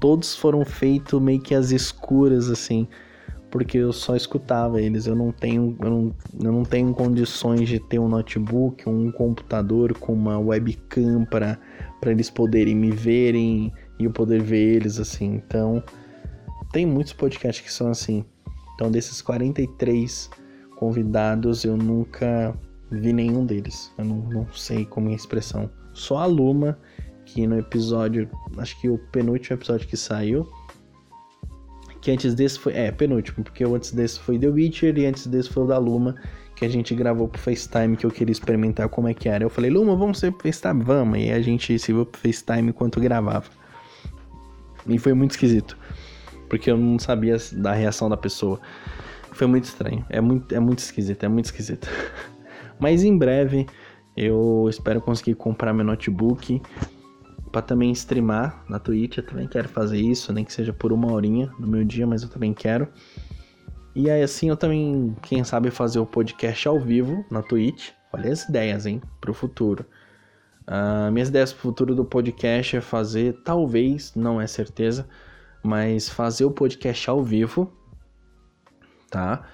Todos 0.00 0.34
foram 0.34 0.64
feitos 0.64 1.20
meio 1.20 1.40
que 1.40 1.54
às 1.54 1.70
escuras, 1.70 2.50
assim 2.50 2.88
porque 3.54 3.78
eu 3.78 3.92
só 3.92 4.16
escutava 4.16 4.82
eles. 4.82 5.06
Eu 5.06 5.14
não 5.14 5.30
tenho, 5.30 5.76
eu 5.80 5.88
não, 5.88 6.16
eu 6.42 6.50
não 6.50 6.64
tenho 6.64 6.92
condições 6.92 7.68
de 7.68 7.78
ter 7.78 8.00
um 8.00 8.08
notebook, 8.08 8.88
um 8.88 9.12
computador 9.12 9.96
com 9.96 10.12
uma 10.12 10.40
webcam 10.40 11.24
para 11.24 11.56
eles 12.04 12.28
poderem 12.28 12.74
me 12.74 12.90
verem 12.90 13.72
e 13.96 14.06
eu 14.06 14.10
poder 14.10 14.42
ver 14.42 14.74
eles 14.74 14.98
assim. 14.98 15.36
Então, 15.36 15.80
tem 16.72 16.84
muitos 16.84 17.12
podcasts 17.12 17.64
que 17.64 17.72
são 17.72 17.92
assim. 17.92 18.24
Então, 18.74 18.90
desses 18.90 19.22
43 19.22 20.28
convidados, 20.74 21.64
eu 21.64 21.76
nunca 21.76 22.52
vi 22.90 23.12
nenhum 23.12 23.46
deles. 23.46 23.92
Eu 23.96 24.04
não, 24.04 24.16
não 24.16 24.52
sei 24.52 24.84
como 24.84 25.10
é 25.10 25.12
a 25.12 25.14
expressão. 25.14 25.70
Só 25.92 26.16
a 26.16 26.26
Luma, 26.26 26.76
que 27.24 27.46
no 27.46 27.56
episódio, 27.56 28.28
acho 28.58 28.80
que 28.80 28.88
o 28.88 28.98
penúltimo 29.12 29.56
episódio 29.56 29.86
que 29.86 29.96
saiu, 29.96 30.44
que 32.04 32.10
antes 32.10 32.34
desse 32.34 32.58
foi. 32.58 32.74
É, 32.74 32.92
penúltimo, 32.92 33.42
porque 33.42 33.64
antes 33.64 33.90
desse 33.90 34.20
foi 34.20 34.38
The 34.38 34.48
Witcher 34.48 34.98
e 34.98 35.06
antes 35.06 35.26
desse 35.26 35.48
foi 35.48 35.64
o 35.64 35.66
da 35.66 35.78
Luma, 35.78 36.14
que 36.54 36.62
a 36.62 36.68
gente 36.68 36.94
gravou 36.94 37.26
pro 37.26 37.40
FaceTime 37.40 37.96
que 37.96 38.04
eu 38.04 38.10
queria 38.10 38.30
experimentar 38.30 38.90
como 38.90 39.08
é 39.08 39.14
que 39.14 39.26
era. 39.26 39.42
Eu 39.42 39.48
falei, 39.48 39.70
Luma, 39.70 39.96
vamos 39.96 40.18
ser 40.18 40.30
pro 40.30 40.42
FaceTime? 40.42 40.84
Vamos. 40.84 41.18
E 41.18 41.30
a 41.32 41.40
gente 41.40 41.78
se 41.78 41.92
viu 41.94 42.04
pro 42.04 42.20
FaceTime 42.20 42.68
enquanto 42.68 43.00
gravava. 43.00 43.46
E 44.86 44.98
foi 44.98 45.14
muito 45.14 45.30
esquisito. 45.30 45.78
Porque 46.46 46.70
eu 46.70 46.76
não 46.76 46.98
sabia 46.98 47.38
da 47.52 47.72
reação 47.72 48.10
da 48.10 48.18
pessoa. 48.18 48.60
Foi 49.32 49.46
muito 49.46 49.64
estranho. 49.64 50.04
É 50.10 50.20
muito, 50.20 50.54
é 50.54 50.60
muito 50.60 50.80
esquisito, 50.80 51.24
é 51.24 51.28
muito 51.28 51.46
esquisito. 51.46 51.88
Mas 52.78 53.02
em 53.02 53.16
breve 53.16 53.64
eu 54.14 54.66
espero 54.68 55.00
conseguir 55.00 55.36
comprar 55.36 55.72
meu 55.72 55.86
notebook 55.86 56.60
para 57.54 57.62
também 57.62 57.92
streamar 57.92 58.64
na 58.68 58.80
Twitch. 58.80 59.18
Eu 59.18 59.22
também 59.22 59.46
quero 59.46 59.68
fazer 59.68 59.96
isso, 59.96 60.32
nem 60.32 60.44
que 60.44 60.52
seja 60.52 60.72
por 60.72 60.92
uma 60.92 61.12
horinha 61.12 61.52
no 61.56 61.68
meu 61.68 61.84
dia, 61.84 62.04
mas 62.04 62.24
eu 62.24 62.28
também 62.28 62.52
quero. 62.52 62.88
E 63.94 64.10
aí 64.10 64.24
assim 64.24 64.48
eu 64.48 64.56
também, 64.56 65.14
quem 65.22 65.44
sabe, 65.44 65.70
fazer 65.70 66.00
o 66.00 66.06
podcast 66.06 66.66
ao 66.66 66.80
vivo 66.80 67.24
na 67.30 67.42
Twitch. 67.44 67.90
Olha 68.12 68.32
as 68.32 68.48
ideias, 68.48 68.86
hein, 68.86 69.00
pro 69.20 69.32
futuro. 69.32 69.86
Uh, 70.62 71.12
minhas 71.12 71.28
ideias 71.28 71.52
pro 71.52 71.62
futuro 71.62 71.94
do 71.94 72.04
podcast 72.04 72.76
é 72.76 72.80
fazer, 72.80 73.40
talvez, 73.44 74.12
não 74.16 74.40
é 74.40 74.48
certeza, 74.48 75.08
mas 75.62 76.08
fazer 76.08 76.44
o 76.44 76.50
podcast 76.50 77.08
ao 77.08 77.22
vivo, 77.22 77.72
tá? 79.08 79.44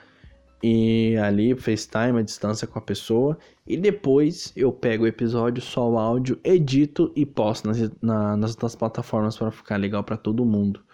E 0.63 1.17
ali, 1.17 1.55
FaceTime, 1.55 2.19
a 2.19 2.23
distância 2.23 2.67
com 2.67 2.79
a 2.79 2.83
pessoa. 2.83 3.39
E 3.67 3.77
depois 3.77 4.53
eu 4.55 4.71
pego 4.73 5.05
o 5.05 5.07
episódio, 5.07 5.63
só 5.63 5.89
o 5.89 5.99
áudio, 5.99 6.39
edito 6.45 7.13
e 7.17 7.25
posto 7.25 7.69
nas, 7.69 7.79
na, 8.03 8.37
nas 8.37 8.51
outras 8.51 8.75
plataformas 8.75 9.37
para 9.37 9.51
ficar 9.51 9.77
legal 9.77 10.05
para 10.05 10.17
todo 10.17 10.45
mundo. 10.45 10.85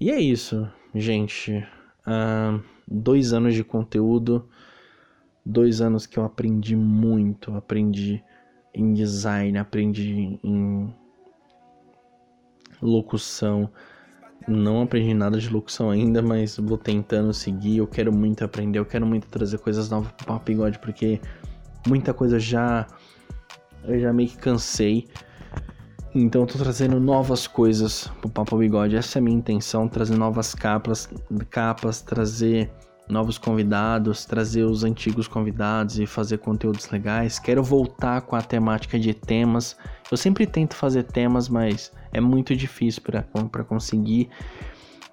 E 0.00 0.10
é 0.10 0.18
isso, 0.18 0.66
gente. 0.94 1.52
Uh, 2.06 2.62
dois 2.86 3.32
anos 3.32 3.54
de 3.54 3.62
conteúdo. 3.62 4.48
Dois 5.44 5.80
anos 5.80 6.06
que 6.06 6.18
eu 6.18 6.24
aprendi 6.24 6.74
muito. 6.74 7.54
Aprendi 7.54 8.22
em 8.72 8.94
design, 8.94 9.58
aprendi 9.58 10.38
em 10.42 10.94
locução 12.80 13.70
não 14.48 14.82
aprendi 14.82 15.12
nada 15.14 15.38
de 15.38 15.48
locução 15.48 15.90
ainda, 15.90 16.22
mas 16.22 16.56
vou 16.56 16.78
tentando 16.78 17.32
seguir. 17.32 17.78
Eu 17.78 17.86
quero 17.86 18.12
muito 18.12 18.44
aprender, 18.44 18.78
eu 18.78 18.86
quero 18.86 19.06
muito 19.06 19.26
trazer 19.28 19.58
coisas 19.58 19.90
novas 19.90 20.10
pro 20.12 20.26
Papo 20.26 20.46
Bigode, 20.46 20.78
porque 20.78 21.20
muita 21.86 22.14
coisa 22.14 22.38
já. 22.38 22.86
Eu 23.84 24.00
já 24.00 24.12
meio 24.12 24.28
que 24.28 24.38
cansei. 24.38 25.06
Então 26.14 26.42
eu 26.42 26.46
tô 26.46 26.58
trazendo 26.58 26.98
novas 26.98 27.46
coisas 27.46 28.10
pro 28.20 28.30
Papo 28.30 28.56
Bigode. 28.56 28.96
Essa 28.96 29.18
é 29.18 29.20
a 29.20 29.22
minha 29.22 29.36
intenção, 29.36 29.86
trazer 29.86 30.16
novas 30.16 30.54
capas, 30.54 31.08
capas, 31.50 32.00
trazer 32.00 32.70
novos 33.08 33.38
convidados, 33.38 34.24
trazer 34.24 34.64
os 34.64 34.84
antigos 34.84 35.26
convidados 35.26 35.98
e 35.98 36.06
fazer 36.06 36.38
conteúdos 36.38 36.88
legais. 36.90 37.38
Quero 37.38 37.62
voltar 37.62 38.20
com 38.22 38.36
a 38.36 38.42
temática 38.42 38.98
de 38.98 39.14
temas. 39.14 39.76
Eu 40.10 40.16
sempre 40.16 40.46
tento 40.46 40.74
fazer 40.74 41.04
temas, 41.04 41.48
mas 41.48 41.92
é 42.12 42.20
muito 42.20 42.54
difícil 42.54 43.02
para 43.02 43.64
conseguir. 43.64 44.28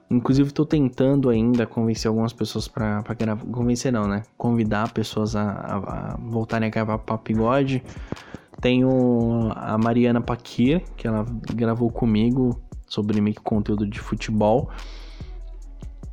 Inclusive 0.10 0.50
estou 0.50 0.66
tentando 0.66 1.30
ainda 1.30 1.66
convencer 1.66 2.10
algumas 2.10 2.32
pessoas 2.32 2.68
para 2.68 3.02
gravar. 3.18 3.44
Convencer 3.46 3.92
não, 3.92 4.08
né? 4.08 4.24
Convidar 4.38 4.92
pessoas 4.92 5.36
a, 5.36 5.50
a, 5.50 5.76
a 5.76 6.18
voltarem 6.18 6.68
a 6.68 6.72
gravar 6.72 7.00
Papo 7.00 7.24
Bigode. 7.24 7.84
Tenho 8.62 9.52
a 9.56 9.78
Mariana 9.78 10.22
Paquir, 10.22 10.84
que 10.96 11.08
ela 11.08 11.26
gravou 11.54 11.92
comigo 11.92 12.60
sobre 12.88 13.20
meio 13.20 13.36
que 13.36 13.42
conteúdo 13.42 13.88
de 13.88 14.00
futebol. 14.00 14.70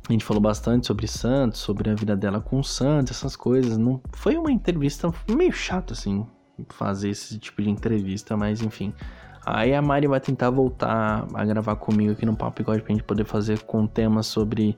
A 0.07 0.11
gente 0.11 0.25
falou 0.25 0.41
bastante 0.41 0.85
sobre 0.85 1.07
Santos, 1.07 1.61
sobre 1.61 1.89
a 1.89 1.95
vida 1.95 2.15
dela 2.15 2.41
com 2.41 2.59
o 2.59 2.63
Santos, 2.63 3.17
essas 3.17 3.35
coisas. 3.35 3.77
Não 3.77 4.01
foi 4.11 4.35
uma 4.35 4.51
entrevista 4.51 5.13
meio 5.29 5.53
chata 5.53 5.93
assim, 5.93 6.25
fazer 6.69 7.09
esse 7.09 7.39
tipo 7.39 7.61
de 7.61 7.69
entrevista, 7.69 8.35
mas 8.35 8.61
enfim. 8.61 8.93
Aí 9.45 9.73
a 9.73 9.81
Mari 9.81 10.07
vai 10.07 10.19
tentar 10.19 10.49
voltar 10.49 11.25
a 11.33 11.45
gravar 11.45 11.75
comigo 11.75 12.13
aqui 12.13 12.25
no 12.25 12.35
Papo 12.35 12.57
Bigode 12.57 12.81
pra 12.81 12.93
gente 12.93 13.03
poder 13.03 13.25
fazer 13.25 13.59
com 13.63 13.85
temas 13.85 14.27
sobre 14.27 14.77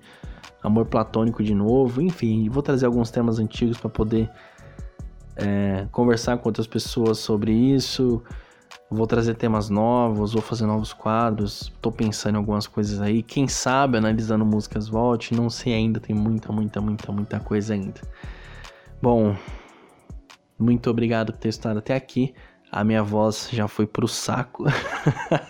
amor 0.61 0.85
platônico 0.85 1.43
de 1.43 1.53
novo. 1.53 2.01
Enfim, 2.01 2.47
vou 2.49 2.63
trazer 2.63 2.85
alguns 2.85 3.11
temas 3.11 3.39
antigos 3.39 3.77
para 3.77 3.89
poder 3.89 4.29
é, 5.35 5.87
conversar 5.91 6.37
com 6.37 6.49
outras 6.49 6.67
pessoas 6.67 7.19
sobre 7.19 7.51
isso. 7.51 8.23
Vou 8.95 9.05
trazer 9.05 9.35
temas 9.35 9.69
novos, 9.69 10.31
vou 10.31 10.41
fazer 10.41 10.65
novos 10.65 10.93
quadros. 10.93 11.71
Tô 11.81 11.91
pensando 11.91 12.35
em 12.35 12.37
algumas 12.37 12.65
coisas 12.65 13.01
aí. 13.01 13.21
Quem 13.21 13.45
sabe 13.45 13.97
analisando 13.97 14.45
músicas 14.45 14.87
volte. 14.87 15.35
Não 15.35 15.49
sei 15.49 15.73
ainda, 15.73 15.99
tem 15.99 16.15
muita, 16.15 16.51
muita, 16.53 16.79
muita, 16.79 17.11
muita 17.11 17.39
coisa 17.39 17.73
ainda. 17.73 17.99
Bom, 19.01 19.35
muito 20.57 20.89
obrigado 20.89 21.33
por 21.33 21.39
ter 21.39 21.49
estado 21.49 21.79
até 21.79 21.93
aqui. 21.93 22.33
A 22.71 22.83
minha 22.85 23.03
voz 23.03 23.49
já 23.51 23.67
foi 23.67 23.85
pro 23.85 24.07
saco. 24.07 24.63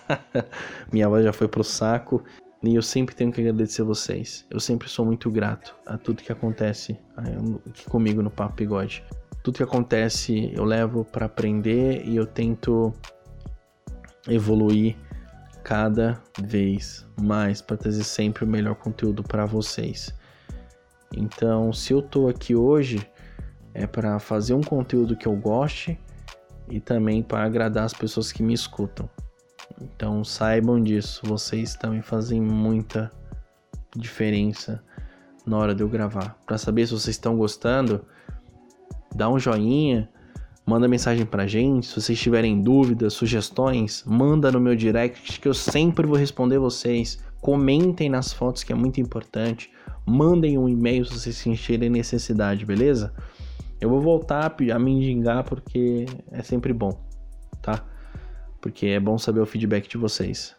minha 0.91 1.07
voz 1.07 1.23
já 1.23 1.31
foi 1.31 1.47
pro 1.47 1.63
saco. 1.63 2.23
E 2.63 2.73
eu 2.73 2.81
sempre 2.81 3.13
tenho 3.13 3.31
que 3.31 3.41
agradecer 3.41 3.83
vocês. 3.83 4.43
Eu 4.49 4.59
sempre 4.59 4.89
sou 4.89 5.05
muito 5.05 5.29
grato 5.29 5.75
a 5.85 5.99
tudo 5.99 6.23
que 6.23 6.31
acontece 6.31 6.97
aqui 7.69 7.85
comigo 7.85 8.23
no 8.23 8.31
Papo 8.31 8.55
Bigode. 8.55 9.03
Tudo 9.43 9.57
que 9.57 9.63
acontece 9.63 10.51
eu 10.55 10.63
levo 10.63 11.05
para 11.05 11.27
aprender 11.27 12.03
e 12.07 12.15
eu 12.15 12.25
tento 12.25 12.91
evoluir 14.27 14.95
cada 15.63 16.21
vez 16.39 17.05
mais 17.19 17.61
para 17.61 17.77
trazer 17.77 18.03
sempre 18.03 18.43
o 18.43 18.47
melhor 18.47 18.75
conteúdo 18.75 19.23
para 19.23 19.45
vocês. 19.45 20.13
Então, 21.15 21.71
se 21.73 21.93
eu 21.93 22.01
tô 22.01 22.27
aqui 22.27 22.55
hoje 22.55 23.07
é 23.73 23.85
para 23.85 24.19
fazer 24.19 24.53
um 24.53 24.61
conteúdo 24.61 25.15
que 25.15 25.27
eu 25.27 25.35
goste 25.35 25.99
e 26.69 26.79
também 26.79 27.21
para 27.21 27.43
agradar 27.43 27.83
as 27.83 27.93
pessoas 27.93 28.31
que 28.31 28.41
me 28.41 28.53
escutam. 28.53 29.09
Então, 29.81 30.23
saibam 30.23 30.81
disso, 30.81 31.21
vocês 31.25 31.75
também 31.75 32.01
fazem 32.01 32.41
muita 32.41 33.11
diferença 33.95 34.81
na 35.45 35.57
hora 35.57 35.75
de 35.75 35.83
eu 35.83 35.89
gravar. 35.89 36.37
Para 36.45 36.57
saber 36.57 36.87
se 36.87 36.93
vocês 36.93 37.15
estão 37.15 37.35
gostando, 37.37 38.05
dá 39.13 39.29
um 39.29 39.37
joinha, 39.37 40.09
manda 40.65 40.87
mensagem 40.87 41.25
pra 41.25 41.45
gente. 41.45 41.87
Se 41.87 42.01
vocês 42.01 42.19
tiverem 42.19 42.61
dúvidas, 42.61 43.13
sugestões, 43.13 44.03
manda 44.05 44.51
no 44.51 44.59
meu 44.59 44.75
direct 44.75 45.39
que 45.39 45.47
eu 45.47 45.53
sempre 45.53 46.07
vou 46.07 46.17
responder 46.17 46.57
vocês. 46.57 47.19
Comentem 47.39 48.09
nas 48.09 48.33
fotos 48.33 48.63
que 48.63 48.73
é 48.73 48.75
muito 48.75 48.99
importante. 48.99 49.71
Mandem 50.05 50.57
um 50.57 50.67
e-mail 50.67 51.05
se 51.05 51.13
vocês 51.13 51.35
sentirem 51.35 51.89
necessidade, 51.89 52.65
beleza? 52.65 53.13
Eu 53.79 53.89
vou 53.89 54.01
voltar 54.01 54.55
a 54.73 54.79
me 54.79 54.91
indicar 54.91 55.43
porque 55.43 56.05
é 56.31 56.41
sempre 56.41 56.73
bom, 56.73 56.99
tá? 57.61 57.83
Porque 58.59 58.87
é 58.87 58.99
bom 58.99 59.17
saber 59.17 59.41
o 59.41 59.45
feedback 59.45 59.87
de 59.87 59.97
vocês. 59.97 60.55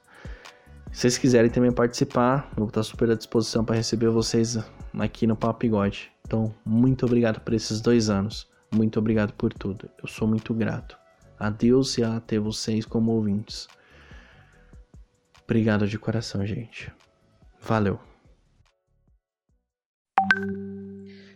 Se 0.93 1.01
vocês 1.01 1.19
quiserem 1.19 1.51
também 1.51 1.73
participar, 1.73 2.49
eu 2.53 2.59
vou 2.59 2.69
estar 2.69 2.83
super 2.83 3.11
à 3.11 3.15
disposição 3.15 3.65
para 3.65 3.75
receber 3.75 4.09
vocês 4.09 4.59
aqui 4.99 5.27
no 5.27 5.37
Papo 5.37 5.61
Bigode. 5.61 6.11
Então, 6.25 6.55
muito 6.65 7.05
obrigado 7.05 7.41
por 7.41 7.53
esses 7.53 7.81
dois 7.81 8.09
anos. 8.09 8.49
Muito 8.75 8.99
obrigado 8.99 9.33
por 9.33 9.53
tudo. 9.53 9.89
Eu 10.03 10.09
sou 10.09 10.27
muito 10.27 10.53
grato 10.53 10.99
a 11.39 11.51
Deus 11.51 11.99
e 11.99 12.05
a 12.05 12.21
ter 12.21 12.39
vocês 12.39 12.85
como 12.85 13.13
ouvintes. 13.13 13.69
Obrigado 15.45 15.87
de 15.87 15.99
coração, 15.99 16.45
gente. 16.45 16.93
Valeu. 17.61 18.01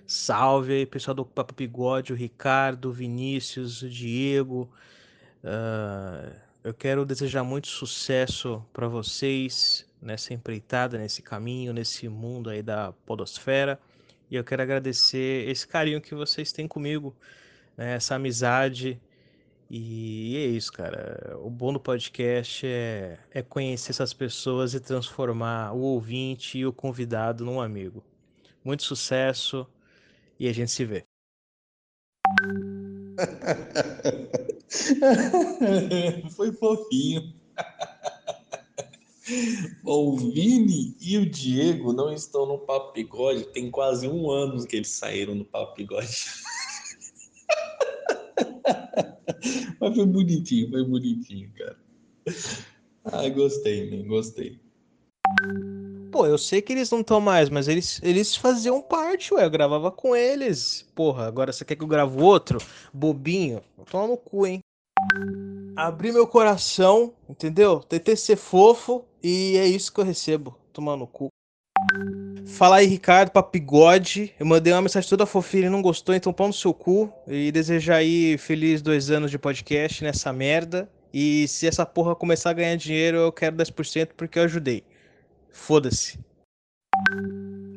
Salve 0.07 0.73
aí, 0.73 0.86
pessoal 0.86 1.15
do 1.15 1.24
Papo 1.24 1.55
Bigode, 1.55 2.12
o 2.12 2.16
Ricardo, 2.16 2.93
Vinícius, 2.93 3.82
o 3.82 3.89
Diego. 3.89 4.69
Uh, 5.44 6.35
eu 6.65 6.74
quero 6.74 7.07
desejar 7.07 7.44
muito 7.44 7.69
sucesso 7.69 8.65
para 8.73 8.89
vocês 8.89 9.86
nessa 10.02 10.35
empreitada, 10.35 10.98
nesse 10.98 11.23
caminho, 11.23 11.73
nesse 11.73 12.09
mundo 12.09 12.51
aí 12.51 12.62
da 12.62 12.93
podosfera. 13.07 13.78
E 14.31 14.36
eu 14.36 14.44
quero 14.44 14.62
agradecer 14.62 15.48
esse 15.48 15.66
carinho 15.66 16.01
que 16.01 16.15
vocês 16.15 16.52
têm 16.52 16.69
comigo, 16.69 17.16
né, 17.77 17.94
essa 17.94 18.15
amizade. 18.15 19.01
E 19.69 20.36
é 20.36 20.47
isso, 20.47 20.73
cara. 20.73 21.36
O 21.43 21.51
bom 21.51 21.73
do 21.73 21.81
podcast 21.81 22.65
é, 22.66 23.19
é 23.31 23.43
conhecer 23.43 23.90
essas 23.90 24.12
pessoas 24.12 24.74
e 24.74 24.81
transformar 24.81 25.73
o 25.73 25.81
ouvinte 25.81 26.59
e 26.59 26.66
o 26.66 26.73
convidado 26.73 27.44
num 27.44 27.61
amigo. 27.61 28.05
Muito 28.65 28.85
sucesso 28.85 29.66
e 30.39 30.48
a 30.48 30.52
gente 30.52 30.70
se 30.70 30.85
vê. 30.85 31.05
Foi 36.36 36.52
fofinho. 36.52 37.35
O 39.84 40.16
Vini 40.16 40.97
e 41.01 41.18
o 41.18 41.28
Diego 41.28 41.92
não 41.92 42.12
estão 42.12 42.47
no 42.47 42.59
Papo 42.59 42.92
Bigode. 42.92 43.44
Tem 43.48 43.70
quase 43.70 44.09
um 44.09 44.30
ano 44.30 44.66
que 44.66 44.76
eles 44.76 44.88
saíram 44.88 45.34
no 45.34 45.44
Papo 45.44 45.76
Bigode. 45.76 46.09
Mas 49.80 49.94
foi 49.94 50.06
bonitinho, 50.06 50.70
foi 50.70 50.84
bonitinho, 50.84 51.51
cara. 51.56 51.78
Ah, 53.05 53.28
gostei, 53.28 53.90
né? 53.90 54.02
Gostei. 54.06 54.60
Pô, 56.10 56.26
eu 56.26 56.36
sei 56.36 56.60
que 56.60 56.72
eles 56.72 56.90
não 56.90 57.01
estão 57.01 57.20
mais, 57.20 57.48
mas 57.48 57.68
eles, 57.68 58.01
eles 58.02 58.34
faziam 58.34 58.82
parte, 58.82 59.32
ué. 59.32 59.44
Eu 59.44 59.51
gravava 59.51 59.90
com 59.90 60.14
eles. 60.14 60.86
Porra, 60.94 61.26
agora 61.26 61.52
você 61.52 61.64
quer 61.64 61.76
que 61.76 61.84
eu 61.84 61.88
grave 61.88 62.20
outro? 62.20 62.59
Bobinho. 62.92 63.62
Toma 63.90 64.09
no 64.09 64.16
cu, 64.16 64.47
hein? 64.47 64.60
Abri 65.76 66.12
meu 66.12 66.26
coração, 66.26 67.14
entendeu? 67.28 67.80
Tentei 67.80 68.16
ser 68.16 68.36
fofo 68.36 69.05
e 69.22 69.56
é 69.56 69.66
isso 69.66 69.92
que 69.92 70.01
eu 70.01 70.05
recebo. 70.05 70.56
Tomar 70.72 70.97
no 70.97 71.06
cu. 71.06 71.28
Fala 72.47 72.76
aí, 72.76 72.86
Ricardo, 72.86 73.30
papigode. 73.30 74.34
Eu 74.38 74.47
mandei 74.47 74.72
uma 74.72 74.82
mensagem 74.82 75.09
toda 75.09 75.26
fofinha, 75.26 75.64
ele 75.64 75.70
não 75.70 75.82
gostou, 75.82 76.14
então 76.14 76.32
pão 76.32 76.48
no 76.48 76.52
seu 76.52 76.74
cu. 76.74 77.12
E 77.26 77.51
desejar 77.52 77.97
aí 77.97 78.36
feliz 78.38 78.82
dois 78.82 79.10
anos 79.10 79.30
de 79.30 79.38
podcast 79.38 80.02
nessa 80.05 80.32
merda. 80.32 80.90
E 81.12 81.48
se 81.48 81.66
essa 81.66 81.84
porra 81.84 82.14
começar 82.14 82.51
a 82.51 82.55
ganhar 82.55 82.76
dinheiro, 82.76 83.18
eu 83.18 83.32
quero 83.32 83.56
10% 83.56 84.10
porque 84.16 84.38
eu 84.38 84.44
ajudei. 84.44 84.84
Foda-se. 85.51 86.18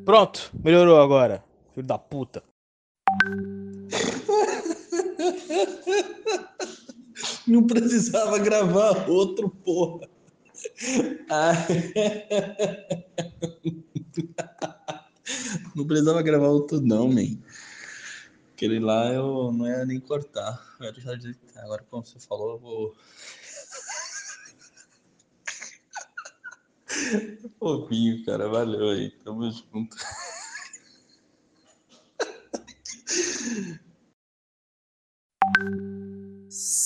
Pronto, 0.05 0.51
melhorou 0.63 1.01
agora. 1.01 1.43
Filho 1.73 1.87
da 1.87 1.97
puta. 1.97 2.43
Não 7.47 7.67
precisava 7.67 8.39
gravar 8.39 9.09
outro, 9.09 9.49
porra. 9.49 10.07
Não 15.75 15.87
precisava 15.87 16.21
gravar 16.21 16.47
outro, 16.47 16.79
não, 16.79 17.07
man. 17.07 17.37
Aquele 18.53 18.79
lá 18.79 19.11
eu 19.11 19.51
não 19.51 19.67
ia 19.67 19.83
nem 19.85 19.99
cortar. 19.99 20.63
Eu 20.79 21.17
de... 21.17 21.35
Agora, 21.57 21.83
como 21.89 22.05
você 22.05 22.19
falou, 22.19 22.51
eu 22.51 22.59
vou. 22.59 22.95
Fofinho, 27.59 28.23
cara. 28.23 28.47
Valeu 28.47 28.91
aí. 28.91 29.09
Tamo 29.23 29.51
junto. 29.51 29.97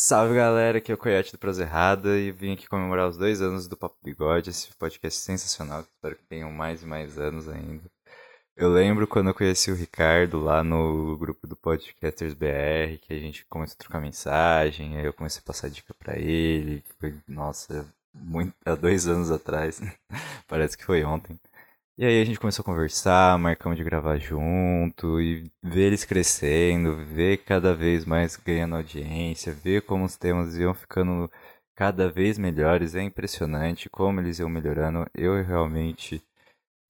Salve 0.07 0.35
galera, 0.35 0.77
aqui 0.77 0.89
é 0.89 0.95
o 0.95 0.97
Coyote 0.97 1.33
do 1.33 1.37
Prosa 1.37 1.63
Errada 1.63 2.17
e 2.17 2.31
vim 2.31 2.53
aqui 2.53 2.65
comemorar 2.65 3.09
os 3.09 3.17
dois 3.17 3.41
anos 3.41 3.67
do 3.67 3.75
Papo 3.75 3.97
Bigode, 4.01 4.51
esse 4.51 4.73
podcast 4.77 5.19
sensacional, 5.19 5.81
espero 5.81 6.15
que 6.15 6.23
tenham 6.23 6.49
mais 6.49 6.81
e 6.81 6.85
mais 6.85 7.19
anos 7.19 7.49
ainda. 7.49 7.83
Eu 8.55 8.69
lembro 8.69 9.05
quando 9.05 9.27
eu 9.27 9.33
conheci 9.33 9.69
o 9.69 9.75
Ricardo 9.75 10.39
lá 10.39 10.63
no 10.63 11.17
grupo 11.17 11.45
do 11.45 11.57
Podcasters 11.57 12.33
BR, 12.33 12.97
que 13.01 13.13
a 13.13 13.19
gente 13.19 13.45
começou 13.47 13.75
a 13.75 13.79
trocar 13.79 13.99
mensagem, 13.99 14.97
aí 14.97 15.03
eu 15.05 15.11
comecei 15.11 15.41
a 15.41 15.45
passar 15.45 15.69
dica 15.69 15.93
pra 15.93 16.17
ele, 16.17 16.81
foi, 17.01 17.13
nossa, 17.27 17.85
muito, 18.13 18.53
há 18.65 18.75
dois 18.75 19.09
anos 19.09 19.29
atrás, 19.29 19.81
parece 20.47 20.77
que 20.77 20.85
foi 20.85 21.03
ontem. 21.03 21.37
E 21.99 22.05
aí 22.05 22.21
a 22.21 22.25
gente 22.25 22.39
começou 22.39 22.61
a 22.61 22.65
conversar, 22.65 23.39
marcamos 23.39 23.75
de 23.77 23.83
gravar 23.83 24.17
junto 24.19 25.19
e 25.19 25.51
ver 25.63 25.87
eles 25.87 26.05
crescendo, 26.05 26.95
ver 26.95 27.37
cada 27.39 27.73
vez 27.73 28.05
mais 28.05 28.35
ganhando 28.35 28.75
audiência, 28.75 29.51
ver 29.51 29.81
como 29.81 30.05
os 30.05 30.15
temas 30.15 30.55
iam 30.57 30.75
ficando 30.75 31.29
cada 31.75 32.07
vez 32.09 32.37
melhores. 32.37 32.93
É 32.93 33.01
impressionante 33.01 33.89
como 33.89 34.19
eles 34.21 34.37
iam 34.37 34.47
melhorando. 34.49 35.07
Eu 35.15 35.43
realmente 35.43 36.21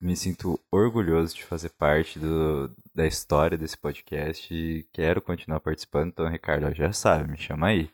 me 0.00 0.16
sinto 0.16 0.60
orgulhoso 0.70 1.34
de 1.36 1.44
fazer 1.44 1.70
parte 1.70 2.18
do, 2.18 2.70
da 2.94 3.06
história 3.06 3.58
desse 3.58 3.78
podcast 3.78 4.52
e 4.54 4.84
quero 4.92 5.22
continuar 5.22 5.60
participando. 5.60 6.08
Então, 6.08 6.28
Ricardo, 6.28 6.74
já 6.74 6.92
sabe, 6.92 7.30
me 7.30 7.38
chama 7.38 7.68
aí. 7.68 7.90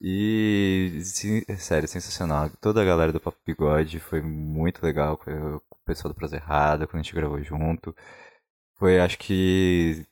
E, 0.00 1.00
sim, 1.02 1.42
sério, 1.58 1.88
sensacional. 1.88 2.50
Toda 2.60 2.82
a 2.82 2.84
galera 2.84 3.12
do 3.12 3.20
Papo 3.20 3.38
Bigode 3.46 4.00
foi 4.00 4.20
muito 4.20 4.84
legal 4.84 5.16
o 5.84 5.86
pessoal 5.86 6.12
do 6.12 6.16
Prazer 6.16 6.40
Errada, 6.40 6.86
quando 6.86 7.00
a 7.00 7.02
gente 7.02 7.14
gravou 7.14 7.42
junto. 7.42 7.94
Foi, 8.76 9.00
acho 9.00 9.18
que, 9.18 10.06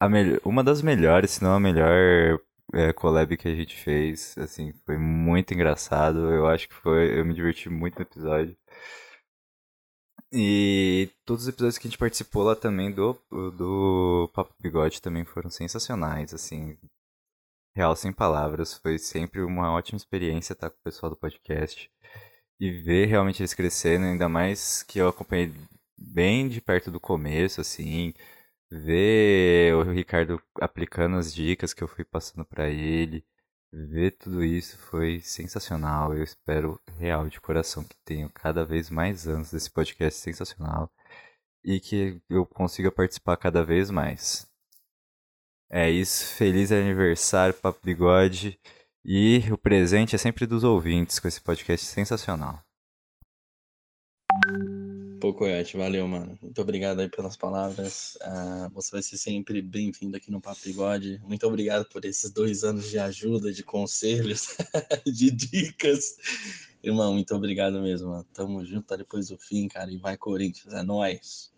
a 0.00 0.08
melhor, 0.08 0.40
uma 0.44 0.64
das 0.64 0.82
melhores, 0.82 1.32
se 1.32 1.42
não 1.44 1.54
a 1.54 1.60
melhor 1.60 2.40
é, 2.74 2.92
collab 2.92 3.36
que 3.36 3.48
a 3.48 3.54
gente 3.54 3.76
fez. 3.76 4.36
Assim, 4.38 4.72
foi 4.84 4.96
muito 4.98 5.52
engraçado. 5.54 6.18
Eu 6.32 6.46
acho 6.48 6.68
que 6.68 6.74
foi. 6.74 7.18
Eu 7.18 7.24
me 7.24 7.34
diverti 7.34 7.68
muito 7.68 7.96
no 7.96 8.02
episódio. 8.02 8.56
E 10.32 11.10
todos 11.24 11.44
os 11.44 11.48
episódios 11.48 11.78
que 11.78 11.86
a 11.86 11.90
gente 11.90 11.98
participou 11.98 12.42
lá 12.42 12.56
também 12.56 12.90
do, 12.92 13.14
do 13.30 14.30
Papo 14.34 14.54
Bigode 14.60 15.00
também 15.00 15.24
foram 15.24 15.48
sensacionais, 15.48 16.34
assim, 16.34 16.76
real 17.74 17.94
sem 17.96 18.12
palavras. 18.12 18.74
Foi 18.74 18.98
sempre 18.98 19.40
uma 19.42 19.72
ótima 19.72 19.96
experiência 19.96 20.52
estar 20.52 20.70
com 20.70 20.76
o 20.76 20.82
pessoal 20.82 21.10
do 21.10 21.16
podcast 21.16 21.90
e 22.60 22.70
ver 22.70 23.06
realmente 23.06 23.42
eles 23.42 23.54
crescendo, 23.54 24.06
ainda 24.06 24.28
mais 24.28 24.82
que 24.82 24.98
eu 24.98 25.08
acompanhei 25.08 25.52
bem 25.98 26.48
de 26.48 26.60
perto 26.60 26.90
do 26.90 27.00
começo, 27.00 27.60
assim, 27.60 28.14
ver 28.70 29.74
o 29.74 29.82
Ricardo 29.92 30.42
aplicando 30.60 31.16
as 31.16 31.32
dicas 31.34 31.74
que 31.74 31.82
eu 31.82 31.88
fui 31.88 32.04
passando 32.04 32.44
para 32.44 32.68
ele, 32.68 33.24
ver 33.72 34.12
tudo 34.12 34.44
isso 34.44 34.78
foi 34.78 35.20
sensacional. 35.20 36.14
Eu 36.14 36.22
espero 36.24 36.80
real 36.98 37.28
de 37.28 37.40
coração 37.40 37.84
que 37.84 37.96
tenha 38.04 38.28
cada 38.30 38.64
vez 38.64 38.90
mais 38.90 39.26
anos 39.28 39.50
desse 39.50 39.70
podcast 39.70 40.20
sensacional 40.20 40.90
e 41.64 41.80
que 41.80 42.20
eu 42.30 42.46
consiga 42.46 42.90
participar 42.92 43.36
cada 43.36 43.64
vez 43.64 43.90
mais. 43.90 44.46
É 45.70 45.90
isso, 45.90 46.34
feliz 46.36 46.70
aniversário, 46.72 47.54
Papo 47.54 47.80
Bigode. 47.82 48.58
E 49.08 49.38
o 49.52 49.56
presente 49.56 50.16
é 50.16 50.18
sempre 50.18 50.48
dos 50.48 50.64
ouvintes 50.64 51.20
com 51.20 51.28
esse 51.28 51.40
podcast 51.40 51.86
sensacional. 51.86 52.60
Pô, 55.20 55.32
Coyote, 55.32 55.76
valeu, 55.76 56.08
mano. 56.08 56.36
Muito 56.42 56.60
obrigado 56.60 56.98
aí 56.98 57.08
pelas 57.08 57.36
palavras. 57.36 58.18
Uh, 58.20 58.68
você 58.74 58.90
vai 58.90 59.02
ser 59.04 59.16
sempre 59.16 59.62
bem-vindo 59.62 60.16
aqui 60.16 60.28
no 60.28 60.40
Papo 60.40 60.58
Bigode. 60.64 61.20
Muito 61.22 61.46
obrigado 61.46 61.88
por 61.88 62.04
esses 62.04 62.32
dois 62.32 62.64
anos 62.64 62.90
de 62.90 62.98
ajuda, 62.98 63.52
de 63.52 63.62
conselhos, 63.62 64.56
de 65.06 65.30
dicas. 65.30 66.16
Irmão, 66.82 67.12
muito 67.12 67.32
obrigado 67.32 67.80
mesmo, 67.80 68.08
mano. 68.08 68.26
Tamo 68.34 68.64
junto, 68.64 68.88
tá 68.88 68.96
depois 68.96 69.28
do 69.28 69.38
fim, 69.38 69.68
cara. 69.68 69.88
E 69.88 69.98
vai, 69.98 70.16
Corinthians. 70.16 70.74
É 70.74 70.82
nóis. 70.82 71.52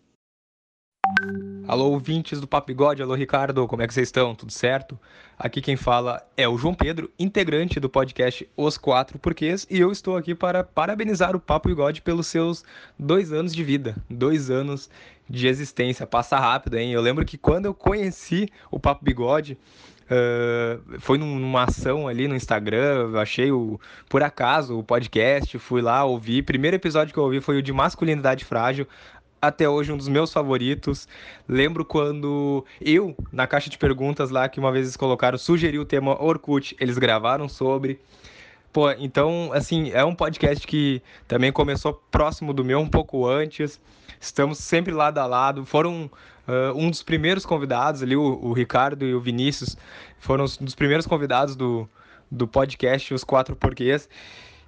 Alô, 1.67 1.91
ouvintes 1.91 2.39
do 2.39 2.47
Papo 2.47 2.67
Bigode, 2.67 3.01
alô, 3.01 3.13
Ricardo, 3.13 3.67
como 3.67 3.81
é 3.81 3.87
que 3.87 3.93
vocês 3.93 4.07
estão? 4.07 4.35
Tudo 4.35 4.51
certo? 4.51 4.99
Aqui 5.37 5.61
quem 5.61 5.75
fala 5.75 6.21
é 6.35 6.47
o 6.47 6.57
João 6.57 6.73
Pedro, 6.73 7.09
integrante 7.17 7.79
do 7.79 7.89
podcast 7.89 8.47
Os 8.55 8.77
Quatro 8.77 9.17
Porquês, 9.17 9.65
e 9.69 9.79
eu 9.79 9.91
estou 9.91 10.17
aqui 10.17 10.35
para 10.35 10.63
parabenizar 10.63 11.35
o 11.35 11.39
Papo 11.39 11.69
Bigode 11.69 12.01
pelos 12.01 12.27
seus 12.27 12.63
dois 12.97 13.31
anos 13.31 13.53
de 13.55 13.63
vida, 13.63 13.95
dois 14.09 14.49
anos 14.49 14.89
de 15.29 15.47
existência. 15.47 16.05
Passa 16.07 16.37
rápido, 16.37 16.77
hein? 16.77 16.91
Eu 16.91 17.01
lembro 17.01 17.25
que 17.25 17.37
quando 17.37 17.65
eu 17.65 17.73
conheci 17.73 18.49
o 18.71 18.79
Papo 18.79 19.03
Bigode, 19.03 19.57
Uh, 20.09 20.99
foi 20.99 21.19
numa 21.19 21.65
ação 21.65 22.07
ali 22.07 22.27
no 22.27 22.35
Instagram, 22.35 23.11
achei 23.19 23.51
o, 23.51 23.79
por 24.09 24.23
acaso 24.23 24.79
o 24.79 24.83
podcast, 24.83 25.59
fui 25.59 25.83
lá, 25.83 26.03
ouvi. 26.03 26.41
Primeiro 26.41 26.75
episódio 26.75 27.13
que 27.13 27.19
eu 27.19 27.23
ouvi 27.23 27.39
foi 27.39 27.59
o 27.59 27.61
de 27.61 27.71
masculinidade 27.71 28.43
frágil 28.43 28.87
até 29.41 29.67
hoje 29.67 29.91
um 29.91 29.97
dos 29.97 30.07
meus 30.07 30.31
favoritos. 30.31 31.07
Lembro 31.47 31.85
quando 31.85 32.65
eu, 32.81 33.15
na 33.31 33.47
caixa 33.47 33.69
de 33.69 33.77
perguntas 33.77 34.29
lá 34.29 34.47
que 34.49 34.59
uma 34.59 34.71
vez 34.71 34.85
eles 34.85 34.97
colocaram, 34.97 35.37
sugeri 35.37 35.79
o 35.79 35.85
tema 35.85 36.21
Orkut, 36.21 36.75
eles 36.79 36.97
gravaram 36.97 37.47
sobre. 37.47 37.99
Pô, 38.71 38.91
então, 38.91 39.49
assim, 39.51 39.89
é 39.91 40.05
um 40.05 40.13
podcast 40.13 40.65
que 40.67 41.01
também 41.27 41.51
começou 41.51 41.93
próximo 42.11 42.53
do 42.53 42.63
meu, 42.63 42.79
um 42.79 42.87
pouco 42.87 43.25
antes. 43.27 43.81
Estamos 44.19 44.59
sempre 44.59 44.93
lado 44.93 45.17
a 45.17 45.25
lado. 45.25 45.65
Foram 45.65 46.09
uh, 46.47 46.75
um 46.75 46.89
dos 46.89 47.01
primeiros 47.01 47.45
convidados 47.45 48.03
ali, 48.03 48.15
o, 48.15 48.21
o, 48.21 48.53
Ricardo 48.53 49.05
e 49.05 49.13
o 49.13 49.19
Vinícius, 49.19 49.75
foram 50.19 50.45
um 50.45 50.65
dos 50.65 50.75
primeiros 50.75 51.07
convidados 51.07 51.55
do, 51.55 51.89
do 52.29 52.47
podcast 52.47 53.13
Os 53.13 53.23
Quatro 53.23 53.55
Porquês. 53.55 54.07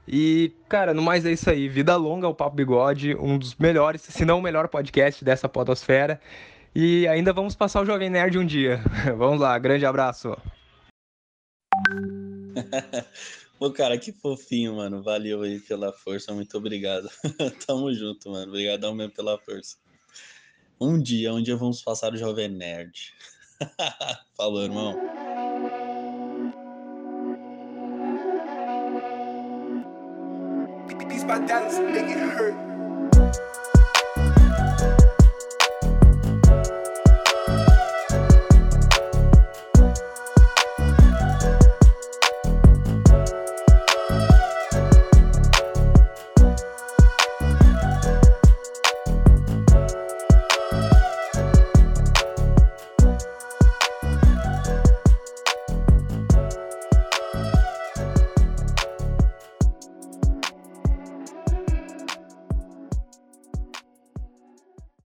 E, 0.08 0.52
cara, 0.68 0.94
no 0.94 1.02
mais 1.02 1.26
é 1.26 1.32
isso 1.32 1.50
aí. 1.50 1.68
Vida 1.68 1.96
longa 1.96 2.28
ao 2.28 2.36
Papo 2.36 2.56
Bigode, 2.56 3.16
um 3.16 3.38
dos 3.38 3.56
melhores, 3.56 4.02
se 4.02 4.26
não 4.26 4.40
o 4.40 4.42
melhor 4.42 4.68
podcast 4.68 5.24
dessa 5.24 5.48
podosfera. 5.48 6.20
E 6.74 7.08
ainda 7.08 7.34
vamos 7.34 7.56
passar 7.56 7.82
o 7.82 7.86
Jovem 7.86 8.10
Nerd 8.10 8.38
um 8.38 8.46
dia. 8.46 8.82
vamos 9.18 9.40
lá, 9.40 9.58
grande 9.60 9.86
abraço. 9.86 10.36
Pô, 13.60 13.70
cara, 13.72 13.98
que 13.98 14.12
fofinho, 14.12 14.78
mano. 14.78 15.04
Valeu 15.04 15.44
aí 15.44 15.60
pela 15.60 15.94
força, 15.94 16.34
muito 16.34 16.58
obrigado. 16.58 17.08
Tamo 17.68 17.94
junto, 17.94 18.32
mano. 18.32 18.48
Obrigadão 18.48 18.96
mesmo 18.96 19.14
pela 19.14 19.38
força. 19.38 19.78
Um 20.80 21.00
dia, 21.00 21.32
um 21.32 21.44
dia 21.44 21.56
vamos 21.56 21.82
passar 21.82 22.12
o 22.12 22.18
Jovem 22.18 22.50
Nerd. 22.50 23.14
Falou, 24.36 24.64
irmão. 24.64 25.21
My 31.32 31.40
dollars 31.48 31.80
make 31.80 32.10
it 32.10 32.20
hurt. 32.20 32.71